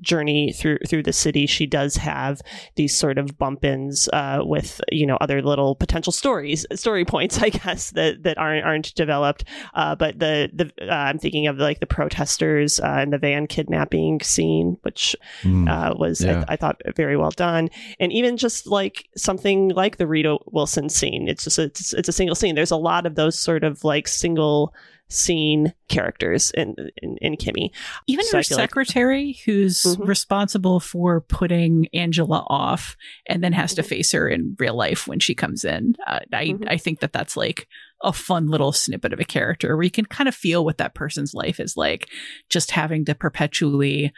journey 0.00 0.52
through 0.52 0.78
through 0.86 1.02
the 1.02 1.12
city, 1.12 1.46
she 1.46 1.66
does 1.66 1.96
have 1.96 2.40
these 2.76 2.94
sort 2.94 3.18
of 3.18 3.36
bump 3.36 3.64
ins 3.64 4.08
with 4.44 4.80
you 4.92 5.06
know 5.06 5.16
other 5.20 5.42
little 5.42 5.55
little 5.56 5.74
potential 5.74 6.12
stories, 6.12 6.66
story 6.74 7.04
points, 7.04 7.38
I 7.42 7.48
guess 7.48 7.90
that 7.92 8.22
that 8.24 8.38
aren't 8.38 8.64
aren't 8.64 8.94
developed. 8.94 9.44
Uh, 9.74 9.94
but 9.94 10.18
the 10.18 10.50
the 10.52 10.70
uh, 10.88 10.94
I'm 10.94 11.18
thinking 11.18 11.46
of 11.46 11.56
like 11.56 11.80
the 11.80 11.86
protesters 11.86 12.78
uh, 12.80 12.96
and 12.98 13.12
the 13.12 13.18
van 13.18 13.46
kidnapping 13.46 14.20
scene, 14.20 14.76
which 14.82 15.16
mm, 15.42 15.98
was 15.98 16.22
yeah. 16.22 16.44
I, 16.48 16.54
I, 16.54 16.56
thought 16.56 16.80
very 16.94 17.16
well 17.16 17.30
done, 17.30 17.70
and 17.98 18.12
even 18.12 18.36
just 18.36 18.66
like 18.66 19.08
something 19.16 19.70
like 19.70 19.96
the 19.96 20.06
Rita 20.06 20.38
Wilson 20.46 20.88
scene. 20.88 21.28
It's 21.28 21.44
just 21.44 21.58
a, 21.58 21.64
it's, 21.64 21.94
it's 21.94 22.08
a 22.08 22.12
single 22.12 22.34
scene. 22.34 22.54
There's 22.54 22.70
a 22.70 22.76
lot 22.76 23.06
of 23.06 23.14
those 23.14 23.38
sort 23.38 23.64
of 23.64 23.82
like 23.84 24.08
single 24.08 24.74
scene 25.08 25.72
characters 25.88 26.50
in 26.52 26.74
in, 27.02 27.16
in 27.18 27.36
Kimi. 27.36 27.72
Even 28.06 28.24
so 28.24 28.38
her 28.38 28.42
secretary, 28.42 29.26
like... 29.26 29.36
who's 29.44 29.82
mm-hmm. 29.82 30.04
responsible 30.04 30.80
for 30.80 31.20
putting 31.20 31.88
Angela 31.94 32.44
off, 32.48 32.96
and 33.28 33.42
then 33.42 33.52
has 33.52 33.74
to 33.74 33.82
mm-hmm. 33.82 33.88
face 33.88 34.12
her 34.12 34.28
in 34.28 34.56
real 34.58 34.76
life 34.76 35.06
when 35.06 35.20
she 35.20 35.34
comes 35.34 35.64
in. 35.64 35.94
Uh, 36.06 36.20
I 36.32 36.46
mm-hmm. 36.46 36.64
I 36.68 36.76
think 36.76 37.00
that 37.00 37.12
that's 37.12 37.36
like 37.36 37.68
a 38.02 38.12
fun 38.12 38.48
little 38.48 38.72
snippet 38.72 39.12
of 39.12 39.20
a 39.20 39.24
character 39.24 39.74
where 39.74 39.84
you 39.84 39.90
can 39.90 40.04
kind 40.04 40.28
of 40.28 40.34
feel 40.34 40.64
what 40.64 40.78
that 40.78 40.94
person's 40.94 41.34
life 41.34 41.58
is 41.58 41.76
like, 41.76 42.08
just 42.50 42.70
having 42.70 43.04
to 43.06 43.14
perpetually 43.14 44.12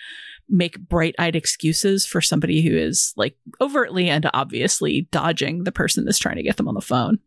make 0.49 0.81
bright 0.81 1.15
eyed 1.19 1.37
excuses 1.37 2.07
for 2.07 2.21
somebody 2.21 2.63
who 2.63 2.75
is 2.77 3.13
like 3.17 3.37
overtly 3.61 4.09
and 4.09 4.29
obviously 4.33 5.03
dodging 5.11 5.65
the 5.65 5.73
person 5.73 6.05
that's 6.05 6.19
trying 6.19 6.37
to 6.37 6.43
get 6.43 6.57
them 6.57 6.69
on 6.69 6.75
the 6.75 6.81
phone. 6.81 7.19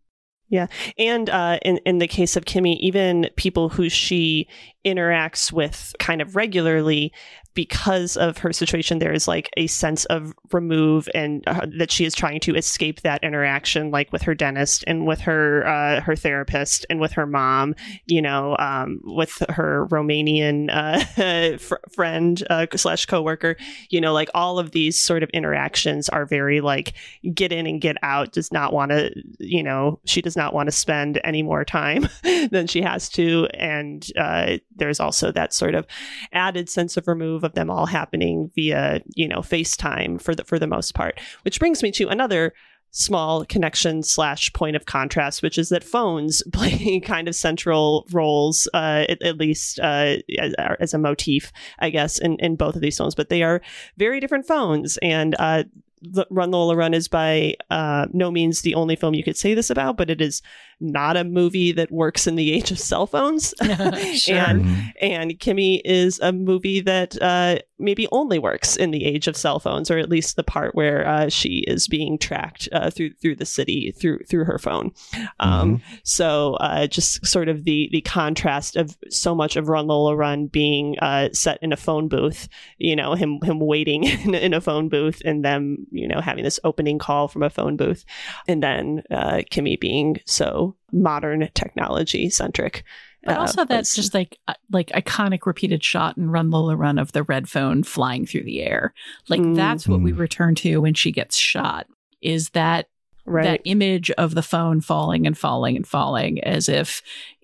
Yeah. 0.51 0.67
And 0.97 1.29
uh, 1.29 1.59
in, 1.61 1.77
in 1.85 1.99
the 1.99 2.09
case 2.09 2.35
of 2.35 2.43
Kimi, 2.43 2.75
even 2.81 3.29
people 3.37 3.69
who 3.69 3.87
she 3.87 4.49
interacts 4.85 5.49
with 5.51 5.95
kind 5.97 6.21
of 6.21 6.35
regularly 6.35 7.13
because 7.53 8.17
of 8.17 8.37
her 8.37 8.53
situation 8.53 8.99
there 8.99 9.13
is 9.13 9.27
like 9.27 9.49
a 9.57 9.67
sense 9.67 10.05
of 10.05 10.33
remove 10.51 11.07
and 11.13 11.43
uh, 11.47 11.65
that 11.77 11.91
she 11.91 12.05
is 12.05 12.15
trying 12.15 12.39
to 12.39 12.55
escape 12.55 13.01
that 13.01 13.23
interaction 13.23 13.91
like 13.91 14.11
with 14.11 14.21
her 14.21 14.35
dentist 14.35 14.83
and 14.87 15.05
with 15.05 15.19
her 15.19 15.65
uh, 15.67 16.01
her 16.01 16.15
therapist 16.15 16.85
and 16.89 16.99
with 16.99 17.11
her 17.11 17.25
mom 17.25 17.75
you 18.05 18.21
know 18.21 18.55
um, 18.59 18.99
with 19.03 19.41
her 19.49 19.87
romanian 19.87 20.69
uh, 20.71 21.57
fr- 21.57 21.75
friend 21.93 22.43
uh, 22.49 22.65
slash 22.75 23.05
coworker. 23.05 23.55
You 23.89 24.01
know 24.01 24.13
like 24.13 24.29
all 24.33 24.59
of 24.59 24.71
these 24.71 24.99
sort 24.99 25.23
of 25.23 25.29
interactions 25.29 26.09
are 26.09 26.25
very 26.25 26.61
like 26.61 26.93
get 27.33 27.51
in 27.51 27.67
and 27.67 27.81
get 27.81 27.97
out 28.03 28.31
does 28.31 28.51
not 28.51 28.73
want 28.73 28.91
to 28.91 29.11
you 29.39 29.63
know 29.63 29.99
she 30.05 30.21
does 30.21 30.35
not 30.35 30.53
want 30.53 30.67
to 30.67 30.71
spend 30.71 31.19
any 31.23 31.43
more 31.43 31.63
time 31.63 32.07
than 32.51 32.67
she 32.67 32.81
has 32.81 33.09
to. 33.09 33.47
And 33.53 34.07
uh, 34.17 34.57
there's 34.75 34.99
also 34.99 35.31
that 35.31 35.53
sort 35.53 35.75
of 35.75 35.85
added 36.31 36.69
sense 36.69 36.97
of 36.97 37.07
remove 37.07 37.40
of 37.43 37.53
them 37.53 37.69
all 37.69 37.85
happening 37.85 38.51
via, 38.55 39.01
you 39.15 39.27
know, 39.27 39.39
FaceTime 39.39 40.21
for 40.21 40.35
the 40.35 40.43
for 40.43 40.59
the 40.59 40.67
most 40.67 40.93
part. 40.93 41.19
Which 41.43 41.59
brings 41.59 41.83
me 41.83 41.91
to 41.91 42.07
another 42.07 42.53
small 42.91 43.45
connection 43.45 44.03
slash 44.03 44.51
point 44.53 44.75
of 44.75 44.85
contrast, 44.85 45.41
which 45.41 45.57
is 45.57 45.69
that 45.69 45.83
phones 45.83 46.43
play 46.53 46.99
kind 46.99 47.27
of 47.27 47.35
central 47.35 48.05
roles, 48.11 48.67
uh, 48.73 49.05
at, 49.09 49.21
at, 49.21 49.37
least 49.37 49.79
uh, 49.79 50.17
as, 50.37 50.53
as, 50.79 50.93
a 50.93 50.97
motif, 50.97 51.51
I 51.79 51.89
guess, 51.89 52.19
in, 52.19 52.37
in 52.39 52.55
both 52.55 52.75
of 52.75 52.81
these 52.81 52.97
films. 52.97 53.15
But 53.15 53.29
they 53.29 53.43
are 53.43 53.61
very 53.97 54.19
different 54.19 54.45
phones, 54.45 54.97
and 54.97 55.35
uh, 55.39 55.63
Run 56.29 56.51
Lola 56.51 56.75
Run 56.75 56.93
is 56.93 57.07
by 57.07 57.55
uh, 57.69 58.07
no 58.11 58.31
means 58.31 58.61
the 58.61 58.75
only 58.75 58.95
film 58.95 59.13
you 59.13 59.23
could 59.23 59.37
say 59.37 59.53
this 59.53 59.69
about, 59.69 59.97
but 59.97 60.09
it 60.09 60.21
is 60.21 60.41
not 60.79 61.15
a 61.15 61.23
movie 61.23 61.71
that 61.71 61.91
works 61.91 62.25
in 62.25 62.35
the 62.35 62.51
age 62.51 62.71
of 62.71 62.79
cell 62.79 63.05
phones. 63.05 63.53
sure. 63.61 64.35
and 64.35 64.63
mm-hmm. 64.63 64.87
and 64.99 65.39
Kimi 65.39 65.77
is 65.85 66.19
a 66.19 66.31
movie 66.31 66.81
that 66.81 67.21
uh, 67.21 67.59
maybe 67.77 68.07
only 68.11 68.39
works 68.39 68.75
in 68.75 68.91
the 68.91 69.05
age 69.05 69.27
of 69.27 69.37
cell 69.37 69.59
phones, 69.59 69.91
or 69.91 69.97
at 69.99 70.09
least 70.09 70.35
the 70.35 70.43
part 70.43 70.73
where 70.73 71.07
uh, 71.07 71.29
she 71.29 71.63
is 71.67 71.87
being 71.87 72.17
tracked 72.17 72.67
uh, 72.71 72.89
through 72.89 73.11
through 73.21 73.35
the 73.35 73.45
city 73.45 73.91
through 73.91 74.19
through 74.27 74.45
her 74.45 74.57
phone. 74.57 74.91
Um, 75.39 75.77
mm-hmm. 75.77 75.95
So 76.03 76.55
uh, 76.55 76.87
just 76.87 77.25
sort 77.25 77.47
of 77.47 77.63
the 77.63 77.89
the 77.91 78.01
contrast 78.01 78.75
of 78.75 78.97
so 79.09 79.35
much 79.35 79.55
of 79.55 79.69
Run 79.69 79.87
Lola 79.87 80.15
Run 80.15 80.47
being 80.47 80.97
uh, 80.99 81.29
set 81.33 81.59
in 81.61 81.71
a 81.71 81.77
phone 81.77 82.07
booth, 82.07 82.47
you 82.77 82.95
know, 82.95 83.13
him 83.13 83.39
him 83.43 83.59
waiting 83.59 84.03
in, 84.25 84.33
in, 84.33 84.53
a 84.53 84.61
phone 84.61 84.89
booth, 84.89 85.21
and 85.23 85.45
them 85.45 85.85
you 85.91 86.07
know 86.07 86.21
having 86.21 86.43
this 86.43 86.59
opening 86.63 86.97
call 86.97 87.27
from 87.27 87.43
a 87.43 87.49
phone 87.49 87.77
booth, 87.77 88.05
and 88.47 88.63
then 88.63 89.03
uh, 89.11 89.41
Kimi 89.49 89.75
being 89.75 90.19
so 90.25 90.75
modern 90.91 91.49
technology 91.53 92.29
centric. 92.29 92.83
But 93.23 93.37
uh, 93.37 93.41
also, 93.41 93.65
that's 93.65 93.95
just 93.95 94.13
like 94.13 94.39
uh, 94.47 94.55
like 94.71 94.87
iconic 94.89 95.45
repeated 95.45 95.83
shot 95.83 96.17
and 96.17 96.31
Run 96.31 96.49
Lola 96.49 96.75
Run 96.75 96.97
of 96.97 97.11
the 97.11 97.23
red 97.23 97.47
phone 97.47 97.83
flying 97.83 98.25
through 98.25 98.43
the 98.43 98.63
air. 98.63 98.93
Like 99.29 99.41
mm. 99.41 99.55
that's 99.55 99.87
what 99.87 100.01
we 100.01 100.11
return 100.11 100.55
to 100.55 100.81
when 100.81 100.95
she 100.95 101.11
gets 101.11 101.37
shot. 101.37 101.87
Is 102.21 102.49
that 102.49 102.87
right. 103.25 103.43
that 103.43 103.61
image 103.65 104.09
of 104.11 104.33
the 104.33 104.41
phone 104.41 104.81
falling 104.81 105.27
and 105.27 105.37
falling 105.37 105.75
and 105.75 105.87
falling 105.87 106.43
as 106.43 106.67
if 106.67 107.01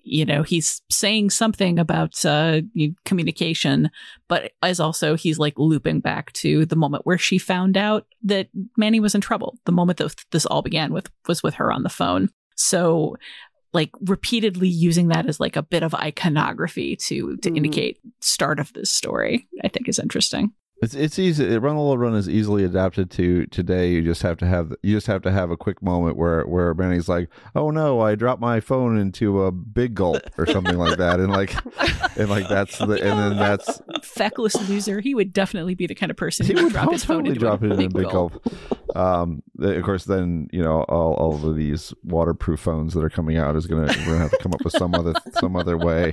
you 0.08 0.24
know 0.24 0.42
he's 0.42 0.82
saying 0.90 1.30
something 1.30 1.78
about 1.78 2.24
uh, 2.24 2.60
communication 3.04 3.90
but 4.28 4.52
as 4.62 4.80
also 4.80 5.16
he's 5.16 5.38
like 5.38 5.54
looping 5.58 6.00
back 6.00 6.32
to 6.32 6.66
the 6.66 6.76
moment 6.76 7.06
where 7.06 7.18
she 7.18 7.38
found 7.38 7.76
out 7.76 8.06
that 8.22 8.48
Manni 8.78 9.00
was 9.00 9.14
in 9.14 9.20
trouble 9.20 9.58
the 9.64 9.72
moment 9.72 9.98
that 9.98 10.14
this 10.32 10.46
all 10.46 10.62
began 10.62 10.92
with 10.92 11.10
was 11.26 11.42
with 11.42 11.54
her 11.54 11.72
on 11.72 11.82
the 11.82 11.88
phone 11.88 12.28
so 12.56 13.16
like 13.72 13.90
repeatedly 14.00 14.68
using 14.68 15.08
that 15.08 15.26
as 15.26 15.40
like 15.40 15.56
a 15.56 15.62
bit 15.62 15.82
of 15.82 15.94
iconography 15.94 16.96
to 16.96 17.36
to 17.38 17.50
mm. 17.50 17.56
indicate 17.56 17.98
start 18.20 18.58
of 18.58 18.72
this 18.72 18.90
story, 18.90 19.46
I 19.62 19.68
think 19.68 19.88
is 19.88 19.98
interesting. 19.98 20.52
It's 20.80 20.94
it's 20.94 21.18
easy. 21.18 21.58
Run 21.58 21.76
Lola 21.76 21.98
Run 21.98 22.14
is 22.14 22.28
easily 22.28 22.62
adapted 22.62 23.10
to 23.12 23.46
today. 23.46 23.90
You 23.90 24.02
just 24.02 24.22
have 24.22 24.36
to 24.38 24.46
have 24.46 24.72
you 24.82 24.94
just 24.94 25.08
have 25.08 25.22
to 25.22 25.32
have 25.32 25.50
a 25.50 25.56
quick 25.56 25.82
moment 25.82 26.16
where 26.16 26.44
where 26.44 26.72
Manni's 26.72 27.08
like, 27.08 27.28
"Oh 27.56 27.70
no, 27.70 28.00
I 28.00 28.14
dropped 28.14 28.40
my 28.40 28.60
phone 28.60 28.96
into 28.96 29.42
a 29.42 29.50
big 29.50 29.96
gulp" 29.96 30.22
or 30.38 30.46
something 30.46 30.78
like 30.78 30.96
that, 30.98 31.18
and 31.18 31.32
like 31.32 31.52
and 32.16 32.30
like 32.30 32.48
that's 32.48 32.78
the 32.78 32.92
and 32.92 33.18
then 33.18 33.36
that's 33.36 33.80
feckless 34.02 34.54
loser. 34.68 35.00
He 35.00 35.16
would 35.16 35.32
definitely 35.32 35.74
be 35.74 35.88
the 35.88 35.96
kind 35.96 36.10
of 36.10 36.16
person 36.16 36.46
who 36.46 36.62
would 36.62 36.72
drop 36.72 36.92
his 36.92 37.04
phone 37.04 37.26
into 37.26 37.40
drop 37.40 37.62
a, 37.62 37.66
it 37.66 37.72
in 37.72 37.76
big, 37.78 37.90
a 37.90 37.94
big 37.94 38.10
gulp. 38.10 38.44
gulp. 38.44 38.96
Um, 38.96 39.42
of 39.58 39.82
course, 39.82 40.04
then 40.04 40.48
you 40.52 40.62
know 40.62 40.82
all 40.84 41.14
all 41.14 41.48
of 41.48 41.56
these 41.56 41.92
waterproof 42.04 42.60
phones 42.60 42.94
that 42.94 43.02
are 43.02 43.10
coming 43.10 43.36
out 43.36 43.56
is 43.56 43.66
gonna 43.66 43.86
we're 43.86 44.04
gonna 44.04 44.18
have 44.18 44.30
to 44.30 44.38
come 44.38 44.54
up 44.54 44.62
with 44.62 44.74
some 44.74 44.94
other 44.94 45.14
some 45.40 45.56
other 45.56 45.76
way. 45.76 46.12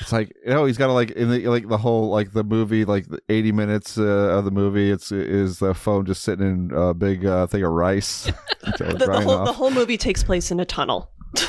It's 0.00 0.12
like 0.12 0.34
you 0.44 0.50
know 0.52 0.64
he's 0.66 0.76
got 0.78 0.88
to 0.88 0.92
like 0.92 1.10
in 1.12 1.30
the 1.30 1.46
like 1.48 1.68
the 1.68 1.78
whole 1.78 2.08
like 2.10 2.32
the 2.32 2.44
movie 2.44 2.84
like 2.84 3.08
the 3.08 3.18
eighty 3.28 3.52
minutes 3.52 3.98
uh, 3.98 4.02
of 4.02 4.44
the 4.44 4.50
movie. 4.50 4.90
It's 4.90 5.10
is 5.12 5.58
the 5.58 5.74
phone 5.74 6.04
just 6.06 6.22
sitting 6.22 6.46
in 6.70 6.76
a 6.76 6.92
big 6.94 7.24
uh, 7.24 7.46
thing 7.46 7.62
of 7.62 7.72
rice. 7.72 8.24
the, 8.78 8.94
the, 8.98 9.20
whole, 9.22 9.44
the 9.44 9.52
whole 9.52 9.70
movie 9.70 9.96
takes 9.96 10.22
place 10.22 10.50
in 10.50 10.60
a 10.60 10.64
tunnel. 10.64 11.10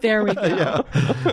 There 0.00 0.22
we 0.24 0.32
go. 0.32 0.42
yeah. 0.42 0.82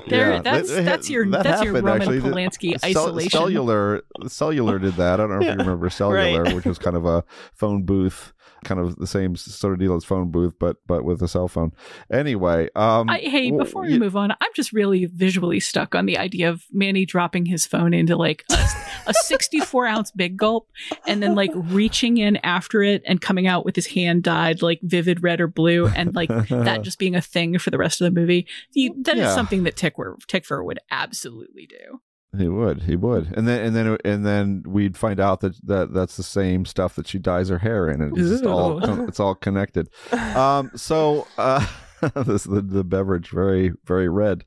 There, 0.10 0.32
Yeah, 0.34 0.42
that's 0.42 0.70
that- 0.70 0.86
that's 0.86 1.10
your 1.10 1.30
that 1.30 1.44
that's 1.44 1.64
your 1.64 1.74
Roman 1.74 2.02
actually. 2.02 2.20
Polanski 2.20 2.80
Cell- 2.80 2.90
isolation. 2.90 3.30
Cellular, 3.30 4.02
cellular 4.28 4.80
did 4.80 4.96
that. 4.96 5.20
I 5.20 5.28
don't 5.28 5.30
know 5.40 5.48
if 5.48 5.54
you 5.54 5.64
remember 5.64 5.90
cellular, 5.92 6.44
Right. 6.44 6.56
which 6.56 6.66
was 6.66 6.80
kind 6.80 6.96
of 6.98 7.06
a 7.06 7.24
phone 7.54 7.84
booth, 7.84 8.33
kind 8.64 8.80
of 8.80 8.96
the 8.98 9.08
same 9.08 9.36
sort 9.36 9.74
of 9.74 9.80
deal 9.80 9.96
as 9.96 10.04
phone 10.04 10.32
booth, 10.32 10.54
but 10.60 10.78
but 10.88 11.04
with 11.04 11.22
a 11.22 11.28
cell 11.28 11.48
phone. 11.48 11.72
Anyway, 12.12 12.70
um, 12.76 13.10
I, 13.10 13.20
hey, 13.20 13.52
before 13.52 13.84
we 13.84 13.98
move 13.98 14.16
on, 14.16 14.32
I'm 14.32 14.52
just 14.56 14.74
really 14.74 15.06
visually 15.06 15.60
stuck 15.60 15.96
on 15.96 16.06
the 16.06 16.18
idea 16.18 16.50
of 16.50 16.64
Manni 16.76 17.06
dropping 17.08 17.46
his 17.46 17.66
phone 17.66 17.94
into 17.94 18.16
like 18.16 18.44
a, 18.52 18.68
a 19.08 19.14
64 19.14 19.86
ounce 19.88 20.12
big 20.12 20.38
gulp 20.38 20.70
and 21.08 21.22
then 21.22 21.36
like 21.36 21.52
reaching 21.56 22.18
in 22.18 22.38
after 22.38 22.82
it 22.84 23.02
and 23.06 23.22
coming 23.22 23.48
out 23.48 23.66
with 23.66 23.76
his 23.76 23.88
hand 23.88 24.24
dyed 24.24 24.62
like 24.62 24.80
vivid 24.84 25.24
red 25.24 25.42
or 25.42 25.48
blue 25.48 25.88
and 25.88 26.14
like 26.16 26.30
that 26.50 26.82
just 26.84 27.00
being 27.00 27.16
a 27.16 27.22
thing 27.22 27.58
for 27.60 27.70
the 27.70 27.78
rest 27.78 28.02
of 28.02 28.06
the 28.06 28.20
movie. 28.20 28.48
You, 28.72 28.96
that 29.04 29.16
is 29.18 29.22
Yeah. 29.24 29.36
something 29.36 29.64
that 29.64 29.76
Tykwer, 29.76 30.16
Tykwer 30.28 30.64
would 30.64 30.80
absolutely 30.92 31.66
do. 31.68 32.02
He 32.38 32.48
would, 32.48 32.84
he 32.84 32.96
would, 32.96 33.32
and 33.38 33.48
then 33.48 33.64
and 33.66 33.76
then 33.76 33.98
and 34.04 34.26
then 34.26 34.64
we'd 34.66 34.98
find 34.98 35.20
out 35.20 35.42
that, 35.42 35.56
that 35.68 35.94
that's 35.94 36.18
the 36.18 36.24
same 36.24 36.66
stuff 36.66 36.96
that 36.96 37.08
she 37.08 37.20
dyes 37.20 37.50
her 37.50 37.60
hair 37.60 37.88
in. 37.90 38.02
It's 38.02 38.18
just 38.30 38.44
all 38.46 38.80
it's 39.08 39.20
all 39.20 39.36
connected. 39.36 39.90
Um, 40.36 40.72
so 40.76 41.28
uh, 41.38 41.66
this 42.16 42.46
the 42.46 42.62
the 42.62 42.84
beverage 42.84 43.30
very 43.30 43.74
very 43.86 44.10
red. 44.10 44.46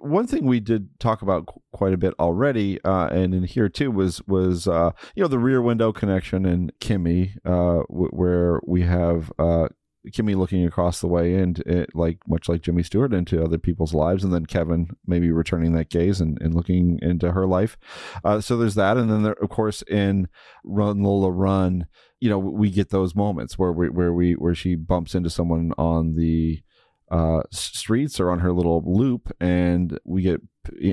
One 0.00 0.26
thing 0.28 0.46
we 0.46 0.60
did 0.60 0.98
talk 1.00 1.22
about 1.22 1.46
qu- 1.46 1.60
quite 1.72 1.92
a 1.92 1.96
bit 1.98 2.14
already, 2.20 2.80
uh, 2.84 3.08
and 3.08 3.34
in 3.34 3.42
here 3.42 3.68
too 3.68 3.90
was 3.90 4.22
was 4.26 4.66
uh, 4.68 4.92
you 5.14 5.22
know 5.22 5.28
the 5.28 5.38
rear 5.40 5.60
window 5.60 5.92
connection 5.92 6.46
in 6.46 6.70
Kimi, 6.80 7.34
uh, 7.44 7.82
w- 7.90 8.10
where 8.12 8.60
we 8.66 8.82
have 8.82 9.32
uh, 9.38 9.68
Kimi 10.12 10.34
looking 10.34 10.64
across 10.64 11.00
the 11.00 11.06
way 11.06 11.34
and 11.34 11.58
it, 11.60 11.94
like 11.94 12.18
much 12.28 12.48
like 12.48 12.62
Jimmy 12.62 12.82
Stewart 12.82 13.12
into 13.12 13.42
other 13.42 13.58
people's 13.58 13.94
lives, 13.94 14.24
and 14.24 14.32
then 14.32 14.46
Kevin 14.46 14.90
maybe 15.06 15.30
returning 15.30 15.72
that 15.72 15.90
gaze 15.90 16.20
and, 16.20 16.40
and 16.40 16.54
looking 16.54 16.98
into 17.02 17.32
her 17.32 17.46
life. 17.46 17.76
Uh, 18.24 18.40
so 18.40 18.56
there's 18.56 18.74
that, 18.74 18.96
and 18.96 19.10
then 19.10 19.22
there, 19.22 19.36
of 19.40 19.48
course 19.48 19.82
in 19.82 20.28
Run 20.64 21.02
Lola 21.02 21.30
Run, 21.30 21.86
you 22.20 22.28
know 22.28 22.38
we 22.38 22.70
get 22.70 22.90
those 22.90 23.14
moments 23.14 23.58
where 23.58 23.72
we 23.72 23.88
where 23.88 24.12
we 24.12 24.32
where 24.32 24.54
she 24.54 24.74
bumps 24.74 25.14
into 25.14 25.30
someone 25.30 25.72
on 25.78 26.16
the 26.16 26.62
uh, 27.10 27.42
streets 27.50 28.20
or 28.20 28.30
on 28.30 28.40
her 28.40 28.52
little 28.52 28.82
loop, 28.84 29.32
and 29.40 29.98
we 30.04 30.22
get 30.22 30.40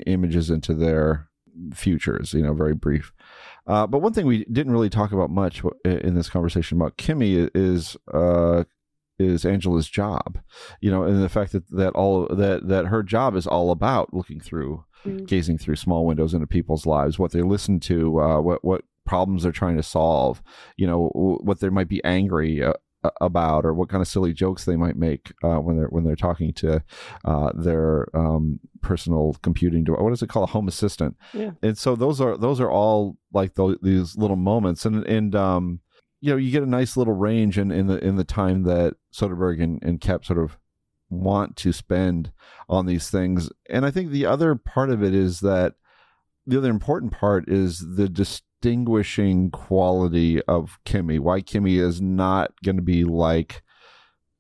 images 0.06 0.50
into 0.50 0.74
their 0.74 1.30
futures. 1.74 2.34
You 2.34 2.44
know, 2.44 2.54
very 2.54 2.76
brief. 2.76 3.14
Uh, 3.68 3.88
but 3.88 4.00
one 4.00 4.14
thing 4.14 4.28
we 4.28 4.46
didn't 4.46 4.72
really 4.72 4.90
talk 4.90 5.12
about 5.12 5.30
much 5.30 5.64
in 5.84 6.14
this 6.14 6.30
conversation 6.30 6.78
about 6.78 6.98
Kimi 6.98 7.50
is 7.56 7.98
uh, 8.14 8.64
is 9.20 9.46
Angela's 9.46 9.90
job, 9.90 10.40
you 10.82 10.92
know, 10.92 11.04
and 11.04 11.24
the 11.24 11.30
fact 11.30 11.52
that 11.54 11.70
that 11.72 11.94
all 11.94 12.28
that 12.28 12.68
that 12.68 12.88
her 12.88 13.04
job 13.04 13.36
is 13.36 13.48
all 13.48 13.72
about 13.72 14.14
looking 14.14 14.40
through, 14.40 14.84
Mm. 15.06 15.28
gazing 15.28 15.60
through 15.60 15.76
small 15.76 16.04
windows 16.06 16.34
into 16.34 16.48
people's 16.48 16.86
lives, 16.88 17.20
what 17.20 17.32
they 17.32 17.44
listen 17.44 17.80
to, 17.82 18.20
uh, 18.20 18.42
what 18.42 18.66
what 18.66 18.82
problems 19.06 19.44
they're 19.44 19.52
trying 19.52 19.78
to 19.78 19.84
solve, 19.84 20.42
you 20.78 20.88
know, 20.88 21.12
w- 21.14 21.38
what 21.44 21.60
they 21.60 21.70
might 21.70 21.88
be 21.88 22.04
angry. 22.04 22.64
Uh, 22.64 22.74
about 23.22 23.66
or 23.68 23.72
what 23.76 23.88
kind 23.88 24.02
of 24.02 24.08
silly 24.08 24.34
jokes 24.34 24.66
they 24.66 24.76
might 24.76 24.96
make 24.96 25.32
uh, 25.44 25.58
when 25.60 25.78
they're 25.78 25.90
when 25.90 26.04
they're 26.04 26.16
talking 26.16 26.52
to 26.52 26.84
uh, 27.24 27.52
their 27.54 28.08
um, 28.16 28.60
personal 28.82 29.36
computing 29.44 29.84
device. 29.84 30.02
What 30.02 30.12
is 30.14 30.24
it 30.24 30.30
called? 30.30 30.50
A 30.50 30.54
home 30.54 30.68
assistant 30.68 31.16
Yeah. 31.32 31.52
and 31.62 31.78
so 31.78 31.96
those 31.96 32.20
are 32.20 32.36
those 32.36 32.60
are 32.60 32.72
all 32.72 33.18
like 33.32 33.54
these 33.84 34.18
little 34.18 34.38
moments 34.38 34.88
and 34.88 35.06
and 35.06 35.36
um 35.36 35.82
you 36.22 36.32
know 36.32 36.38
you 36.38 36.52
get 36.52 36.64
a 36.64 36.68
nice 36.68 36.98
little 36.98 37.14
range 37.14 37.58
in 37.58 37.72
in 37.72 37.88
the 37.88 38.04
in 38.04 38.16
the 38.16 38.24
time 38.24 38.64
that 38.64 38.96
Soderbergh 39.14 39.62
and, 39.62 39.84
and 39.84 40.00
Koepp 40.00 40.26
sort 40.26 40.40
of 40.40 40.58
want 41.10 41.56
to 41.58 41.72
spend 41.72 42.32
on 42.68 42.86
these 42.86 43.10
things 43.10 43.50
and 43.70 43.86
I 43.86 43.92
think 43.92 44.10
the 44.10 44.26
other 44.26 44.56
part 44.56 44.90
of 44.90 45.04
it 45.04 45.14
is 45.14 45.40
that 45.42 45.76
the 46.48 46.58
other 46.58 46.70
important 46.70 47.12
part 47.12 47.48
is 47.48 47.96
the 47.96 48.10
distinguishing 48.10 49.52
quality 49.52 50.42
of 50.44 50.80
Kimi 50.84 51.20
why 51.20 51.42
Kimi 51.42 51.78
is 51.78 52.02
not 52.02 52.52
going 52.64 52.78
to 52.78 52.82
be 52.82 53.04
like 53.04 53.64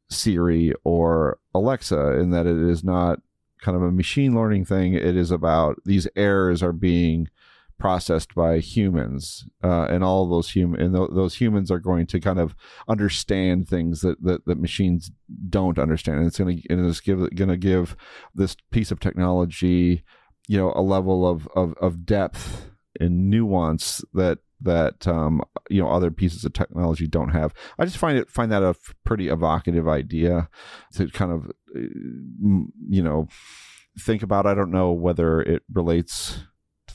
Siri 0.09 0.73
or 0.83 1.39
Alexa 1.53 2.19
in 2.19 2.31
that 2.31 2.45
it 2.45 2.57
is 2.57 2.83
not 2.83 3.19
kind 3.61 3.75
of 3.75 3.83
a 3.83 3.91
machine 3.91 4.35
learning 4.35 4.65
thing. 4.65 4.93
It 4.93 5.15
is 5.15 5.31
about 5.31 5.81
these 5.85 6.07
errors 6.15 6.61
are 6.61 6.73
being 6.73 7.29
processed 7.77 8.33
by 8.35 8.59
humans, 8.59 9.45
uh, 9.63 9.87
and 9.89 10.03
all 10.03 10.27
those 10.27 10.51
human 10.51 10.81
and 10.81 10.95
th- 10.95 11.09
those 11.13 11.35
humans 11.35 11.69
are 11.69 11.79
going 11.79 12.05
to 12.07 12.19
kind 12.19 12.39
of 12.39 12.55
understand 12.87 13.67
things 13.67 14.01
that 14.01 14.21
that, 14.23 14.45
that 14.45 14.59
machines 14.59 15.11
don't 15.49 15.79
understand. 15.79 16.19
And 16.19 16.27
it's 16.27 16.37
going 16.37 16.57
to 16.57 16.63
it's 16.69 16.99
give 16.99 17.19
going 17.35 17.49
to 17.49 17.57
give 17.57 17.95
this 18.33 18.55
piece 18.71 18.91
of 18.91 18.99
technology, 18.99 20.03
you 20.47 20.57
know, 20.57 20.71
a 20.75 20.81
level 20.81 21.27
of 21.27 21.47
of, 21.55 21.73
of 21.81 22.05
depth 22.05 22.69
and 22.99 23.29
nuance 23.29 24.03
that 24.13 24.39
that 24.61 25.07
um, 25.07 25.41
you 25.69 25.81
know 25.81 25.89
other 25.89 26.11
pieces 26.11 26.45
of 26.45 26.53
technology 26.53 27.07
don't 27.07 27.29
have. 27.29 27.53
I 27.77 27.85
just 27.85 27.97
find 27.97 28.17
it 28.17 28.29
find 28.29 28.51
that 28.51 28.63
a 28.63 28.75
pretty 29.03 29.27
evocative 29.27 29.87
idea 29.87 30.49
to 30.93 31.07
kind 31.09 31.31
of 31.31 31.51
uh, 31.75 31.79
you 32.89 33.03
know 33.03 33.27
think 33.99 34.23
about. 34.23 34.45
I 34.45 34.53
don't 34.53 34.71
know 34.71 34.91
whether 34.91 35.41
it 35.41 35.63
relates 35.71 36.39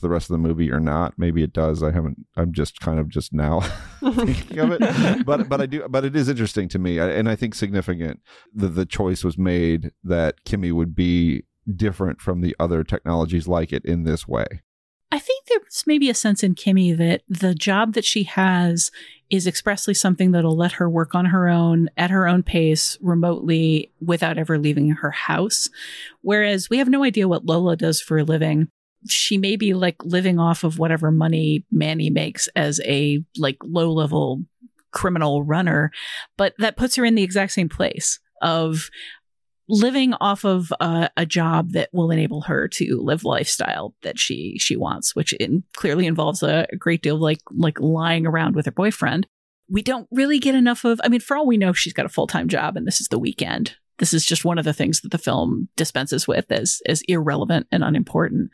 the 0.01 0.09
rest 0.09 0.29
of 0.29 0.33
the 0.33 0.47
movie 0.47 0.71
or 0.71 0.79
not. 0.79 1.13
Maybe 1.17 1.43
it 1.43 1.53
does. 1.53 1.81
I 1.81 1.91
haven't. 1.91 2.25
I'm 2.35 2.53
just 2.53 2.79
kind 2.79 2.99
of 2.99 3.09
just 3.09 3.33
now 3.33 3.59
thinking 3.99 4.59
of 4.59 4.71
it, 4.71 5.25
but 5.25 5.47
but 5.47 5.61
I 5.61 5.65
do. 5.65 5.87
But 5.87 6.05
it 6.05 6.15
is 6.15 6.29
interesting 6.29 6.67
to 6.69 6.79
me, 6.79 6.99
and 6.99 7.29
I 7.29 7.35
think 7.35 7.55
significant 7.55 8.19
that 8.53 8.69
the 8.69 8.85
choice 8.85 9.23
was 9.23 9.37
made 9.37 9.91
that 10.03 10.43
Kimi 10.43 10.71
would 10.71 10.95
be 10.95 11.43
different 11.75 12.21
from 12.21 12.41
the 12.41 12.55
other 12.59 12.83
technologies 12.83 13.47
like 13.47 13.71
it 13.71 13.85
in 13.85 14.03
this 14.03 14.27
way. 14.27 14.61
I 15.11 15.19
think 15.19 15.45
there's 15.47 15.83
maybe 15.85 16.09
a 16.09 16.13
sense 16.13 16.41
in 16.41 16.55
Kimi 16.55 16.93
that 16.93 17.23
the 17.27 17.53
job 17.53 17.93
that 17.93 18.05
she 18.05 18.23
has 18.23 18.91
is 19.29 19.45
expressly 19.45 19.93
something 19.93 20.31
that'll 20.31 20.55
let 20.55 20.73
her 20.73 20.89
work 20.89 21.15
on 21.15 21.25
her 21.25 21.49
own, 21.49 21.89
at 21.97 22.11
her 22.11 22.27
own 22.27 22.43
pace, 22.43 22.97
remotely, 23.01 23.91
without 23.99 24.37
ever 24.37 24.57
leaving 24.57 24.89
her 24.91 25.11
house. 25.11 25.69
Whereas 26.21 26.69
we 26.69 26.77
have 26.77 26.89
no 26.89 27.03
idea 27.03 27.27
what 27.27 27.45
Lola 27.45 27.75
does 27.75 27.99
for 28.01 28.19
a 28.19 28.23
living. 28.23 28.69
She 29.07 29.37
may 29.37 29.55
be 29.55 29.73
like 29.73 30.03
living 30.03 30.39
off 30.39 30.63
of 30.63 30.79
whatever 30.79 31.11
money 31.11 31.65
Manni 31.73 32.11
makes 32.11 32.47
as 32.55 32.79
a 32.85 33.23
like 33.37 33.57
low 33.63 33.91
level 33.91 34.41
criminal 34.91 35.43
runner, 35.43 35.91
but 36.37 36.53
that 36.59 36.77
puts 36.77 36.95
her 36.95 37.05
in 37.05 37.15
the 37.15 37.23
exact 37.23 37.53
same 37.53 37.69
place 37.69 38.19
of 38.41 38.89
living 39.71 40.13
off 40.15 40.43
of 40.43 40.73
a 40.81 41.25
job 41.25 41.71
that 41.71 41.89
will 41.93 42.11
enable 42.11 42.41
her 42.41 42.67
to 42.67 43.01
live 43.01 43.23
lifestyle 43.23 43.95
that 44.03 44.19
she 44.19 44.57
she 44.59 44.75
wants, 44.75 45.15
which 45.15 45.33
in, 45.33 45.63
clearly 45.73 46.05
involves 46.05 46.43
a, 46.43 46.67
a 46.71 46.75
great 46.75 47.01
deal 47.01 47.15
of 47.15 47.21
like 47.21 47.39
like 47.51 47.79
lying 47.79 48.27
around 48.27 48.55
with 48.55 48.65
her 48.65 48.71
boyfriend. 48.71 49.25
We 49.69 49.81
don't 49.81 50.07
really 50.11 50.39
get 50.39 50.55
enough 50.55 50.83
of. 50.83 50.99
I 51.03 51.07
mean, 51.07 51.21
for 51.21 51.37
all 51.37 51.47
we 51.47 51.57
know, 51.57 51.71
she's 51.71 51.93
got 51.93 52.05
a 52.05 52.09
full 52.09 52.27
time 52.27 52.49
job, 52.49 52.75
and 52.75 52.85
this 52.85 52.99
is 52.99 53.07
the 53.07 53.19
weekend. 53.19 53.75
This 54.01 54.15
is 54.15 54.25
just 54.25 54.43
one 54.43 54.57
of 54.57 54.65
the 54.65 54.73
things 54.73 55.01
that 55.01 55.11
the 55.11 55.19
film 55.19 55.69
dispenses 55.75 56.27
with 56.27 56.51
as 56.51 56.81
as 56.89 57.03
irrelevant 57.07 57.67
and 57.71 57.83
unimportant. 57.83 58.49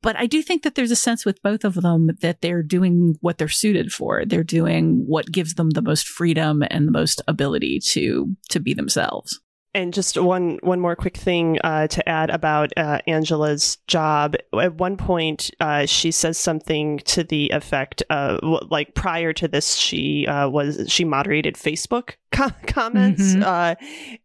But 0.00 0.16
I 0.16 0.24
do 0.24 0.40
think 0.40 0.62
that 0.62 0.74
there's 0.74 0.90
a 0.90 0.96
sense 0.96 1.26
with 1.26 1.42
both 1.42 1.64
of 1.64 1.74
them 1.74 2.08
that 2.22 2.40
they're 2.40 2.62
doing 2.62 3.16
what 3.20 3.36
they're 3.36 3.46
suited 3.46 3.92
for. 3.92 4.24
They're 4.24 4.42
doing 4.42 5.04
what 5.06 5.30
gives 5.30 5.52
them 5.54 5.68
the 5.68 5.82
most 5.82 6.08
freedom 6.08 6.64
and 6.70 6.88
the 6.88 6.92
most 6.92 7.20
ability 7.28 7.80
to 7.90 8.34
to 8.48 8.58
be 8.58 8.72
themselves. 8.72 9.38
And 9.76 9.92
just 9.92 10.16
one 10.16 10.58
one 10.62 10.80
more 10.80 10.96
quick 10.96 11.18
thing 11.18 11.58
uh, 11.62 11.86
to 11.88 12.08
add 12.08 12.30
about 12.30 12.72
uh, 12.78 13.00
Angela's 13.06 13.76
job. 13.86 14.34
At 14.58 14.76
one 14.76 14.96
point, 14.96 15.50
uh, 15.60 15.84
she 15.84 16.10
says 16.10 16.38
something 16.38 16.98
to 17.00 17.22
the 17.22 17.50
effect 17.50 18.02
like 18.10 18.94
prior 18.94 19.32
to 19.34 19.46
this, 19.46 19.74
she 19.76 20.26
uh, 20.26 20.48
was 20.48 20.86
she 20.90 21.04
moderated 21.04 21.56
Facebook 21.56 22.14
co- 22.32 22.48
comments, 22.66 23.34
Mhm. 23.34 23.42
uh, 23.42 23.74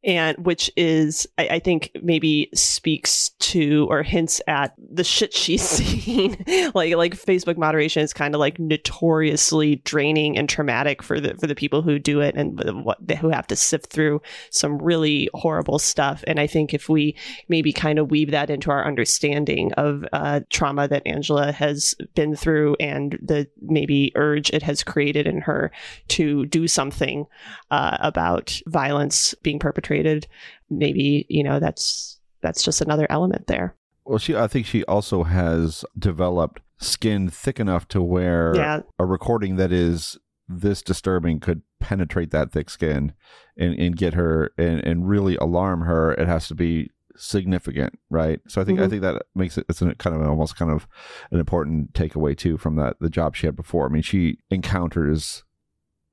and 0.06 0.38
which 0.46 0.72
is 0.78 1.28
I, 1.38 1.48
I 1.50 1.60
think 1.60 1.92
maybe 2.02 2.50
speaks 2.54 3.30
to 3.52 3.88
or 3.90 4.04
hints 4.04 4.42
at 4.48 4.74
the 4.78 5.04
shit 5.04 5.34
she's 5.34 5.62
seen. 5.80 6.44
like 6.74 6.96
like 6.96 7.14
Facebook 7.16 7.58
moderation 7.58 8.04
is 8.04 8.14
kind 8.14 8.34
of 8.36 8.40
like 8.40 8.58
notoriously 8.58 9.78
draining 9.78 10.38
and 10.38 10.48
traumatic 10.48 11.04
for 11.04 11.20
the 11.20 11.36
for 11.36 11.48
the 11.48 11.56
people 11.56 11.82
who 11.82 12.00
do 12.00 12.22
it 12.22 12.36
and 12.36 12.58
what 12.86 12.98
who 13.20 13.28
have 13.30 13.48
to 13.48 13.56
sift 13.58 13.88
through 13.88 14.22
some 14.50 14.78
really 14.82 15.28
horrible 15.42 15.80
stuff. 15.80 16.24
And 16.28 16.40
I 16.40 16.48
think 16.48 16.74
if 16.74 16.88
we 16.88 17.16
maybe 17.50 17.74
kind 17.74 18.00
of 18.00 18.12
weave 18.12 18.32
that 18.32 18.50
into 18.50 18.70
our 18.72 18.86
understanding 18.86 19.74
of 19.74 20.06
uh, 20.14 20.42
trauma 20.50 20.88
that 20.88 21.02
Angela 21.06 21.52
has 21.52 21.96
been 22.16 22.36
through 22.36 22.76
and 22.80 23.18
the 23.22 23.48
maybe 23.62 24.12
urge 24.16 24.50
it 24.52 24.62
has 24.64 24.84
created 24.84 25.26
in 25.28 25.42
her 25.42 25.72
to 26.10 26.46
do 26.46 26.68
something 26.68 27.26
uh, 27.72 27.98
about 28.00 28.62
violence 28.68 29.34
being 29.44 29.60
perpetrated, 29.60 30.28
maybe 30.70 31.26
you 31.30 31.44
know 31.44 31.60
that's 31.60 32.20
that's 32.42 32.64
just 32.64 32.82
another 32.82 33.08
element 33.10 33.48
there. 33.48 33.76
Well, 34.06 34.18
she 34.20 34.36
I 34.36 34.48
think 34.48 34.66
she 34.66 34.84
also 34.86 35.24
has 35.24 35.84
developed 35.98 36.62
skin 36.80 37.30
thick 37.30 37.60
enough 37.60 37.88
to 37.90 38.02
where 38.02 38.54
Yeah. 38.56 38.82
a 38.98 39.06
recording 39.06 39.58
that 39.58 39.72
is 39.72 40.18
this 40.60 40.82
disturbing 40.82 41.40
could 41.40 41.62
penetrate 41.80 42.32
that 42.32 42.52
thick 42.52 42.70
skin 42.70 43.14
and, 43.58 43.74
and 43.76 43.96
get 43.96 44.14
her 44.14 44.52
and, 44.58 44.80
and 44.84 45.08
really 45.08 45.36
alarm 45.38 45.82
her. 45.82 46.14
It 46.14 46.28
has 46.28 46.48
to 46.50 46.56
be 46.56 46.90
significant, 47.16 47.98
right? 48.10 48.40
So 48.48 48.62
I 48.62 48.64
think 48.64 48.80
I 48.80 48.84
Mhm. 48.84 48.90
think 48.90 49.02
that 49.04 49.24
makes 49.36 49.58
it 49.58 49.66
it's 49.70 49.82
a 49.82 49.94
kind 49.96 50.16
of 50.16 50.22
an, 50.22 50.28
almost 50.28 50.56
kind 50.56 50.72
of 50.72 50.88
an 51.32 51.40
important 51.40 51.94
takeaway 51.94 52.38
too 52.38 52.58
from 52.58 52.76
that 52.78 52.98
the 53.00 53.10
job 53.10 53.36
she 53.36 53.48
had 53.48 53.56
before. 53.56 53.86
I 53.86 53.90
mean, 53.90 54.02
she 54.02 54.40
encounters 54.50 55.44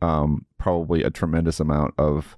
um 0.00 0.46
probably 0.58 1.02
a 1.02 1.10
tremendous 1.10 1.60
amount 1.60 1.94
of 1.98 2.36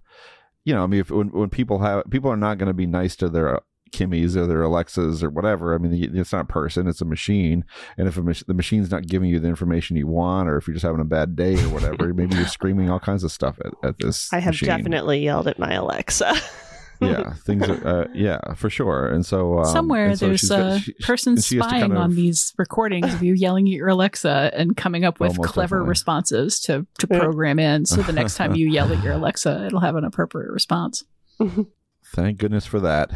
you 0.64 0.74
know, 0.74 0.84
I 0.84 0.86
mean, 0.86 1.00
if 1.00 1.10
when 1.10 1.28
when 1.30 1.48
people 1.48 1.78
have 1.78 2.04
people 2.10 2.30
are 2.30 2.36
not 2.36 2.58
going 2.58 2.66
to 2.68 2.74
be 2.74 2.86
nice 2.86 3.16
to 3.16 3.28
their 3.30 3.60
Kimis 3.92 4.36
or 4.36 4.46
their 4.46 4.62
Alexas 4.62 5.22
or 5.22 5.30
whatever. 5.30 5.74
I 5.74 5.78
mean, 5.78 6.16
it's 6.16 6.32
not 6.32 6.42
a 6.42 6.44
person; 6.46 6.86
it's 6.86 7.00
a 7.00 7.04
machine. 7.04 7.64
And 7.96 8.08
if 8.08 8.16
a 8.16 8.22
mach- 8.22 8.46
the 8.46 8.54
machine's 8.54 8.90
not 8.90 9.06
giving 9.06 9.28
you 9.30 9.40
the 9.40 9.48
information 9.48 9.96
you 9.96 10.06
want, 10.06 10.48
or 10.48 10.56
if 10.56 10.66
you're 10.66 10.74
just 10.74 10.86
having 10.86 11.00
a 11.00 11.04
bad 11.04 11.36
day 11.36 11.54
or 11.62 11.68
whatever, 11.68 12.12
maybe 12.14 12.36
you're 12.36 12.46
screaming 12.46 12.90
all 12.90 13.00
kinds 13.00 13.24
of 13.24 13.32
stuff 13.32 13.58
at, 13.64 13.72
at 13.82 13.98
this. 13.98 14.32
I 14.32 14.38
have 14.38 14.52
machine. 14.52 14.68
definitely 14.68 15.20
yelled 15.20 15.48
at 15.48 15.58
my 15.58 15.72
Alexa. 15.74 16.34
yeah, 17.02 17.32
things 17.46 17.66
are 17.66 17.86
uh, 17.86 18.08
yeah 18.14 18.38
for 18.54 18.68
sure. 18.68 19.06
And 19.06 19.24
so 19.24 19.60
um, 19.60 19.64
Somewhere 19.64 20.08
and 20.10 20.18
so 20.18 20.26
there's 20.26 20.40
she's 20.40 20.50
a 20.50 20.56
got- 20.58 20.80
she- 20.82 20.92
person 21.02 21.36
she 21.40 21.56
spying 21.58 21.80
kind 21.80 21.96
on 21.96 22.14
these 22.14 22.52
recordings 22.58 23.14
of 23.14 23.22
you 23.22 23.32
yelling 23.32 23.66
at 23.68 23.72
your 23.72 23.88
Alexa 23.88 24.50
and 24.54 24.76
coming 24.76 25.04
up 25.06 25.18
with 25.18 25.34
clever 25.40 25.76
definitely. 25.76 25.88
responses 25.88 26.60
to, 26.60 26.86
to 26.98 27.06
program 27.06 27.58
in. 27.58 27.86
So 27.86 28.02
the 28.02 28.12
next 28.12 28.36
time 28.36 28.54
you 28.54 28.68
yell 28.68 28.92
at 28.92 29.02
your 29.02 29.12
Alexa, 29.14 29.64
it'll 29.66 29.80
have 29.80 29.96
an 29.96 30.04
appropriate 30.04 30.50
response. 30.50 31.04
Thank 32.14 32.38
goodness 32.38 32.66
for 32.66 32.80
that. 32.80 33.10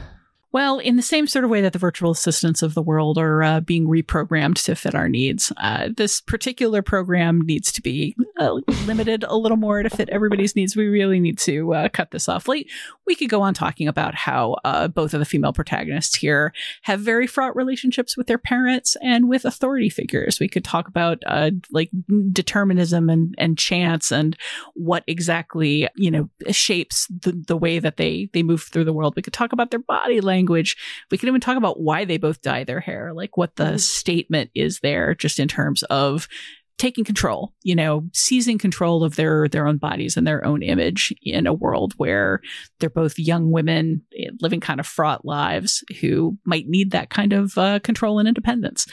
Well, 0.54 0.78
in 0.78 0.94
the 0.94 1.02
same 1.02 1.26
sort 1.26 1.44
of 1.44 1.50
way 1.50 1.62
that 1.62 1.72
the 1.72 1.80
virtual 1.80 2.12
assistants 2.12 2.62
of 2.62 2.74
the 2.74 2.80
world 2.80 3.18
are 3.18 3.42
uh, 3.42 3.58
being 3.58 3.88
reprogrammed 3.88 4.62
to 4.66 4.76
fit 4.76 4.94
our 4.94 5.08
needs, 5.08 5.52
uh, 5.56 5.88
this 5.96 6.20
particular 6.20 6.80
program 6.80 7.40
needs 7.40 7.72
to 7.72 7.82
be 7.82 8.14
uh, 8.38 8.60
limited 8.86 9.24
a 9.26 9.36
little 9.36 9.56
more 9.56 9.82
to 9.82 9.90
fit 9.90 10.08
everybody's 10.10 10.54
needs. 10.54 10.76
We 10.76 10.86
really 10.86 11.18
need 11.18 11.38
to 11.38 11.74
uh, 11.74 11.88
cut 11.88 12.12
this 12.12 12.28
off. 12.28 12.46
Late, 12.46 12.70
we 13.04 13.16
could 13.16 13.30
go 13.30 13.42
on 13.42 13.52
talking 13.52 13.88
about 13.88 14.14
how 14.14 14.58
uh, 14.62 14.86
both 14.86 15.12
of 15.12 15.18
the 15.18 15.24
female 15.24 15.52
protagonists 15.52 16.14
here 16.14 16.52
have 16.82 17.00
very 17.00 17.26
fraught 17.26 17.56
relationships 17.56 18.16
with 18.16 18.28
their 18.28 18.38
parents 18.38 18.96
and 19.02 19.28
with 19.28 19.44
authority 19.44 19.88
figures. 19.88 20.38
We 20.38 20.48
could 20.48 20.64
talk 20.64 20.86
about 20.86 21.18
uh, 21.26 21.50
like 21.72 21.90
determinism 22.30 23.10
and, 23.10 23.34
and 23.38 23.58
chance 23.58 24.12
and 24.12 24.36
what 24.74 25.02
exactly 25.08 25.88
you 25.96 26.12
know 26.12 26.30
shapes 26.52 27.08
the, 27.08 27.32
the 27.32 27.56
way 27.56 27.80
that 27.80 27.96
they 27.96 28.30
they 28.32 28.44
move 28.44 28.62
through 28.62 28.84
the 28.84 28.92
world. 28.92 29.14
We 29.16 29.22
could 29.22 29.32
talk 29.32 29.52
about 29.52 29.72
their 29.72 29.80
body 29.80 30.20
language. 30.20 30.43
We 30.48 31.18
could 31.18 31.28
even 31.28 31.40
talk 31.40 31.56
about 31.56 31.80
why 31.80 32.04
they 32.04 32.16
both 32.16 32.42
dye 32.42 32.64
their 32.64 32.80
hair, 32.80 33.12
like 33.14 33.36
what 33.36 33.56
the 33.56 33.78
statement 33.78 34.50
is 34.54 34.80
there, 34.80 35.14
just 35.14 35.38
in 35.38 35.48
terms 35.48 35.82
of 35.84 36.28
taking 36.76 37.04
control 37.04 37.52
you 37.62 37.74
know 37.74 38.04
seizing 38.12 38.58
control 38.58 39.04
of 39.04 39.14
their 39.14 39.48
their 39.48 39.66
own 39.66 39.76
bodies 39.76 40.16
and 40.16 40.26
their 40.26 40.44
own 40.44 40.62
image 40.62 41.14
in 41.22 41.46
a 41.46 41.54
world 41.54 41.94
where 41.98 42.40
they're 42.80 42.90
both 42.90 43.18
young 43.18 43.52
women 43.52 44.02
eh, 44.18 44.30
living 44.40 44.60
kind 44.60 44.80
of 44.80 44.86
fraught 44.86 45.24
lives 45.24 45.84
who 46.00 46.36
might 46.44 46.66
need 46.66 46.90
that 46.90 47.10
kind 47.10 47.32
of 47.32 47.56
uh, 47.58 47.78
control 47.80 48.18
and 48.18 48.26
independence 48.26 48.86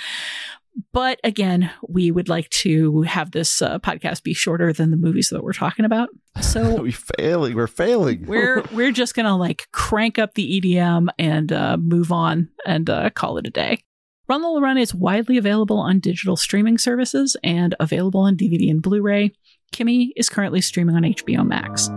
but 0.93 1.19
again, 1.23 1.71
we 1.87 2.11
would 2.11 2.29
like 2.29 2.49
to 2.49 3.01
have 3.03 3.31
this 3.31 3.61
uh, 3.61 3.79
podcast 3.79 4.23
be 4.23 4.33
shorter 4.33 4.73
than 4.73 4.91
the 4.91 4.97
movies 4.97 5.29
that 5.29 5.43
we're 5.43 5.53
talking 5.53 5.85
about. 5.85 6.09
So 6.41 6.81
we're 6.81 6.91
failing. 6.91 7.55
We're 7.55 7.67
failing. 7.67 8.25
we're 8.25 8.63
we're 8.71 8.91
just 8.91 9.15
gonna 9.15 9.37
like 9.37 9.67
crank 9.71 10.19
up 10.19 10.33
the 10.33 10.61
EDM 10.61 11.07
and 11.17 11.51
uh, 11.51 11.77
move 11.77 12.11
on 12.11 12.49
and 12.65 12.89
uh, 12.89 13.09
call 13.11 13.37
it 13.37 13.47
a 13.47 13.51
day. 13.51 13.83
Run 14.27 14.43
Lola 14.43 14.61
Run 14.61 14.77
is 14.77 14.95
widely 14.95 15.37
available 15.37 15.77
on 15.77 15.99
digital 15.99 16.37
streaming 16.37 16.77
services 16.77 17.35
and 17.43 17.75
available 17.79 18.21
on 18.21 18.37
DVD 18.37 18.69
and 18.69 18.81
Blu-ray. 18.81 19.33
Kimi 19.73 20.13
is 20.15 20.29
currently 20.29 20.61
streaming 20.61 20.95
on 20.95 21.03
HBO 21.03 21.45
Max. 21.45 21.89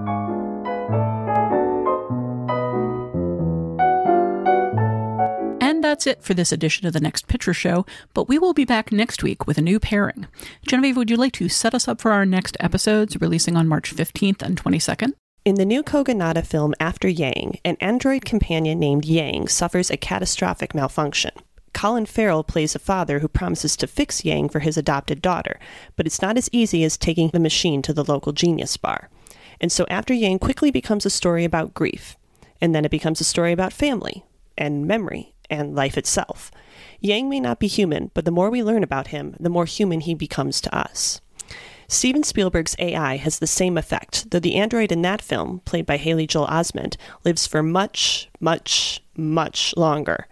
That's 5.94 6.08
it 6.08 6.24
for 6.24 6.34
this 6.34 6.50
edition 6.50 6.88
of 6.88 6.92
the 6.92 6.98
Next 6.98 7.28
Picture 7.28 7.54
Show, 7.54 7.86
but 8.14 8.26
we 8.26 8.36
will 8.36 8.52
be 8.52 8.64
back 8.64 8.90
next 8.90 9.22
week 9.22 9.46
with 9.46 9.58
a 9.58 9.62
new 9.62 9.78
pairing. 9.78 10.26
Genevieve, 10.66 10.96
would 10.96 11.08
you 11.08 11.16
like 11.16 11.34
to 11.34 11.48
set 11.48 11.72
us 11.72 11.86
up 11.86 12.00
for 12.00 12.10
our 12.10 12.26
next 12.26 12.56
episodes 12.58 13.20
releasing 13.20 13.56
on 13.56 13.68
March 13.68 13.94
15th 13.94 14.42
and 14.42 14.60
22nd? 14.60 15.12
In 15.44 15.54
the 15.54 15.64
new 15.64 15.84
Kogonada 15.84 16.44
film 16.44 16.74
After 16.80 17.06
Yang, 17.08 17.60
an 17.64 17.76
android 17.78 18.24
companion 18.24 18.80
named 18.80 19.04
Yang 19.04 19.46
suffers 19.46 19.88
a 19.88 19.96
catastrophic 19.96 20.74
malfunction. 20.74 21.30
Colin 21.72 22.06
Farrell 22.06 22.42
plays 22.42 22.74
a 22.74 22.80
father 22.80 23.20
who 23.20 23.28
promises 23.28 23.76
to 23.76 23.86
fix 23.86 24.24
Yang 24.24 24.48
for 24.48 24.58
his 24.58 24.76
adopted 24.76 25.22
daughter, 25.22 25.60
but 25.94 26.06
it's 26.06 26.20
not 26.20 26.36
as 26.36 26.50
easy 26.50 26.82
as 26.82 26.96
taking 26.96 27.28
the 27.28 27.38
machine 27.38 27.82
to 27.82 27.92
the 27.92 28.02
local 28.02 28.32
genius 28.32 28.76
bar. 28.76 29.10
And 29.60 29.70
so 29.70 29.86
After 29.88 30.12
Yang 30.12 30.40
quickly 30.40 30.72
becomes 30.72 31.06
a 31.06 31.10
story 31.10 31.44
about 31.44 31.72
grief, 31.72 32.16
and 32.60 32.74
then 32.74 32.84
it 32.84 32.90
becomes 32.90 33.20
a 33.20 33.24
story 33.24 33.52
about 33.52 33.72
family, 33.72 34.24
and 34.58 34.88
memory, 34.88 35.33
and 35.50 35.74
life 35.74 35.96
itself. 35.98 36.50
Yang 37.00 37.28
may 37.28 37.40
not 37.40 37.58
be 37.58 37.66
human, 37.66 38.10
but 38.14 38.24
the 38.24 38.30
more 38.30 38.50
we 38.50 38.62
learn 38.62 38.82
about 38.82 39.08
him, 39.08 39.36
the 39.38 39.50
more 39.50 39.66
human 39.66 40.00
he 40.00 40.14
becomes 40.14 40.60
to 40.62 40.74
us. 40.74 41.20
Steven 41.86 42.22
Spielberg's 42.22 42.74
AI 42.78 43.16
has 43.16 43.38
the 43.38 43.46
same 43.46 43.76
effect, 43.76 44.30
though 44.30 44.40
the 44.40 44.54
android 44.54 44.90
in 44.90 45.02
that 45.02 45.20
film, 45.20 45.60
played 45.66 45.84
by 45.84 45.98
Haley 45.98 46.26
Joel 46.26 46.46
Osment, 46.46 46.96
lives 47.24 47.46
for 47.46 47.62
much, 47.62 48.30
much, 48.40 49.02
much 49.16 49.76
longer. 49.76 50.26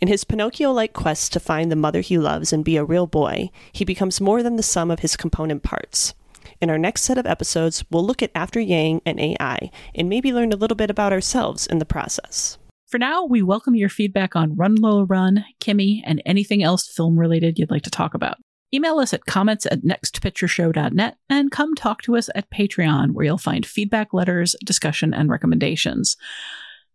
In 0.00 0.08
his 0.08 0.24
Pinocchio 0.24 0.72
like 0.72 0.92
quest 0.92 1.32
to 1.32 1.40
find 1.40 1.70
the 1.70 1.76
mother 1.76 2.00
he 2.00 2.16
loves 2.16 2.52
and 2.52 2.64
be 2.64 2.76
a 2.76 2.84
real 2.84 3.06
boy, 3.06 3.50
he 3.72 3.84
becomes 3.84 4.20
more 4.20 4.42
than 4.42 4.56
the 4.56 4.62
sum 4.62 4.90
of 4.90 5.00
his 5.00 5.16
component 5.16 5.62
parts. 5.62 6.14
In 6.60 6.70
our 6.70 6.78
next 6.78 7.02
set 7.02 7.18
of 7.18 7.26
episodes, 7.26 7.84
we'll 7.90 8.06
look 8.06 8.22
at 8.22 8.30
After 8.34 8.60
Yang 8.60 9.02
and 9.04 9.20
AI 9.20 9.70
and 9.94 10.08
maybe 10.08 10.32
learn 10.32 10.52
a 10.52 10.56
little 10.56 10.76
bit 10.76 10.90
about 10.90 11.12
ourselves 11.12 11.66
in 11.66 11.78
the 11.78 11.84
process. 11.84 12.56
For 12.94 12.98
now, 12.98 13.24
we 13.24 13.42
welcome 13.42 13.74
your 13.74 13.88
feedback 13.88 14.36
on 14.36 14.54
Run 14.54 14.76
Lola 14.76 15.04
Run, 15.04 15.44
Kimi, 15.58 16.04
and 16.06 16.22
anything 16.24 16.62
else 16.62 16.86
film 16.86 17.18
related 17.18 17.58
you'd 17.58 17.72
like 17.72 17.82
to 17.82 17.90
talk 17.90 18.14
about. 18.14 18.36
Email 18.72 19.00
us 19.00 19.12
at 19.12 19.26
comments 19.26 19.66
at 19.66 19.82
nextpictureshow.net 19.82 21.16
and 21.28 21.50
come 21.50 21.74
talk 21.74 22.02
to 22.02 22.16
us 22.16 22.30
at 22.36 22.48
Patreon, 22.52 23.10
where 23.10 23.24
you'll 23.24 23.36
find 23.36 23.66
feedback 23.66 24.14
letters, 24.14 24.54
discussion, 24.64 25.12
and 25.12 25.28
recommendations. 25.28 26.16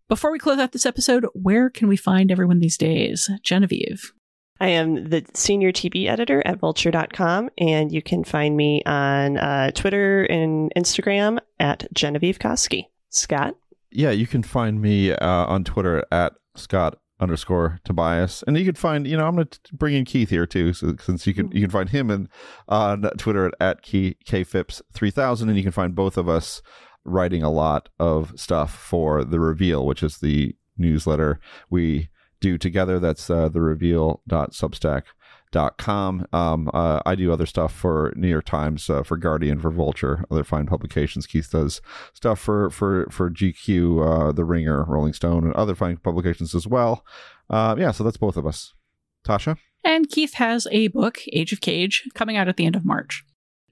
Before 0.07 0.31
we 0.31 0.39
close 0.39 0.57
out 0.57 0.71
this 0.71 0.85
episode, 0.85 1.25
where 1.33 1.69
can 1.69 1.89
we 1.89 1.97
find 1.97 2.31
everyone 2.31 2.59
these 2.59 2.77
days? 2.77 3.29
Genevieve. 3.43 4.13
I 4.61 4.69
am 4.69 5.09
the 5.09 5.25
senior 5.33 5.73
TV 5.73 6.07
editor 6.07 6.41
at 6.45 6.61
vulture.com, 6.61 7.49
and 7.57 7.91
you 7.91 8.01
can 8.01 8.23
find 8.23 8.55
me 8.55 8.81
on 8.85 9.35
uh, 9.35 9.71
Twitter 9.71 10.23
and 10.23 10.71
Instagram 10.77 11.39
at 11.59 11.93
Genevieve 11.93 12.39
Koski. 12.39 12.85
Scott? 13.09 13.57
Yeah, 13.91 14.11
you 14.11 14.27
can 14.27 14.43
find 14.43 14.81
me 14.81 15.11
uh, 15.11 15.45
on 15.45 15.63
Twitter 15.63 16.05
at 16.11 16.33
Scott 16.55 16.99
underscore 17.19 17.79
Tobias, 17.83 18.43
and 18.47 18.57
you 18.57 18.65
can 18.65 18.75
find 18.75 19.05
you 19.05 19.17
know 19.17 19.27
I'm 19.27 19.35
going 19.35 19.47
to 19.47 19.59
bring 19.73 19.95
in 19.95 20.05
Keith 20.05 20.29
here 20.29 20.45
too, 20.45 20.73
so 20.73 20.95
since 20.99 21.27
you 21.27 21.33
can 21.33 21.51
you 21.51 21.61
can 21.61 21.69
find 21.69 21.89
him 21.89 22.09
in 22.09 22.29
on 22.67 23.01
Twitter 23.17 23.47
at, 23.47 23.53
at 23.59 23.81
Key 23.81 24.17
Kfips 24.25 24.81
three 24.93 25.11
thousand, 25.11 25.49
and 25.49 25.57
you 25.57 25.63
can 25.63 25.71
find 25.71 25.95
both 25.95 26.17
of 26.17 26.29
us 26.29 26.61
writing 27.05 27.43
a 27.43 27.51
lot 27.51 27.89
of 27.99 28.33
stuff 28.35 28.73
for 28.73 29.23
the 29.23 29.39
Reveal, 29.39 29.85
which 29.85 30.03
is 30.03 30.17
the 30.17 30.55
newsletter 30.77 31.39
we 31.69 32.09
do 32.39 32.57
together. 32.57 32.99
That's 32.99 33.29
uh, 33.29 33.49
the 33.49 33.61
Reveal.substack 33.61 35.03
dot 35.51 35.77
com. 35.77 36.25
Um, 36.31 36.69
uh, 36.73 37.01
I 37.05 37.15
do 37.15 37.31
other 37.31 37.45
stuff 37.45 37.73
for 37.73 38.13
New 38.15 38.27
York 38.27 38.45
Times, 38.45 38.89
uh, 38.89 39.03
for 39.03 39.17
Guardian, 39.17 39.59
for 39.59 39.71
Vulture, 39.71 40.25
other 40.29 40.43
fine 40.43 40.65
publications. 40.65 41.25
Keith 41.25 41.49
does 41.51 41.81
stuff 42.13 42.39
for 42.39 42.69
for 42.69 43.07
for 43.09 43.29
GQ, 43.29 44.29
uh, 44.29 44.31
The 44.31 44.45
Ringer, 44.45 44.83
Rolling 44.85 45.13
Stone, 45.13 45.45
and 45.45 45.53
other 45.53 45.75
fine 45.75 45.97
publications 45.97 46.53
as 46.53 46.67
well. 46.67 47.05
Uh, 47.49 47.75
yeah, 47.77 47.91
so 47.91 48.03
that's 48.03 48.17
both 48.17 48.37
of 48.37 48.45
us. 48.45 48.73
Tasha. 49.27 49.57
And 49.83 50.09
Keith 50.09 50.35
has 50.35 50.67
a 50.71 50.89
book, 50.89 51.19
Age 51.31 51.53
of 51.53 51.61
Cage, 51.61 52.07
coming 52.13 52.37
out 52.37 52.47
at 52.47 52.57
the 52.57 52.65
end 52.65 52.75
of 52.75 52.85
March. 52.85 53.23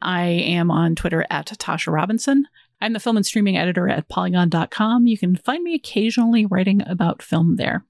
I 0.01 0.25
am 0.25 0.71
on 0.71 0.95
Twitter 0.95 1.25
at 1.29 1.47
Tasha 1.47 1.91
Robinson. 1.91 2.45
I'm 2.79 2.93
the 2.93 2.99
film 2.99 3.17
and 3.17 3.25
streaming 3.25 3.57
editor 3.57 3.89
at 3.89 4.07
polygon.com. 4.07 5.07
You 5.07 5.17
can 5.17 5.35
find 5.35 5.63
me 5.63 5.73
occasionally 5.73 6.45
writing 6.45 6.83
about 6.87 7.23
film 7.23 7.55
there. 7.55 7.83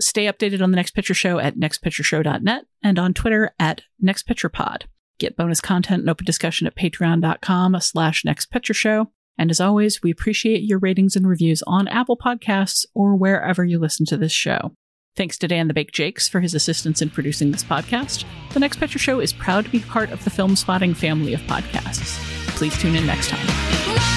Stay 0.00 0.26
updated 0.26 0.60
on 0.60 0.70
the 0.70 0.76
Next 0.76 0.92
Picture 0.92 1.14
Show 1.14 1.38
at 1.38 1.56
nextpictureshow.net 1.56 2.64
and 2.82 2.98
on 2.98 3.14
Twitter 3.14 3.54
at 3.58 3.82
nextpicturepod. 4.02 4.82
Get 5.18 5.36
bonus 5.36 5.60
content 5.60 6.00
and 6.00 6.10
open 6.10 6.26
discussion 6.26 6.66
at 6.66 6.76
patreon.com 6.76 7.76
slash 7.80 8.24
nextpictureshow. 8.24 9.06
And 9.38 9.50
as 9.50 9.60
always, 9.60 10.02
we 10.02 10.10
appreciate 10.10 10.62
your 10.62 10.78
ratings 10.78 11.16
and 11.16 11.26
reviews 11.26 11.62
on 11.66 11.88
Apple 11.88 12.16
Podcasts 12.16 12.84
or 12.94 13.16
wherever 13.16 13.64
you 13.64 13.78
listen 13.78 14.06
to 14.06 14.16
this 14.16 14.32
show. 14.32 14.72
Thanks 15.16 15.38
to 15.38 15.48
Dan 15.48 15.68
the 15.68 15.74
Bake 15.74 15.92
Jakes 15.92 16.26
for 16.26 16.40
his 16.40 16.54
assistance 16.54 17.00
in 17.00 17.10
producing 17.10 17.52
this 17.52 17.62
podcast. 17.62 18.24
The 18.52 18.60
Next 18.60 18.78
Picture 18.78 18.98
Show 18.98 19.20
is 19.20 19.32
proud 19.32 19.64
to 19.64 19.70
be 19.70 19.80
part 19.80 20.10
of 20.10 20.24
the 20.24 20.30
Filmspotting 20.30 20.96
family 20.96 21.34
of 21.34 21.40
podcasts. 21.42 22.18
Please 22.56 22.76
tune 22.78 22.96
in 22.96 23.06
next 23.06 23.28
time. 23.28 24.13